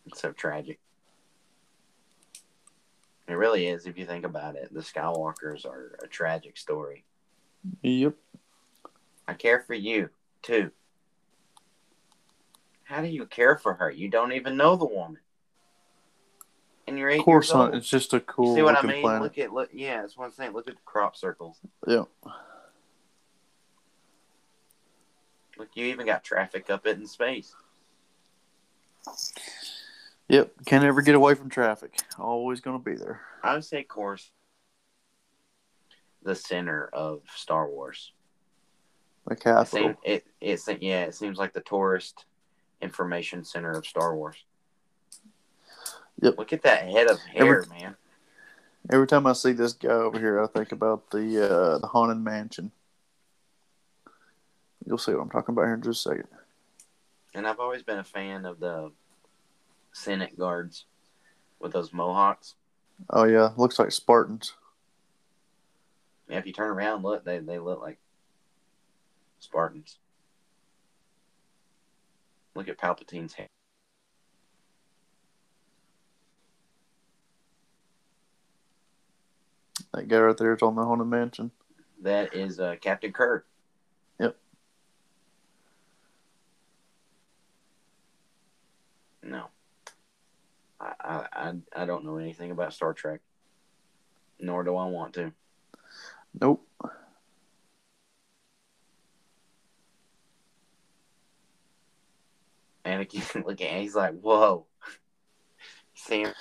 It's 0.06 0.20
so 0.20 0.30
tragic. 0.30 0.78
It 3.26 3.34
really 3.34 3.66
is, 3.66 3.86
if 3.86 3.96
you 3.96 4.04
think 4.04 4.24
about 4.24 4.56
it. 4.56 4.72
The 4.72 4.80
Skywalkers 4.80 5.64
are 5.64 5.98
a 6.02 6.06
tragic 6.06 6.56
story. 6.58 7.04
Yep. 7.82 8.14
I 9.26 9.34
care 9.34 9.60
for 9.60 9.74
you 9.74 10.10
too. 10.42 10.70
How 12.82 13.00
do 13.00 13.06
you 13.06 13.24
care 13.24 13.56
for 13.56 13.74
her? 13.74 13.90
You 13.90 14.08
don't 14.10 14.32
even 14.32 14.58
know 14.58 14.76
the 14.76 14.84
woman, 14.84 15.18
and 16.86 16.98
you're 16.98 17.08
eight 17.08 17.20
Of 17.20 17.24
course 17.24 17.52
not. 17.52 17.74
It's 17.74 17.88
just 17.88 18.12
a 18.12 18.16
You 18.16 18.22
cool 18.22 18.54
see 18.54 18.60
what 18.62 18.76
I 18.76 18.86
mean? 18.86 19.00
planet. 19.00 19.22
Look 19.22 19.38
at 19.38 19.54
look. 19.54 19.70
Yeah, 19.72 20.02
that's 20.02 20.18
what 20.18 20.26
I'm 20.26 20.32
saying. 20.32 20.52
Look 20.52 20.68
at 20.68 20.74
the 20.74 20.82
crop 20.84 21.16
circles. 21.16 21.56
Yep. 21.86 22.06
Look, 25.56 25.68
you 25.74 25.86
even 25.86 26.04
got 26.04 26.24
traffic 26.24 26.68
up 26.68 26.86
it 26.86 26.98
in 26.98 27.06
space. 27.06 27.54
Yep. 30.34 30.52
Can't 30.66 30.84
ever 30.84 31.00
get 31.00 31.14
away 31.14 31.34
from 31.34 31.48
traffic. 31.48 31.96
Always 32.18 32.60
gonna 32.60 32.80
be 32.80 32.96
there. 32.96 33.20
I 33.42 33.54
would 33.54 33.64
say, 33.64 33.80
of 33.82 33.88
course, 33.88 34.32
the 36.24 36.34
center 36.34 36.88
of 36.92 37.22
Star 37.36 37.68
Wars. 37.68 38.10
The 39.26 39.34
It 39.34 39.40
capital. 39.40 39.94
it, 40.02 40.26
it 40.40 40.58
se- 40.60 40.78
yeah, 40.80 41.04
it 41.04 41.14
seems 41.14 41.38
like 41.38 41.52
the 41.52 41.60
tourist 41.60 42.24
information 42.82 43.44
center 43.44 43.70
of 43.70 43.86
Star 43.86 44.16
Wars. 44.16 44.36
Yep. 46.20 46.36
Look 46.36 46.52
at 46.52 46.62
that 46.62 46.88
head 46.88 47.08
of 47.08 47.20
hair, 47.20 47.64
man. 47.70 47.94
Every 48.92 49.06
time 49.06 49.26
I 49.28 49.34
see 49.34 49.52
this 49.52 49.72
guy 49.72 49.88
over 49.88 50.18
here, 50.18 50.42
I 50.42 50.48
think 50.48 50.72
about 50.72 51.10
the 51.10 51.48
uh, 51.48 51.78
the 51.78 51.86
haunted 51.86 52.18
mansion. 52.18 52.72
You'll 54.84 54.98
see 54.98 55.12
what 55.12 55.22
I'm 55.22 55.30
talking 55.30 55.52
about 55.54 55.66
here 55.66 55.74
in 55.74 55.82
just 55.82 56.04
a 56.04 56.08
second. 56.10 56.28
And 57.34 57.46
I've 57.46 57.60
always 57.60 57.82
been 57.84 57.98
a 57.98 58.04
fan 58.04 58.44
of 58.44 58.58
the 58.58 58.90
Senate 59.94 60.36
guards 60.36 60.86
with 61.60 61.72
those 61.72 61.92
mohawks. 61.92 62.56
Oh 63.10 63.24
yeah, 63.24 63.50
looks 63.56 63.78
like 63.78 63.92
Spartans. 63.92 64.54
Yeah, 66.28 66.38
if 66.38 66.46
you 66.46 66.52
turn 66.52 66.70
around, 66.70 67.02
look, 67.02 67.24
they 67.24 67.38
they 67.38 67.58
look 67.58 67.80
like 67.80 67.98
Spartans. 69.38 69.98
Look 72.54 72.68
at 72.68 72.78
Palpatine's 72.78 73.34
hair. 73.34 73.46
That 79.92 80.08
guy 80.08 80.18
right 80.18 80.36
there 80.36 80.54
is 80.54 80.62
on 80.62 80.74
the 80.74 80.84
Haunted 80.84 81.06
Mansion. 81.06 81.52
That 82.02 82.34
is 82.34 82.58
uh, 82.58 82.76
Captain 82.80 83.12
Kirk. 83.12 83.46
Yep. 84.18 84.36
No. 89.22 89.46
I, 90.84 91.26
I 91.32 91.52
I 91.74 91.86
don't 91.86 92.04
know 92.04 92.18
anything 92.18 92.50
about 92.50 92.72
Star 92.72 92.92
Trek. 92.92 93.20
Nor 94.40 94.64
do 94.64 94.76
I 94.76 94.86
want 94.86 95.14
to. 95.14 95.32
Nope. 96.40 96.66
Anakin, 102.84 103.44
look 103.46 103.60
at 103.60 103.80
he's 103.80 103.94
like, 103.94 104.20
whoa. 104.20 104.66
Sam, 105.94 106.32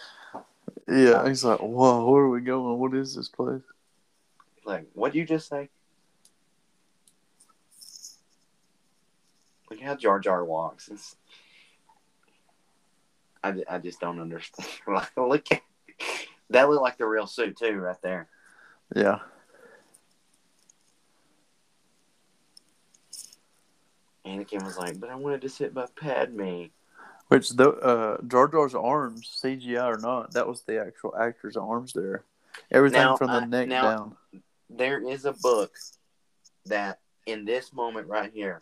Yeah, 0.87 1.27
he's 1.27 1.43
like, 1.43 1.59
whoa, 1.59 2.09
where 2.09 2.23
are 2.23 2.29
we 2.29 2.41
going? 2.41 2.79
What 2.79 2.93
is 2.95 3.15
this 3.15 3.29
place? 3.29 3.61
like, 4.65 4.87
what'd 4.93 5.15
you 5.15 5.25
just 5.25 5.49
say? 5.49 5.69
Look 9.69 9.81
at 9.81 9.85
how 9.85 9.95
Jar 9.95 10.19
Jar 10.19 10.43
walks. 10.45 10.87
It's, 10.89 11.15
I, 13.43 13.53
I 13.69 13.77
just 13.79 13.99
don't 13.99 14.19
understand. 14.19 14.67
Like, 14.87 15.11
look 15.17 15.51
at 15.51 15.61
that. 16.49 16.69
Looked 16.69 16.81
like 16.81 16.97
the 16.97 17.05
real 17.07 17.27
suit 17.27 17.57
too, 17.57 17.75
right 17.75 18.01
there. 18.01 18.27
Yeah. 18.95 19.19
Anakin 24.25 24.63
was 24.63 24.77
like, 24.77 24.99
"But 24.99 25.09
I 25.09 25.15
wanted 25.15 25.41
to 25.41 25.49
sit 25.49 25.73
by 25.73 25.87
Padme." 25.99 26.65
Which 27.29 27.49
the 27.49 27.71
uh, 27.71 28.17
Jar 28.27 28.47
Jar's 28.47 28.75
arms, 28.75 29.39
CGI 29.43 29.95
or 29.95 29.99
not, 29.99 30.33
that 30.33 30.47
was 30.47 30.61
the 30.61 30.79
actual 30.79 31.15
actor's 31.17 31.57
arms 31.57 31.93
there. 31.93 32.23
Everything 32.71 33.01
Now, 33.01 33.17
from 33.17 33.27
the 33.27 33.33
uh, 33.37 33.45
neck 33.45 33.67
now- 33.67 33.81
down. 33.81 34.17
There 34.69 35.07
is 35.07 35.25
a 35.25 35.33
book 35.33 35.71
that, 36.65 36.99
in 37.27 37.45
this 37.45 37.73
moment 37.73 38.07
right 38.07 38.31
here, 38.33 38.61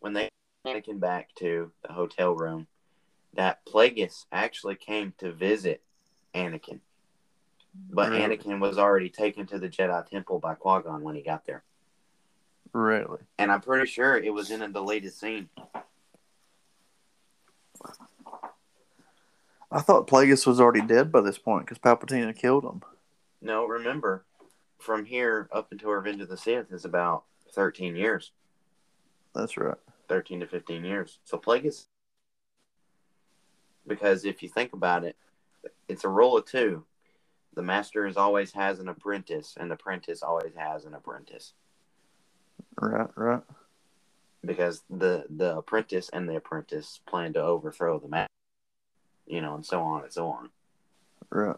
when 0.00 0.12
they 0.12 0.28
Anakin 0.66 1.00
back 1.00 1.34
to 1.36 1.70
the 1.86 1.92
hotel 1.92 2.34
room, 2.34 2.66
that 3.34 3.64
Plagueis 3.66 4.26
actually 4.32 4.74
came 4.76 5.12
to 5.18 5.32
visit 5.32 5.82
Anakin, 6.34 6.80
but 7.90 8.10
Really? 8.10 8.36
Anakin 8.36 8.60
was 8.60 8.78
already 8.78 9.08
taken 9.10 9.46
to 9.46 9.58
the 9.58 9.68
Jedi 9.68 10.06
Temple 10.06 10.38
by 10.40 10.54
Qui 10.54 10.82
Gon 10.82 11.02
when 11.02 11.14
he 11.14 11.22
got 11.22 11.44
there, 11.46 11.62
Really? 12.72 13.20
and 13.38 13.50
I'm 13.52 13.60
pretty 13.60 13.86
sure 13.86 14.16
it 14.16 14.32
was 14.32 14.50
in 14.50 14.62
a 14.62 14.68
deleted 14.68 15.12
scene. 15.12 15.48
I 19.70 19.80
thought 19.80 20.06
Plagueis 20.08 20.46
was 20.46 20.60
already 20.60 20.80
dead 20.80 21.12
by 21.12 21.20
this 21.20 21.38
point 21.38 21.66
because 21.66 21.78
Palpatine 21.78 22.26
had 22.26 22.38
killed 22.38 22.64
him. 22.64 22.82
No, 23.42 23.66
remember, 23.66 24.24
from 24.78 25.04
here 25.04 25.48
up 25.52 25.70
until 25.72 25.90
Revenge 25.90 26.22
of 26.22 26.28
the 26.28 26.36
Sith 26.38 26.72
is 26.72 26.84
about 26.86 27.24
13 27.52 27.94
years. 27.94 28.32
That's 29.34 29.56
right. 29.58 29.76
13 30.08 30.40
to 30.40 30.46
15 30.46 30.84
years. 30.84 31.18
So 31.24 31.36
Plagueis, 31.36 31.84
because 33.88 34.24
if 34.24 34.42
you 34.42 34.48
think 34.48 34.72
about 34.72 35.04
it, 35.04 35.16
it's 35.88 36.04
a 36.04 36.08
rule 36.08 36.36
of 36.36 36.44
two. 36.44 36.84
The 37.54 37.62
master 37.62 38.06
is 38.06 38.16
always 38.16 38.52
has 38.52 38.78
an 38.78 38.88
apprentice, 38.88 39.54
and 39.58 39.70
the 39.70 39.74
apprentice 39.74 40.22
always 40.22 40.52
has 40.56 40.84
an 40.84 40.94
apprentice. 40.94 41.54
Right, 42.80 43.08
right. 43.16 43.42
Because 44.44 44.82
the 44.88 45.24
the 45.28 45.56
apprentice 45.56 46.08
and 46.10 46.28
the 46.28 46.36
apprentice 46.36 47.00
plan 47.06 47.32
to 47.32 47.42
overthrow 47.42 47.98
the 47.98 48.08
master, 48.08 48.28
you 49.26 49.40
know, 49.40 49.56
and 49.56 49.66
so 49.66 49.82
on 49.82 50.04
and 50.04 50.12
so 50.12 50.28
on. 50.28 50.50
Right. 51.30 51.56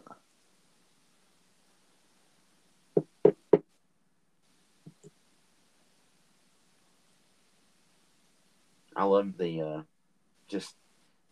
I 8.95 9.03
love 9.03 9.37
the 9.37 9.61
uh, 9.61 9.81
just 10.47 10.75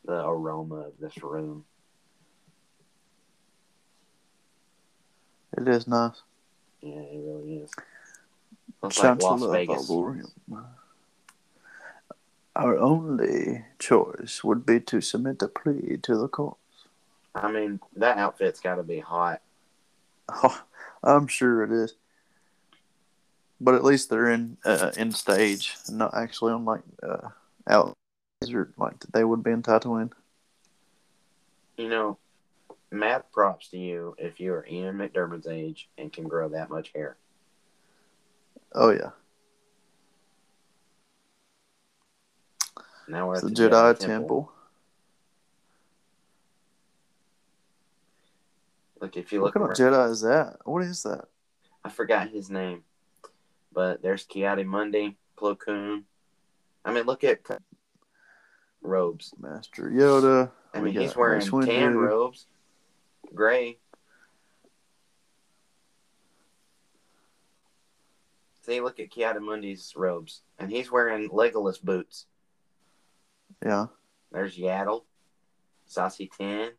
the 0.10 0.26
aroma 0.28 0.88
of 0.88 0.94
this 1.00 1.22
room. 1.22 1.64
It 5.56 5.68
is 5.68 5.88
nice. 5.88 6.24
Yeah, 6.82 6.96
it 6.96 7.22
really 7.24 7.58
is. 7.58 7.72
Looks 8.82 8.98
like 8.98 9.22
Las 9.22 9.46
Vegas. 9.46 9.92
Our 12.56 12.78
only 12.80 13.66
choice 13.78 14.44
would 14.44 14.66
be 14.66 14.80
to 14.82 15.00
submit 15.00 15.44
a 15.44 15.48
plea 15.48 15.98
to 16.02 16.18
the 16.18 16.28
courts. 16.28 16.58
I 17.36 17.52
mean, 17.52 17.80
that 17.96 18.18
outfit's 18.18 18.60
got 18.60 18.76
to 18.76 18.84
be 18.84 19.00
hot. 19.00 19.42
Oh, 20.28 20.64
I'm 21.04 21.28
sure 21.28 21.64
it 21.64 21.72
is. 21.72 21.94
But 23.62 23.76
at 23.76 23.84
least 23.84 24.10
they're 24.10 24.32
in 24.32 24.58
uh, 24.66 24.92
in 24.98 25.12
stage, 25.12 25.76
not 25.88 26.16
actually 26.16 26.54
on 26.54 26.66
like 26.66 26.82
uh, 27.04 27.30
out 27.68 27.96
desert 28.42 28.74
like 28.78 29.00
they 29.12 29.24
would 29.24 29.44
be 29.44 29.52
in 29.52 29.62
Tatooine. 29.62 30.12
You 31.78 31.90
know, 31.90 32.18
mad 32.92 33.24
props 33.32 33.70
to 33.70 33.78
you 33.78 34.16
if 34.18 34.40
you 34.40 34.54
are 34.54 34.66
Ian 34.66 34.98
McDiarmid's 34.98 35.48
age 35.48 35.90
and 35.98 36.12
can 36.12 36.28
grow 36.28 36.50
that 36.50 36.70
much 36.70 36.92
hair. 36.96 37.18
Oh 38.74 38.92
yeah, 38.92 39.12
Now 43.08 43.28
we're 43.28 43.36
it's 43.36 43.44
at 43.44 43.56
the 43.56 43.70
Jedi, 43.70 43.98
Temple. 43.98 44.52
Look, 49.02 49.18
if 49.18 49.32
you 49.32 49.42
What 49.42 49.56
look, 49.56 49.72
kind 49.72 49.72
of 49.72 49.78
Jedi 49.94 50.12
is 50.12 50.22
that? 50.22 50.58
What 50.66 50.84
is 50.84 51.04
that? 51.04 51.26
I 51.84 51.90
forgot 51.90 52.30
his 52.30 52.50
name, 52.50 52.84
but 53.74 54.02
there's 54.02 54.24
Ki-Adi-Mundi, 54.26 55.18
Plo 55.38 55.58
Koon. 55.58 56.04
I 56.86 56.94
mean, 56.94 57.06
look 57.06 57.24
at 57.24 57.40
robes. 58.82 59.34
Master 59.40 59.90
Yoda. 59.90 60.52
I 60.74 60.80
We 60.80 60.92
mean, 60.92 61.02
he's 61.02 61.16
wearing 61.16 61.40
Mace 61.40 61.50
tan 61.50 61.94
Windu. 61.96 62.08
robes, 62.08 62.46
gray. 63.34 63.78
See, 68.62 68.82
look 68.82 69.00
at 69.00 69.10
Ki-Adi-Mundi's 69.10 69.94
robes, 69.96 70.42
and 70.60 70.70
he's 70.70 70.92
wearing 70.92 71.30
Legolas 71.30 71.82
boots. 71.82 72.28
Yeah. 73.66 73.88
There's 74.32 74.56
Yaddle, 74.58 75.06
Saesee 75.90 76.30
Tiin, 76.30 76.70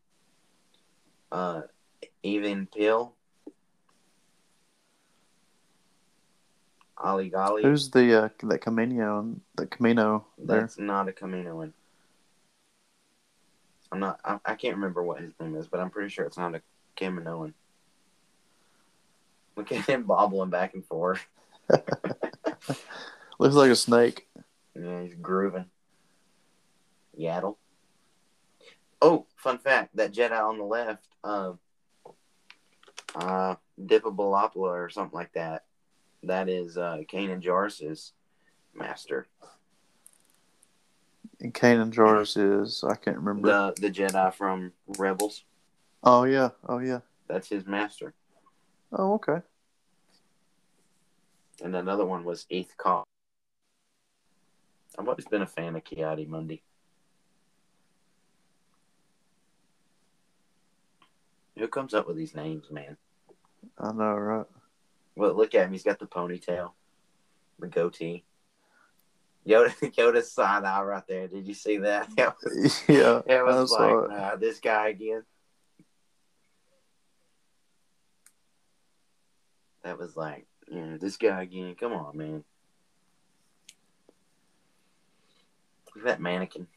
uh, 1.33 1.63
Even 2.23 2.65
Piell, 2.67 3.11
Ollie 6.97 7.29
Golly. 7.29 7.63
Who's 7.63 7.89
the 7.89 8.23
uh, 8.25 8.29
that 8.43 8.61
Kamino 8.61 9.37
the 9.55 9.67
Kamino 9.67 10.23
there? 10.37 10.61
That's 10.61 10.77
not 10.79 11.09
a 11.09 11.11
Kaminoan. 11.11 11.73
I'm 13.91 13.99
not. 13.99 14.19
I, 14.23 14.39
I 14.45 14.55
can't 14.55 14.75
remember 14.75 15.03
what 15.03 15.21
his 15.21 15.33
name 15.39 15.55
is, 15.55 15.67
but 15.67 15.79
I'm 15.79 15.89
pretty 15.89 16.09
sure 16.09 16.25
it's 16.25 16.37
not 16.37 16.55
a 16.55 16.61
Kaminoan. 16.97 17.53
Look 19.55 19.71
at 19.71 19.85
him 19.85 20.03
bobbling 20.03 20.49
back 20.49 20.73
and 20.73 20.85
forth. 20.85 21.25
Looks 23.39 23.55
like 23.55 23.71
a 23.71 23.75
snake. 23.75 24.27
Yeah, 24.75 25.01
he's 25.01 25.15
grooving. 25.15 25.65
Yaddle. 27.19 27.57
Oh, 29.01 29.25
fun 29.35 29.57
fact: 29.57 29.95
that 29.97 30.13
Jedi 30.13 30.39
on 30.39 30.57
the 30.57 30.63
left, 30.63 31.05
uh, 31.23 31.53
uh, 33.15 33.55
Dipabalopla 33.79 34.55
or 34.55 34.89
something 34.89 35.15
like 35.15 35.33
that. 35.33 35.65
That 36.23 36.49
is 36.49 36.77
uh, 36.77 36.97
Kanan 37.11 37.41
Jarrus's 37.41 38.13
master. 38.73 39.27
And 41.41 41.53
Kanan 41.53 41.91
Jarrus 41.91 42.37
is 42.37 42.83
I 42.83 42.95
can't 42.95 43.17
remember. 43.17 43.47
The 43.47 43.81
the 43.81 43.91
Jedi 43.91 44.33
from 44.33 44.73
Rebels. 44.97 45.43
Oh 46.03 46.23
yeah. 46.23 46.49
Oh 46.69 46.77
yeah. 46.77 46.99
That's 47.27 47.49
his 47.49 47.65
master. 47.65 48.13
Oh 48.93 49.13
okay. 49.15 49.41
And 51.63 51.75
another 51.75 52.05
one 52.05 52.23
was 52.23 52.45
Eeth 52.51 52.77
Koth. 52.77 53.05
I've 54.97 55.07
always 55.07 55.25
been 55.25 55.41
a 55.41 55.47
fan 55.47 55.75
of 55.75 55.83
Ki-Adi-Mundi. 55.83 56.61
Who 61.57 61.67
comes 61.67 61.93
up 61.93 62.07
with 62.07 62.17
these 62.17 62.35
names, 62.35 62.65
man? 62.71 62.97
I 63.77 63.91
know, 63.93 64.13
right? 64.13 64.45
Well, 65.15 65.33
look 65.33 65.55
at 65.55 65.65
him. 65.65 65.71
He's 65.71 65.83
got 65.83 65.99
the 65.99 66.07
ponytail, 66.07 66.71
the 67.59 67.67
goatee. 67.67 68.25
Yoda, 69.47 69.73
Yoda's 69.95 70.31
side 70.31 70.63
eye 70.63 70.81
right 70.81 71.03
there. 71.07 71.27
Did 71.27 71.47
you 71.47 71.53
see 71.53 71.77
that? 71.77 72.09
Was, 72.17 72.83
yeah. 72.87 73.21
it 73.25 73.45
was 73.45 73.71
like, 73.71 73.91
it. 73.91 74.11
uh, 74.11 74.35
this 74.35 74.59
guy 74.59 74.89
again. 74.89 75.23
that 79.83 79.97
was 79.97 80.15
like, 80.15 80.45
you 80.69 80.81
know, 80.81 80.97
this 80.97 81.17
guy 81.17 81.41
again. 81.41 81.75
Come 81.79 81.93
on, 81.93 82.17
man. 82.17 82.43
Look 85.87 85.97
at 85.97 86.03
that 86.05 86.21
mannequin. 86.21 86.67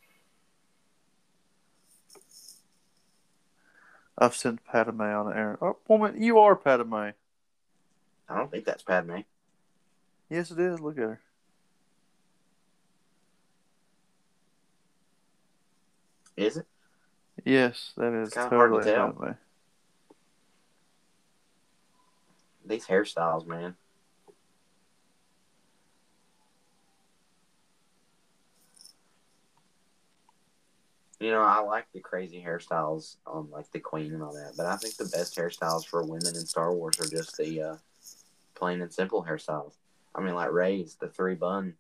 I've 4.17 4.35
sent 4.35 4.65
Padme 4.65 5.01
on 5.03 5.33
an 5.33 5.37
errand. 5.37 5.59
Oh, 5.61 5.77
woman, 5.89 6.23
you 6.23 6.39
are 6.39 6.57
Padme. 6.57 6.95
I 6.95 7.15
don't 8.29 8.51
think 8.51 8.65
that's 8.65 8.83
Padme. 8.83 9.21
Yes, 10.31 10.51
it 10.51 10.59
is. 10.59 10.81
Look 10.81 10.99
at 10.99 11.03
her. 11.03 11.21
Is 16.37 16.57
it? 16.57 16.67
Yes, 17.45 17.93
that 17.97 18.13
is 18.13 18.29
It's 18.29 18.37
kinda 18.37 18.51
hard 18.51 18.73
to 18.73 18.79
totally 18.79 18.95
tell. 18.95 19.37
These 22.67 22.87
hairstyles, 22.87 23.47
man. 23.47 23.77
You 31.21 31.31
know, 31.31 31.41
I 31.41 31.61
like 31.61 31.87
the 31.93 32.01
crazy 32.01 32.43
hairstyles 32.45 33.17
on 33.27 33.51
like 33.51 33.71
the 33.71 33.81
Queen 33.81 34.13
and 34.13 34.23
all 34.23 34.35
that, 34.35 34.55
but 34.57 34.67
I 34.67 34.77
think 34.77 34.97
the 34.97 35.05
best 35.05 35.37
hairstyles 35.37 35.87
for 35.87 36.03
women 36.03 36.37
in 36.37 36.47
Star 36.47 36.75
Wars 36.75 36.99
are 37.01 37.09
just 37.09 37.37
the 37.37 37.63
uh, 37.63 37.77
plain 38.55 38.83
and 38.83 38.93
simple 38.93 39.25
hairstyles. 39.25 39.75
I 40.15 40.21
mean, 40.21 40.35
like 40.35 40.53
Rey's, 40.53 40.97
the 40.97 41.09
three 41.09 41.35
bun. 41.35 41.75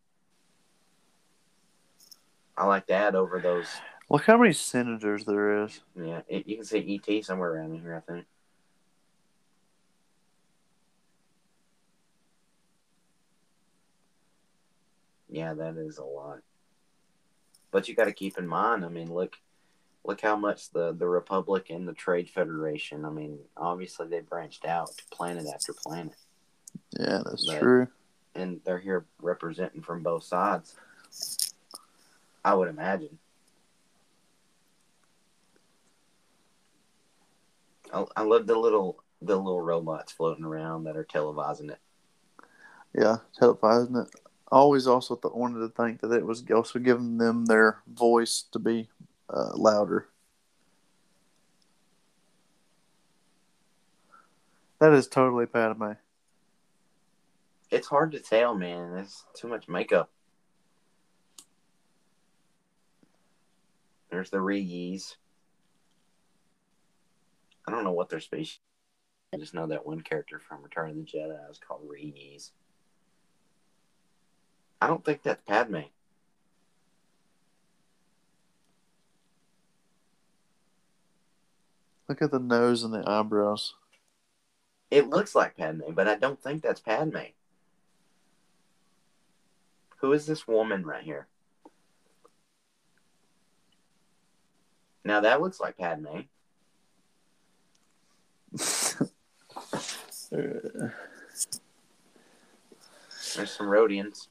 I 2.57 2.67
like 2.67 2.87
that 2.87 3.15
over 3.15 3.41
those. 3.41 3.69
Look 4.11 4.25
how 4.27 4.37
many 4.37 4.53
senators 4.53 5.25
there 5.25 5.65
is. 5.65 5.81
Yeah, 5.97 6.21
it, 6.29 6.47
you 6.47 6.57
can 6.57 6.65
see 6.65 7.01
ET 7.09 7.25
somewhere 7.25 7.55
around 7.55 7.81
here, 7.81 7.97
I 8.07 8.13
think. 8.13 8.27
Yeah, 15.29 15.55
that 15.55 15.77
is 15.77 15.99
a 15.99 16.05
lot. 16.05 16.39
But 17.71 17.89
you 17.89 17.95
got 17.95 18.05
to 18.05 18.13
keep 18.13 18.39
in 18.39 18.47
mind. 18.47 18.85
I 18.85 18.89
mean, 18.89 19.13
look, 19.13 19.37
look 20.05 20.21
how 20.21 20.37
much 20.37 20.71
the 20.71 20.93
the 20.93 21.09
Republic 21.09 21.71
and 21.71 21.89
the 21.89 21.93
Trade 21.93 22.29
Federation. 22.31 23.05
I 23.05 23.11
mean, 23.11 23.39
obviously 23.57 24.07
they 24.07 24.21
branched 24.21 24.65
out 24.65 24.97
to 24.97 25.05
planet 25.11 25.47
after 25.53 25.73
planet, 25.73 26.15
Yeah, 26.99 27.23
that's 27.25 27.47
But- 27.47 27.59
true. 27.61 27.89
and 28.35 28.61
they're 28.65 28.79
here 28.79 29.07
representing 29.21 29.83
from 29.83 30.03
both 30.03 30.25
sides. 30.25 30.77
I 32.45 32.55
would 32.55 32.69
imagine. 32.69 33.19
I, 37.95 38.05
I 38.17 38.23
love 38.23 38.47
the 38.47 38.59
little 38.59 39.03
the 39.23 39.37
little 39.37 39.61
robots 39.61 40.13
floating 40.13 40.45
around 40.45 40.85
that 40.85 40.97
are 40.97 41.05
televising 41.05 41.71
it. 41.71 41.79
Yeah, 42.95 43.19
televising 43.41 44.05
it. 44.05 44.15
I 44.53 44.57
always 44.57 44.87
also 44.87 45.17
th- 45.17 45.35
wanted 45.35 45.61
to 45.61 45.69
think 45.69 46.01
that 46.01 46.13
it 46.13 46.27
was 46.27 46.45
also 46.51 46.79
giving 46.79 47.19
them 47.19 47.47
their 47.47 47.83
voice 47.87 48.45
to 48.53 48.59
be 48.59 48.91
uh, 49.31 49.53
louder. 49.55 50.09
That 54.81 54.93
is 54.93 55.09
totally 55.09 55.47
Padme. 55.47 55.93
It's 57.71 57.89
hard 57.89 58.13
to 58.13 58.21
tell, 58.21 58.55
man. 58.55 58.95
There's 58.95 59.25
too 59.35 59.49
much 59.49 59.69
makeup. 59.69 60.11
There's 64.11 64.31
the 64.31 64.41
Rees. 64.41 65.17
I 67.67 67.71
don't 67.71 67.85
know 67.85 67.93
what 67.93 68.09
their 68.09 68.21
species. 68.21 68.61
I 69.33 69.37
just 69.37 69.55
know 69.55 69.67
that 69.67 69.87
one 69.87 70.01
character 70.01 70.39
from 70.39 70.63
Return 70.63 70.91
of 70.91 70.97
the 70.97 71.03
Jedi 71.03 71.51
is 71.51 71.59
called 71.59 71.83
Rees. 71.89 72.53
I 74.81 74.87
don't 74.87 75.05
think 75.05 75.23
that's 75.23 75.43
Padme. 75.47 75.85
Look 82.09 82.21
at 82.21 82.31
the 82.31 82.39
nose 82.39 82.83
and 82.83 82.93
the 82.93 83.03
eyebrows. 83.09 83.75
It 84.91 85.09
looks 85.09 85.35
like 85.35 85.57
Padme, 85.57 85.93
but 85.93 86.07
I 86.07 86.17
don't 86.17 86.41
think 86.41 86.63
that's 86.63 86.81
Padme. 86.81 87.33
Who 89.97 90.13
is 90.13 90.27
this 90.27 90.47
woman 90.47 90.85
right 90.85 91.03
here? 91.03 91.27
Now 95.03 95.21
that 95.21 95.41
looks 95.41 95.61
like 95.61 95.79
Padme. 95.79 96.21
Uh, 99.73 99.81
There's 100.35 100.93
some 103.51 103.67
Rodians. 103.67 104.27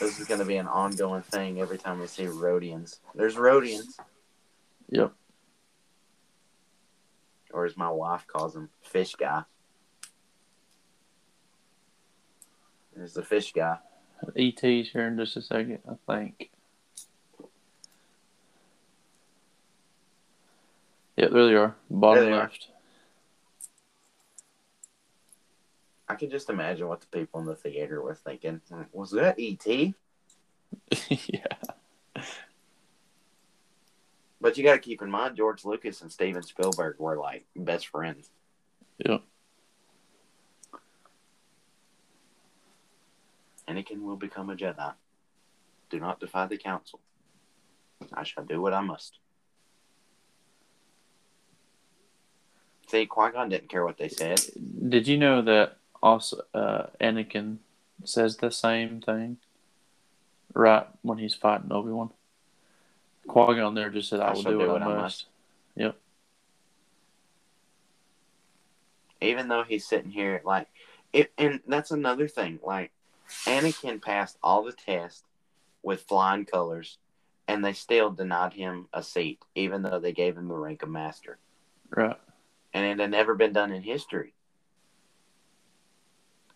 This 0.00 0.18
is 0.18 0.26
going 0.26 0.40
to 0.40 0.46
be 0.46 0.56
an 0.56 0.66
ongoing 0.66 1.22
thing 1.22 1.60
every 1.60 1.78
time 1.78 2.00
we 2.00 2.06
see 2.06 2.24
Rodians. 2.24 2.98
There's 3.14 3.36
Rodians, 3.36 3.98
yep. 4.90 5.12
or 7.52 7.64
as 7.64 7.76
my 7.76 7.90
wife 7.90 8.26
calls 8.26 8.54
them, 8.54 8.70
fish 8.82 9.14
guy. 9.14 9.44
There's 12.94 13.14
the 13.14 13.22
fish 13.22 13.52
guy. 13.52 13.78
ET's 14.36 14.90
here 14.90 15.06
in 15.08 15.16
just 15.16 15.36
a 15.36 15.42
second, 15.42 15.80
I 15.88 15.94
think. 16.12 16.50
Yep, 21.24 21.32
there 21.32 21.46
they 21.46 21.54
are. 21.54 21.74
Bottom 21.88 22.24
they 22.26 22.32
are. 22.32 22.40
left. 22.40 22.68
I 26.06 26.16
can 26.16 26.28
just 26.28 26.50
imagine 26.50 26.86
what 26.86 27.00
the 27.00 27.06
people 27.06 27.40
in 27.40 27.46
the 27.46 27.56
theater 27.56 28.02
were 28.02 28.14
thinking. 28.14 28.60
Was 28.92 29.12
that 29.12 29.40
ET? 29.40 29.66
yeah. 31.08 32.24
But 34.38 34.58
you 34.58 34.64
got 34.64 34.74
to 34.74 34.78
keep 34.80 35.00
in 35.00 35.10
mind, 35.10 35.38
George 35.38 35.64
Lucas 35.64 36.02
and 36.02 36.12
Steven 36.12 36.42
Spielberg 36.42 36.96
were 36.98 37.16
like 37.16 37.46
best 37.56 37.86
friends. 37.86 38.28
Yep. 38.98 39.22
Anakin 43.66 44.02
will 44.02 44.16
become 44.16 44.50
a 44.50 44.56
Jedi. 44.56 44.92
Do 45.88 46.00
not 46.00 46.20
defy 46.20 46.44
the 46.44 46.58
council. 46.58 47.00
I 48.12 48.24
shall 48.24 48.44
do 48.44 48.60
what 48.60 48.74
I 48.74 48.82
must. 48.82 49.20
See, 52.86 53.06
Qui 53.06 53.30
Gon 53.30 53.48
didn't 53.48 53.68
care 53.68 53.84
what 53.84 53.98
they 53.98 54.08
said. 54.08 54.40
Did 54.88 55.08
you 55.08 55.16
know 55.16 55.42
that 55.42 55.76
also 56.02 56.42
uh, 56.52 56.86
Anakin 57.00 57.58
says 58.04 58.36
the 58.36 58.50
same 58.50 59.00
thing 59.00 59.38
right 60.52 60.86
when 61.02 61.18
he's 61.18 61.34
fighting 61.34 61.72
Obi 61.72 61.90
Wan? 61.90 62.10
Qui 63.26 63.56
Gon 63.56 63.74
there 63.74 63.90
just 63.90 64.10
said, 64.10 64.20
"I, 64.20 64.28
I 64.28 64.32
will 64.32 64.42
shall 64.42 64.52
do 64.52 64.58
what, 64.68 64.82
I 64.82 64.86
must." 64.86 65.26
Yep. 65.76 65.96
Even 69.20 69.48
though 69.48 69.64
he's 69.66 69.86
sitting 69.86 70.10
here, 70.10 70.42
like, 70.44 70.68
it, 71.12 71.32
and 71.38 71.60
that's 71.66 71.90
another 71.90 72.28
thing. 72.28 72.60
Like, 72.62 72.92
Anakin 73.46 74.02
passed 74.02 74.36
all 74.42 74.62
the 74.62 74.72
tests 74.72 75.22
with 75.82 76.02
flying 76.02 76.44
colors, 76.44 76.98
and 77.48 77.64
they 77.64 77.72
still 77.72 78.10
denied 78.10 78.52
him 78.52 78.88
a 78.92 79.02
seat, 79.02 79.40
even 79.54 79.82
though 79.82 79.98
they 79.98 80.12
gave 80.12 80.36
him 80.36 80.48
the 80.48 80.54
rank 80.54 80.82
of 80.82 80.90
master. 80.90 81.38
Right. 81.90 82.18
And 82.74 82.84
it 82.84 83.00
had 83.00 83.10
never 83.12 83.34
been 83.36 83.52
done 83.52 83.72
in 83.72 83.82
history. 83.82 84.34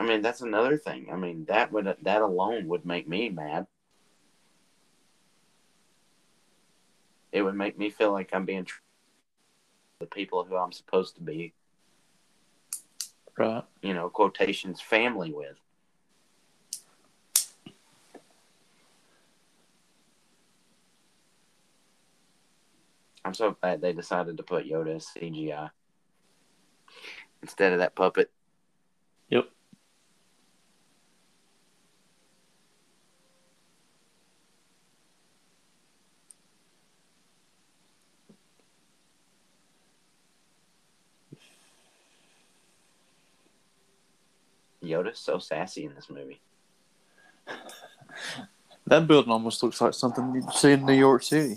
I 0.00 0.04
mean, 0.04 0.20
that's 0.20 0.40
another 0.42 0.76
thing. 0.76 1.08
I 1.12 1.16
mean, 1.16 1.44
that 1.46 1.72
would 1.72 1.96
that 2.02 2.22
alone 2.22 2.68
would 2.68 2.84
make 2.84 3.08
me 3.08 3.28
mad. 3.28 3.66
It 7.32 7.42
would 7.42 7.54
make 7.54 7.78
me 7.78 7.90
feel 7.90 8.12
like 8.12 8.30
I'm 8.32 8.44
being 8.44 8.64
tr- 8.64 8.80
the 10.00 10.06
people 10.06 10.44
who 10.44 10.56
I'm 10.56 10.72
supposed 10.72 11.16
to 11.16 11.20
be, 11.22 11.52
Right. 13.36 13.64
you 13.82 13.94
know, 13.94 14.08
quotations 14.08 14.80
family 14.80 15.32
with. 15.32 15.58
I'm 23.24 23.34
so 23.34 23.56
glad 23.60 23.80
they 23.80 23.92
decided 23.92 24.36
to 24.36 24.42
put 24.42 24.66
Yoda 24.66 24.96
as 24.96 25.06
CGI 25.06 25.70
instead 27.42 27.72
of 27.72 27.78
that 27.78 27.94
puppet. 27.94 28.30
Yep. 29.30 29.48
Yoda's 44.82 45.18
so 45.18 45.38
sassy 45.38 45.84
in 45.84 45.94
this 45.94 46.08
movie. 46.08 46.40
That 48.86 49.06
building 49.06 49.30
almost 49.30 49.62
looks 49.62 49.80
like 49.80 49.92
something 49.92 50.34
you'd 50.34 50.50
see 50.52 50.72
in 50.72 50.86
New 50.86 50.94
York 50.94 51.22
City. 51.22 51.56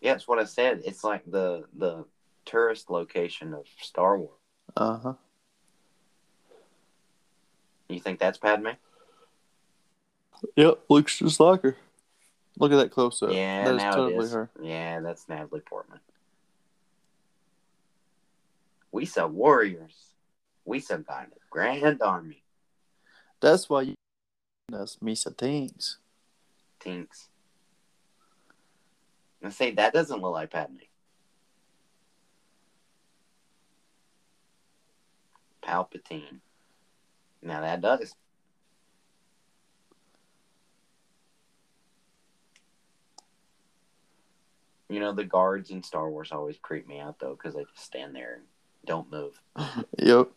Yeah, 0.00 0.12
that's 0.12 0.28
what 0.28 0.38
I 0.38 0.44
said. 0.44 0.82
It's 0.84 1.02
like 1.02 1.22
the 1.24 1.64
the 1.74 2.04
tourist 2.44 2.90
location 2.90 3.54
of 3.54 3.64
Star 3.80 4.18
Wars. 4.18 4.43
Uh 4.76 4.98
huh. 4.98 5.12
You 7.88 8.00
think 8.00 8.18
that's 8.18 8.38
Padme? 8.38 8.70
Yep, 10.56 10.80
looks 10.88 11.18
just 11.18 11.40
like 11.40 11.62
her. 11.62 11.76
Look 12.58 12.72
at 12.72 12.76
that 12.76 12.90
close 12.90 13.22
up. 13.22 13.30
yeah, 13.30 13.64
that 13.64 13.74
is 13.74 13.78
now 13.78 13.92
it 13.92 13.96
totally 13.96 14.24
is. 14.26 14.32
her. 14.32 14.50
Yeah, 14.60 15.00
that's 15.00 15.28
Natalie 15.28 15.60
Portman. 15.60 16.00
We 18.92 19.04
saw 19.06 19.26
warriors. 19.26 20.14
We 20.64 20.80
saw 20.80 20.98
got 20.98 21.26
a 21.26 21.30
grand 21.50 22.00
army. 22.00 22.42
That's 23.40 23.68
why 23.68 23.82
you 23.82 23.94
us 24.72 24.98
Misa 25.02 25.36
things. 25.36 25.98
Tinks. 26.80 27.28
I 29.42 29.50
say 29.50 29.72
that 29.72 29.92
doesn't 29.92 30.22
look 30.22 30.32
like 30.32 30.50
Padme. 30.50 30.83
Palpatine. 35.66 36.40
Now 37.42 37.60
that 37.60 37.80
does. 37.80 38.14
You 44.88 45.00
know 45.00 45.12
the 45.12 45.24
guards 45.24 45.70
in 45.70 45.82
Star 45.82 46.10
Wars 46.10 46.30
always 46.30 46.58
creep 46.60 46.86
me 46.86 47.00
out 47.00 47.18
though 47.18 47.34
because 47.34 47.54
they 47.54 47.64
just 47.64 47.84
stand 47.84 48.14
there 48.14 48.34
and 48.34 48.44
don't 48.86 49.10
move. 49.10 49.40
Yep. 49.98 50.28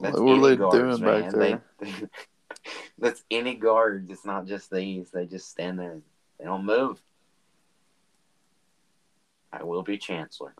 That's 0.00 0.18
what 0.18 0.38
are 0.38 0.48
they 0.48 0.56
guards, 0.56 0.98
doing 0.98 1.22
back 1.22 1.32
man. 1.32 1.38
there? 1.38 1.62
They, 1.78 1.94
that's 2.98 3.22
any 3.30 3.54
guard. 3.54 4.08
It's 4.10 4.24
not 4.24 4.46
just 4.46 4.70
these. 4.70 5.10
They 5.10 5.26
just 5.26 5.50
stand 5.50 5.78
there. 5.78 6.00
They 6.38 6.46
don't 6.46 6.64
move. 6.64 7.02
I 9.52 9.62
will 9.64 9.82
be 9.82 9.98
chancellor. 9.98 10.54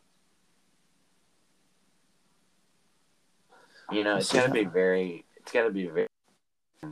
You 3.92 4.04
know, 4.04 4.16
it's 4.16 4.32
got 4.32 4.46
to 4.46 4.52
be 4.52 4.64
very. 4.64 5.24
It's 5.36 5.52
got 5.52 5.64
to 5.64 5.70
be 5.70 5.86
very 5.86 6.06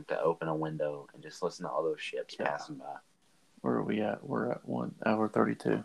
to 0.07 0.21
open 0.21 0.47
a 0.47 0.55
window 0.55 1.07
and 1.13 1.21
just 1.21 1.43
listen 1.43 1.65
to 1.65 1.71
all 1.71 1.83
those 1.83 1.99
ships 1.99 2.35
Yeah. 2.39 2.47
passing 2.47 2.75
by. 2.75 2.95
Where 3.61 3.73
are 3.75 3.83
we 3.83 4.01
at? 4.01 4.23
We're 4.23 4.51
at 4.51 4.65
one 4.65 4.95
hour 5.05 5.27
thirty 5.27 5.55
two. 5.55 5.83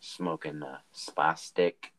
Smoking 0.00 0.62
a 0.62 0.82
spice 0.92 1.42
stick. 1.42 1.92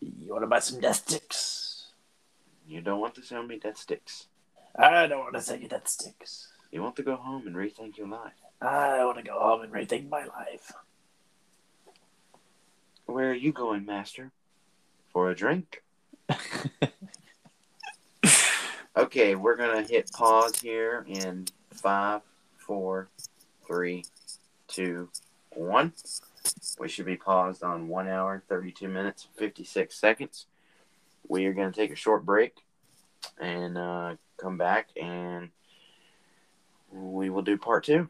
You 0.00 0.32
want 0.32 0.42
to 0.42 0.46
buy 0.46 0.60
some 0.60 0.80
death 0.80 0.96
sticks? 1.08 1.92
You 2.66 2.80
don't 2.80 3.00
want 3.00 3.14
to 3.16 3.22
sell 3.22 3.42
me 3.44 3.58
death 3.58 3.78
sticks. 3.78 4.26
I 4.76 5.06
don't 5.06 5.20
want 5.20 5.34
to 5.34 5.40
sell 5.40 5.56
you 5.58 5.68
death 5.68 5.88
sticks. 5.88 6.48
You 6.70 6.82
want 6.82 6.96
to 6.96 7.02
go 7.02 7.16
home 7.16 7.46
and 7.46 7.56
rethink 7.56 7.96
your 7.96 8.08
life. 8.08 8.32
I 8.60 9.04
want 9.04 9.16
to 9.18 9.24
go 9.24 9.38
home 9.38 9.62
and 9.62 9.72
rethink 9.72 10.08
my 10.08 10.24
life. 10.24 10.72
Where 13.06 13.30
are 13.30 13.34
you 13.34 13.52
going, 13.52 13.84
Master? 13.84 14.30
For 15.12 15.30
a 15.30 15.34
drink? 15.34 15.82
Okay, 18.96 19.36
we're 19.36 19.56
gonna 19.56 19.82
hit 19.82 20.10
pause 20.12 20.60
here 20.60 21.06
in 21.08 21.46
five, 21.70 22.22
four, 22.58 23.08
three, 23.66 24.04
two, 24.66 25.08
one. 25.54 25.92
We 26.78 26.88
should 26.88 27.06
be 27.06 27.16
paused 27.16 27.62
on 27.62 27.88
one 27.88 28.08
hour, 28.08 28.42
thirty-two 28.48 28.88
minutes, 28.88 29.28
fifty-six 29.36 29.94
seconds. 29.94 30.46
We 31.28 31.46
are 31.46 31.54
gonna 31.54 31.72
take 31.72 31.92
a 31.92 31.96
short 31.96 32.26
break 32.26 32.56
and 33.38 33.78
uh, 33.78 34.16
come 34.36 34.58
back, 34.58 34.88
and 35.00 35.50
we 36.92 37.30
will 37.30 37.42
do 37.42 37.56
part 37.56 37.84
two. 37.84 38.08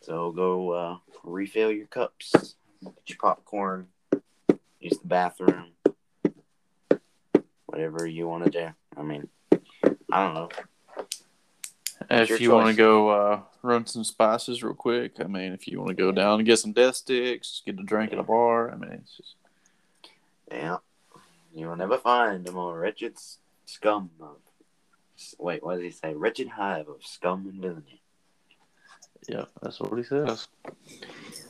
So 0.00 0.32
go 0.32 0.70
uh, 0.72 0.96
refill 1.22 1.70
your 1.70 1.86
cups, 1.86 2.56
get 2.82 2.92
your 3.06 3.18
popcorn, 3.18 3.86
use 4.80 4.98
the 4.98 5.08
bathroom, 5.08 5.68
whatever 7.72 8.06
you 8.06 8.28
want 8.28 8.44
to 8.44 8.50
do. 8.50 8.68
I 8.96 9.02
mean. 9.02 9.28
I 10.12 10.24
don't 10.24 10.34
know. 10.34 10.48
If 12.10 12.40
you 12.40 12.50
want 12.50 12.68
to 12.68 12.74
go 12.74 13.08
uh, 13.08 13.40
run 13.62 13.86
some 13.86 14.04
spices 14.04 14.62
real 14.62 14.74
quick, 14.74 15.14
I 15.20 15.24
mean, 15.24 15.52
if 15.52 15.66
you 15.66 15.78
want 15.78 15.88
to 15.88 15.94
go 15.94 16.12
down 16.12 16.38
and 16.38 16.46
get 16.46 16.58
some 16.58 16.72
death 16.72 16.96
sticks, 16.96 17.62
get 17.64 17.78
a 17.78 17.82
drink 17.82 18.12
at 18.12 18.18
a 18.18 18.22
bar, 18.22 18.70
I 18.70 18.76
mean, 18.76 18.92
it's 18.92 19.16
just 19.16 19.36
Yeah. 20.50 20.78
You 21.54 21.68
will 21.68 21.76
never 21.76 21.98
find 21.98 22.46
a 22.46 22.52
more 22.52 22.78
wretched 22.78 23.14
scum 23.64 24.10
of. 24.20 24.36
Wait, 25.38 25.62
what 25.62 25.76
did 25.76 25.84
he 25.84 25.90
say? 25.90 26.14
Wretched 26.14 26.48
hive 26.48 26.88
of 26.88 27.04
scum 27.04 27.46
and 27.46 27.60
villainy. 27.62 28.02
yeah, 29.28 29.44
that's 29.62 29.80
what 29.80 29.96
he 29.96 30.02
says. 30.02 30.48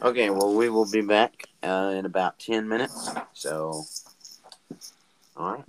Okay, 0.02 0.30
well, 0.30 0.54
we 0.54 0.68
will 0.68 0.90
be 0.90 1.00
back 1.00 1.46
uh, 1.62 1.94
in 1.96 2.04
about 2.04 2.38
10 2.38 2.68
minutes. 2.68 3.10
So, 3.32 3.84
all 5.36 5.54
right. 5.54 5.64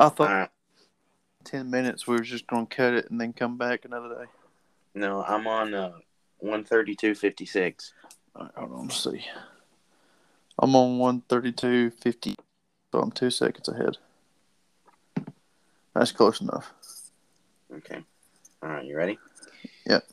I 0.00 0.08
thought 0.08 0.30
right. 0.30 0.48
ten 1.44 1.70
minutes 1.70 2.06
we 2.06 2.16
were 2.16 2.22
just 2.22 2.46
gonna 2.46 2.64
cut 2.64 2.94
it 2.94 3.10
and 3.10 3.20
then 3.20 3.34
come 3.34 3.58
back 3.58 3.84
another 3.84 4.08
day. 4.08 4.30
No, 4.94 5.22
I'm 5.22 5.46
on 5.46 5.74
uh, 5.74 5.92
132.56. 6.42 7.92
All 8.34 8.42
right, 8.42 8.50
hold 8.56 8.72
on, 8.72 8.82
let's 8.84 9.04
see. 9.04 9.26
I'm 10.58 10.74
on 10.74 10.98
one 10.98 11.20
thirty 11.28 11.52
two 11.52 11.90
fifty, 11.90 12.34
so 12.92 13.00
I'm 13.00 13.12
two 13.12 13.30
seconds 13.30 13.68
ahead. 13.68 13.98
That's 15.94 16.12
close 16.12 16.40
enough. 16.40 16.72
Okay. 17.76 18.02
All 18.62 18.70
right, 18.70 18.84
you 18.84 18.96
ready? 18.96 19.18
Yep. 19.86 20.04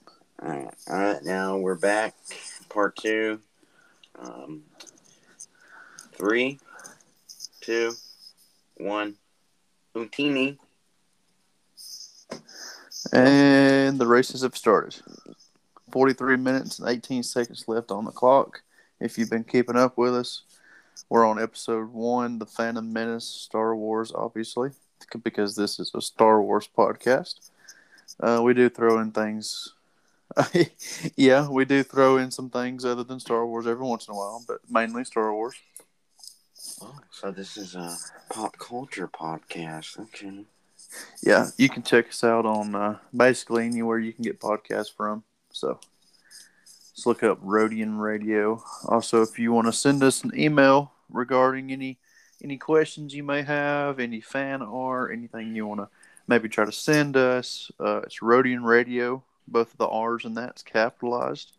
All 0.42 0.50
right. 0.50 0.74
All 0.90 0.98
right, 1.00 1.24
now 1.24 1.58
we're 1.58 1.76
back. 1.76 2.14
Part 2.70 2.98
two. 2.98 3.40
Um, 4.20 4.64
three, 6.14 6.60
two, 7.62 7.94
one. 8.76 9.16
Utinni. 10.06 10.58
And 13.14 14.00
the 14.00 14.08
races 14.08 14.42
have 14.42 14.58
started. 14.58 15.02
43 15.92 16.38
minutes 16.38 16.80
and 16.80 16.90
18 16.90 17.24
seconds 17.24 17.66
left 17.68 17.92
on 17.92 18.06
the 18.06 18.12
clock. 18.12 18.62
If 19.00 19.18
you've 19.18 19.30
been 19.30 19.44
keeping 19.44 19.78
up 19.78 19.98
with 19.98 20.14
us, 20.14 20.44
we're 21.10 21.26
on 21.26 21.42
episode 21.42 21.94
one, 21.94 22.40
The 22.40 22.46
Phantom 22.46 22.92
Menace, 22.92 23.26
Star 23.26 23.76
Wars, 23.76 24.12
obviously, 24.14 24.72
because 25.24 25.56
this 25.56 25.80
is 25.80 25.92
a 25.94 26.02
Star 26.02 26.42
Wars 26.42 26.68
podcast. 26.76 27.50
Uh, 28.20 28.42
we 28.44 28.54
do 28.54 28.70
throw 28.70 29.00
in 29.00 29.12
things. 29.12 29.74
yeah, 31.16 31.48
we 31.48 31.64
do 31.64 31.84
throw 31.84 32.18
in 32.18 32.32
some 32.32 32.50
things 32.50 32.84
other 32.84 33.04
than 33.04 33.20
Star 33.20 33.46
Wars 33.46 33.68
every 33.68 33.86
once 33.86 34.08
in 34.08 34.14
a 34.14 34.18
while, 34.18 34.44
but 34.48 34.60
mainly 34.70 35.06
Star 35.06 35.34
Wars. 35.34 35.56
Oh, 36.82 37.00
so 37.10 37.32
this 37.32 37.58
is 37.58 37.76
a 37.76 37.98
pop 38.30 38.58
culture 38.60 39.08
podcast. 39.08 40.00
Okay. 40.00 40.46
yeah, 41.24 41.48
you 41.58 41.70
can 41.70 41.82
check 41.82 42.10
us 42.10 42.24
out 42.24 42.46
on 42.46 42.76
uh, 42.76 42.98
basically 43.16 43.66
anywhere 43.66 43.98
you 43.98 44.14
can 44.14 44.24
get 44.24 44.40
podcasts 44.40 44.94
from. 44.96 45.24
So 45.52 45.80
just 46.94 47.08
look 47.08 47.24
up 47.24 47.44
Rodian 47.44 48.00
Radio. 48.00 48.64
Also, 48.86 49.24
if 49.24 49.40
you 49.40 49.52
want 49.52 49.68
to 49.68 49.74
send 49.74 50.04
us 50.04 50.24
an 50.24 50.32
email 50.38 50.92
regarding 51.10 51.72
any 51.72 51.98
any 52.44 52.58
questions 52.58 53.16
you 53.16 53.24
may 53.24 53.42
have, 53.42 54.00
any 54.00 54.22
fan 54.22 54.62
art, 54.62 55.12
anything 55.12 55.56
you 55.56 55.66
want 55.66 55.80
to 55.80 55.90
maybe 56.28 56.48
try 56.48 56.66
to 56.66 56.72
send 56.72 57.18
us, 57.18 57.72
uh, 57.80 58.02
it's 58.04 58.20
Rodian 58.20 58.64
Radio. 58.64 59.24
Both 59.48 59.72
of 59.72 59.78
the 59.78 59.88
R's 59.88 60.26
and 60.26 60.38
that's 60.38 60.62
capitalized. 60.62 61.54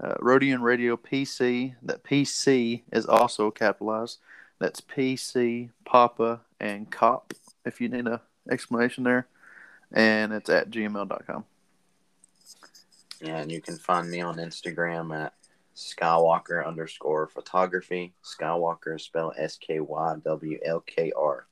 Uh, 0.00 0.14
Rodian 0.14 0.62
Radio 0.62 0.96
PC. 0.96 1.74
That 1.82 2.02
PC 2.02 2.82
is 2.90 3.06
also 3.06 3.50
capitalized. 3.52 4.18
That's 4.58 4.80
PC, 4.80 5.70
Papa, 5.84 6.40
and 6.60 6.90
Cop. 6.90 7.32
If 7.64 7.80
you 7.80 7.88
need 7.88 8.06
a 8.06 8.20
explanation 8.50 9.04
there, 9.04 9.26
and 9.92 10.32
it's 10.32 10.50
at 10.50 10.70
gmail.com. 10.70 11.44
Yeah, 13.20 13.38
and 13.38 13.50
you 13.50 13.60
can 13.60 13.76
find 13.76 14.10
me 14.10 14.20
on 14.20 14.36
Instagram 14.36 15.16
at 15.16 15.34
Skywalker 15.74 16.66
underscore 16.66 17.26
photography. 17.26 18.12
Skywalker 18.24 18.96
is 18.96 19.02
spelled 19.02 19.34
S 19.36 19.56
K 19.56 19.80
Y 19.80 20.16
W 20.24 20.58
L 20.64 20.80
K 20.80 21.12
R. 21.16 21.46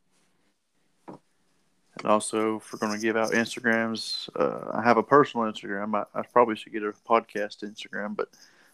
And 1.08 2.06
also, 2.06 2.56
if 2.56 2.72
we're 2.72 2.78
going 2.78 2.92
to 2.92 3.00
give 3.00 3.16
out 3.16 3.30
Instagrams, 3.30 4.28
uh, 4.36 4.70
I 4.76 4.82
have 4.82 4.98
a 4.98 5.02
personal 5.02 5.50
Instagram. 5.50 5.94
I, 5.94 6.18
I 6.18 6.22
probably 6.22 6.56
should 6.56 6.72
get 6.72 6.82
a 6.82 6.92
podcast 7.08 7.64
Instagram, 7.64 8.14
but 8.14 8.28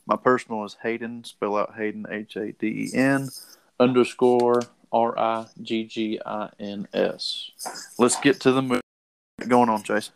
my 0.06 0.16
personal 0.16 0.64
is 0.64 0.76
Hayden, 0.82 1.22
spell 1.22 1.56
out 1.56 1.74
Hayden, 1.76 2.06
H 2.10 2.36
A 2.36 2.52
D 2.52 2.66
E 2.66 2.96
N, 2.96 3.28
underscore 3.82 4.62
R 4.92 5.18
I 5.18 5.46
G 5.60 5.84
G 5.84 6.20
I 6.24 6.50
N 6.58 6.88
S. 6.92 7.50
Let's 7.98 8.18
get 8.20 8.40
to 8.40 8.52
the 8.52 8.62
movie. 8.62 8.80
Going 9.46 9.68
on, 9.68 9.82
Jason. 9.82 10.14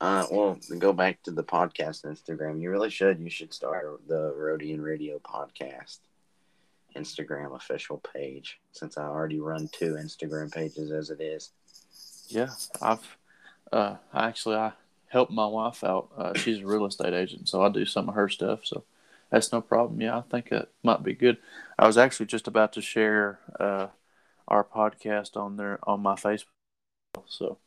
Uh, 0.00 0.26
well, 0.30 0.58
go 0.78 0.92
back 0.92 1.22
to 1.22 1.30
the 1.30 1.42
podcast 1.42 2.04
Instagram, 2.04 2.60
you 2.60 2.70
really 2.70 2.90
should. 2.90 3.18
You 3.20 3.30
should 3.30 3.54
start 3.54 4.00
the 4.06 4.34
Rodian 4.36 4.82
Radio 4.82 5.18
podcast 5.18 6.00
Instagram 6.94 7.56
official 7.56 8.02
page 8.12 8.60
since 8.72 8.98
I 8.98 9.04
already 9.04 9.40
run 9.40 9.68
two 9.72 9.94
Instagram 9.94 10.52
pages 10.52 10.92
as 10.92 11.10
it 11.10 11.20
is. 11.20 11.50
Yeah, 12.28 12.50
I've 12.82 13.16
uh, 13.72 13.96
actually 14.12 14.56
I 14.56 14.72
help 15.08 15.30
my 15.30 15.46
wife 15.46 15.82
out. 15.82 16.08
Uh, 16.16 16.34
she's 16.34 16.60
a 16.60 16.66
real 16.66 16.86
estate 16.86 17.14
agent, 17.14 17.48
so 17.48 17.62
I 17.62 17.68
do 17.68 17.86
some 17.86 18.08
of 18.08 18.14
her 18.14 18.28
stuff. 18.28 18.60
So 18.64 18.84
that's 19.30 19.52
no 19.52 19.60
problem. 19.60 20.00
Yeah, 20.00 20.18
I 20.18 20.22
think 20.22 20.52
it 20.52 20.70
might 20.82 21.02
be 21.02 21.14
good. 21.14 21.38
I 21.78 21.86
was 21.86 21.98
actually 21.98 22.26
just 22.26 22.46
about 22.46 22.72
to 22.74 22.80
share 22.80 23.40
uh, 23.58 23.88
our 24.46 24.64
podcast 24.64 25.36
on 25.36 25.56
there 25.56 25.78
on 25.82 26.00
my 26.00 26.14
Facebook. 26.14 26.46
So 27.26 27.58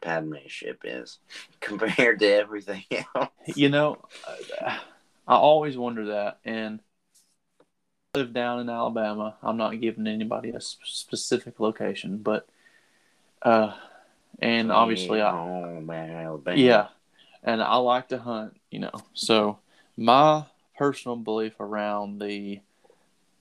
Padme 0.00 0.36
ship 0.46 0.82
is 0.84 1.18
compared 1.60 2.20
to 2.20 2.26
everything 2.26 2.84
else. 2.90 3.30
you 3.54 3.68
know, 3.68 3.98
I, 4.60 4.80
I 5.26 5.34
always 5.36 5.76
wonder 5.76 6.06
that, 6.06 6.38
and 6.44 6.80
I 8.14 8.18
live 8.18 8.32
down 8.32 8.60
in 8.60 8.68
Alabama. 8.68 9.36
I'm 9.42 9.56
not 9.56 9.80
giving 9.80 10.06
anybody 10.06 10.50
a 10.50 10.60
specific 10.60 11.60
location, 11.60 12.18
but 12.18 12.48
uh, 13.42 13.74
and 14.38 14.72
obviously 14.72 15.20
I 15.20 15.32
oh, 15.32 15.80
man, 15.80 16.10
Alabama. 16.10 16.56
Yeah, 16.56 16.88
and 17.42 17.62
I 17.62 17.76
like 17.76 18.08
to 18.08 18.18
hunt, 18.18 18.56
you 18.70 18.78
know. 18.78 18.92
So 19.14 19.58
my 19.96 20.44
personal 20.76 21.16
belief 21.16 21.58
around 21.60 22.20
the 22.20 22.60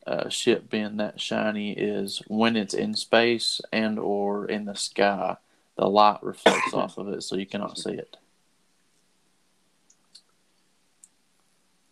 uh, 0.08 0.30
ship 0.30 0.70
being 0.70 0.98
that 0.98 1.22
shiny 1.22 1.72
is 1.74 2.22
when 2.28 2.56
it's 2.56 2.74
in 2.74 2.96
space 2.96 3.62
and 3.72 4.00
or 4.00 4.46
in 4.46 4.66
the 4.66 4.76
sky, 4.76 5.38
the 5.76 5.86
light 5.88 6.20
reflects 6.24 6.74
off 6.74 6.98
of 6.98 7.08
it, 7.10 7.22
so 7.24 7.36
you 7.36 7.46
cannot 7.46 7.78
see 7.78 7.94
it. 7.94 8.18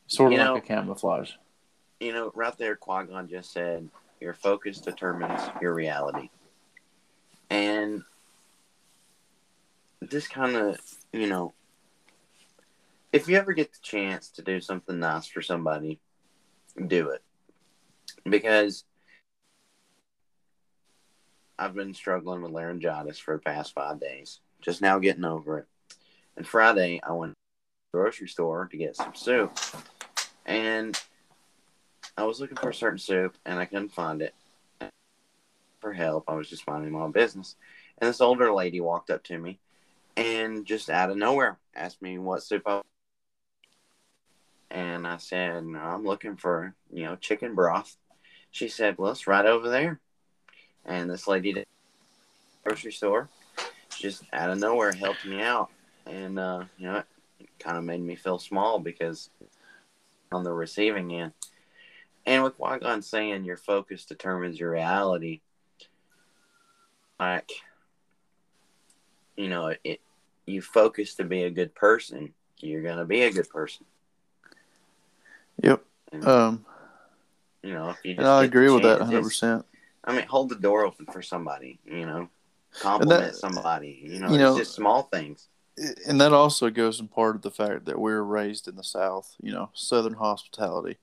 Sort 0.07 0.27
of 0.27 0.33
You 0.33 0.39
like 0.39 0.47
know- 0.47 0.55
a 0.57 0.61
camouflage. 0.61 1.31
You 1.99 2.13
know, 2.13 2.31
right 2.35 2.55
there, 2.57 2.75
Qui 2.75 3.05
Gon 3.05 3.27
just 3.27 3.51
said, 3.51 3.89
"Your 4.21 4.33
focus 4.33 4.79
determines 4.79 5.41
your 5.59 5.73
reality," 5.73 6.29
and 7.49 8.03
this 9.99 10.27
kind 10.27 10.55
of, 10.55 10.79
you 11.11 11.27
know, 11.27 11.53
if 13.11 13.27
you 13.27 13.37
ever 13.37 13.53
get 13.53 13.71
the 13.71 13.79
chance 13.81 14.29
to 14.31 14.41
do 14.41 14.59
something 14.59 14.99
nice 14.99 15.27
for 15.27 15.41
somebody, 15.41 15.99
do 16.87 17.09
it 17.09 17.23
because 18.23 18.83
I've 21.57 21.73
been 21.73 21.93
struggling 21.93 22.41
with 22.41 22.51
laryngitis 22.51 23.17
for 23.17 23.35
the 23.35 23.41
past 23.41 23.73
five 23.73 23.99
days. 23.99 24.39
Just 24.61 24.81
now 24.81 24.99
getting 24.99 25.25
over 25.25 25.59
it. 25.59 25.65
And 26.35 26.47
Friday, 26.47 26.99
I 27.01 27.13
went 27.13 27.33
to 27.33 27.35
the 27.93 27.97
grocery 27.97 28.27
store 28.27 28.67
to 28.71 28.77
get 28.77 28.95
some 28.95 29.15
soup, 29.15 29.57
and 30.45 30.99
I 32.17 32.23
was 32.23 32.39
looking 32.39 32.57
for 32.57 32.69
a 32.69 32.73
certain 32.73 32.99
soup 32.99 33.37
and 33.45 33.59
I 33.59 33.65
couldn't 33.65 33.93
find 33.93 34.21
it. 34.21 34.33
For 35.79 35.93
help, 35.93 36.25
I 36.27 36.33
was 36.33 36.49
just 36.49 36.67
minding 36.67 36.91
my 36.91 37.01
own 37.01 37.11
business. 37.11 37.55
And 37.99 38.09
this 38.09 38.21
older 38.21 38.51
lady 38.51 38.81
walked 38.81 39.11
up 39.11 39.23
to 39.25 39.37
me 39.37 39.59
and 40.15 40.65
just 40.65 40.89
out 40.89 41.11
of 41.11 41.17
nowhere 41.17 41.59
asked 41.75 42.01
me 42.01 42.17
what 42.17 42.41
soup 42.41 42.63
I 42.65 42.81
and 44.69 45.07
I 45.07 45.17
said, 45.17 45.65
no, 45.65 45.79
I'm 45.79 46.05
looking 46.05 46.35
for, 46.35 46.73
you 46.91 47.05
know, 47.05 47.15
chicken 47.15 47.55
broth. 47.55 47.97
She 48.51 48.67
said, 48.67 48.97
Well, 48.97 49.11
it's 49.11 49.27
right 49.27 49.45
over 49.45 49.69
there. 49.69 49.99
And 50.85 51.09
this 51.09 51.27
lady 51.27 51.51
at 51.51 51.55
the 51.55 51.65
grocery 52.63 52.91
store 52.91 53.29
just 53.99 54.23
out 54.33 54.49
of 54.49 54.59
nowhere 54.59 54.93
helped 54.93 55.25
me 55.25 55.41
out. 55.41 55.69
And 56.05 56.39
uh, 56.39 56.65
you 56.77 56.87
know, 56.87 57.03
it 57.39 57.49
kind 57.59 57.77
of 57.77 57.83
made 57.83 58.01
me 58.01 58.15
feel 58.15 58.39
small 58.39 58.79
because 58.79 59.29
on 60.31 60.43
the 60.43 60.53
receiving 60.53 61.13
end. 61.13 61.33
And 62.25 62.43
with 62.43 62.57
Qui-Gon 62.57 63.01
saying 63.01 63.45
your 63.45 63.57
focus 63.57 64.05
determines 64.05 64.59
your 64.59 64.71
reality, 64.71 65.41
like, 67.19 67.49
you 69.35 69.47
know, 69.47 69.73
it 69.83 70.01
you 70.45 70.61
focus 70.61 71.15
to 71.15 71.25
be 71.25 71.43
a 71.43 71.49
good 71.49 71.75
person, 71.75 72.33
you're 72.59 72.81
gonna 72.81 73.05
be 73.05 73.23
a 73.23 73.31
good 73.31 73.49
person. 73.49 73.85
Yep. 75.63 75.83
Um, 76.23 76.65
you 77.63 77.73
know, 77.73 77.95
you 78.03 78.15
and 78.17 78.27
I 78.27 78.43
agree 78.43 78.69
with 78.69 78.83
that 78.83 78.99
100. 78.99 79.23
percent 79.23 79.65
I 80.03 80.15
mean, 80.15 80.25
hold 80.27 80.49
the 80.49 80.55
door 80.55 80.85
open 80.85 81.05
for 81.07 81.21
somebody. 81.21 81.79
You 81.85 82.05
know, 82.05 82.29
compliment 82.79 83.35
somebody. 83.35 83.99
You 84.03 84.19
know, 84.19 84.27
you 84.29 84.35
it's 84.35 84.41
know- 84.41 84.57
just 84.57 84.73
small 84.75 85.03
things. 85.03 85.47
and 86.07 86.19
that 86.21 86.33
also 86.33 86.69
goes 86.69 86.99
in 86.99 87.07
part 87.07 87.35
of 87.35 87.41
the 87.41 87.51
fact 87.51 87.85
that 87.85 87.99
we 87.99 88.11
are 88.11 88.23
raised 88.23 88.67
in 88.67 88.75
the 88.75 88.83
South, 88.83 89.35
you 89.41 89.51
know, 89.51 89.69
Southern 89.73 90.13
hospitality. 90.13 90.97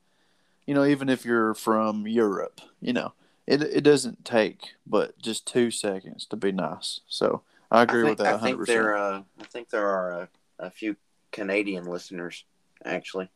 You 0.66 0.74
know, 0.74 0.84
even 0.84 1.08
if 1.08 1.24
you're 1.24 1.54
from 1.54 2.06
Europe, 2.06 2.60
you 2.80 2.92
know, 2.92 3.12
it 3.46 3.62
it 3.62 3.82
doesn't 3.82 4.24
take 4.24 4.72
but 4.86 5.18
just 5.18 5.46
two 5.46 5.70
seconds 5.70 6.24
to 6.26 6.36
be 6.36 6.52
nice. 6.52 7.00
So 7.08 7.42
I 7.70 7.82
agree 7.82 8.02
I 8.02 8.06
think, 8.06 8.18
with 8.18 8.18
that 8.18 8.26
I 8.28 8.38
100. 8.38 8.56
think 8.56 8.66
there, 8.66 8.96
uh, 8.96 9.22
I 9.40 9.44
think 9.44 9.68
there 9.70 9.86
are 9.88 10.10
a, 10.22 10.28
a 10.58 10.70
few 10.70 10.96
Canadian 11.32 11.84
listeners 11.86 12.44
actually. 12.84 13.28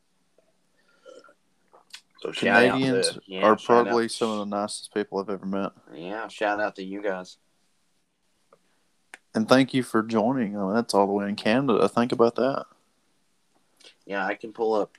So 2.20 2.32
Canadians 2.32 3.10
to- 3.10 3.20
yeah, 3.26 3.42
are 3.42 3.56
probably 3.56 4.08
some 4.08 4.30
of 4.30 4.38
the 4.38 4.56
nicest 4.56 4.92
people 4.92 5.18
I've 5.18 5.30
ever 5.30 5.46
met. 5.46 5.72
Yeah, 5.92 6.26
shout 6.28 6.60
out 6.60 6.74
to 6.76 6.84
you 6.84 7.00
guys. 7.02 7.38
And 9.34 9.48
thank 9.48 9.72
you 9.72 9.82
for 9.82 10.02
joining. 10.02 10.56
I 10.56 10.64
mean, 10.64 10.74
that's 10.74 10.94
all 10.94 11.06
the 11.06 11.12
way 11.12 11.28
in 11.28 11.36
Canada. 11.36 11.88
Think 11.88 12.12
about 12.12 12.34
that. 12.36 12.66
Yeah, 14.04 14.24
I 14.24 14.34
can 14.34 14.52
pull 14.52 14.74
up 14.74 14.96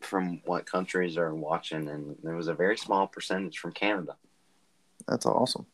from 0.00 0.42
what 0.44 0.66
countries 0.66 1.16
are 1.16 1.34
watching, 1.34 1.88
and 1.88 2.16
there 2.22 2.36
was 2.36 2.48
a 2.48 2.54
very 2.54 2.76
small 2.76 3.06
percentage 3.06 3.58
from 3.58 3.72
Canada. 3.72 4.16
That's 5.08 5.26
awesome. 5.26 5.66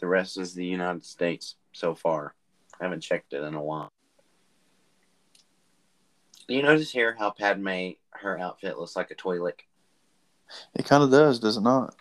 The 0.00 0.06
rest 0.06 0.38
is 0.38 0.54
the 0.54 0.66
United 0.66 1.04
States 1.04 1.56
so 1.72 1.94
far. 1.94 2.34
I 2.80 2.84
haven't 2.84 3.00
checked 3.00 3.32
it 3.32 3.42
in 3.42 3.54
a 3.54 3.62
while. 3.62 3.90
You 6.48 6.62
notice 6.62 6.90
here 6.90 7.14
how 7.18 7.30
Padme, 7.30 7.90
her 8.10 8.38
outfit 8.38 8.78
looks 8.78 8.96
like 8.96 9.10
a 9.10 9.14
toilet. 9.14 9.62
It 10.74 10.86
kind 10.86 11.02
of 11.02 11.10
does, 11.10 11.38
does 11.38 11.58
it 11.58 11.62
not? 11.62 11.94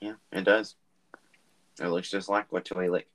Yeah, 0.00 0.14
it 0.32 0.42
does. 0.42 0.74
It 1.80 1.86
looks 1.86 2.10
just 2.10 2.28
like 2.28 2.46
a 2.52 2.60
toilet. 2.60 3.06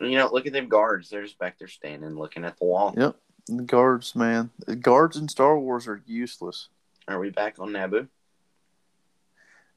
You 0.00 0.18
know, 0.18 0.30
look 0.32 0.46
at 0.46 0.52
them 0.52 0.68
guards. 0.68 1.10
They're 1.10 1.24
just 1.24 1.38
back 1.38 1.58
there 1.58 1.68
standing, 1.68 2.16
looking 2.16 2.44
at 2.44 2.58
the 2.58 2.64
wall. 2.64 2.94
Yep. 2.96 3.16
The 3.48 3.62
guards, 3.62 4.14
man. 4.14 4.50
The 4.66 4.76
guards 4.76 5.16
in 5.16 5.28
Star 5.28 5.58
Wars 5.58 5.88
are 5.88 6.02
useless. 6.06 6.68
Are 7.08 7.18
we 7.18 7.30
back 7.30 7.56
on 7.58 7.70
Naboo? 7.70 8.08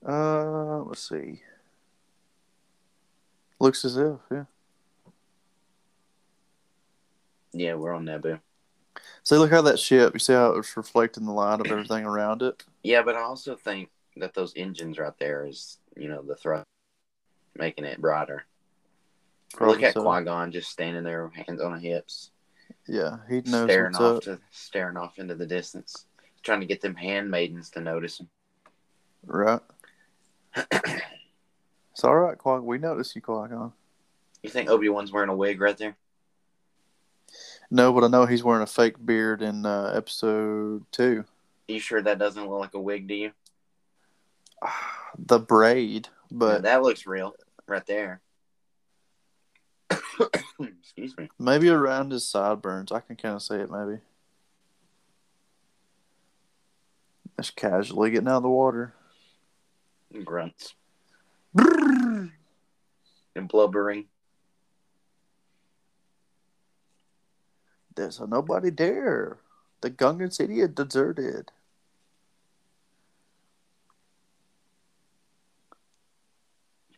Uh, 0.05 0.83
let's 0.83 1.07
see. 1.07 1.41
Looks 3.59 3.83
as 3.85 3.97
if, 3.97 4.17
yeah. 4.31 4.45
Yeah, 7.51 7.73
we're 7.73 7.93
on 7.93 8.05
Naboo. 8.05 8.39
See, 9.23 9.35
look 9.35 9.51
how 9.51 9.61
that 9.63 9.79
ship. 9.79 10.13
You 10.13 10.19
see 10.19 10.33
how 10.33 10.53
it's 10.53 10.75
reflecting 10.75 11.25
the 11.25 11.31
light 11.31 11.59
of 11.59 11.67
everything 11.67 12.05
around 12.05 12.41
it. 12.41 12.63
Yeah, 12.83 13.01
but 13.03 13.15
I 13.15 13.21
also 13.21 13.55
think 13.55 13.89
that 14.17 14.33
those 14.33 14.53
engines 14.55 14.97
right 14.97 15.17
there 15.19 15.45
is, 15.45 15.77
you 15.95 16.09
know, 16.09 16.21
the 16.21 16.35
thrust 16.35 16.65
making 17.55 17.85
it 17.85 18.01
brighter. 18.01 18.45
Probably 19.53 19.75
Look 19.75 19.83
at 19.83 19.93
so. 19.93 20.03
Qui 20.03 20.23
Gon 20.23 20.51
just 20.51 20.69
standing 20.71 21.03
there, 21.03 21.29
hands 21.29 21.61
on 21.61 21.73
the 21.73 21.79
hips, 21.79 22.31
Yeah, 22.87 23.17
he 23.27 23.41
knows 23.41 23.69
staring 23.69 23.95
off 23.95 24.17
up. 24.17 24.23
to 24.23 24.39
staring 24.51 24.97
off 24.97 25.19
into 25.19 25.35
the 25.35 25.45
distance, 25.45 26.05
trying 26.43 26.59
to 26.61 26.65
get 26.67 26.81
them 26.81 26.95
handmaidens 26.95 27.69
to 27.71 27.81
notice 27.81 28.19
him. 28.19 28.29
Right. 29.25 29.61
It's 31.91 32.05
all 32.05 32.15
right, 32.15 32.37
Qui. 32.37 32.59
We 32.59 32.77
notice 32.77 33.13
you, 33.13 33.21
Qui 33.21 33.49
Gon. 33.49 33.73
You 34.41 34.49
think 34.49 34.69
Obi 34.69 34.87
Wan's 34.87 35.11
wearing 35.11 35.29
a 35.29 35.35
wig 35.35 35.59
right 35.59 35.77
there? 35.77 35.97
No, 37.71 37.93
but 37.93 38.03
I 38.03 38.07
know 38.07 38.25
he's 38.25 38.43
wearing 38.43 38.63
a 38.63 38.67
fake 38.67 39.03
beard 39.05 39.41
in 39.41 39.65
uh, 39.65 39.93
episode 39.95 40.83
two. 40.91 41.23
you 41.67 41.79
sure 41.79 42.01
that 42.01 42.17
doesn't 42.17 42.49
look 42.49 42.59
like 42.59 42.73
a 42.73 42.79
wig 42.79 43.07
to 43.09 43.13
you? 43.15 43.31
The 45.17 45.39
braid, 45.39 46.07
Yeah, 46.07 46.37
but 46.37 46.61
that 46.63 46.81
looks 46.81 47.05
real 47.05 47.33
right 47.67 47.85
there. 47.85 48.21
Excuse 50.59 51.17
me. 51.17 51.29
Maybe 51.37 51.69
around 51.69 52.11
his 52.11 52.27
sideburns. 52.27 52.91
I 52.91 52.99
can 52.99 53.15
kind 53.15 53.35
of 53.35 53.41
see 53.41 53.55
it. 53.55 53.71
Maybe. 53.71 54.01
Just 57.37 57.55
casually 57.55 58.11
getting 58.11 58.27
out 58.27 58.37
of 58.37 58.43
the 58.43 58.49
water. 58.49 58.93
Grunts. 60.25 60.73
And 61.55 62.31
blubbering. 63.47 64.05
There's 67.99 68.21
nobody 68.21 68.69
there. 68.69 69.39
The 69.81 69.91
Gungan 69.91 70.31
city 70.31 70.61
is 70.61 70.69
deserted. 70.69 71.51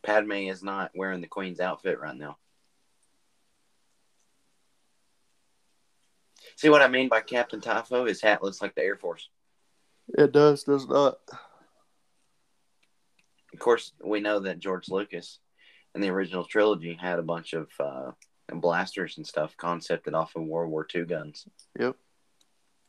Padme 0.04 0.32
is 0.32 0.62
not 0.62 0.92
wearing 0.94 1.20
the 1.20 1.26
queen's 1.26 1.58
outfit 1.58 1.98
right 1.98 2.16
now. 2.16 2.36
See 6.54 6.68
what 6.68 6.82
I 6.82 6.86
mean 6.86 7.08
by 7.08 7.20
Captain 7.20 7.60
Typho? 7.60 8.04
His 8.04 8.22
hat 8.22 8.40
looks 8.40 8.62
like 8.62 8.76
the 8.76 8.84
Air 8.84 8.96
Force. 8.96 9.28
It 10.06 10.30
does, 10.30 10.62
does 10.62 10.86
not. 10.86 11.18
Of 13.52 13.58
course, 13.58 13.92
we 14.04 14.20
know 14.20 14.38
that 14.38 14.60
George 14.60 14.88
Lucas 14.88 15.40
in 15.96 16.00
the 16.00 16.10
original 16.10 16.44
trilogy 16.44 16.94
had 16.94 17.18
a 17.18 17.24
bunch 17.24 17.54
of 17.54 17.68
uh, 17.80 18.12
blasters 18.60 19.16
and 19.16 19.26
stuff 19.26 19.56
concepted 19.56 20.14
off 20.14 20.36
of 20.36 20.42
World 20.42 20.70
War 20.70 20.86
II 20.94 21.04
guns. 21.04 21.46
Yep. 21.78 21.96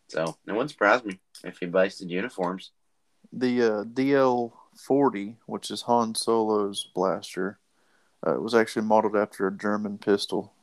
So 0.10 0.38
it 0.48 0.52
wouldn't 0.52 0.72
surprise 0.72 1.04
me 1.04 1.20
if 1.44 1.58
he 1.60 1.66
based 1.66 2.02
uniforms. 2.02 2.72
The 3.32 3.62
uh, 3.64 3.84
DL 3.86 4.52
40, 4.78 5.38
which 5.46 5.72
is 5.72 5.82
Han 5.84 6.14
Solo's 6.16 6.90
blaster, 6.94 7.58
uh, 8.26 8.34
was 8.34 8.54
actually 8.54 8.86
modeled 8.86 9.16
after 9.16 9.48
a 9.48 9.52
German 9.58 9.98
pistol. 9.98 10.54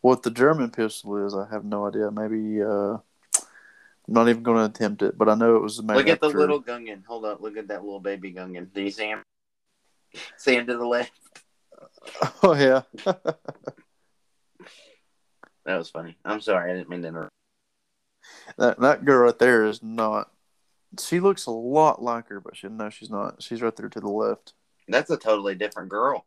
What 0.00 0.22
the 0.22 0.30
German 0.30 0.70
pistol 0.70 1.26
is, 1.26 1.34
I 1.34 1.48
have 1.50 1.64
no 1.64 1.86
idea. 1.88 2.10
Maybe 2.10 2.62
uh, 2.62 2.96
I'm 2.96 3.00
not 4.14 4.28
even 4.28 4.42
going 4.42 4.58
to 4.58 4.64
attempt 4.64 5.02
it, 5.02 5.18
but 5.18 5.28
I 5.28 5.34
know 5.34 5.56
it 5.56 5.62
was 5.62 5.82
made 5.82 5.96
Look 5.96 6.08
at 6.08 6.20
the 6.20 6.26
after- 6.28 6.38
little 6.38 6.62
Gungan. 6.62 7.04
Hold 7.06 7.24
up. 7.24 7.40
Look 7.40 7.56
at 7.56 7.68
that 7.68 7.82
little 7.82 8.00
baby 8.00 8.32
Gungan. 8.32 8.72
Do 8.72 8.82
you 8.82 8.90
see 8.90 9.06
him? 9.08 9.22
See 10.36 10.54
him 10.54 10.66
to 10.66 10.76
the 10.76 10.86
left? 10.86 11.12
Oh 12.42 12.54
yeah, 12.54 12.82
That 15.64 15.76
was 15.76 15.90
funny. 15.90 16.16
I'm 16.24 16.40
sorry. 16.40 16.70
I 16.70 16.74
didn't 16.74 16.88
mean 16.88 17.02
to 17.02 17.08
interrupt. 17.08 17.32
that 18.56 18.80
that 18.80 19.04
girl 19.04 19.24
right 19.26 19.38
there 19.38 19.66
is 19.66 19.82
not. 19.82 20.30
She 21.00 21.20
looks 21.20 21.46
a 21.46 21.50
lot 21.50 22.02
like 22.02 22.28
her, 22.28 22.40
but 22.40 22.56
she 22.56 22.68
no, 22.68 22.88
she's 22.90 23.10
not. 23.10 23.42
She's 23.42 23.62
right 23.62 23.74
there 23.74 23.88
to 23.88 24.00
the 24.00 24.08
left. 24.08 24.54
That's 24.88 25.10
a 25.10 25.16
totally 25.16 25.54
different 25.54 25.88
girl. 25.88 26.24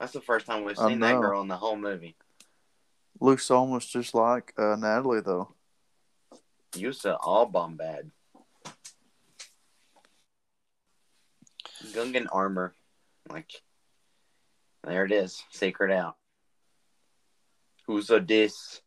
That's 0.00 0.12
the 0.12 0.20
first 0.20 0.46
time 0.46 0.64
we've 0.64 0.76
seen 0.76 1.00
that 1.00 1.20
girl 1.20 1.42
in 1.42 1.48
the 1.48 1.56
whole 1.56 1.76
movie. 1.76 2.16
Looks 3.20 3.50
almost 3.50 3.92
just 3.92 4.14
like 4.14 4.52
uh, 4.58 4.76
Natalie 4.76 5.20
though. 5.20 5.54
You 6.74 6.92
said 6.92 7.16
all 7.20 7.50
bombad. 7.50 8.10
Gungan 11.92 12.26
armor. 12.32 12.74
Like, 13.28 13.50
there 14.84 15.04
it 15.04 15.12
is. 15.12 15.42
Secret 15.50 15.90
out. 15.90 16.16
Who's 17.90 18.08
a 18.10 18.20
dis? 18.20 18.82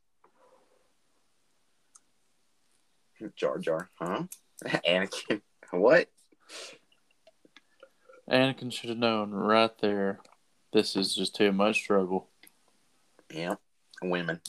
Jar 3.35 3.57
Jar, 3.57 3.89
huh? 3.95 4.23
Anakin. 4.65 5.41
What? 5.71 6.07
Anakin 8.31 8.71
should 8.71 8.91
have 8.91 8.97
known 8.97 9.31
right 9.31 9.77
there. 9.79 10.21
This 10.71 10.95
is 10.95 11.13
just 11.13 11.35
too 11.35 11.51
much 11.51 11.83
trouble. 11.83 12.29
Yeah, 13.29 13.55
women. 14.01 14.39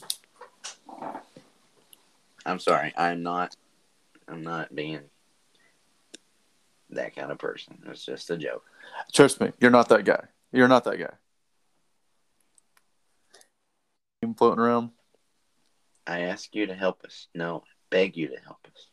I'm 2.46 2.60
sorry. 2.60 2.94
I'm 2.96 3.24
not. 3.24 3.56
I'm 4.28 4.44
not 4.44 4.72
being 4.72 5.00
that 6.90 7.16
kind 7.16 7.32
of 7.32 7.38
person. 7.38 7.82
It's 7.88 8.06
just 8.06 8.30
a 8.30 8.36
joke. 8.36 8.62
Trust 9.12 9.40
me, 9.40 9.50
you're 9.58 9.72
not 9.72 9.88
that 9.88 10.04
guy. 10.04 10.26
You're 10.52 10.68
not 10.68 10.84
that 10.84 11.00
guy. 11.00 11.14
Him 14.13 14.13
floating 14.32 14.60
around. 14.60 14.90
I 16.06 16.20
ask 16.22 16.54
you 16.54 16.66
to 16.66 16.74
help 16.74 17.04
us. 17.04 17.28
No, 17.34 17.58
I 17.58 17.70
beg 17.90 18.16
you 18.16 18.28
to 18.28 18.36
help 18.42 18.66
us. 18.66 18.88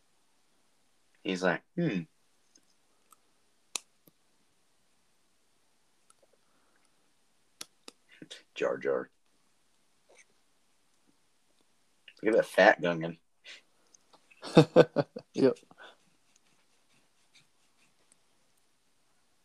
He's 1.24 1.42
like, 1.44 1.62
hmm. 1.78 2.02
Jar 8.56 8.78
Jar. 8.78 9.10
Look 12.22 12.36
at 12.36 12.38
that 12.38 12.46
fat 12.46 12.82
Gungan. 12.82 13.18
yep. 15.34 15.58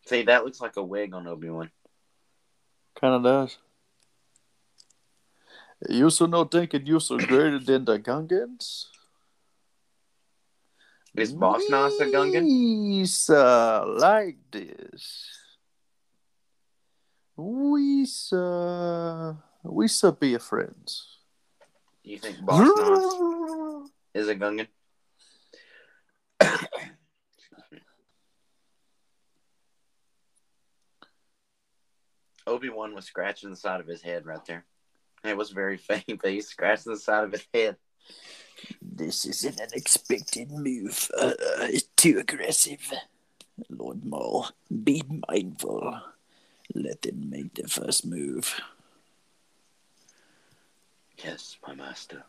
See, 0.07 0.23
that 0.23 0.45
looks 0.45 0.61
like 0.61 0.77
a 0.77 0.83
wig 0.83 1.15
on 1.15 1.27
Obi 1.27 1.51
Wan. 1.51 1.71
Kind 3.01 3.15
of 3.15 3.23
does. 3.23 3.59
You 5.89 6.09
so 6.11 6.27
not 6.27 6.51
thinking 6.51 6.86
you 6.86 7.01
so 7.01 7.19
greater 7.19 7.59
than 7.59 7.85
the 7.85 7.98
Gungans? 7.98 8.86
Is 11.15 11.32
Boss 11.32 11.62
Nass 11.69 11.98
a 12.01 12.07
Gungan? 12.07 12.44
Uh, 13.31 13.86
like 13.98 14.36
this. 14.51 15.28
We 17.36 18.07
uh, 18.32 19.35
we 19.62 19.89
shall 19.89 20.12
be 20.12 20.39
friends. 20.39 21.19
You 22.03 22.19
think 22.19 22.40
Boss 22.40 22.69
Nass 22.78 23.15
is 24.15 24.28
a 24.28 24.35
Gungan? 24.35 24.69
Obi 32.47 32.69
Wan 32.70 32.94
was 32.94 33.05
scratching 33.07 33.51
the 33.51 33.57
side 33.57 33.81
of 33.81 33.86
his 33.86 34.01
head 34.03 34.24
right 34.24 34.44
there. 34.47 34.65
It 35.27 35.36
was 35.36 35.51
very 35.51 35.77
faint, 35.77 36.20
but 36.23 36.31
he's 36.31 36.48
scratching 36.48 36.93
the 36.93 36.98
side 36.98 37.24
of 37.24 37.32
his 37.32 37.47
head. 37.53 37.77
This 38.81 39.24
is 39.24 39.44
an 39.44 39.57
unexpected 39.61 40.51
move. 40.51 41.11
Uh, 41.19 41.32
it's 41.61 41.89
too 41.97 42.19
aggressive. 42.19 42.93
Lord 43.69 44.05
Maul, 44.05 44.48
be 44.85 45.03
mindful. 45.28 46.01
Let 46.74 47.03
them 47.03 47.31
make 47.31 47.55
the 47.55 47.69
first 47.69 48.07
move. 48.07 48.61
Yes, 51.23 51.57
my 51.66 51.74
master. 51.74 52.24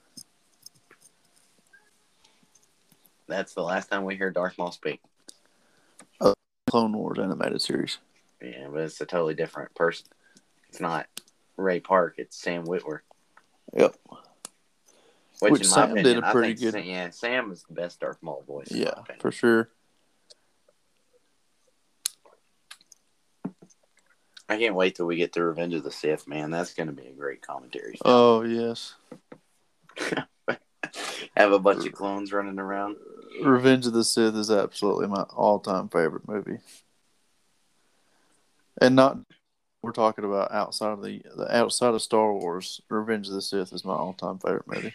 That's 3.28 3.54
the 3.54 3.64
last 3.64 3.90
time 3.90 4.06
we 4.06 4.16
hear 4.16 4.32
Darth 4.32 4.58
Maul 4.58 4.72
speak. 4.72 5.02
Clone 6.70 6.94
Wars 6.94 7.20
animated 7.20 7.62
series. 7.62 7.98
Yeah, 8.42 8.68
but 8.72 8.82
it's 8.82 9.02
a 9.02 9.06
totally 9.06 9.34
different 9.34 9.74
person. 9.74 10.06
It's 10.70 10.82
not 10.82 11.08
Ray 11.58 11.80
Park. 11.80 12.16
It's 12.18 12.38
Sam 12.38 12.66
Witwer. 12.66 13.00
Yep. 13.76 13.96
Which, 15.40 15.52
Which 15.52 15.62
in 15.64 15.70
my 15.70 15.76
Sam 15.76 15.90
did 15.96 16.00
opinion, 16.06 16.24
a 16.24 16.28
I 16.28 16.32
pretty 16.32 16.54
good- 16.56 16.74
Sam, 16.74 16.84
yeah, 16.84 17.10
Sam 17.12 17.52
is 17.52 17.64
the 17.64 17.74
best 17.74 18.00
Darth 18.00 18.18
Maul 18.22 18.44
voice. 18.48 18.72
Yeah, 18.72 18.94
for 19.20 19.32
sure. 19.32 19.70
I 24.50 24.58
can't 24.58 24.76
wait 24.76 24.96
till 24.96 25.06
we 25.06 25.18
get 25.18 25.34
to 25.34 25.44
Revenge 25.44 25.74
of 25.74 25.84
the 25.84 25.92
Sith, 25.92 26.26
man. 26.28 26.52
That's 26.52 26.74
going 26.74 26.88
to 26.88 26.94
be 26.94 27.08
a 27.08 27.14
great 27.14 27.42
commentary. 27.46 27.98
Oh 28.06 28.44
yes, 28.44 28.96
Have 31.36 31.52
a 31.52 31.60
bunch 31.60 31.86
of 31.86 31.92
clones 31.94 32.32
running 32.32 32.58
around. 32.58 32.96
Revenge 33.44 33.86
of 33.88 33.94
the 33.94 34.06
Sith 34.06 34.36
is 34.36 34.50
absolutely 34.50 35.08
my 35.08 35.24
all-time 35.24 35.90
favorite 35.90 36.28
movie, 36.28 36.60
and 38.82 38.96
not 38.96 39.18
we're 39.82 39.92
talking 39.92 40.26
about 40.26 40.52
outside 40.52 40.92
of 40.92 41.04
the, 41.04 41.22
the 41.36 41.56
outside 41.56 41.94
of 41.94 42.02
Star 42.02 42.34
Wars. 42.34 42.82
Revenge 42.90 43.28
of 43.28 43.34
the 43.34 43.42
Sith 43.42 43.74
is 43.74 43.86
my 43.86 43.94
all-time 43.94 44.40
favorite 44.40 44.68
movie. 44.68 44.94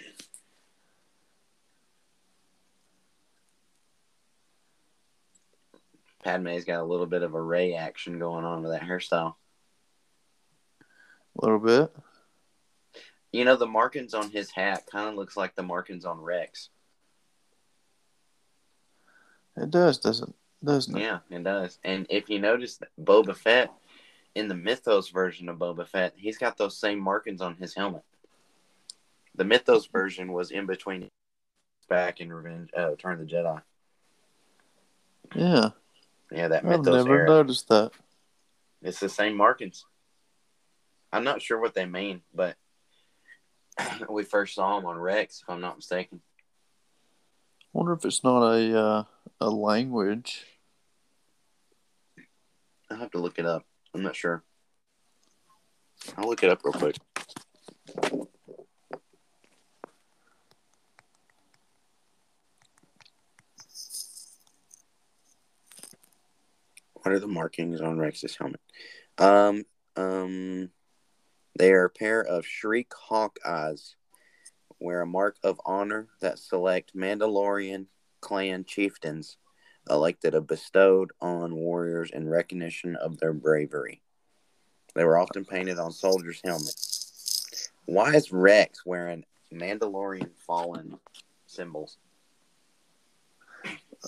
Padme's 6.24 6.64
got 6.64 6.80
a 6.80 6.84
little 6.84 7.06
bit 7.06 7.22
of 7.22 7.34
a 7.34 7.40
Rey 7.40 7.74
action 7.74 8.18
going 8.18 8.44
on 8.44 8.62
with 8.62 8.72
that 8.72 8.82
hairstyle. 8.82 9.34
A 10.80 11.44
little 11.44 11.58
bit. 11.58 11.92
You 13.32 13.44
know, 13.44 13.56
the 13.56 13.66
markings 13.66 14.14
on 14.14 14.30
his 14.30 14.50
hat 14.50 14.84
kind 14.90 15.08
of 15.08 15.14
looks 15.14 15.36
like 15.36 15.54
the 15.54 15.62
markings 15.62 16.04
on 16.04 16.20
Rex. 16.20 16.68
It 19.56 19.70
does, 19.70 19.98
doesn't 19.98 20.34
doesn't 20.64 20.96
it? 20.96 21.00
Yeah, 21.00 21.18
it 21.30 21.42
does. 21.42 21.78
And 21.82 22.06
if 22.08 22.30
you 22.30 22.38
notice, 22.38 22.76
that 22.76 22.90
Boba 23.00 23.34
Fett 23.34 23.70
in 24.34 24.48
the 24.48 24.54
Mythos 24.54 25.08
version 25.10 25.48
of 25.48 25.58
Boba 25.58 25.86
Fett, 25.86 26.14
he's 26.16 26.38
got 26.38 26.56
those 26.56 26.78
same 26.78 26.98
markings 26.98 27.40
on 27.40 27.56
his 27.56 27.74
helmet. 27.74 28.02
The 29.34 29.44
Mythos 29.44 29.86
version 29.86 30.32
was 30.32 30.50
in 30.50 30.66
between 30.66 31.08
back 31.88 32.20
in 32.20 32.32
Revenge, 32.32 32.70
uh, 32.76 32.90
Return 32.90 33.20
of 33.20 33.26
the 33.26 33.34
Jedi. 33.34 33.62
Yeah, 35.34 35.70
Yeah, 36.30 36.48
that 36.48 36.64
Mythos 36.64 36.86
I've 36.86 36.92
never 37.06 37.14
era. 37.16 37.26
noticed 37.26 37.68
that. 37.68 37.92
It's 38.82 39.00
the 39.00 39.08
same 39.08 39.36
markings. 39.36 39.84
I'm 41.12 41.24
not 41.24 41.42
sure 41.42 41.60
what 41.60 41.74
they 41.74 41.86
mean, 41.86 42.22
but 42.34 42.56
we 44.08 44.24
first 44.24 44.54
saw 44.54 44.78
him 44.78 44.86
on 44.86 44.98
Rex, 44.98 45.42
if 45.42 45.50
I'm 45.50 45.60
not 45.60 45.76
mistaken. 45.76 46.20
Wonder 47.72 47.92
if 47.92 48.04
it's 48.04 48.24
not 48.24 48.42
a 48.52 48.78
uh, 48.78 49.04
a 49.40 49.50
language. 49.50 50.44
I'll 52.90 52.98
have 52.98 53.10
to 53.12 53.18
look 53.18 53.38
it 53.38 53.46
up. 53.46 53.64
I'm 53.94 54.02
not 54.02 54.16
sure. 54.16 54.42
I'll 56.16 56.28
look 56.28 56.42
it 56.42 56.50
up 56.50 56.60
real 56.64 56.72
quick. 56.72 56.96
What 66.94 67.12
are 67.12 67.18
the 67.18 67.26
markings 67.26 67.80
on 67.80 67.98
Rex's 67.98 68.36
helmet? 68.36 68.60
Um, 69.18 69.64
um, 69.96 70.70
they 71.58 71.72
are 71.72 71.86
a 71.86 71.90
pair 71.90 72.22
of 72.22 72.46
Shriek 72.46 72.92
Hawk 72.94 73.38
eyes, 73.44 73.96
wear 74.78 75.02
a 75.02 75.06
mark 75.06 75.36
of 75.42 75.60
honor 75.66 76.08
that 76.20 76.38
select 76.38 76.96
Mandalorian 76.96 77.86
clan 78.20 78.64
chieftains 78.64 79.36
elected 79.88 80.34
or 80.34 80.40
bestowed 80.40 81.10
on 81.20 81.54
warriors 81.54 82.10
in 82.10 82.28
recognition 82.28 82.96
of 82.96 83.18
their 83.18 83.32
bravery. 83.32 84.00
They 84.94 85.04
were 85.04 85.18
often 85.18 85.44
painted 85.44 85.78
on 85.78 85.92
soldiers' 85.92 86.40
helmets. 86.44 87.70
Why 87.86 88.14
is 88.14 88.32
Rex 88.32 88.84
wearing 88.84 89.24
Mandalorian 89.52 90.30
fallen 90.46 90.98
symbols? 91.46 91.96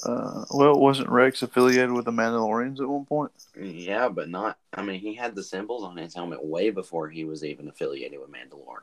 Uh, 0.02 0.44
well, 0.50 0.78
wasn't 0.78 1.08
Rex 1.08 1.42
affiliated 1.42 1.92
with 1.92 2.04
the 2.04 2.10
Mandalorians 2.10 2.80
at 2.80 2.88
one 2.88 3.04
point? 3.04 3.30
Yeah, 3.60 4.08
but 4.08 4.28
not. 4.28 4.58
I 4.72 4.82
mean, 4.82 5.00
he 5.00 5.14
had 5.14 5.36
the 5.36 5.42
symbols 5.42 5.84
on 5.84 5.96
his 5.96 6.14
helmet 6.14 6.44
way 6.44 6.70
before 6.70 7.08
he 7.08 7.24
was 7.24 7.44
even 7.44 7.68
affiliated 7.68 8.18
with 8.18 8.30
Mandalore. 8.30 8.82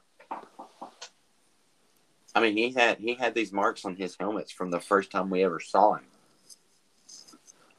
I 2.34 2.40
mean, 2.40 2.56
he 2.56 2.72
had 2.72 3.00
he 3.00 3.16
had 3.16 3.36
these 3.36 3.52
marks 3.52 3.84
on 3.84 3.96
his 3.96 4.16
helmets 4.18 4.54
from 4.54 4.72
the 4.72 4.80
first 4.80 5.12
time 5.12 5.30
we 5.30 5.44
ever 5.44 5.60
saw 5.60 5.96
him. 5.96 6.06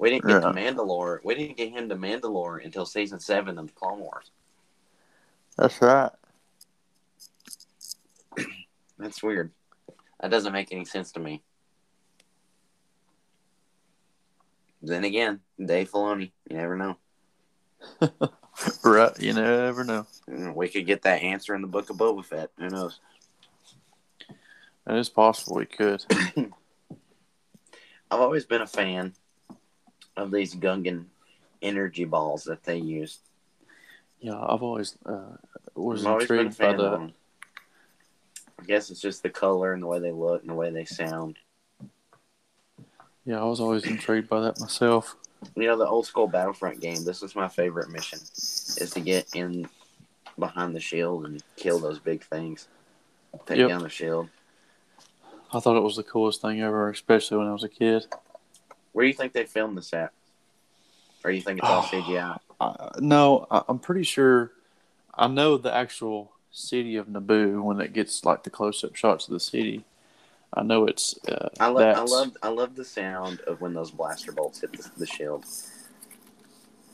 We 0.02 0.10
didn't 0.10 0.26
get 0.26 0.42
Yeah. 0.42 0.50
to 0.50 0.52
Mandalore. 0.52 1.20
We 1.22 1.36
didn't 1.36 1.56
get 1.56 1.70
him 1.70 1.88
to 1.88 1.94
Mandalore 1.94 2.64
until 2.64 2.84
season 2.84 3.20
seven 3.20 3.56
of 3.56 3.68
the 3.68 3.72
Clone 3.72 4.00
Wars. 4.00 4.32
That's 5.56 5.80
right. 5.80 6.10
That's 8.98 9.22
weird. 9.22 9.52
That 10.18 10.32
doesn't 10.32 10.52
make 10.52 10.72
any 10.72 10.86
sense 10.86 11.12
to 11.12 11.20
me. 11.20 11.44
Then 14.82 15.04
again, 15.04 15.38
Dave 15.64 15.92
Filoni, 15.92 16.32
you 16.50 16.56
never 16.56 16.76
know. 16.76 16.96
Right. 18.84 19.18
You 19.20 19.32
never 19.34 19.82
know. 19.82 20.06
Mm, 20.28 20.54
We 20.54 20.68
could 20.68 20.84
get 20.84 21.02
that 21.02 21.22
answer 21.22 21.54
in 21.54 21.62
the 21.62 21.68
book 21.68 21.88
of 21.90 21.96
Boba 21.96 22.24
Fett. 22.24 22.50
Who 22.58 22.68
knows? 22.68 22.98
It 24.28 24.96
is 24.96 25.08
possible 25.08 25.56
we 25.56 25.64
could. 25.66 26.04
I've 26.36 26.50
always 28.20 28.44
been 28.44 28.60
a 28.60 28.66
fan 28.66 29.14
of 30.16 30.30
these 30.30 30.54
Gungan 30.54 31.06
energy 31.60 32.04
balls 32.04 32.44
that 32.44 32.64
they 32.64 32.76
used. 32.78 33.20
Yeah, 34.20 34.38
I've 34.40 34.62
always 34.62 34.96
uh, 35.04 35.36
was 35.74 36.04
I've 36.06 36.12
always 36.12 36.28
been 36.28 36.38
a 36.38 36.42
intrigued 36.42 36.58
by 36.58 36.76
them. 36.76 37.12
I 38.60 38.64
guess 38.64 38.90
it's 38.90 39.00
just 39.00 39.22
the 39.22 39.30
color 39.30 39.72
and 39.72 39.82
the 39.82 39.86
way 39.86 39.98
they 39.98 40.12
look 40.12 40.42
and 40.42 40.50
the 40.50 40.54
way 40.54 40.70
they 40.70 40.84
sound. 40.84 41.36
Yeah, 43.24 43.40
I 43.40 43.44
was 43.44 43.60
always 43.60 43.84
intrigued 43.84 44.28
by 44.28 44.40
that 44.40 44.60
myself. 44.60 45.16
You 45.56 45.66
know, 45.66 45.76
the 45.76 45.86
old 45.88 46.06
school 46.06 46.28
Battlefront 46.28 46.80
game, 46.80 47.04
this 47.04 47.22
is 47.22 47.34
my 47.34 47.48
favorite 47.48 47.90
mission, 47.90 48.20
is 48.20 48.90
to 48.94 49.00
get 49.00 49.26
in 49.34 49.68
behind 50.38 50.74
the 50.74 50.80
shield 50.80 51.26
and 51.26 51.42
kill 51.56 51.78
those 51.80 51.98
big 51.98 52.22
things. 52.24 52.68
Take 53.46 53.58
Yep. 53.58 53.68
down 53.68 53.82
the 53.82 53.88
shield. 53.88 54.28
I 55.52 55.60
thought 55.60 55.76
it 55.76 55.82
was 55.82 55.96
the 55.96 56.02
coolest 56.04 56.40
thing 56.40 56.62
ever, 56.62 56.88
especially 56.90 57.38
when 57.38 57.48
I 57.48 57.52
was 57.52 57.64
a 57.64 57.68
kid. 57.68 58.06
Where 58.92 59.04
do 59.04 59.08
you 59.08 59.14
think 59.14 59.32
they 59.32 59.44
filmed 59.44 59.76
this 59.76 59.92
at? 59.92 60.12
Or 61.24 61.30
you 61.30 61.40
think 61.42 61.60
it's 61.60 61.68
all 61.68 61.82
CGI? 61.84 62.38
Uh, 62.60 62.90
no, 63.00 63.46
I, 63.50 63.62
I'm 63.68 63.78
pretty 63.78 64.02
sure. 64.04 64.52
I 65.14 65.28
know 65.28 65.56
the 65.58 65.74
actual 65.74 66.32
city 66.50 66.96
of 66.96 67.06
Naboo 67.06 67.62
when 67.62 67.80
it 67.80 67.92
gets 67.92 68.24
like 68.24 68.42
the 68.44 68.50
close-up 68.50 68.94
shots 68.96 69.26
of 69.26 69.32
the 69.32 69.40
city. 69.40 69.84
I 70.54 70.62
know 70.62 70.86
it's. 70.86 71.18
Uh, 71.26 71.48
I 71.58 71.68
love, 71.68 71.96
I 71.96 72.00
love, 72.02 72.36
I 72.42 72.48
love 72.48 72.74
the 72.76 72.84
sound 72.84 73.40
of 73.42 73.60
when 73.60 73.72
those 73.72 73.90
blaster 73.90 74.32
bolts 74.32 74.60
hit 74.60 74.72
the, 74.72 74.90
the 74.98 75.06
shield, 75.06 75.44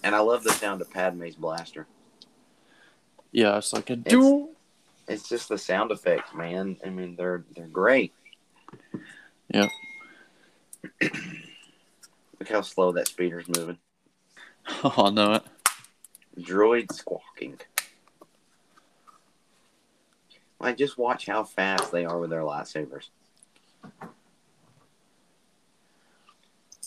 and 0.04 0.14
I 0.14 0.20
love 0.20 0.44
the 0.44 0.52
sound 0.52 0.80
of 0.80 0.90
Padme's 0.90 1.34
blaster. 1.34 1.86
Yeah, 3.32 3.58
it's 3.58 3.72
like 3.72 3.90
a 3.90 3.94
It's- 3.94 4.10
duel. 4.10 4.50
It's 5.08 5.26
just 5.28 5.48
the 5.48 5.56
sound 5.58 5.90
effects, 5.90 6.34
man. 6.34 6.76
I 6.84 6.90
mean, 6.90 7.16
they're 7.16 7.42
they're 7.56 7.66
great. 7.66 8.12
Yep. 9.52 9.70
Look 12.38 12.48
how 12.48 12.60
slow 12.62 12.92
that 12.92 13.08
speeder's 13.08 13.48
moving. 13.48 13.78
Oh, 14.84 15.06
I 15.06 15.10
know 15.10 15.32
it. 15.32 15.42
Droid 16.38 16.92
squawking. 16.92 17.58
Like, 20.60 20.76
just 20.76 20.98
watch 20.98 21.24
how 21.26 21.42
fast 21.44 21.90
they 21.90 22.04
are 22.04 22.18
with 22.18 22.28
their 22.28 22.42
lightsabers. 22.42 23.08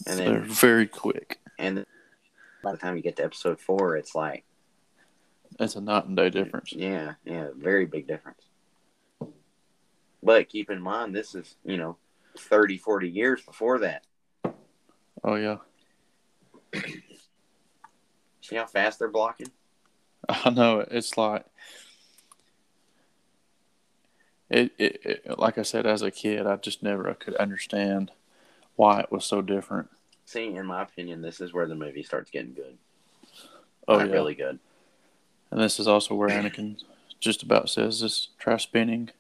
And 0.06 0.20
They're 0.20 0.40
very 0.42 0.86
quick. 0.86 1.40
and 1.58 1.78
then 1.78 1.86
by 2.64 2.72
the 2.72 2.78
time 2.78 2.96
you 2.96 3.02
get 3.02 3.16
to 3.18 3.24
episode 3.24 3.60
four, 3.60 3.98
it's 3.98 4.14
like, 4.14 4.44
It's 5.60 5.76
a 5.76 5.82
night 5.82 6.06
and 6.06 6.16
day 6.16 6.30
difference. 6.30 6.72
yeah, 6.74 7.14
yeah, 7.26 7.48
very 7.58 7.86
big 7.88 8.06
difference. 8.08 8.42
But 10.22 10.50
keep 10.50 10.70
in 10.70 10.80
mind, 10.82 11.16
this 11.16 11.34
is, 11.34 11.56
you 11.66 11.78
know, 11.78 11.98
30, 12.38 12.78
40 12.78 13.10
years 13.10 13.42
before 13.42 13.80
that. 13.80 14.06
Oh 15.24 15.36
yeah, 15.36 15.58
See 18.42 18.56
how 18.56 18.66
fast 18.66 19.00
they're 19.00 19.10
blocking? 19.10 19.52
I 20.30 20.50
know. 20.50 20.80
It's 20.90 21.18
like 21.18 21.46
it, 24.50 24.72
it, 24.78 25.00
it. 25.04 25.40
Like 25.40 25.58
I 25.58 25.62
said, 25.62 25.86
as 25.86 26.02
a 26.02 26.12
kid, 26.12 26.46
I 26.48 26.56
just 26.58 26.84
never 26.84 27.14
could 27.14 27.36
understand 27.36 28.12
why 28.76 29.00
it 29.02 29.12
was 29.12 29.26
so 29.26 29.42
different. 29.42 29.90
See, 30.26 30.48
in 30.48 30.66
my 30.66 30.82
opinion, 30.82 31.22
this 31.22 31.40
is 31.40 31.54
where 31.54 31.68
the 31.68 31.76
movie 31.76 32.04
starts 32.04 32.30
getting 32.32 32.54
good. 32.54 32.78
Oh 33.88 33.98
Like, 33.98 34.08
yeah, 34.08 34.14
really 34.14 34.36
good. 34.36 34.60
and 35.52 35.60
this 35.62 35.80
is 35.80 35.88
also 35.88 36.16
where 36.16 36.30
Anakin 36.30 36.82
just 37.20 37.44
about 37.44 37.70
says 37.70 38.02
this 38.02 38.30
try 38.40 38.58
spinning. 38.58 39.12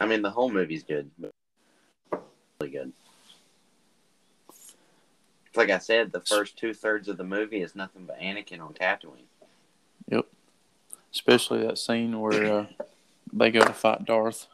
I 0.00 0.06
mean, 0.06 0.22
the 0.22 0.30
whole 0.30 0.50
movie's 0.50 0.82
good, 0.84 1.10
really 1.20 2.72
good. 2.72 2.92
Like 5.56 5.70
I 5.70 5.78
said, 5.78 6.12
the 6.12 6.20
first 6.20 6.58
two 6.58 6.74
thirds 6.74 7.08
of 7.08 7.16
the 7.16 7.24
movie 7.24 7.62
is 7.62 7.74
nothing 7.74 8.04
but 8.06 8.20
Anakin 8.20 8.60
on 8.60 8.74
Tatooine. 8.74 9.24
Yep. 10.10 10.26
Especially 11.12 11.66
that 11.66 11.78
scene 11.78 12.20
where 12.20 12.52
uh, 12.60 12.66
they 13.32 13.50
go 13.50 13.60
to 13.60 13.72
fight 13.72 14.04
Darth. 14.04 14.46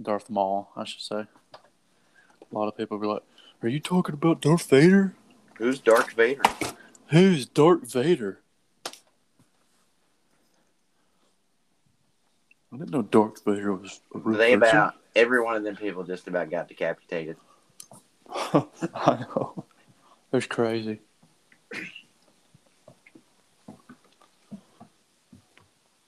Darth 0.00 0.28
Maul, 0.28 0.70
I 0.76 0.84
should 0.84 1.00
say. 1.00 1.24
A 1.54 2.54
lot 2.54 2.68
of 2.68 2.76
people 2.76 2.98
be 2.98 3.06
like, 3.06 3.22
"Are 3.62 3.68
you 3.68 3.80
talking 3.80 4.14
about 4.14 4.42
Darth 4.42 4.68
Vader? 4.68 5.14
Who's 5.56 5.78
Darth 5.80 6.12
Vader? 6.12 6.42
Who's 7.08 7.46
Darth 7.46 7.90
Vader?" 7.92 8.40
I 12.72 12.76
didn't 12.78 12.90
know 12.90 13.02
Darth 13.02 13.42
Vader 13.44 13.72
was 13.72 14.00
a 14.14 14.18
real 14.18 14.36
They 14.38 14.56
person. 14.56 14.76
about 14.76 14.94
every 15.14 15.42
one 15.42 15.56
of 15.56 15.62
them 15.64 15.76
people 15.76 16.04
just 16.04 16.28
about 16.28 16.50
got 16.50 16.68
decapitated. 16.68 17.36
I 18.94 19.20
know. 19.20 19.64
It's 20.32 20.46
crazy. 20.46 21.00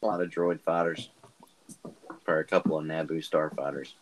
A 0.03 0.07
lot 0.07 0.20
of 0.23 0.31
droid 0.31 0.61
fighters, 0.61 1.11
or 2.27 2.39
a 2.39 2.45
couple 2.45 2.78
of 2.78 2.85
Naboo 2.85 3.27
starfighters. 3.28 3.93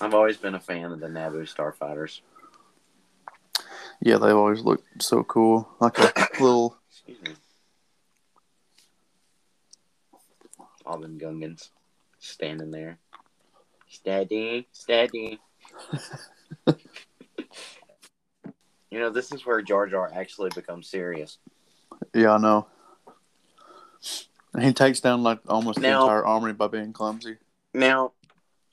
I've 0.00 0.14
always 0.14 0.36
been 0.36 0.54
a 0.54 0.60
fan 0.60 0.90
of 0.92 1.00
the 1.00 1.06
Naboo 1.06 1.42
starfighters. 1.42 2.20
Yeah, 4.00 4.18
they've 4.18 4.36
always 4.36 4.62
looked 4.62 5.02
so 5.02 5.22
cool. 5.22 5.68
Like 5.80 5.98
a 5.98 6.12
little. 6.40 6.76
Excuse 6.90 7.22
me. 7.22 7.30
All 10.84 10.98
them 10.98 11.18
Gungans 11.18 11.70
standing 12.18 12.70
there. 12.70 12.98
Steady, 13.94 14.66
steady. 14.72 15.38
you 18.90 18.98
know, 18.98 19.08
this 19.10 19.32
is 19.32 19.46
where 19.46 19.62
Jar 19.62 19.86
Jar 19.86 20.10
actually 20.12 20.50
becomes 20.54 20.88
serious. 20.88 21.38
Yeah, 22.12 22.32
I 22.32 22.38
know. 22.38 22.66
He 24.60 24.72
takes 24.72 24.98
down 25.00 25.22
like 25.22 25.38
almost 25.48 25.80
the 25.80 25.86
entire 25.86 26.26
army 26.26 26.52
by 26.52 26.66
being 26.66 26.92
clumsy. 26.92 27.36
Now, 27.72 28.12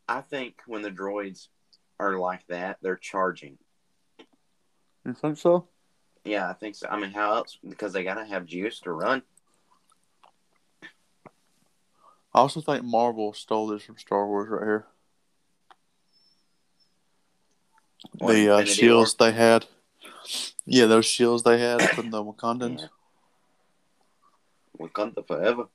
I 0.10 0.22
think 0.22 0.56
when 0.66 0.82
the 0.82 0.92
droids 0.92 1.48
are 2.00 2.18
like 2.18 2.46
that, 2.48 2.80
they're 2.82 2.98
charging. 2.98 3.60
You 5.06 5.14
think 5.14 5.38
so? 5.38 5.68
Yeah, 6.26 6.50
I 6.50 6.54
think 6.54 6.76
so. 6.76 6.88
I 6.90 7.00
mean, 7.00 7.12
how 7.12 7.36
else? 7.36 7.60
Because 7.68 7.94
they 7.94 8.04
gotta 8.04 8.26
have 8.26 8.46
juice 8.46 8.80
to 8.82 8.92
run. 8.92 9.22
I 12.34 12.40
also 12.40 12.62
think 12.62 12.84
Marvel 12.84 13.34
stole 13.34 13.68
this 13.68 13.84
from 13.84 13.98
Star 13.98 14.26
Wars 14.26 14.50
right 14.50 14.64
here. 14.64 14.88
The 18.20 18.54
uh, 18.54 18.66
shields 18.66 19.16
they 19.16 19.32
had. 19.32 19.66
Yeah, 20.66 20.86
those 20.86 21.06
shields 21.06 21.44
they 21.44 21.60
had 21.60 21.82
from 21.90 22.12
the 22.12 22.24
Wakandans. 22.24 22.82
Yeah. 22.82 22.88
Wakanda 24.80 25.26
forever. 25.26 25.66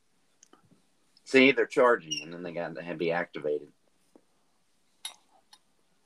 See, 1.25 1.53
they're 1.53 1.67
charging, 1.67 2.23
and 2.23 2.33
then 2.33 2.43
they 2.43 2.53
got 2.53 2.75
to 2.75 2.95
be 2.95 3.13
activated. 3.13 3.69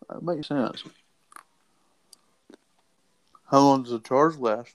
That 0.09 0.23
makes 0.23 0.49
sense. 0.49 0.83
How 3.51 3.61
long 3.61 3.83
does 3.83 3.93
the 3.93 4.01
charge 4.01 4.37
last? 4.37 4.75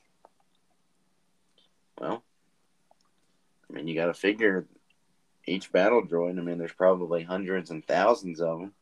Well, 1.99 2.23
I 3.69 3.73
mean, 3.73 3.87
you 3.87 3.95
got 3.95 4.07
to 4.07 4.13
figure 4.13 4.65
each 5.47 5.71
battle 5.71 6.05
droid. 6.05 6.37
I 6.37 6.41
mean, 6.41 6.57
there's 6.57 6.73
probably 6.73 7.23
hundreds 7.23 7.71
and 7.71 7.85
thousands 7.85 8.41
of 8.41 8.59
them. 8.59 8.73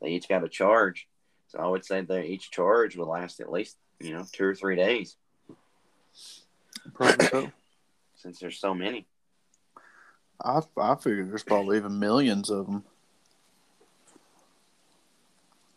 They 0.00 0.10
each 0.10 0.28
got 0.28 0.44
a 0.44 0.48
charge, 0.48 1.08
so 1.48 1.58
I 1.58 1.66
would 1.66 1.84
say 1.84 2.00
that 2.02 2.24
each 2.24 2.50
charge 2.50 2.96
will 2.96 3.08
last 3.08 3.40
at 3.40 3.50
least 3.50 3.76
you 4.00 4.12
know 4.12 4.24
two 4.30 4.44
or 4.44 4.54
three 4.54 4.76
days 4.76 5.16
Probably 6.94 7.26
so. 7.26 7.50
since 8.14 8.38
there's 8.38 8.58
so 8.58 8.74
many. 8.74 9.06
I 10.42 10.60
I 10.76 10.94
figure 10.96 11.24
there's 11.24 11.42
probably 11.42 11.78
even 11.78 11.98
millions 11.98 12.50
of 12.50 12.66
them. 12.66 12.84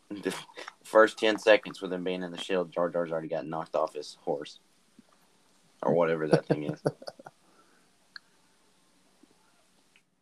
The 0.09 0.35
first 0.83 1.17
ten 1.17 1.37
seconds 1.39 1.81
with 1.81 1.93
him 1.93 2.03
being 2.03 2.23
in 2.23 2.31
the 2.31 2.37
shield, 2.37 2.71
Jar 2.71 2.89
Jar's 2.89 3.11
already 3.11 3.27
got 3.27 3.47
knocked 3.47 3.75
off 3.75 3.93
his 3.93 4.17
horse, 4.21 4.59
or 5.81 5.93
whatever 5.93 6.27
that 6.27 6.45
thing 6.45 6.63
is. 6.63 6.81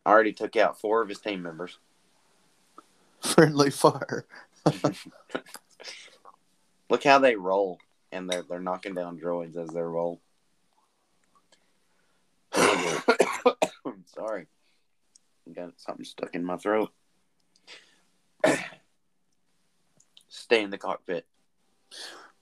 I 0.06 0.10
already 0.10 0.32
took 0.32 0.56
out 0.56 0.80
four 0.80 1.02
of 1.02 1.10
his 1.10 1.20
team 1.20 1.42
members. 1.42 1.78
Friendly 3.34 3.70
fire. 3.70 4.26
Look 6.90 7.04
how 7.04 7.18
they 7.18 7.36
roll, 7.36 7.78
and 8.10 8.28
they're 8.28 8.42
they're 8.42 8.60
knocking 8.60 8.94
down 8.94 9.18
droids 9.18 9.56
as 9.56 9.68
they 9.68 9.80
roll. 9.80 10.20
I'm 12.54 14.04
sorry, 14.06 14.46
I 15.48 15.52
got 15.52 15.72
something 15.76 16.04
stuck 16.04 16.34
in 16.34 16.44
my 16.44 16.56
throat. 16.56 16.90
Stay 20.28 20.62
in 20.62 20.70
the 20.70 20.78
cockpit. 20.78 21.26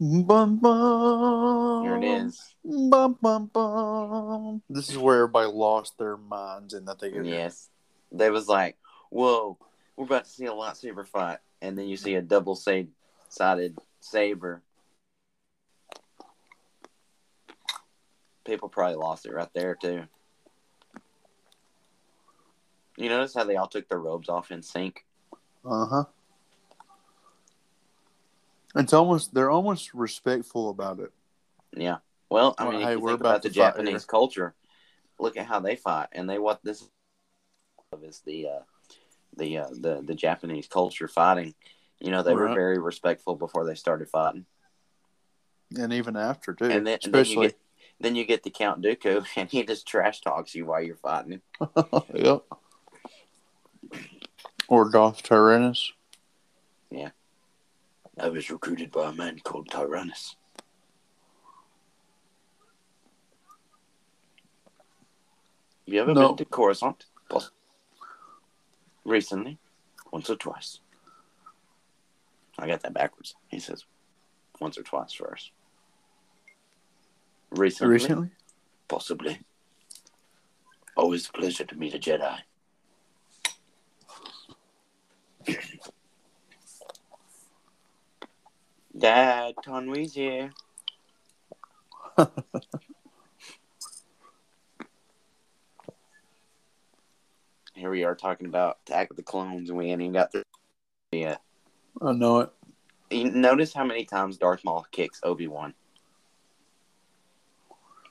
Bum, 0.01 0.59
bum. 0.59 1.83
Here 1.83 1.97
it 1.97 2.05
is. 2.05 2.55
Bum, 2.65 3.19
bum, 3.21 3.51
bum. 3.53 4.63
This 4.71 4.89
is 4.91 4.97
where 4.97 5.17
everybody 5.17 5.51
lost 5.51 5.99
their 5.99 6.17
minds 6.17 6.73
in 6.73 6.85
the 6.85 6.95
theater. 6.95 7.25
Yes, 7.25 7.69
they 8.13 8.31
was 8.31 8.47
like, 8.47 8.77
"Whoa, 9.11 9.59
we're 9.99 10.05
about 10.05 10.25
to 10.25 10.31
see 10.31 10.47
a 10.47 10.53
lightsaber 10.53 11.05
fight," 11.05 11.41
and 11.61 11.77
then 11.77 11.89
you 11.89 11.97
see 11.97 12.15
a 12.15 12.23
double 12.23 12.55
sided 12.55 13.77
saber. 13.99 14.63
People 18.45 18.69
probably 18.69 18.95
lost 18.95 19.27
it 19.27 19.35
right 19.35 19.53
there 19.55 19.75
too. 19.75 20.05
You 22.97 23.09
notice 23.09 23.35
how 23.35 23.45
they 23.45 23.57
all 23.57 23.67
took 23.67 23.89
their 23.89 23.99
robes 23.99 24.29
off 24.29 24.53
in 24.53 24.63
sync? 24.63 25.05
Uh 25.65 25.87
huh. 25.87 26.05
It's 28.77 28.93
almost 28.93 29.35
they're 29.35 29.51
almost 29.51 29.93
respectful 29.95 30.71
about 30.71 31.01
it. 31.01 31.11
Yeah. 31.77 31.99
Well, 32.31 32.55
I 32.57 32.71
mean, 32.71 32.83
hey, 32.83 32.97
we're 32.97 33.15
about 33.15 33.31
about 33.31 33.43
the 33.43 33.51
Japanese 33.51 34.03
here. 34.03 34.07
culture, 34.09 34.55
look 35.19 35.37
at 35.37 35.47
how 35.47 35.59
they 35.59 35.75
fight, 35.75 36.09
and 36.13 36.31
they 36.31 36.39
what 36.39 36.63
this 36.63 36.89
is 38.01 38.21
the 38.21 38.49
uh, 38.49 38.61
the 39.39 39.59
uh, 39.59 39.69
the 39.71 40.03
the 40.05 40.15
Japanese 40.15 40.67
culture 40.67 41.09
fighting. 41.09 41.55
You 42.01 42.11
know, 42.11 42.23
they 42.23 42.35
were 42.35 42.55
very 42.55 42.79
respectful 42.79 43.35
before 43.35 43.65
they 43.67 43.75
started 43.75 44.09
fighting, 44.09 44.47
And 45.77 45.93
even 45.93 46.17
after 46.17 46.55
too. 46.55 46.67
and 46.67 46.87
then 46.87 46.99
and 47.03 47.13
then 47.15 47.25
you 47.25 47.31
Especially 47.33 47.47
get 47.49 47.59
then 48.01 48.15
you 48.15 48.25
get 48.25 48.43
the 48.45 48.51
Count 48.51 48.83
Dooku, 48.83 49.25
and 49.37 49.51
he 49.51 49.65
just 49.65 49.87
trash 49.89 50.21
talks 50.21 50.55
you 50.55 50.67
while 50.67 50.83
you're 50.83 50.97
fighting 50.97 51.33
him. 51.33 51.43
yep. 52.15 52.43
Or 54.69 54.91
Darth 54.91 55.23
Tyrannus. 55.23 55.93
Yeah. 56.91 57.11
I 58.21 58.29
was 58.29 58.51
recruited 58.51 58.91
by 58.93 59.09
a 59.11 59.13
man 59.13 59.39
called 59.43 59.71
Tyrannus. 59.71 60.37
Have 65.87 65.95
you 65.95 66.01
ever 66.03 66.15
No. 66.15 66.29
been 66.29 66.37
to 66.39 66.45
Coruscant? 66.45 67.07
Poss- 67.31 67.51
Recently, 69.09 69.57
once 70.13 70.29
or 70.29 70.37
twice. 70.37 70.81
I 72.59 72.67
got 72.67 72.83
that 72.83 72.93
backwards. 72.93 73.35
He 73.49 73.59
says 73.59 73.87
once 74.61 74.77
or 74.77 74.83
twice 74.83 75.15
first. 75.15 75.51
Recently, 77.51 77.95
Recently? 77.95 78.31
possibly. 78.87 79.41
Always 80.95 81.27
a 81.27 81.33
pleasure 81.33 81.65
to 81.65 81.75
meet 81.75 81.95
a 81.95 81.99
Jedi. 81.99 82.39
Dad, 88.97 89.55
Tonwi's 89.65 90.13
here. 90.13 90.51
Here 97.79 97.91
we 97.91 98.03
are 98.03 98.17
talking 98.17 98.49
about 98.49 98.79
Attack 98.85 99.11
of 99.11 99.17
the 99.17 99.23
Clones, 99.23 99.69
and 99.69 99.79
we 99.79 99.87
ain't 99.87 100.01
even 100.01 100.13
got 100.13 100.33
through 100.33 100.43
yet. 101.13 101.41
I 102.03 102.13
know 102.13 102.41
it. 102.41 102.51
You 103.09 103.31
notice 103.31 103.73
how 103.73 103.85
many 103.85 104.05
times 104.05 104.37
Darth 104.37 104.65
Maul 104.65 104.85
kicks 104.91 105.21
Obi 105.23 105.47
Wan. 105.47 105.75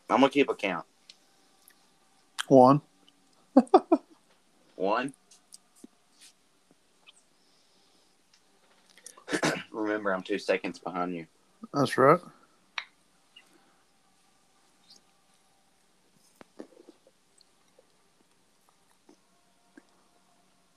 I'm 0.10 0.22
gonna 0.22 0.30
keep 0.30 0.49
a 0.49 0.56
count. 0.56 0.85
One. 2.48 2.81
One. 4.77 5.14
Remember, 9.72 10.14
I'm 10.14 10.23
two 10.23 10.39
seconds 10.39 10.80
behind 10.80 11.14
you. 11.14 11.27
That's 11.73 11.98
right. 11.98 12.22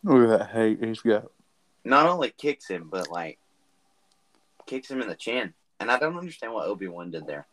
Look 0.03 0.31
at 0.31 0.39
that 0.39 0.51
hate 0.51 0.83
he's 0.83 1.01
got. 1.01 1.31
Not 1.85 2.07
only 2.07 2.31
kicks 2.31 2.69
him, 2.69 2.89
but 2.91 3.11
like 3.11 3.39
kicks 4.67 4.91
him 4.91 5.03
in 5.03 5.09
the 5.09 5.15
chin. 5.15 5.53
And 5.79 5.91
I 5.91 5.99
don't 5.99 6.17
understand 6.17 6.53
what 6.53 6.67
Obi 6.67 6.89
Wan 6.89 7.11
did 7.11 7.27
there. 7.27 7.47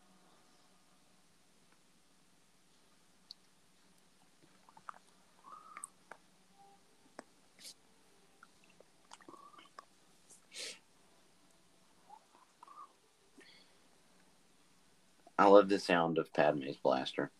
I 15.39 15.45
love 15.45 15.69
the 15.69 15.79
sound 15.79 16.17
of 16.17 16.33
Padme's 16.33 16.77
blaster. 16.77 17.31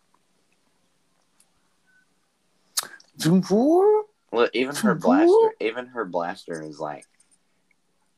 Look, 4.32 4.50
even 4.54 4.74
her 4.76 4.94
blaster, 4.94 5.54
even 5.60 5.86
her 5.86 6.04
blaster 6.04 6.62
is 6.62 6.78
like 6.78 7.06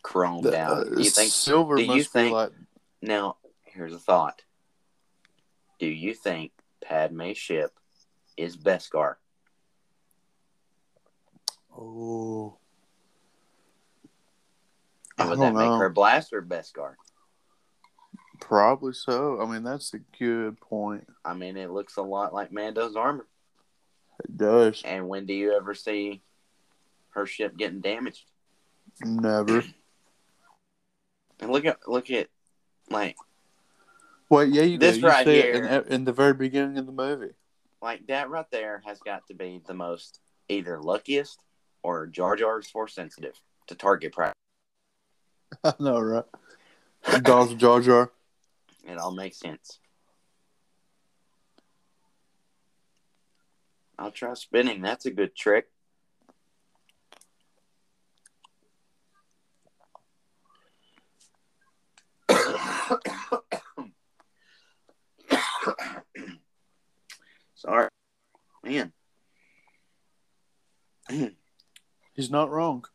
chromed 0.02 0.52
out. 0.54 0.72
Uh, 0.72 0.84
do 0.84 1.02
you 1.02 1.10
think? 1.10 1.30
silver 1.30 1.76
do 1.76 1.84
you 1.84 2.02
think- 2.02 2.30
be 2.30 2.34
like 2.34 2.52
Now, 3.00 3.36
here's 3.64 3.94
a 3.94 3.98
thought. 3.98 4.42
Do 5.78 5.86
you 5.86 6.12
think 6.14 6.52
Padme's 6.84 7.38
ship 7.38 7.72
is 8.36 8.56
Beskar? 8.56 9.14
oh 11.76 12.56
And 15.16 15.30
would 15.30 15.38
that 15.38 15.54
make 15.54 15.68
her 15.68 15.88
blaster 15.88 16.42
Beskar? 16.42 16.94
probably 18.40 18.92
so. 18.94 19.40
I 19.40 19.46
mean 19.46 19.62
that's 19.62 19.94
a 19.94 19.98
good 20.18 20.60
point. 20.60 21.06
I 21.24 21.34
mean, 21.34 21.56
it 21.56 21.70
looks 21.70 21.96
a 21.96 22.02
lot 22.02 22.34
like 22.34 22.50
Mando's 22.50 22.96
armor. 22.96 23.26
It 24.24 24.36
does. 24.36 24.82
And 24.84 25.08
when 25.08 25.26
do 25.26 25.34
you 25.34 25.52
ever 25.56 25.74
see 25.74 26.22
her 27.10 27.26
ship 27.26 27.56
getting 27.56 27.80
damaged? 27.80 28.24
Never. 29.02 29.64
And 31.40 31.50
look 31.50 31.64
at 31.64 31.88
look 31.88 32.10
at 32.10 32.28
like 32.90 33.16
Wait, 34.28 34.50
yeah, 34.52 34.62
you 34.62 34.78
This 34.78 34.96
do. 34.96 35.00
You 35.00 35.08
right 35.08 35.26
here. 35.26 35.64
in, 35.88 35.92
in 35.92 36.04
the 36.04 36.12
very 36.12 36.34
beginning 36.34 36.78
of 36.78 36.86
the 36.86 36.92
movie. 36.92 37.32
like 37.82 38.06
that 38.06 38.30
right 38.30 38.46
there 38.52 38.82
has 38.86 39.00
got 39.00 39.26
to 39.26 39.34
be 39.34 39.60
the 39.66 39.74
most 39.74 40.20
either 40.48 40.80
luckiest 40.80 41.40
or 41.82 42.06
Jar 42.06 42.36
Jar's 42.36 42.70
force 42.70 42.94
sensitive 42.94 43.34
to 43.66 43.74
target 43.74 44.12
practice. 44.12 44.34
I 45.64 45.72
know, 45.80 45.98
right? 46.00 46.24
Darth 47.22 47.56
Jar 47.56 47.80
Jar. 47.80 48.12
It 48.86 48.98
all 48.98 49.10
makes 49.12 49.38
sense. 49.38 49.79
I'll 54.00 54.10
try 54.10 54.32
spinning. 54.32 54.80
That's 54.80 55.04
a 55.04 55.10
good 55.10 55.36
trick. 55.36 55.66
Sorry. 67.54 67.90
Man. 68.64 68.92
He's 72.14 72.30
not 72.30 72.50
wrong. 72.50 72.86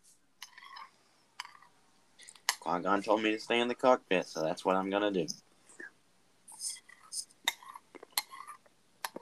Qui-Gon 2.61 3.03
told 3.03 3.22
me 3.22 3.30
to 3.32 3.40
stay 3.40 3.60
in 3.60 3.68
the 3.68 3.76
cockpit, 3.76 4.26
so 4.26 4.41
that's 4.41 4.65
what 4.65 4.76
I'm 4.76 4.90
gonna 4.90 5.11
do. 5.11 5.27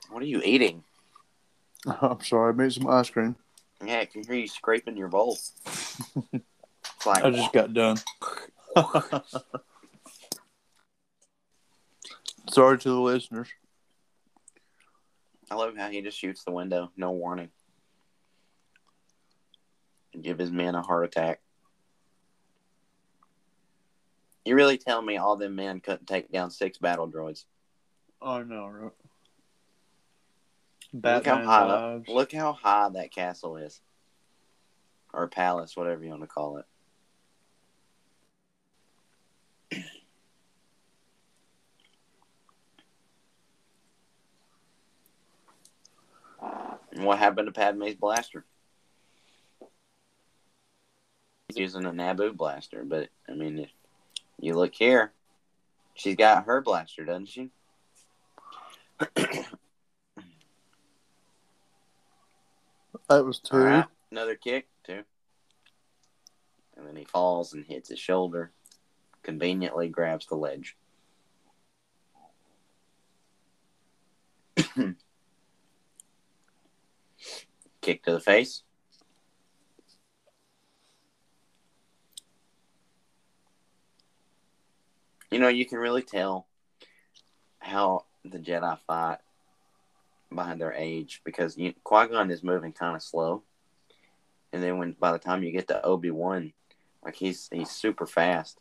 What 0.09 0.23
are 0.23 0.27
you 0.27 0.41
eating? 0.45 0.85
I'm 2.01 2.21
sorry, 2.21 2.53
I 2.53 2.55
made 2.55 2.73
some 2.73 2.87
ice 2.87 3.09
cream. 3.09 3.35
Yeah, 3.85 3.99
I 3.99 4.05
can 4.05 4.23
hear 4.23 4.35
you 4.35 4.47
scraping 4.47 4.95
your 4.95 5.09
bowl. 5.09 5.33
It's 5.33 5.99
like, 7.05 7.23
I 7.23 7.31
just 7.31 7.51
got 7.51 7.73
done. 7.73 7.97
sorry 12.49 12.77
to 12.77 12.89
the 12.89 12.99
listeners. 12.99 13.49
I 15.51 15.55
love 15.55 15.75
how 15.77 15.89
he 15.89 16.01
just 16.01 16.17
shoots 16.17 16.43
the 16.43 16.51
window, 16.51 16.91
no 16.95 17.11
warning. 17.11 17.49
And 20.13 20.23
give 20.23 20.39
his 20.39 20.51
men 20.51 20.75
a 20.75 20.81
heart 20.81 21.05
attack. 21.05 21.41
You 24.45 24.55
really 24.55 24.77
tell 24.77 25.01
me 25.01 25.17
all 25.17 25.35
them 25.35 25.55
men 25.55 25.79
couldn't 25.79 26.07
take 26.07 26.31
down 26.31 26.51
six 26.51 26.77
battle 26.77 27.09
droids? 27.09 27.45
I 28.21 28.43
know, 28.43 28.91
right? 30.93 31.15
Look 31.15 31.25
how 31.25 31.43
high 31.43 31.67
vibes. 31.67 32.07
look 32.07 32.31
how 32.31 32.53
high 32.53 32.89
that 32.89 33.11
castle 33.11 33.57
is. 33.57 33.81
Or 35.13 35.27
palace, 35.27 35.75
whatever 35.75 36.03
you 36.03 36.09
want 36.09 36.21
to 36.21 36.27
call 36.27 36.57
it. 36.57 36.65
And 46.95 47.05
what 47.05 47.17
happened 47.17 47.47
to 47.47 47.51
Padme's 47.51 47.95
blaster? 47.95 48.45
He's 51.47 51.57
using 51.57 51.85
a 51.85 51.91
Naboo 51.91 52.37
blaster, 52.37 52.83
but 52.83 53.09
I 53.27 53.33
mean, 53.33 53.57
if 53.57 53.69
you 54.39 54.53
look 54.53 54.75
here, 54.75 55.11
she's 55.95 56.15
got 56.15 56.45
her 56.45 56.61
blaster, 56.61 57.03
doesn't 57.03 57.29
she? 57.29 57.49
That 63.09 63.25
was 63.25 63.39
two. 63.39 63.57
Right, 63.57 63.85
another 64.11 64.35
kick, 64.35 64.67
two. 64.85 65.03
And 66.75 66.87
then 66.87 66.95
he 66.95 67.05
falls 67.05 67.53
and 67.53 67.65
hits 67.65 67.89
his 67.89 67.99
shoulder. 67.99 68.51
Conveniently 69.21 69.89
grabs 69.89 70.25
the 70.25 70.35
ledge. 70.35 70.75
kick 77.81 78.03
to 78.03 78.11
the 78.11 78.19
face. 78.19 78.63
You 85.29 85.39
know, 85.39 85.47
you 85.47 85.65
can 85.65 85.79
really 85.79 86.03
tell 86.03 86.47
how 87.59 88.05
the 88.23 88.37
Jedi 88.37 88.77
fight 88.85 89.19
by 90.35 90.55
their 90.55 90.73
age 90.73 91.21
because 91.23 91.57
you, 91.57 91.73
Qui 91.83 92.07
Gon 92.07 92.31
is 92.31 92.43
moving 92.43 92.71
kind 92.73 92.95
of 92.95 93.01
slow, 93.03 93.43
and 94.51 94.61
then 94.61 94.77
when 94.77 94.93
by 94.99 95.11
the 95.11 95.19
time 95.19 95.43
you 95.43 95.51
get 95.51 95.67
to 95.69 95.83
Obi 95.85 96.11
Wan, 96.11 96.53
like 97.03 97.15
he's 97.15 97.49
he's 97.51 97.69
super 97.71 98.05
fast. 98.05 98.59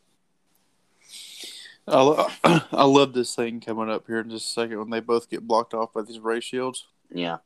I, 1.87 2.01
lo- 2.01 2.29
I 2.45 2.85
love 2.85 3.13
this 3.13 3.35
thing 3.35 3.61
coming 3.61 3.91
up 3.91 4.07
here 4.07 4.21
in 4.21 4.31
just 4.31 4.47
a 4.51 4.53
second 4.53 4.79
when 4.79 4.91
they 4.91 5.01
both 5.01 5.29
get 5.29 5.47
blocked 5.47 5.75
off 5.75 5.93
by 5.93 6.03
these 6.03 6.21
ray 6.21 6.41
shields. 6.41 6.87
Yeah, 7.13 7.39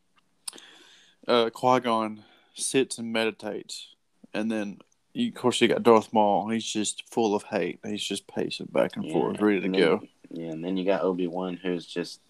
Uh, 1.27 1.51
Qui 1.51 1.81
Gon 1.81 2.25
sits 2.55 2.99
and 2.99 3.13
meditates, 3.13 3.95
and 4.35 4.51
then 4.51 4.79
you, 5.13 5.29
of 5.29 5.35
course 5.35 5.61
you 5.61 5.69
got 5.69 5.83
Darth 5.83 6.13
Maul. 6.13 6.51
He's 6.51 6.65
just 6.67 7.03
full 7.11 7.35
of 7.35 7.45
hate. 7.45 7.81
He's 7.85 8.05
just 8.05 8.27
pacing 8.29 8.69
back 8.71 8.97
and 8.97 9.05
yeah. 9.07 9.13
forth, 9.15 9.41
ready 9.41 9.61
to 9.61 9.65
And 9.67 9.75
then- 9.75 9.81
go. 9.81 10.03
Yeah, 10.31 10.49
and 10.51 10.65
then 10.65 10.77
you 10.77 10.85
got 10.85 11.03
Obi 11.03 11.29
Wan 11.29 11.57
who's 11.63 11.87
just, 11.87 12.21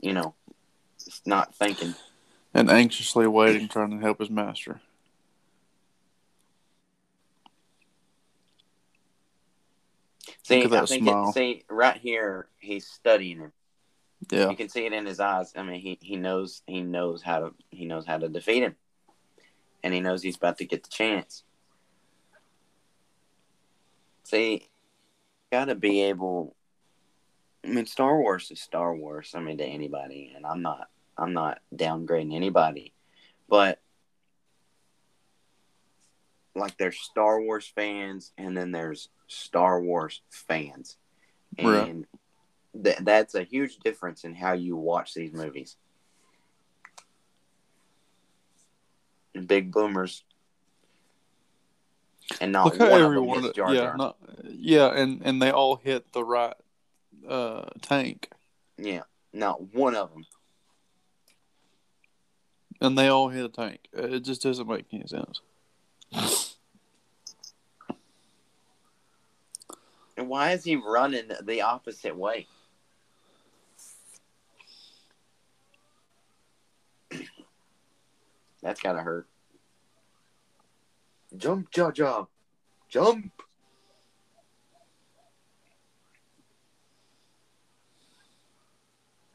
you 0.00 0.12
know, 0.12 0.34
just 1.04 1.26
not 1.26 1.54
thinking. 1.54 1.94
and 2.54 2.70
anxiously 2.70 3.26
waiting, 3.26 3.68
trying 3.68 3.90
to 3.90 3.98
help 3.98 4.18
his 4.20 4.30
master. 4.30 4.80
See, 10.42 10.64
I 10.64 10.84
think 10.86 11.06
it, 11.06 11.32
see 11.34 11.64
right 11.68 11.96
here 11.96 12.48
he's 12.58 12.86
studying 12.86 13.38
him. 13.38 13.52
Yeah, 14.30 14.50
You 14.50 14.56
can 14.56 14.68
see 14.68 14.84
it 14.84 14.92
in 14.92 15.06
his 15.06 15.20
eyes. 15.20 15.52
I 15.56 15.62
mean, 15.62 15.80
he, 15.80 15.98
he 16.00 16.16
knows 16.16 16.62
he 16.66 16.82
knows 16.82 17.22
how 17.22 17.38
to 17.40 17.54
he 17.70 17.84
knows 17.84 18.04
how 18.06 18.18
to 18.18 18.28
defeat 18.28 18.62
him, 18.62 18.76
and 19.82 19.94
he 19.94 20.00
knows 20.00 20.22
he's 20.22 20.36
about 20.36 20.58
to 20.58 20.64
get 20.64 20.82
the 20.82 20.90
chance. 20.90 21.44
See, 24.24 24.68
got 25.50 25.66
to 25.66 25.74
be 25.74 26.02
able. 26.02 26.54
I 27.64 27.68
mean, 27.68 27.86
Star 27.86 28.18
Wars 28.18 28.50
is 28.50 28.60
Star 28.60 28.94
Wars. 28.94 29.32
I 29.34 29.40
mean, 29.40 29.58
to 29.58 29.64
anybody, 29.64 30.32
and 30.34 30.46
I'm 30.46 30.62
not 30.62 30.88
I'm 31.18 31.32
not 31.32 31.60
downgrading 31.74 32.34
anybody, 32.34 32.94
but 33.48 33.78
like 36.54 36.76
there's 36.78 36.98
Star 36.98 37.40
Wars 37.40 37.70
fans, 37.74 38.32
and 38.38 38.56
then 38.56 38.72
there's 38.72 39.08
Star 39.26 39.80
Wars 39.80 40.22
fans, 40.30 40.96
and 41.58 42.06
th- 42.82 42.98
that's 43.00 43.34
a 43.34 43.42
huge 43.42 43.76
difference 43.78 44.24
in 44.24 44.34
how 44.34 44.54
you 44.54 44.76
watch 44.76 45.14
these 45.14 45.32
movies. 45.32 45.76
Big 49.46 49.70
boomers, 49.70 50.24
and 52.40 52.52
not 52.52 52.64
look 52.66 52.78
how 52.78 52.86
everyone. 52.86 53.52
Yeah, 53.54 53.94
not, 53.96 54.16
yeah, 54.48 54.88
and 54.88 55.20
and 55.24 55.40
they 55.40 55.50
all 55.50 55.76
hit 55.76 56.12
the 56.12 56.24
right 56.24 56.54
uh, 57.28 57.66
tank, 57.82 58.30
yeah, 58.78 59.02
not 59.32 59.74
one 59.74 59.94
of 59.94 60.12
them. 60.12 60.26
and 62.80 62.96
they 62.96 63.08
all 63.08 63.28
hit 63.28 63.44
a 63.44 63.48
tank. 63.48 63.80
It 63.92 64.20
just 64.20 64.42
doesn't 64.42 64.68
make 64.68 64.86
any 64.92 65.06
sense. 65.06 65.40
And 70.16 70.28
why 70.28 70.52
is 70.52 70.64
he 70.64 70.76
running 70.76 71.30
the 71.42 71.62
opposite 71.62 72.16
way? 72.16 72.46
That's 78.62 78.80
gotta 78.80 79.00
hurt. 79.00 79.26
Jump, 81.36 81.70
Jar. 81.70 82.26
Jump. 82.88 83.32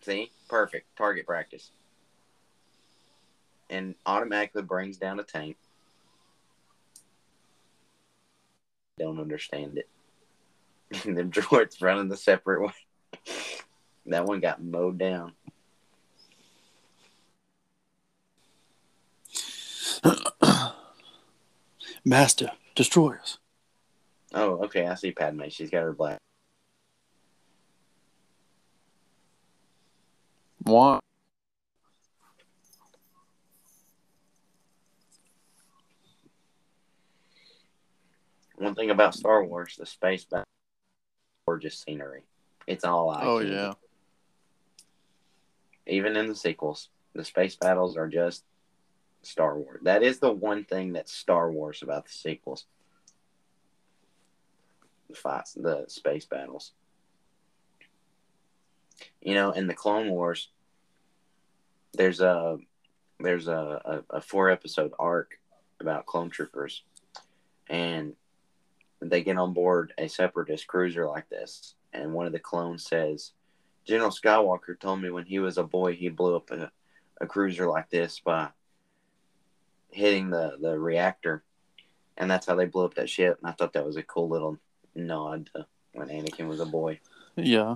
See? 0.06 0.32
Perfect. 0.48 0.95
Target 0.95 1.26
practice. 1.26 1.72
And 3.72 3.95
automatically 4.06 4.61
brings 4.61 4.98
down 4.98 5.19
a 5.19 5.23
tank. 5.23 5.57
Don't 8.99 9.19
understand 9.19 9.80
it. 9.80 9.90
the 11.03 11.23
droid's 11.23 11.82
running 11.82 12.07
the 12.07 12.15
separate 12.15 12.61
way. 12.61 12.73
that 14.06 14.26
one 14.26 14.41
got 14.41 14.64
mowed 14.64 14.99
down. 14.99 15.34
Master, 22.06 22.52
destroy 22.76 23.15
us. 23.15 23.40
Oh, 24.36 24.65
okay. 24.65 24.86
I 24.86 24.94
see 24.94 25.11
Padme. 25.11 25.49
She's 25.49 25.72
got 25.72 25.82
her 25.82 25.94
black. 25.94 26.19
Why? 30.66 31.00
One 38.56 38.74
thing 38.74 38.90
about 38.90 39.14
Star 39.14 39.44
Wars, 39.44 39.76
the 39.78 39.86
space 39.86 40.26
battle, 40.26 40.46
gorgeous 41.46 41.78
scenery. 41.78 42.24
It's 42.66 42.84
all 42.84 43.10
eye 43.12 43.22
Oh 43.24 43.40
yeah. 43.40 43.74
Even 45.86 46.18
in 46.18 46.28
the 46.28 46.36
sequels, 46.36 46.90
the 47.14 47.24
space 47.24 47.56
battles 47.56 47.96
are 47.96 48.08
just 48.08 48.44
Star 49.22 49.60
Wars. 49.60 49.82
That 49.84 50.02
is 50.02 50.18
the 50.18 50.32
one 50.32 50.64
thing 50.64 50.94
that's 50.94 51.12
Star 51.14 51.52
Wars 51.52 51.84
about 51.84 52.06
the 52.06 52.12
sequels. 52.12 52.66
The 55.10 55.16
fights, 55.16 55.54
the 55.54 55.86
space 55.88 56.26
battles. 56.26 56.72
You 59.22 59.36
know, 59.36 59.52
in 59.52 59.68
the 59.68 59.76
Clone 59.76 60.10
Wars, 60.10 60.50
there's 61.96 62.22
a 62.22 62.58
there's 63.20 63.48
a, 63.48 64.04
a, 64.12 64.18
a 64.18 64.22
four 64.22 64.50
episode 64.50 64.92
arc 65.00 65.40
about 65.80 66.06
clone 66.06 66.30
troopers, 66.30 66.84
and 67.70 68.14
they 69.02 69.24
get 69.24 69.38
on 69.38 69.54
board 69.54 69.94
a 69.98 70.08
separatist 70.08 70.68
cruiser 70.68 71.08
like 71.08 71.30
this, 71.30 71.76
and 71.94 72.14
one 72.14 72.26
of 72.26 72.34
the 72.34 72.40
clones 72.40 72.86
says, 72.86 73.32
General 73.86 74.10
Skywalker 74.10 74.80
told 74.80 75.02
me 75.02 75.10
when 75.10 75.26
he 75.26 75.40
was 75.40 75.58
a 75.58 75.64
boy 75.64 75.94
he 75.94 76.10
blew 76.10 76.36
up 76.36 76.52
a, 76.52 76.72
a 77.22 77.26
cruiser 77.26 77.68
like 77.68 77.90
this 77.90 78.20
by 78.20 78.50
hitting 79.92 80.30
the 80.30 80.58
the 80.62 80.78
reactor, 80.78 81.44
and 82.18 82.30
that's 82.30 82.46
how 82.46 82.56
they 82.56 82.66
blew 82.66 82.86
up 82.86 82.96
that 82.96 83.10
ship. 83.10 83.38
And 83.42 83.50
I 83.50 83.54
thought 83.54 83.74
that 83.74 83.86
was 83.86 83.98
a 83.98 84.04
cool 84.04 84.30
little 84.30 84.58
nod 84.94 85.50
to 85.54 85.66
when 85.94 86.10
Anakin 86.10 86.48
was 86.48 86.60
a 86.60 86.66
boy 86.66 87.00
Yeah. 87.36 87.76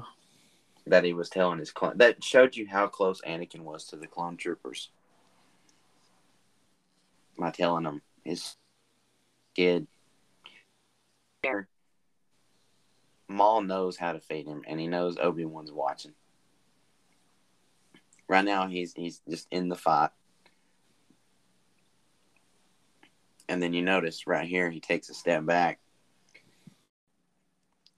That 0.90 1.03
he 1.03 1.14
was 1.14 1.30
telling 1.30 1.60
his 1.60 1.72
clone. 1.72 1.98
That 1.98 2.24
showed 2.24 2.56
you 2.56 2.68
how 2.68 2.88
close 2.88 3.22
Anakin 3.22 3.61
was 3.61 3.86
to 3.86 3.95
the 3.95 4.07
clone 4.07 4.38
troopers 4.38 4.90
by 7.38 7.52
telling 7.52 7.86
him 7.86 8.02
his 8.24 8.56
kid. 9.56 9.88
Maul 13.28 13.61
knows 13.61 13.98
how 13.98 14.14
to 14.14 14.20
feed 14.20 14.48
him, 14.48 14.64
and 14.68 14.80
he 14.80 14.88
knows 14.88 15.18
Obi 15.18 15.45
Wan's 15.45 15.72
watching. 15.72 16.14
Right 18.28 18.44
now, 18.45 18.68
he's 18.68 18.94
he's 18.94 19.22
just 19.30 19.48
in 19.52 19.70
the 19.70 19.76
fight, 19.76 20.10
and 23.48 23.61
then 23.61 23.74
you 23.74 23.82
notice 23.82 24.28
right 24.28 24.48
here 24.48 24.70
he 24.70 24.80
takes 24.80 25.10
a 25.10 25.14
step 25.14 25.45
back, 25.45 25.80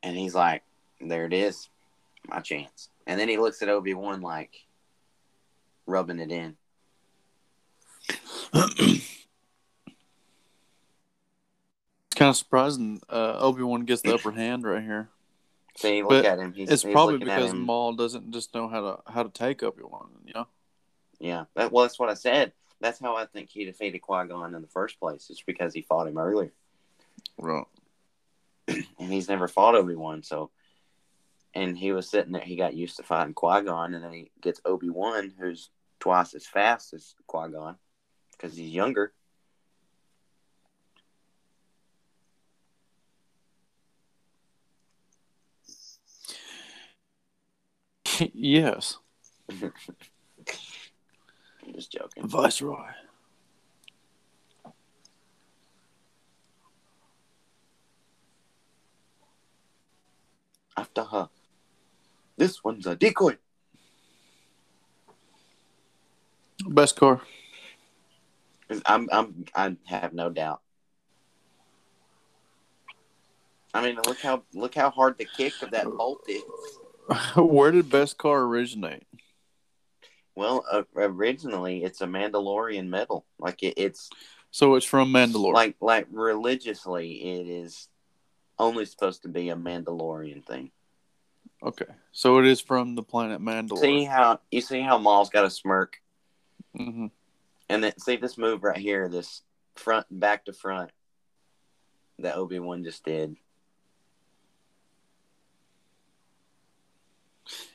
and 0.03 0.15
he's 0.15 0.35
like, 0.35 0.63
"There 0.99 1.26
it 1.26 1.34
is, 1.34 1.69
my 2.27 2.39
chance." 2.39 2.89
And 3.07 3.19
then 3.19 3.30
he 3.30 3.38
looks 3.38 3.61
at 3.61 3.69
Obi 3.69 3.93
Wan 3.93 4.22
like 4.22 4.53
rubbing 5.85 6.19
it 6.19 6.31
in. 6.31 6.56
It's 8.53 9.02
kind 12.15 12.30
of 12.30 12.35
surprising. 12.35 13.02
Uh, 13.10 13.38
Obi 13.39 13.64
Wan 13.64 13.85
gets 13.85 14.02
the 14.02 14.14
upper 14.14 14.31
hand 14.31 14.64
right 14.64 14.84
here. 14.84 15.10
See, 15.77 16.02
look 16.02 16.10
But 16.10 16.26
at 16.26 16.39
him. 16.39 16.53
He's, 16.53 16.69
It's 16.69 16.84
he's 16.84 16.91
probably 16.91 17.18
because. 17.18 17.53
Maul 17.53 17.93
doesn't 17.93 18.31
just 18.31 18.53
know 18.53 18.68
how 18.68 18.81
to 18.81 19.11
how 19.11 19.23
to 19.23 19.30
take 19.30 19.64
Obi 19.64 19.84
Wan. 19.84 20.10
You 20.26 20.34
know. 20.34 20.48
Yeah, 21.19 21.45
that, 21.56 21.72
well, 21.72 21.84
that's 21.84 21.99
what 21.99 22.10
I 22.10 22.15
said. 22.15 22.52
That's 22.80 22.99
how 22.99 23.15
I 23.15 23.26
think 23.27 23.49
he 23.49 23.64
defeated 23.64 23.99
Qui 23.99 24.26
Gon 24.27 24.56
in 24.56 24.61
the 24.61 24.68
first 24.68 24.99
place. 24.99 25.30
It's 25.30 25.43
because 25.43 25.73
he 25.73 25.84
fought 25.84 26.07
him 26.07 26.18
earlier, 26.18 26.52
Right. 27.38 27.65
and 28.68 29.14
he's 29.14 29.30
never 29.30 29.48
fought 29.48 29.76
Obi 29.76 29.95
Wan. 29.95 30.23
So, 30.23 30.49
and 31.53 31.78
he 31.78 31.91
was 31.91 32.10
sitting 32.10 32.32
there. 32.32 32.41
He 32.41 32.56
got 32.56 32.73
used 32.76 32.98
to 32.98 33.03
fighting 33.03 33.34
Qui 33.34 33.64
Gon, 33.64 33.94
and 33.94 34.03
then 34.03 34.14
he 34.14 34.32
gets 34.41 34.61
Obi 34.65 34.90
Wan, 34.90 35.34
who's 35.40 35.69
twice 35.99 36.34
as 36.34 36.45
fast 36.45 36.94
as 36.94 37.14
Qui 37.28 37.52
Gon, 37.52 37.76
because 38.32 38.56
he's 38.56 38.72
younger. 38.72 39.14
yes. 48.34 48.98
I'm 49.52 49.73
just 51.73 51.91
joking. 51.91 52.28
Viceroy. 52.28 52.88
After 60.78 61.03
her, 61.03 61.30
this 62.41 62.63
one's 62.63 62.88
a 62.88 62.95
decoy. 62.95 63.38
Beskar. 66.63 67.22
I'm, 68.84 69.07
I'm, 69.11 69.45
I 69.53 69.77
have 69.85 70.13
no 70.13 70.31
doubt. 70.31 70.61
I 73.76 73.84
mean, 73.84 73.95
look 74.07 74.19
how 74.22 74.41
look 74.55 74.73
how 74.73 74.89
hard 74.89 75.19
the 75.19 75.27
kick 75.38 75.53
of 75.61 75.69
that 75.69 75.85
bolt 75.85 76.23
is. 76.27 76.41
Where 77.35 77.72
did 77.72 77.89
beskar 77.89 78.43
originate? 78.47 79.03
Well, 80.34 80.65
uh, 80.72 80.81
originally 80.95 81.84
it's 81.84 82.01
a 82.01 82.07
Mandalorian 82.07 82.88
medal. 82.88 83.23
Like 83.38 83.61
it, 83.61 83.76
it's 83.77 84.09
So 84.49 84.73
it's 84.76 84.85
from 84.85 85.13
Mandalore. 85.13 85.53
like 85.53 85.76
like 85.80 86.07
religiously 86.11 87.22
it 87.22 87.47
is 87.47 87.88
only 88.57 88.85
supposed 88.85 89.22
to 89.22 89.30
be 89.30 89.49
a 89.49 89.55
Mandalorian 89.55 90.43
thing. 90.43 90.72
Okay. 91.63 91.85
So 92.11 92.39
it 92.39 92.45
is 92.45 92.61
from 92.61 92.95
the 92.95 93.03
planet 93.03 93.41
Mandalore. 93.41 93.79
See 93.79 94.03
how 94.03 94.39
you 94.51 94.61
see 94.61 94.81
how 94.81 94.97
Maul's 94.97 95.29
got 95.29 95.45
a 95.45 95.49
smirk, 95.49 96.01
hmm 96.75 97.07
and 97.71 97.81
then 97.81 97.97
see 97.97 98.17
this 98.17 98.38
move 98.38 98.63
right 98.63 98.77
here, 98.77 99.07
this 99.07 99.43
front 99.75 100.05
back 100.11 100.43
to 100.45 100.53
front 100.53 100.91
that 102.19 102.35
Obi 102.35 102.59
Wan 102.59 102.83
just 102.83 103.05
did. 103.05 103.38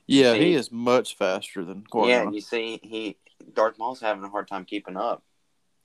Yeah, 0.07 0.35
See? 0.35 0.41
he 0.41 0.55
is 0.55 0.71
much 0.71 1.17
faster 1.17 1.65
than 1.65 1.83
Qui-Gon. 1.83 2.09
Yeah, 2.09 2.31
you 2.31 2.41
see, 2.43 2.79
he 2.83 3.17
Darth 3.55 3.79
Maul's 3.79 4.01
having 4.01 4.23
a 4.23 4.29
hard 4.29 4.49
time 4.49 4.67
keeping 4.67 4.97
up. 4.97 5.23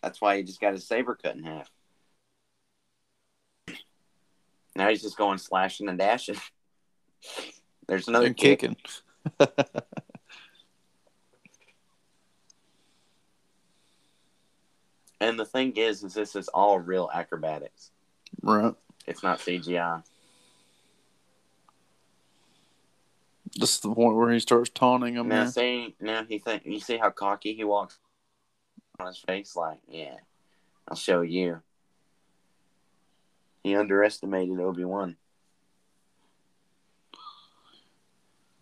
That's 0.03 0.19
why 0.19 0.37
he 0.37 0.43
just 0.43 0.59
got 0.59 0.73
his 0.73 0.85
saber 0.85 1.15
cut 1.15 1.35
in 1.35 1.43
half. 1.43 1.69
Now 4.75 4.89
he's 4.89 5.01
just 5.01 5.17
going 5.17 5.37
slashing 5.37 5.87
and 5.89 5.97
dashing. 5.97 6.37
There's 7.91 8.07
another 8.07 8.33
kick. 8.33 8.59
kicking. 8.59 8.77
And 15.19 15.39
the 15.39 15.45
thing 15.45 15.73
is, 15.77 16.03
is 16.03 16.15
this 16.15 16.35
is 16.35 16.47
all 16.47 16.79
real 16.79 17.07
acrobatics. 17.13 17.91
right. 18.41 18.73
It's 19.05 19.21
not 19.21 19.37
CGI. 19.37 20.01
This 23.55 23.75
is 23.75 23.81
the 23.81 23.93
point 23.93 24.15
where 24.15 24.31
he 24.31 24.39
starts 24.39 24.71
taunting 24.71 25.13
him. 25.13 25.27
Now 25.27 25.43
there. 25.43 25.51
see, 25.51 25.95
now 25.99 26.23
he 26.23 26.39
think 26.39 26.65
you 26.65 26.79
see 26.79 26.97
how 26.97 27.11
cocky 27.11 27.53
he 27.53 27.63
walks 27.63 27.99
on 28.99 29.05
his 29.05 29.19
face. 29.19 29.55
Like, 29.55 29.77
yeah, 29.87 30.15
I'll 30.87 30.97
show 30.97 31.21
you. 31.21 31.61
He 33.63 33.75
underestimated 33.75 34.59
Obi 34.59 34.85
Wan. 34.85 35.17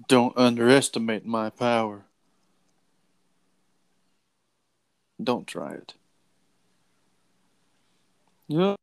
Don't 0.08 0.38
underestimate 0.38 1.26
my 1.26 1.50
power. 1.50 2.06
Don't 5.22 5.46
try 5.46 5.74
it. 5.74 5.94
Yeah. 8.48 8.76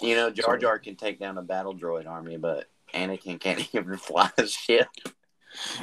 You 0.00 0.14
know, 0.14 0.30
Jar. 0.30 0.58
Jar 0.58 0.78
can 0.78 0.96
take 0.96 1.18
down 1.18 1.38
a 1.38 1.42
battle 1.42 1.74
droid 1.74 2.06
army, 2.06 2.36
but 2.36 2.66
Anakin 2.94 3.40
can't 3.40 3.66
even 3.74 3.96
fly 3.96 4.30
a 4.36 4.46
ship. 4.46 4.88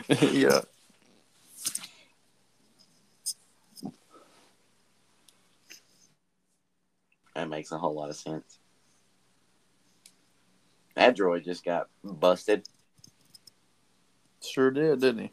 yeah. 0.22 0.62
That 7.34 7.50
makes 7.50 7.72
a 7.72 7.78
whole 7.78 7.94
lot 7.94 8.10
of 8.10 8.16
sense. 8.16 8.60
That 10.96 11.18
droid 11.18 11.44
just 11.44 11.64
got 11.64 11.90
busted. 12.04 12.68
Sure 14.42 14.72
did, 14.72 15.02
didn't 15.02 15.24
he? 15.24 15.32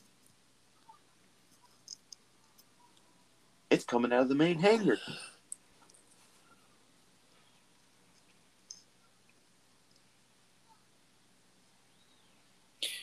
It's 3.71 3.85
coming 3.85 4.13
out 4.13 4.23
of 4.23 4.29
the 4.29 4.35
main 4.35 4.59
hangar. 4.59 4.99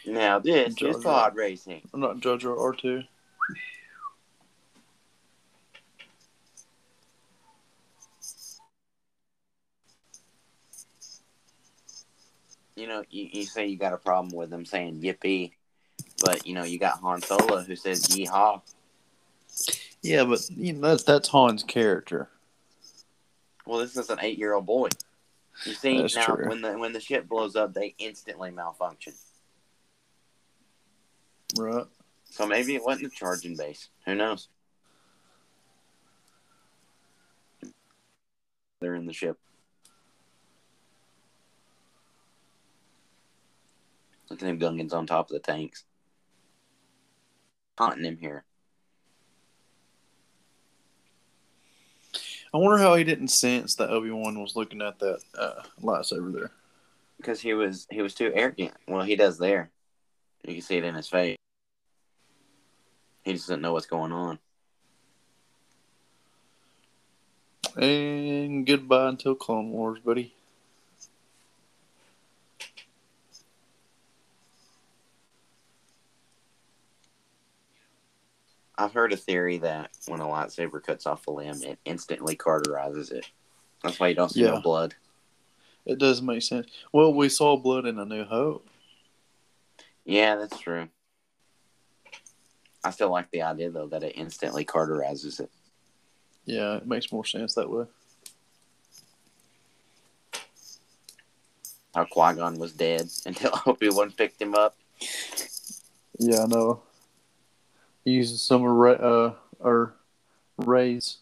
Now 0.06 0.40
this 0.40 0.76
is 0.82 1.04
pod 1.04 1.36
racing. 1.36 1.88
I'm 1.94 2.00
not 2.00 2.20
Jar 2.20 2.38
Jar 2.38 2.56
R2. 2.56 3.08
Know, 12.90 13.04
you, 13.10 13.30
you 13.32 13.46
say 13.46 13.68
you 13.68 13.78
got 13.78 13.94
a 13.94 13.98
problem 13.98 14.34
with 14.36 14.50
them 14.50 14.66
saying 14.66 15.02
yippee, 15.02 15.54
but 16.22 16.46
you 16.46 16.54
know, 16.54 16.64
you 16.64 16.78
got 16.78 17.00
Han 17.00 17.22
Solo 17.22 17.62
who 17.62 17.76
says 17.76 18.08
yeehaw. 18.08 18.62
Yeah, 20.02 20.26
but 20.26 20.50
you 20.50 20.74
know, 20.74 20.90
that's 20.90 21.04
that's 21.04 21.30
Han's 21.30 21.64
character. 21.64 22.30
Well, 23.66 23.80
this 23.80 23.96
is 23.96 24.10
an 24.10 24.20
eight 24.22 24.38
year 24.38 24.54
old 24.54 24.66
boy. 24.66 24.90
You 25.66 25.74
see 25.74 26.02
That's 26.02 26.16
now 26.16 26.26
true. 26.26 26.50
when 26.50 26.62
the 26.62 26.78
when 26.78 26.94
the 26.94 27.00
ship 27.00 27.28
blows 27.28 27.56
up, 27.56 27.74
they 27.74 27.94
instantly 28.00 28.52
malfunction. 28.52 29.14
Right. 31.58 31.86
So 32.26 32.46
maybe 32.46 32.76
it 32.76 32.84
wasn't 32.84 33.08
a 33.08 33.16
charging 33.16 33.56
base. 33.56 33.90
Who 34.06 34.16
knows? 34.16 34.48
They're 38.80 38.96
in 38.96 39.06
the 39.06 39.14
ship. 39.14 39.38
Look 44.30 44.42
at 44.42 44.46
them 44.46 44.60
Gungans 44.60 44.94
on 44.94 45.08
top 45.08 45.30
of 45.30 45.34
the 45.34 45.40
tanks. 45.40 45.84
Haunting 47.78 48.06
him 48.06 48.18
here. 48.18 48.44
I 52.54 52.58
wonder 52.58 52.78
how 52.78 52.96
he 52.96 53.04
didn't 53.04 53.28
sense 53.30 53.76
that 53.76 53.90
Obi 53.90 54.12
Wan 54.12 54.40
was 54.42 54.56
looking 54.56 54.82
at 54.82 55.00
that 55.00 55.20
uh, 55.38 55.62
lightsaber 55.82 56.34
there. 56.34 56.52
Because 57.18 57.40
he 57.40 57.54
was 57.54 57.86
he 57.92 58.02
was 58.02 58.14
too 58.14 58.32
arrogant. 58.34 58.74
Well, 58.88 59.04
he 59.04 59.16
does 59.16 59.38
there. 59.38 59.70
You 60.44 60.54
can 60.54 60.62
see 60.62 60.78
it 60.78 60.84
in 60.84 60.96
his 60.96 61.10
face. 61.10 61.38
He 63.24 63.34
just 63.34 63.48
doesn't 63.48 63.62
know 63.62 63.74
what's 63.74 63.86
going 63.86 64.12
on. 64.12 64.40
And 67.78 68.66
goodbye 68.66 69.10
until 69.10 69.36
Clone 69.36 69.72
Wars, 69.72 70.00
buddy. 70.00 70.34
I've 78.90 78.96
heard 78.96 79.14
a 79.14 79.18
theory 79.18 79.60
that 79.60 79.92
when 80.08 80.20
a 80.20 80.26
lightsaber 80.26 80.84
cuts 80.84 81.06
off 81.06 81.28
a 81.28 81.32
limb, 81.32 81.62
it 81.62 81.78
instantly 81.86 82.36
cauterizes 82.36 83.12
it. 83.12 83.30
That's 83.84 84.00
why 84.00 84.08
you 84.08 84.16
don't 84.16 84.30
see 84.32 84.42
Yeah. 84.42 84.54
no 84.56 84.62
blood. 84.62 84.96
It 85.86 86.00
does 86.00 86.24
make 86.24 86.42
sense. 86.42 86.66
Well, 86.92 87.14
we 87.14 87.30
saw 87.30 87.56
blood 87.56 87.86
in 87.86 88.00
A 88.00 88.06
New 88.06 88.24
Hope. 88.26 88.68
Yeah, 90.06 90.38
that's 90.38 90.58
true. 90.60 90.90
I 92.84 92.90
still 92.90 93.12
like 93.12 93.30
the 93.30 93.44
idea 93.44 93.70
though 93.70 93.86
that 93.90 94.02
it 94.04 94.14
instantly 94.16 94.66
cauterizes 94.66 95.40
it. 95.40 95.52
Yeah, 96.46 96.78
it 96.78 96.88
makes 96.88 97.12
more 97.12 97.26
sense 97.26 97.54
that 97.54 97.70
way. 97.70 97.86
How 101.94 102.06
Qui 102.06 102.34
Gon 102.34 102.58
was 102.58 102.72
dead 102.74 103.08
until 103.28 103.52
Obi 103.68 103.90
Wan 103.90 104.12
picked 104.12 104.42
him 104.42 104.56
up. 104.56 104.76
Yeah, 106.18 106.46
I 106.46 106.48
know. 106.48 106.82
He 108.10 108.16
uses 108.16 108.42
some 108.42 108.66
of 108.66 108.72
Rey, 108.72 108.98
uh, 109.00 109.34
or 109.60 109.94
Rey's 110.58 111.18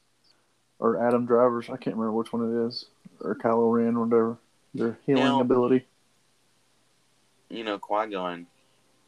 or 0.80 1.06
Adam 1.06 1.26
Driver's. 1.26 1.66
I 1.66 1.76
can't 1.76 1.98
remember 1.98 2.14
which 2.14 2.32
one 2.32 2.50
it 2.50 2.68
is, 2.68 2.86
or 3.20 3.36
Kylo 3.36 3.74
Ren, 3.74 3.98
or 3.98 4.06
whatever. 4.06 4.38
Their 4.74 4.98
healing 5.06 5.24
Now- 5.26 5.42
ability. 5.42 5.86
You 7.50 7.66
know, 7.66 7.78
Qui 7.78 8.08
Gon 8.08 8.48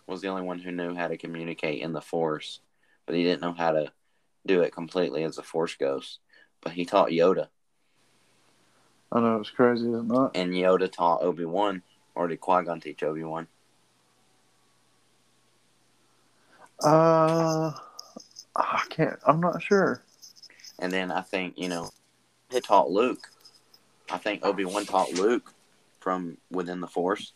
was 0.07 0.19
the 0.19 0.27
only 0.27 0.41
one 0.41 0.59
who 0.59 0.71
knew 0.73 0.93
how 0.93 1.07
to 1.07 1.15
communicate 1.15 1.81
in 1.81 1.93
the 1.93 2.01
Force, 2.01 2.59
but 3.05 3.15
he 3.15 3.23
didn't 3.23 3.41
know 3.41 3.53
how 3.53 3.71
to 3.71 3.93
do 4.45 4.61
it 4.61 4.73
completely 4.73 5.23
as 5.23 5.37
a 5.37 5.43
Force 5.43 5.75
ghost. 5.75 6.19
But 6.59 6.73
he 6.73 6.83
taught 6.83 7.11
Yoda, 7.11 7.47
I 9.09 9.21
know 9.21 9.39
it's 9.39 9.51
crazy, 9.51 9.87
is 9.87 9.99
it 9.99 10.03
not? 10.03 10.35
and 10.35 10.51
Yoda 10.51 10.91
taught 10.91 11.21
Obi 11.21 11.45
Wan, 11.45 11.83
or 12.13 12.27
did 12.27 12.41
Qui 12.41 12.63
Gon 12.65 12.81
teach 12.81 13.03
Obi 13.03 13.23
Wan? 13.23 13.47
Uh, 16.83 17.71
I 18.55 18.81
can't. 18.89 19.19
I'm 19.25 19.39
not 19.41 19.61
sure. 19.61 20.01
And 20.79 20.91
then 20.91 21.11
I 21.11 21.21
think 21.21 21.55
you 21.57 21.67
know, 21.69 21.89
he 22.49 22.61
taught 22.61 22.89
Luke. 22.89 23.27
I 24.11 24.17
think 24.17 24.45
Obi 24.45 24.65
Wan 24.65 24.85
taught 24.85 25.11
Luke 25.13 25.53
from 25.99 26.37
within 26.49 26.79
the 26.79 26.87
Force. 26.87 27.33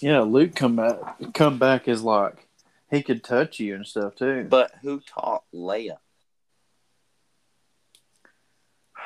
Yeah, 0.00 0.20
Luke 0.22 0.54
come 0.54 0.76
back. 0.76 0.98
Come 1.32 1.58
back 1.58 1.86
is 1.88 2.02
like 2.02 2.48
he 2.90 3.02
could 3.02 3.22
touch 3.24 3.60
you 3.60 3.74
and 3.76 3.86
stuff 3.86 4.16
too. 4.16 4.46
But 4.48 4.72
who 4.82 5.00
taught 5.00 5.44
Leia? 5.54 5.98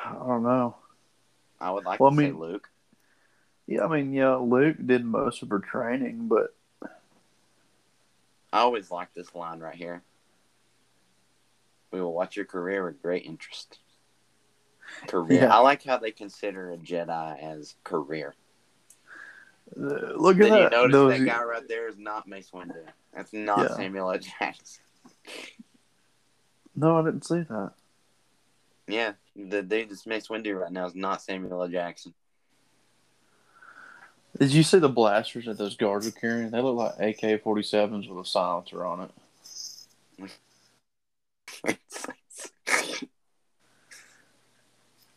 I 0.05 0.13
don't 0.13 0.43
know. 0.43 0.75
I 1.61 1.71
would 1.71 1.85
like 1.85 1.99
Well, 1.99 2.09
to 2.11 2.15
I 2.15 2.19
say 2.19 2.31
mean- 2.31 2.39
Luke. 2.39 2.67
Yeah, 3.67 3.85
I 3.85 3.87
mean, 3.87 4.13
yeah, 4.13 4.35
Luke 4.37 4.77
did 4.83 5.05
most 5.05 5.43
of 5.43 5.49
her 5.49 5.59
training, 5.59 6.27
but 6.27 6.55
I 8.51 8.59
always 8.59 8.89
like 8.91 9.13
this 9.13 9.33
line 9.35 9.59
right 9.59 9.75
here. 9.75 10.01
We 11.91 12.01
will 12.01 12.13
watch 12.13 12.35
your 12.35 12.45
career 12.45 12.83
with 12.85 13.01
great 13.01 13.25
interest. 13.25 13.79
Career. 15.07 15.41
Yeah. 15.43 15.53
I 15.55 15.59
like 15.59 15.83
how 15.83 15.97
they 15.97 16.11
consider 16.11 16.71
a 16.71 16.77
Jedi 16.77 17.39
as 17.43 17.75
career. 17.83 18.33
uh, 19.77 19.83
look 20.15 20.37
at 20.37 20.41
Did 20.41 20.45
you 20.45 20.49
that. 20.51 20.71
notice 20.71 20.91
Those- 20.93 21.19
that 21.19 21.25
guy 21.25 21.43
right 21.43 21.67
there 21.67 21.87
is 21.87 21.97
not 21.97 22.27
Mace 22.27 22.49
Windu? 22.51 22.85
That's 23.13 23.33
not 23.33 23.59
Yeah. 23.59 23.75
Samuel 23.75 24.11
L. 24.11 24.17
Jackson. 24.19 24.83
No, 26.75 26.97
I 26.97 27.03
didn't 27.03 27.25
see 27.25 27.41
that. 27.41 27.73
Yeah, 28.87 29.13
the 29.35 29.61
dude 29.61 29.89
that's 29.89 30.07
Mace 30.07 30.27
Windu 30.29 30.59
right 30.59 30.71
now 30.71 30.85
is 30.87 30.95
not 30.95 31.21
Samuel 31.21 31.61
L. 31.61 31.67
Jackson. 31.67 32.13
Did 34.39 34.53
you 34.53 34.63
see 34.63 34.79
the 34.79 34.87
blasters 34.87 35.45
that 35.45 35.57
those 35.57 35.75
guards 35.75 36.07
are 36.07 36.11
carrying? 36.11 36.49
They 36.49 36.61
look 36.61 36.77
like 36.77 36.93
AK 36.99 37.43
47s 37.43 38.09
with 38.09 38.25
a 38.25 38.29
silencer 38.29 38.85
on 38.85 39.01
it. 39.01 39.11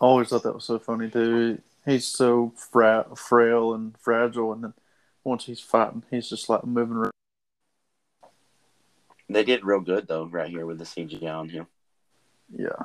I 0.00 0.04
always 0.04 0.28
thought 0.28 0.42
that 0.42 0.54
was 0.54 0.64
so 0.64 0.80
funny, 0.80 1.08
too. 1.08 1.62
He's 1.86 2.04
so 2.04 2.52
fra- 2.56 3.06
frail 3.14 3.74
and 3.74 3.96
fragile, 3.96 4.52
and 4.52 4.64
then 4.64 4.74
once 5.22 5.44
he's 5.44 5.60
fighting, 5.60 6.02
he's 6.10 6.28
just 6.28 6.48
like 6.48 6.64
moving 6.64 6.96
around. 6.96 7.12
they 9.28 9.44
did 9.44 9.64
real 9.64 9.80
good 9.80 10.08
though, 10.08 10.26
right 10.26 10.50
here 10.50 10.66
with 10.66 10.78
the 10.78 10.84
CGI 10.84 11.32
on 11.32 11.48
him. 11.48 11.66
Yeah. 12.50 12.84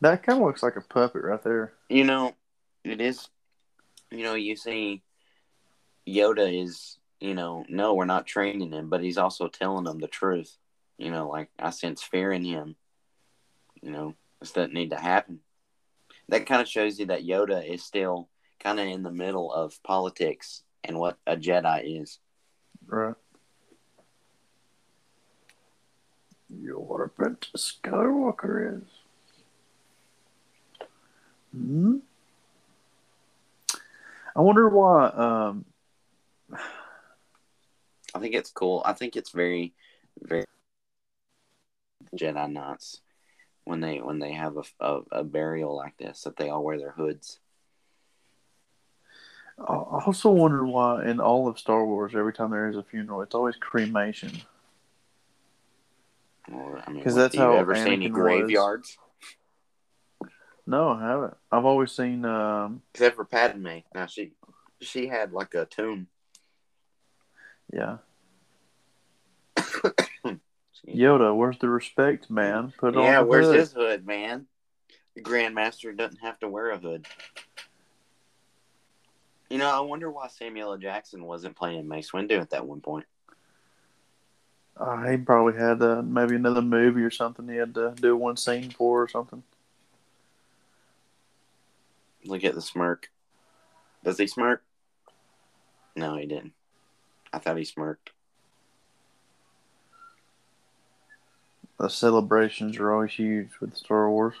That 0.00 0.22
kind 0.22 0.40
of 0.40 0.46
looks 0.46 0.62
like 0.62 0.76
a 0.76 0.80
puppet 0.80 1.22
right 1.22 1.42
there. 1.42 1.74
You 1.88 2.04
know, 2.04 2.34
it 2.84 3.00
is. 3.00 3.28
You 4.10 4.22
know, 4.22 4.34
you 4.34 4.56
see, 4.56 5.02
Yoda 6.08 6.62
is. 6.62 6.96
You 7.20 7.34
know, 7.34 7.66
no, 7.68 7.92
we're 7.92 8.06
not 8.06 8.26
training 8.26 8.72
him, 8.72 8.88
but 8.88 9.02
he's 9.02 9.18
also 9.18 9.46
telling 9.46 9.84
them 9.84 9.98
the 9.98 10.08
truth. 10.08 10.56
You 10.96 11.10
know, 11.10 11.28
like 11.28 11.50
I 11.58 11.68
sense 11.68 12.02
fear 12.02 12.32
in 12.32 12.44
him. 12.44 12.76
You 13.82 13.90
know, 13.90 14.14
this 14.40 14.52
doesn't 14.52 14.72
need 14.72 14.90
to 14.90 14.96
happen. 14.96 15.40
That 16.30 16.46
kind 16.46 16.62
of 16.62 16.68
shows 16.68 16.98
you 16.98 17.06
that 17.06 17.26
Yoda 17.26 17.62
is 17.62 17.82
still 17.84 18.30
kind 18.58 18.80
of 18.80 18.86
in 18.86 19.02
the 19.02 19.10
middle 19.10 19.52
of 19.52 19.82
politics 19.82 20.62
and 20.82 20.98
what 20.98 21.18
a 21.26 21.36
Jedi 21.36 22.00
is. 22.00 22.18
Right. 22.86 23.14
You're 26.48 26.78
what 26.78 27.02
a 27.02 27.08
Princess 27.08 27.76
Skywalker 27.84 28.78
is. 28.78 28.88
Hmm. 31.52 31.96
I 34.34 34.40
wonder 34.40 34.68
why. 34.68 35.06
Um, 35.06 35.64
I 38.14 38.18
think 38.18 38.34
it's 38.34 38.50
cool. 38.50 38.82
I 38.84 38.92
think 38.92 39.16
it's 39.16 39.30
very, 39.30 39.74
very 40.20 40.44
Jedi 42.16 42.50
Knights 42.50 43.00
when 43.64 43.80
they 43.80 43.98
when 43.98 44.18
they 44.18 44.32
have 44.32 44.56
a, 44.56 44.62
a, 44.84 45.00
a 45.12 45.24
burial 45.24 45.76
like 45.76 45.96
this 45.96 46.22
that 46.22 46.36
they 46.36 46.48
all 46.48 46.64
wear 46.64 46.78
their 46.78 46.92
hoods. 46.92 47.38
I 49.58 49.74
also 50.06 50.30
wonder 50.30 50.64
why 50.64 51.04
in 51.04 51.20
all 51.20 51.46
of 51.46 51.58
Star 51.58 51.84
Wars, 51.84 52.14
every 52.16 52.32
time 52.32 52.50
there 52.50 52.70
is 52.70 52.76
a 52.76 52.82
funeral, 52.82 53.20
it's 53.20 53.34
always 53.34 53.56
cremation. 53.56 54.32
Or 56.50 56.82
I 56.86 56.90
mean, 56.90 57.04
that's 57.04 57.32
do 57.32 57.38
you 57.38 57.44
how 57.44 57.56
ever 57.56 57.74
see 57.74 57.92
any 57.92 58.08
graveyards. 58.08 58.96
was. 58.96 59.09
No, 60.70 60.90
I 60.90 61.00
haven't. 61.00 61.36
I've 61.50 61.64
always 61.64 61.90
seen. 61.90 62.24
Um, 62.24 62.82
except 62.94 63.16
for 63.16 63.24
Padme. 63.24 63.78
Now 63.92 64.06
she 64.06 64.30
she 64.80 65.08
had 65.08 65.32
like 65.32 65.52
a 65.54 65.64
tomb. 65.64 66.06
yeah, 67.72 67.96
Yoda, 70.86 71.34
where's 71.36 71.58
the 71.58 71.68
respect, 71.68 72.30
man? 72.30 72.72
Put 72.78 72.96
on 72.96 73.02
yeah, 73.02 73.20
where's 73.20 73.46
hood. 73.46 73.56
his 73.56 73.72
hood, 73.72 74.06
man? 74.06 74.46
The 75.16 75.22
Grandmaster 75.22 75.96
doesn't 75.96 76.20
have 76.20 76.38
to 76.38 76.48
wear 76.48 76.70
a 76.70 76.78
hood. 76.78 77.04
You 79.50 79.58
know, 79.58 79.68
I 79.68 79.80
wonder 79.80 80.08
why 80.08 80.28
Samuel 80.28 80.70
L. 80.70 80.78
Jackson 80.78 81.24
wasn't 81.24 81.56
playing 81.56 81.88
Mace 81.88 82.12
Windu 82.12 82.40
at 82.40 82.50
that 82.50 82.64
one 82.64 82.80
point. 82.80 83.06
Uh, 84.76 85.02
he 85.08 85.16
probably 85.16 85.58
had 85.58 85.82
uh, 85.82 86.00
maybe 86.02 86.36
another 86.36 86.62
movie 86.62 87.02
or 87.02 87.10
something 87.10 87.48
he 87.48 87.56
had 87.56 87.74
to 87.74 87.92
do 88.00 88.16
one 88.16 88.36
scene 88.36 88.70
for 88.70 89.02
or 89.02 89.08
something. 89.08 89.42
Look 92.24 92.44
at 92.44 92.54
the 92.54 92.62
smirk. 92.62 93.08
Does 94.04 94.18
he 94.18 94.26
smirk? 94.26 94.62
No, 95.96 96.16
he 96.16 96.26
didn't. 96.26 96.52
I 97.32 97.38
thought 97.38 97.56
he 97.56 97.64
smirked. 97.64 98.10
The 101.78 101.88
celebrations 101.88 102.76
are 102.78 102.92
always 102.92 103.12
huge 103.12 103.50
with 103.60 103.74
Star 103.76 104.10
Wars. 104.10 104.34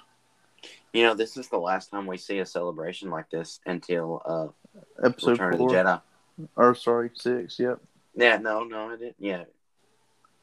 You 0.92 1.04
know, 1.04 1.14
this 1.14 1.36
is 1.36 1.48
the 1.48 1.58
last 1.58 1.90
time 1.90 2.06
we 2.06 2.18
see 2.18 2.38
a 2.40 2.46
celebration 2.46 3.10
like 3.10 3.30
this 3.30 3.60
until 3.64 4.22
uh, 4.26 5.06
Episode 5.06 5.32
Return 5.32 5.56
four, 5.56 5.66
of 5.66 5.72
the 5.72 5.90
Jedi. 5.90 6.48
or 6.56 6.74
sorry, 6.74 7.10
six. 7.14 7.58
Yep. 7.58 7.80
Yeah, 8.14 8.36
no, 8.38 8.64
no, 8.64 8.90
I 8.90 8.96
didn't. 8.96 9.16
Yeah. 9.18 9.44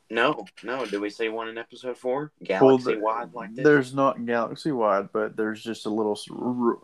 No, 0.10 0.46
no. 0.64 0.86
Did 0.86 1.02
we 1.02 1.10
see 1.10 1.28
one 1.28 1.50
in 1.50 1.58
episode 1.58 1.98
four? 1.98 2.32
Well, 2.40 2.60
Galaxy 2.78 2.94
the- 2.94 3.00
wide 3.02 3.34
like 3.34 3.54
this? 3.56 3.64
There's 3.66 3.94
not 3.94 4.26
galaxy 4.26 4.72
wide, 4.72 5.10
but 5.12 5.36
there's 5.36 5.62
just 5.62 5.86
a 5.86 5.90
little 5.90 6.18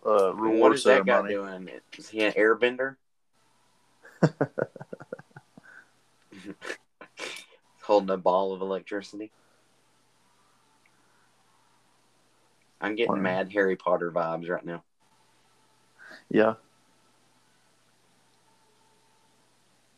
uh, 0.06 0.34
reward 0.36 0.60
what 0.60 0.74
is 0.74 0.84
that 0.84 1.06
guy 1.06 1.28
doing? 1.28 1.70
Is 1.98 2.10
he 2.10 2.22
an 2.24 2.34
airbender? 2.34 2.98
Holding 7.84 8.10
a 8.10 8.18
ball 8.18 8.54
of 8.54 8.62
electricity. 8.62 9.32
I'm 12.82 12.96
getting 12.96 13.14
Wow. 13.16 13.22
mad 13.22 13.52
Harry 13.54 13.76
Potter 13.78 14.12
vibes 14.12 14.50
right 14.50 14.66
now. 14.66 14.84
Yeah. 16.30 16.56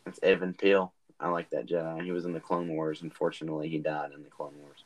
It's 0.06 0.19
Even 0.23 0.53
Piell. 0.53 0.91
I 1.19 1.29
like 1.29 1.49
that 1.51 1.65
Jedi. 1.65 2.03
He 2.03 2.11
was 2.11 2.25
in 2.25 2.33
the 2.33 2.39
Clone 2.39 2.67
Wars. 2.67 3.01
Unfortunately, 3.01 3.69
he 3.69 3.77
died 3.77 4.11
in 4.13 4.23
the 4.23 4.29
Clone 4.29 4.53
Wars. 4.61 4.83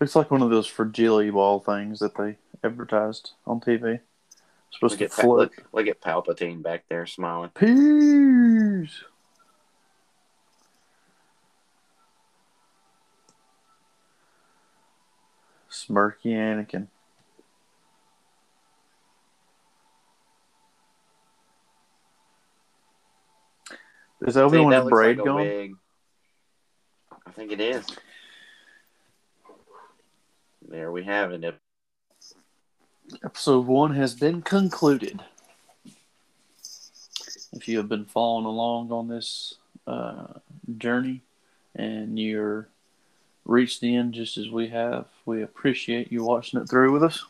Looks 0.00 0.16
like 0.16 0.32
one 0.32 0.42
of 0.42 0.50
those 0.50 0.66
fragile 0.66 1.30
ball 1.30 1.60
things 1.60 2.00
that 2.00 2.16
they 2.16 2.36
advertised 2.64 3.32
on 3.46 3.60
TV. 3.60 4.00
Supposed 4.72 5.00
Look 5.00 5.10
to 5.10 5.16
at, 5.16 5.22
Pa- 5.22 5.32
look, 5.32 5.64
look 5.72 5.86
at 5.86 6.00
Palpatine 6.00 6.62
back 6.62 6.84
there 6.88 7.06
smiling. 7.06 7.50
Peace. 7.50 9.04
Smirky 15.70 16.26
Anakin. 16.26 16.88
Is 24.26 24.36
Obi 24.36 24.56
See, 24.56 24.62
Wan's 24.62 24.74
that 24.74 24.84
looks 24.84 24.90
braid 24.94 25.16
like 25.18 25.26
gone? 25.26 25.36
wig. 25.36 25.74
I 27.26 27.30
think 27.32 27.52
it 27.52 27.60
is. 27.60 27.86
There 30.68 30.92
we 30.92 31.04
have 31.04 31.32
it. 31.32 31.54
Episode 33.24 33.66
one 33.66 33.94
has 33.94 34.14
been 34.14 34.42
concluded. 34.42 35.22
If 37.52 37.68
you 37.68 37.78
have 37.78 37.88
been 37.88 38.06
following 38.06 38.46
along 38.46 38.92
on 38.92 39.08
this 39.08 39.54
uh, 39.86 40.26
journey 40.78 41.20
and 41.74 42.18
you're 42.18 42.68
reached 43.44 43.80
the 43.80 43.96
end 43.96 44.14
just 44.14 44.38
as 44.38 44.48
we 44.48 44.68
have, 44.68 45.06
we 45.26 45.42
appreciate 45.42 46.12
you 46.12 46.24
watching 46.24 46.60
it 46.60 46.68
through 46.68 46.92
with 46.92 47.02
us. 47.02 47.24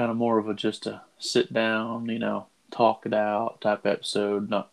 Kind 0.00 0.10
of 0.10 0.16
more 0.16 0.38
of 0.38 0.48
a 0.48 0.54
just 0.54 0.86
a 0.86 1.02
sit 1.18 1.52
down, 1.52 2.06
you 2.08 2.18
know, 2.18 2.46
talk 2.70 3.04
it 3.04 3.12
out 3.12 3.60
type 3.60 3.84
episode. 3.84 4.48
Not, 4.48 4.70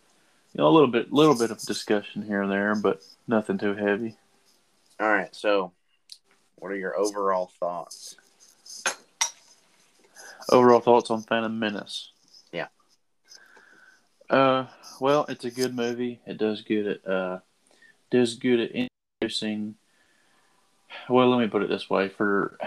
you 0.54 0.60
know, 0.60 0.70
a 0.70 0.72
little 0.72 0.88
bit, 0.88 1.12
little 1.12 1.38
bit 1.38 1.52
of 1.52 1.60
discussion 1.60 2.22
here 2.22 2.42
and 2.44 2.50
there, 2.50 2.76
but 2.76 3.02
nothing 3.28 3.58
too 3.58 3.74
heavy. 3.74 4.16
All 5.02 5.10
right. 5.10 5.36
So, 5.36 5.74
what 6.56 6.72
are 6.72 6.78
your 6.78 6.98
overall 6.98 7.52
thoughts? 7.60 8.16
Overall 10.50 10.80
thoughts 10.80 11.12
on 11.12 11.24
Phantom 11.24 11.60
Menace? 11.60 12.12
Yeah. 12.54 12.68
Uh, 14.30 14.68
well, 15.02 15.26
it's 15.28 15.44
a 15.44 15.52
good 15.52 15.76
movie. 15.76 16.22
It 16.26 16.38
does 16.38 16.62
good 16.62 16.88
at 16.88 17.06
uh, 17.06 17.40
does 18.12 18.36
good 18.36 18.62
at 18.62 18.72
introducing. 18.72 19.76
Well, 21.10 21.30
let 21.30 21.40
me 21.40 21.48
put 21.48 21.64
it 21.64 21.70
this 21.70 21.90
way: 21.90 22.10
for 22.10 22.58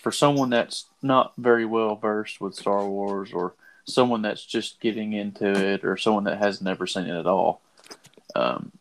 for 0.00 0.12
someone 0.12 0.50
that's 0.50 0.86
not 1.02 1.32
very 1.36 1.64
well 1.64 1.96
versed 1.96 2.40
with 2.40 2.54
Star 2.54 2.86
Wars, 2.86 3.32
or 3.32 3.54
someone 3.84 4.22
that's 4.22 4.44
just 4.44 4.80
getting 4.80 5.12
into 5.12 5.50
it, 5.50 5.84
or 5.84 5.96
someone 5.96 6.24
that 6.24 6.38
has 6.38 6.60
never 6.60 6.86
seen 6.86 7.06
it 7.06 7.18
at 7.18 7.26
all. 7.26 7.60
Um, 8.34 8.72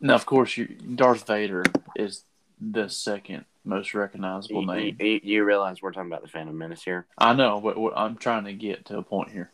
now, 0.00 0.14
of 0.14 0.26
course, 0.26 0.56
you, 0.56 0.66
Darth 0.66 1.26
Vader 1.26 1.64
is 1.96 2.22
the 2.60 2.88
second 2.88 3.44
most 3.64 3.94
recognizable 3.94 4.62
You, 4.62 4.66
name. 4.66 4.96
you, 4.98 5.20
you 5.22 5.44
realize 5.44 5.82
we're 5.82 5.92
talking 5.92 6.10
about 6.10 6.22
the 6.22 6.28
Phantom 6.28 6.56
Menace 6.56 6.82
here? 6.82 7.06
I 7.16 7.34
know, 7.34 7.60
but 7.60 7.76
what 7.76 7.92
I'm 7.96 8.16
trying 8.16 8.44
to 8.44 8.52
get 8.52 8.86
to 8.86 8.98
a 8.98 9.02
point 9.02 9.30
here. 9.30 9.50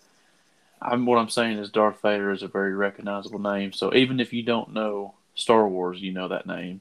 I'm 0.80 1.06
what 1.06 1.18
I'm 1.18 1.30
saying 1.30 1.58
is 1.58 1.70
Darth 1.70 2.00
Vader 2.02 2.30
is 2.30 2.42
a 2.42 2.48
very 2.48 2.74
recognizable 2.74 3.38
name. 3.38 3.72
So 3.72 3.94
even 3.94 4.20
if 4.20 4.32
you 4.32 4.42
don't 4.42 4.72
know 4.72 5.14
Star 5.34 5.66
Wars, 5.68 6.00
you 6.00 6.12
know 6.12 6.28
that 6.28 6.46
name. 6.46 6.80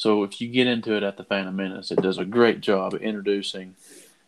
So 0.00 0.22
if 0.22 0.40
you 0.40 0.48
get 0.48 0.66
into 0.66 0.94
it 0.94 1.02
at 1.02 1.18
the 1.18 1.24
Phantom 1.24 1.54
Menace, 1.54 1.90
it 1.90 2.00
does 2.00 2.16
a 2.16 2.24
great 2.24 2.62
job 2.62 2.94
introducing, 2.94 3.74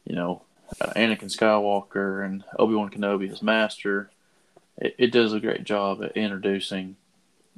you 0.04 0.14
know, 0.14 0.42
uh, 0.78 0.92
Anakin 0.94 1.34
Skywalker 1.34 2.22
and 2.22 2.44
Obi 2.58 2.74
Wan 2.74 2.90
Kenobi 2.90 3.32
as 3.32 3.40
Master. 3.40 4.10
It, 4.76 4.94
it 4.98 5.12
does 5.12 5.32
a 5.32 5.40
great 5.40 5.64
job 5.64 6.04
at 6.04 6.14
introducing 6.14 6.96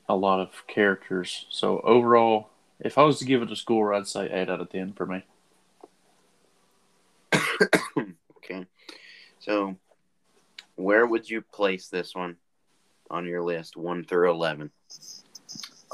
a 0.09 0.15
lot 0.15 0.39
of 0.39 0.65
characters. 0.68 1.47
So 1.49 1.81
overall, 1.81 2.51
if 2.78 2.99
I 2.99 3.02
was 3.02 3.18
to 3.18 3.25
give 3.25 3.43
it 3.43 3.51
a 3.51 3.57
score, 3.57 3.93
I'd 3.93 4.07
say 4.07 4.31
eight 4.31 4.49
out 4.49 4.60
of 4.60 4.70
ten 4.70 4.93
for 4.93 5.07
me. 5.07 5.25
Okay. 8.36 8.67
So, 9.41 9.75
where 10.76 11.05
would 11.07 11.28
you 11.28 11.41
place 11.41 11.89
this 11.89 12.15
one 12.15 12.36
on 13.10 13.26
your 13.26 13.43
list, 13.43 13.75
one 13.76 14.05
through 14.05 14.31
eleven? 14.31 14.70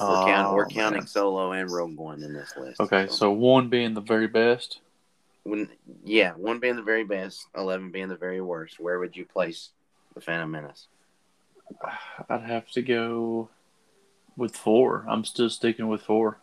We're, 0.01 0.25
count, 0.25 0.55
we're 0.55 0.65
Oh, 0.65 0.69
counting 0.69 1.01
man. 1.01 1.07
Solo 1.07 1.53
and 1.53 1.71
Rogue 1.71 1.97
One 1.97 2.23
in 2.23 2.33
this 2.33 2.55
list. 2.57 2.81
Okay, 2.81 3.07
so 3.09 3.31
one 3.31 3.69
being 3.69 3.95
the 3.95 4.01
very 4.01 4.27
best. 4.27 4.81
when 5.45 5.69
yeah, 6.05 6.33
one 6.33 6.59
being 6.59 6.77
the 6.77 6.83
very 6.83 7.05
best, 7.05 7.47
eleven 7.57 7.91
being 7.91 8.09
the 8.09 8.17
very 8.17 8.41
worst. 8.41 8.79
Where 8.81 8.99
would 8.99 9.17
you 9.17 9.25
place 9.25 9.71
the 10.15 10.21
Phantom 10.21 10.51
Menace? 10.51 10.89
I'd 12.29 12.43
have 12.43 12.71
to 12.73 12.83
go 12.83 13.49
with 14.37 14.57
four. 14.57 15.05
I'm 15.09 15.25
still 15.25 15.51
sticking 15.51 15.89
with 15.89 16.03
four. 16.03 16.39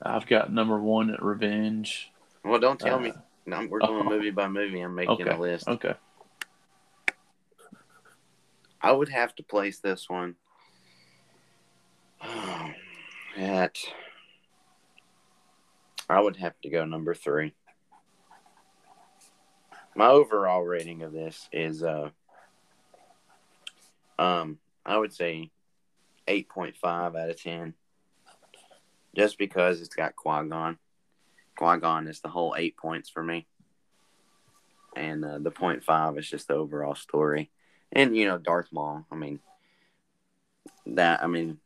I've 0.00 0.26
got 0.26 0.52
number 0.52 0.78
one 0.78 1.10
at 1.10 1.22
Revenge. 1.22 2.10
Well, 2.44 2.60
don't 2.60 2.78
tell 2.78 2.96
Uh, 2.96 3.00
me. 3.00 3.12
No, 3.46 3.66
we're 3.68 3.80
going 3.80 4.06
oh. 4.06 4.10
movie 4.10 4.30
by 4.30 4.46
movie. 4.48 4.80
I'm 4.80 4.94
making 4.94 5.22
Okay. 5.22 5.30
a 5.30 5.38
list. 5.38 5.66
Okay. 5.68 5.94
I 8.80 8.92
would 8.92 9.08
have 9.08 9.34
to 9.36 9.42
place 9.42 9.80
this 9.80 10.08
one 10.08 10.36
at. 13.36 13.78
I 16.08 16.20
would 16.20 16.36
have 16.36 16.58
to 16.62 16.70
go 16.70 16.84
number 16.84 17.14
three. 17.14 17.54
My 19.94 20.06
overall 20.06 20.62
rating 20.62 21.02
of 21.02 21.12
this 21.12 21.48
is, 21.52 21.82
uh, 21.82 22.10
um, 24.18 24.58
I 24.86 24.96
would 24.96 25.12
say 25.12 25.50
eight 26.28 26.48
point 26.48 26.76
five 26.76 27.16
out 27.16 27.30
of 27.30 27.42
ten, 27.42 27.74
just 29.14 29.38
because 29.38 29.80
it's 29.80 29.94
got 29.94 30.16
Qui 30.16 30.48
Gon. 30.48 30.78
Qui 31.56 31.78
Gon 31.78 32.06
is 32.06 32.20
the 32.20 32.28
whole 32.28 32.54
eight 32.56 32.76
points 32.76 33.10
for 33.10 33.24
me, 33.24 33.48
and 34.94 35.24
uh, 35.24 35.38
the 35.40 35.50
point 35.50 35.82
five 35.82 36.16
is 36.16 36.30
just 36.30 36.46
the 36.46 36.54
overall 36.54 36.94
story 36.94 37.50
and 37.92 38.16
you 38.16 38.26
know 38.26 38.38
Darth 38.38 38.68
Maul. 38.72 39.04
I 39.10 39.14
mean, 39.14 39.40
that 40.86 41.22
I 41.22 41.26
mean, 41.26 41.58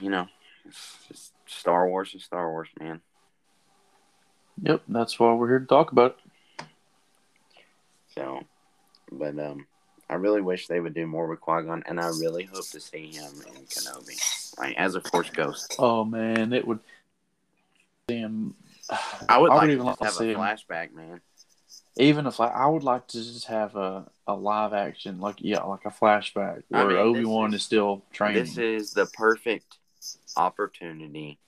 you 0.00 0.10
know, 0.10 0.26
it's 0.66 0.98
just 1.08 1.32
Star 1.46 1.88
Wars 1.88 2.14
is 2.14 2.24
Star 2.24 2.50
Wars, 2.50 2.68
man. 2.78 3.00
Yep, 4.62 4.82
that's 4.88 5.18
why 5.18 5.32
we're 5.32 5.48
here 5.48 5.58
to 5.60 5.66
talk 5.66 5.92
about 5.92 6.16
it. 6.58 6.66
So, 8.14 8.42
but 9.10 9.38
um, 9.38 9.66
I 10.08 10.14
really 10.14 10.42
wish 10.42 10.66
they 10.66 10.80
would 10.80 10.94
do 10.94 11.06
more 11.06 11.26
with 11.26 11.40
Qui 11.40 11.62
Gon, 11.62 11.82
and 11.86 11.98
I 11.98 12.08
really 12.08 12.44
hope 12.44 12.68
to 12.70 12.80
see 12.80 13.06
him 13.12 13.32
in 13.46 13.62
Kenobi, 13.64 14.58
like 14.58 14.76
as 14.76 14.94
a 14.94 15.00
Force 15.00 15.30
Ghost. 15.30 15.76
Oh 15.78 16.04
man, 16.04 16.52
it 16.52 16.66
would. 16.66 16.80
Damn. 18.06 18.54
I 19.28 19.38
would 19.38 19.48
like 19.48 19.68
to 19.68 19.72
even 19.72 19.86
just 19.86 20.02
have 20.02 20.12
see 20.12 20.32
a 20.32 20.34
him. 20.34 20.40
flashback, 20.40 20.92
man. 20.92 21.20
Even 21.98 22.26
if 22.26 22.40
I, 22.40 22.46
I 22.46 22.66
would 22.66 22.82
like 22.84 23.06
to 23.08 23.18
just 23.18 23.46
have 23.46 23.76
a, 23.76 24.06
a 24.26 24.34
live 24.34 24.72
action, 24.72 25.20
like 25.20 25.36
yeah, 25.38 25.62
like 25.62 25.84
a 25.84 25.90
flashback 25.90 26.62
I 26.72 26.84
where 26.84 26.88
mean, 26.88 26.96
Obi 26.98 27.24
Wan 27.24 27.50
is- 27.50 27.60
is 27.60 27.66
still 27.66 28.02
training. 28.12 28.42
This 28.44 28.56
is 28.58 28.92
the 28.92 29.06
perfect 29.06 29.78
opportunity 30.36 31.38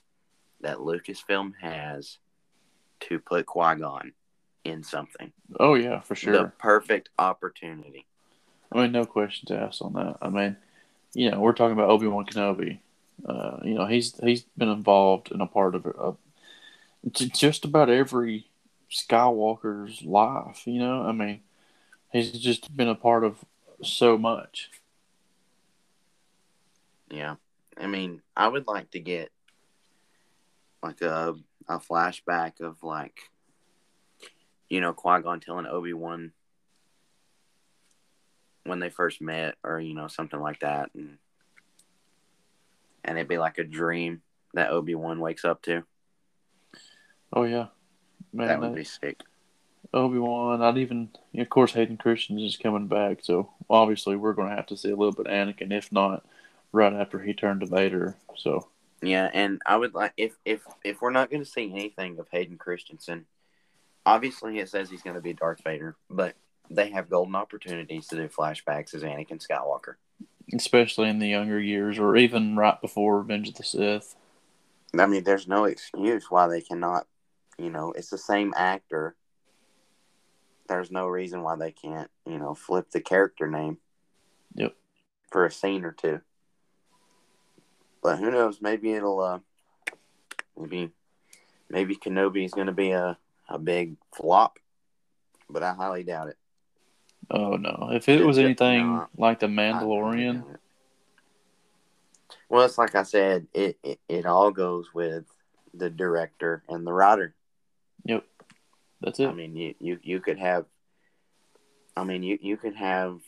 that 0.60 0.78
Lucasfilm 0.78 1.52
has 1.60 2.18
to 3.00 3.18
put 3.18 3.46
Qui 3.46 3.76
Gon 3.76 4.12
in 4.64 4.82
something. 4.82 5.32
oh 5.60 5.74
yeah, 5.74 6.00
for 6.00 6.14
sure. 6.14 6.32
The 6.32 6.52
perfect 6.58 7.10
opportunity. 7.18 8.06
I 8.72 8.82
mean, 8.82 8.92
no 8.92 9.04
questions 9.04 9.50
asked 9.50 9.82
on 9.82 9.92
that. 9.94 10.16
I 10.22 10.28
mean, 10.30 10.56
you 11.14 11.30
know, 11.30 11.40
we're 11.40 11.52
talking 11.52 11.72
about 11.74 11.90
Obi 11.90 12.06
Wan 12.06 12.24
Kenobi. 12.26 12.78
Uh, 13.26 13.58
you 13.62 13.74
know, 13.74 13.86
he's 13.86 14.14
he's 14.22 14.42
been 14.56 14.68
involved 14.70 15.30
in 15.30 15.40
a 15.40 15.46
part 15.46 15.74
of, 15.74 16.16
j- 17.12 17.28
just 17.28 17.64
about 17.64 17.88
every 17.90 18.46
Skywalker's 18.94 20.02
life. 20.02 20.66
You 20.66 20.78
know, 20.78 21.02
I 21.02 21.12
mean, 21.12 21.40
he's 22.12 22.30
just 22.32 22.74
been 22.76 22.88
a 22.88 22.94
part 22.94 23.24
of 23.24 23.44
so 23.82 24.16
much. 24.16 24.70
Yeah. 27.10 27.36
I 27.76 27.88
mean, 27.88 28.22
I 28.36 28.46
would 28.46 28.68
like 28.68 28.92
to 28.92 29.00
get 29.00 29.32
like 30.82 31.02
a 31.02 31.34
a 31.66 31.78
flashback 31.78 32.60
of 32.60 32.82
like 32.82 33.18
you 34.68 34.80
know, 34.80 34.92
Qui 34.92 35.20
Gon 35.22 35.40
telling 35.40 35.66
Obi 35.66 35.92
Wan 35.92 36.32
when 38.64 38.78
they 38.78 38.90
first 38.90 39.20
met 39.20 39.56
or, 39.62 39.78
you 39.78 39.94
know, 39.94 40.08
something 40.08 40.40
like 40.40 40.60
that 40.60 40.90
and 40.94 41.18
and 43.04 43.18
it'd 43.18 43.28
be 43.28 43.38
like 43.38 43.58
a 43.58 43.64
dream 43.64 44.22
that 44.54 44.70
Obi 44.70 44.94
Wan 44.94 45.20
wakes 45.20 45.44
up 45.44 45.62
to. 45.62 45.82
Oh 47.32 47.42
yeah, 47.42 47.66
man, 48.34 48.48
that 48.48 48.60
would 48.60 48.74
be 48.74 48.84
sick. 48.84 49.20
Obi 49.92 50.18
Wan. 50.18 50.60
I'd 50.60 50.78
even, 50.78 51.10
of 51.38 51.48
course, 51.48 51.72
Hayden 51.72 51.96
Christensen 51.96 52.44
is 52.44 52.56
coming 52.56 52.88
back, 52.88 53.18
so 53.22 53.50
obviously 53.70 54.16
we're 54.16 54.32
going 54.32 54.50
to 54.50 54.56
have 54.56 54.66
to 54.66 54.76
see 54.76 54.90
a 54.90 54.96
little 54.96 55.12
bit 55.12 55.26
of 55.26 55.32
Anakin, 55.32 55.72
if 55.72 55.92
not 55.92 56.24
right 56.72 56.92
after 56.92 57.20
he 57.20 57.32
turned 57.32 57.60
to 57.60 57.66
Vader. 57.66 58.16
So 58.36 58.68
Yeah, 59.02 59.30
and 59.32 59.60
I 59.64 59.76
would 59.76 59.94
like 59.94 60.12
if 60.16 60.36
if 60.44 60.66
if 60.82 61.00
we're 61.00 61.10
not 61.10 61.30
going 61.30 61.44
to 61.44 61.48
see 61.48 61.70
anything 61.70 62.18
of 62.18 62.28
Hayden 62.30 62.58
Christensen, 62.58 63.26
obviously 64.04 64.58
it 64.58 64.68
says 64.68 64.90
he's 64.90 65.02
going 65.02 65.16
to 65.16 65.22
be 65.22 65.32
Darth 65.32 65.62
Vader, 65.62 65.94
but 66.10 66.34
they 66.70 66.90
have 66.90 67.10
golden 67.10 67.36
opportunities 67.36 68.08
to 68.08 68.16
do 68.16 68.28
flashbacks 68.28 68.94
as 68.94 69.02
Anakin 69.02 69.44
Skywalker. 69.46 69.94
especially 70.52 71.08
in 71.08 71.18
the 71.18 71.28
younger 71.28 71.60
years, 71.60 71.98
or 71.98 72.16
even 72.16 72.56
right 72.56 72.80
before 72.80 73.18
Revenge 73.18 73.48
of 73.48 73.54
the 73.54 73.62
Sith. 73.62 74.16
I 74.98 75.06
mean, 75.06 75.24
there's 75.24 75.48
no 75.48 75.64
excuse 75.64 76.30
why 76.30 76.48
they 76.48 76.60
cannot. 76.60 77.06
You 77.58 77.70
know, 77.70 77.92
it's 77.92 78.10
the 78.10 78.18
same 78.18 78.52
actor. 78.56 79.14
There's 80.68 80.90
no 80.90 81.06
reason 81.06 81.42
why 81.42 81.56
they 81.56 81.72
can't, 81.72 82.10
you 82.26 82.38
know, 82.38 82.54
flip 82.54 82.90
the 82.90 83.00
character 83.00 83.46
name. 83.46 83.78
Yep. 84.54 84.74
For 85.30 85.44
a 85.44 85.50
scene 85.50 85.84
or 85.84 85.92
two. 85.92 86.20
But 88.02 88.18
who 88.18 88.30
knows? 88.30 88.60
Maybe 88.60 88.92
it'll. 88.92 89.20
uh 89.20 89.38
Maybe, 90.56 90.90
maybe 91.68 91.96
Kenobi 91.96 92.44
is 92.44 92.52
going 92.52 92.68
to 92.68 92.72
be 92.72 92.92
a 92.92 93.18
a 93.48 93.58
big 93.58 93.96
flop, 94.14 94.58
but 95.50 95.62
I 95.62 95.74
highly 95.74 96.04
doubt 96.04 96.28
it. 96.28 96.36
Oh 97.30 97.56
no! 97.56 97.90
If 97.92 98.08
it 98.08 98.24
was 98.24 98.38
anything 98.38 98.86
no. 98.86 99.08
like 99.16 99.40
the 99.40 99.46
Mandalorian. 99.46 100.44
Well, 102.48 102.64
it's 102.64 102.78
like 102.78 102.94
I 102.94 103.02
said. 103.02 103.46
It, 103.52 103.78
it 103.82 103.98
it 104.08 104.26
all 104.26 104.50
goes 104.50 104.94
with 104.94 105.24
the 105.72 105.90
director 105.90 106.62
and 106.68 106.86
the 106.86 106.92
writer. 106.92 107.34
Yep, 108.04 108.24
that's 109.00 109.20
it. 109.20 109.28
I 109.28 109.32
mean, 109.32 109.56
you, 109.56 109.74
you, 109.78 109.98
you 110.02 110.20
could 110.20 110.38
have, 110.38 110.66
I 111.96 112.04
mean, 112.04 112.22
you, 112.22 112.38
you 112.40 112.56
could 112.56 112.74
have 112.76 113.20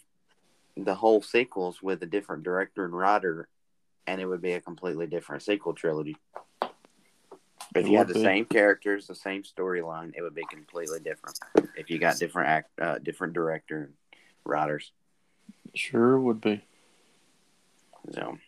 the 0.77 0.95
whole 0.95 1.23
sequels 1.23 1.83
with 1.83 2.03
a 2.03 2.07
different 2.07 2.43
director 2.43 2.85
and 2.85 2.93
writer, 2.97 3.49
and 4.07 4.21
it 4.21 4.27
would 4.27 4.43
be 4.43 4.53
a 4.53 4.61
completely 4.61 5.07
different 5.07 5.43
sequel 5.43 5.73
trilogy. 5.75 6.17
If 7.75 7.85
It 7.85 7.91
you 7.91 7.99
had 7.99 8.09
the 8.09 8.15
be. 8.15 8.23
same 8.23 8.45
characters, 8.45 9.07
the 9.07 9.15
same 9.15 9.43
storyline, 9.43 10.13
it 10.17 10.23
would 10.23 10.35
be 10.35 10.45
completely 10.51 11.01
different. 11.01 11.39
If 11.77 11.91
you 11.91 11.99
got 11.99 12.19
different 12.19 12.49
act, 12.49 12.71
uh, 12.81 12.99
different 12.99 13.33
director 13.33 13.85
and 13.85 13.93
writers. 14.45 14.93
sure 15.75 16.19
would 16.19 16.41
be. 16.41 16.63
So, 18.13 18.39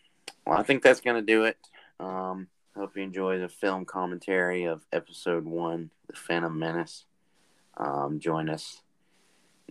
well, 0.47 0.57
I 0.57 0.63
think 0.63 0.83
that's 0.83 1.01
gonna 1.01 1.21
do 1.21 1.43
it. 1.43 1.57
Um, 1.99 2.47
hope 2.75 2.95
you 2.95 3.03
enjoy 3.03 3.39
the 3.39 3.49
film 3.49 3.85
commentary 3.85 4.63
of 4.63 4.85
episode 4.93 5.45
one, 5.45 5.89
The 6.09 6.15
Phantom 6.15 6.57
Menace. 6.57 7.05
Um, 7.77 8.19
join 8.19 8.49
us 8.49 8.81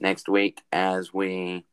next 0.00 0.28
week 0.28 0.62
as 0.73 1.12
we 1.12 1.65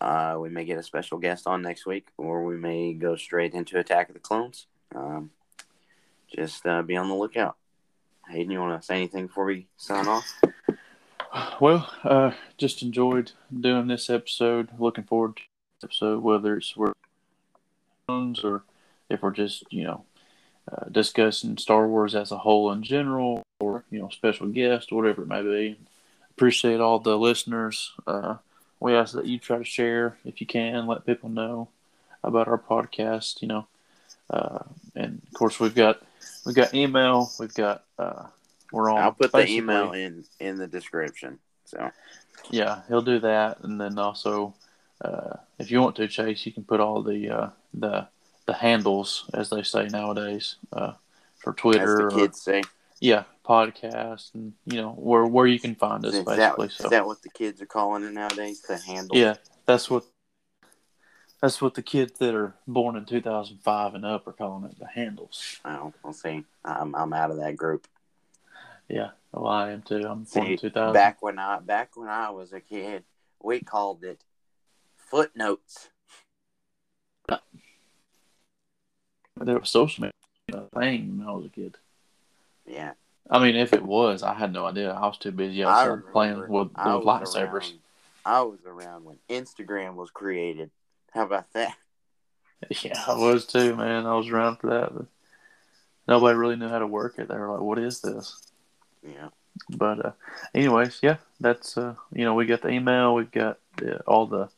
uh, 0.00 0.38
we 0.40 0.48
may 0.48 0.64
get 0.64 0.78
a 0.78 0.82
special 0.82 1.18
guest 1.18 1.46
on 1.46 1.60
next 1.60 1.84
week, 1.84 2.08
or 2.16 2.44
we 2.44 2.56
may 2.56 2.94
go 2.94 3.16
straight 3.16 3.52
into 3.52 3.78
Attack 3.78 4.08
of 4.08 4.14
the 4.14 4.20
Clones. 4.20 4.66
Um, 4.94 5.30
just 6.34 6.64
uh, 6.64 6.82
be 6.82 6.96
on 6.96 7.08
the 7.08 7.14
lookout. 7.14 7.56
Hayden, 8.30 8.50
you 8.50 8.60
want 8.60 8.80
to 8.80 8.86
say 8.86 8.96
anything 8.96 9.26
before 9.26 9.44
we 9.44 9.66
sign 9.76 10.06
off? 10.06 10.40
Well, 11.60 11.88
uh, 12.02 12.32
just 12.58 12.82
enjoyed 12.82 13.32
doing 13.60 13.88
this 13.88 14.08
episode. 14.08 14.70
Looking 14.78 15.04
forward 15.04 15.36
to 15.36 15.42
this 15.80 15.84
episode, 15.84 16.22
whether 16.22 16.56
it's 16.56 16.76
we're 16.76 16.92
or 18.08 18.64
if 19.08 19.22
we're 19.22 19.30
just 19.30 19.64
you 19.70 19.84
know 19.84 20.04
uh, 20.72 20.84
discussing 20.90 21.58
Star 21.58 21.86
Wars 21.88 22.14
as 22.14 22.32
a 22.32 22.38
whole 22.38 22.70
in 22.72 22.82
general, 22.82 23.42
or 23.60 23.84
you 23.90 24.00
know 24.00 24.08
special 24.08 24.48
guest, 24.48 24.92
whatever 24.92 25.22
it 25.22 25.28
may 25.28 25.42
be. 25.42 25.78
Appreciate 26.30 26.80
all 26.80 26.98
the 26.98 27.18
listeners. 27.18 27.92
Uh, 28.06 28.36
we 28.78 28.94
ask 28.94 29.14
that 29.14 29.26
you 29.26 29.38
try 29.38 29.58
to 29.58 29.64
share 29.64 30.16
if 30.24 30.40
you 30.40 30.46
can, 30.46 30.86
let 30.86 31.06
people 31.06 31.28
know 31.28 31.68
about 32.22 32.48
our 32.48 32.58
podcast. 32.58 33.42
You 33.42 33.48
know, 33.48 33.66
uh, 34.30 34.60
and 34.94 35.20
of 35.26 35.34
course 35.34 35.58
we've 35.58 35.74
got 35.74 36.02
we've 36.46 36.54
got 36.54 36.74
email, 36.74 37.30
we've 37.38 37.54
got 37.54 37.84
uh, 37.98 38.26
we're 38.72 38.90
on. 38.90 38.98
I'll 38.98 39.12
put 39.12 39.32
the 39.32 39.48
email 39.48 39.92
in 39.92 40.24
in 40.38 40.56
the 40.56 40.66
description. 40.66 41.38
So 41.64 41.90
yeah, 42.50 42.82
he'll 42.88 43.02
do 43.02 43.18
that, 43.20 43.60
and 43.62 43.80
then 43.80 43.98
also, 43.98 44.54
uh, 45.04 45.36
if 45.58 45.70
you 45.70 45.80
want 45.80 45.96
to, 45.96 46.08
Chase, 46.08 46.46
you 46.46 46.52
can 46.52 46.64
put 46.64 46.80
all 46.80 47.02
the 47.02 47.28
uh, 47.28 47.50
the 47.74 48.08
the 48.50 48.56
handles, 48.56 49.30
as 49.32 49.48
they 49.48 49.62
say 49.62 49.86
nowadays, 49.86 50.56
uh, 50.72 50.94
for 51.36 51.50
as 51.50 51.56
Twitter. 51.56 51.96
the 51.96 52.04
or- 52.06 52.10
kids 52.10 52.42
say, 52.42 52.64
yeah, 52.98 53.22
podcast, 53.46 54.34
and 54.34 54.54
you 54.66 54.82
know 54.82 54.90
where 54.90 55.24
where 55.24 55.46
you 55.46 55.60
can 55.60 55.76
find 55.76 56.04
us 56.04 56.14
is 56.14 56.24
that, 56.24 56.56
basically. 56.56 56.66
is 56.66 56.90
that 56.90 57.06
what 57.06 57.22
the 57.22 57.28
kids 57.30 57.62
are 57.62 57.66
calling 57.66 58.02
it 58.02 58.12
nowadays? 58.12 58.60
The 58.62 58.76
handle. 58.76 59.16
yeah, 59.16 59.36
that's 59.66 59.88
what 59.88 60.04
that's 61.40 61.62
what 61.62 61.74
the 61.74 61.82
kids 61.82 62.18
that 62.18 62.34
are 62.34 62.54
born 62.66 62.96
in 62.96 63.04
2005 63.04 63.94
and 63.94 64.04
up 64.04 64.26
are 64.26 64.32
calling 64.32 64.64
it, 64.64 64.76
the 64.80 64.88
handles. 64.88 65.60
Oh, 65.64 65.92
we'll 66.02 66.12
see. 66.12 66.44
I'm 66.64 66.96
I'm 66.96 67.12
out 67.12 67.30
of 67.30 67.36
that 67.36 67.54
group. 67.56 67.86
Yeah, 68.88 69.10
well, 69.32 69.46
I 69.46 69.70
am 69.70 69.82
too. 69.82 70.04
I'm 70.04 70.24
born 70.24 70.48
in 70.48 70.58
2000. 70.58 70.92
back 70.92 71.22
when 71.22 71.38
I 71.38 71.60
back 71.60 71.96
when 71.96 72.08
I 72.08 72.30
was 72.30 72.52
a 72.52 72.60
kid, 72.60 73.04
we 73.40 73.60
called 73.60 74.02
it 74.02 74.24
footnotes. 74.96 75.90
There 79.40 79.58
was 79.58 79.70
social 79.70 80.02
media 80.04 80.66
thing 80.74 81.18
when 81.18 81.26
I 81.26 81.32
was 81.32 81.46
a 81.46 81.48
kid. 81.48 81.76
Yeah, 82.66 82.92
I 83.28 83.38
mean, 83.42 83.56
if 83.56 83.72
it 83.72 83.82
was, 83.82 84.22
I 84.22 84.34
had 84.34 84.52
no 84.52 84.66
idea. 84.66 84.92
I 84.92 85.06
was 85.06 85.18
too 85.18 85.32
busy 85.32 85.64
outside 85.64 86.12
playing 86.12 86.38
with, 86.38 86.48
with 86.48 86.72
lightsabers. 86.74 87.52
around- 87.52 87.78
I 88.24 88.42
was 88.42 88.58
around 88.66 89.04
when 89.04 89.16
Instagram 89.30 89.94
was 89.94 90.10
created. 90.10 90.70
How 91.12 91.22
about 91.24 91.52
that? 91.54 91.74
Yeah, 92.82 93.02
I 93.08 93.16
was 93.16 93.46
too, 93.46 93.74
man. 93.74 94.04
I 94.04 94.14
was 94.14 94.28
around 94.28 94.56
for 94.56 94.66
that, 94.68 94.94
but 94.94 95.06
nobody 96.06 96.36
really 96.36 96.56
knew 96.56 96.68
how 96.68 96.78
to 96.78 96.86
work 96.86 97.14
it. 97.18 97.26
They 97.28 97.34
were 97.34 97.50
like, 97.50 97.62
"What 97.62 97.78
is 97.78 98.02
this?" 98.02 98.36
Yeah. 99.02 99.28
But, 99.70 100.04
uh, 100.04 100.12
anyways, 100.54 100.98
yeah, 101.02 101.16
that's 101.40 101.78
uh, 101.78 101.94
you 102.12 102.24
know, 102.26 102.34
we 102.34 102.44
got 102.44 102.60
the 102.60 102.68
email, 102.68 103.14
we've 103.14 103.30
got 103.30 103.56
the, 103.78 104.00
all 104.02 104.26
the 104.26 104.50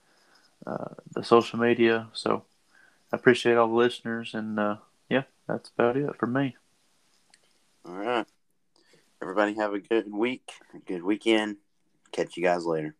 uh, 0.67 0.89
the 1.15 1.23
social 1.23 1.61
media. 1.61 2.09
So 2.12 2.43
I 3.12 3.16
appreciate 3.16 3.57
all 3.57 3.68
the 3.68 3.74
listeners, 3.74 4.32
and 4.34 4.58
uh, 4.58 4.76
yeah, 5.10 5.24
that's 5.47 5.70
about 5.76 5.97
it 5.97 6.16
for 6.18 6.26
me. 6.26 6.57
All 7.84 7.94
right. 7.94 8.26
Everybody 9.20 9.55
have 9.55 9.74
a 9.74 9.81
good 9.81 10.10
week, 10.10 10.50
a 10.74 10.78
good 10.78 11.02
weekend. 11.02 11.57
Catch 12.10 12.36
you 12.36 12.42
guys 12.42 12.65
later. 12.65 12.94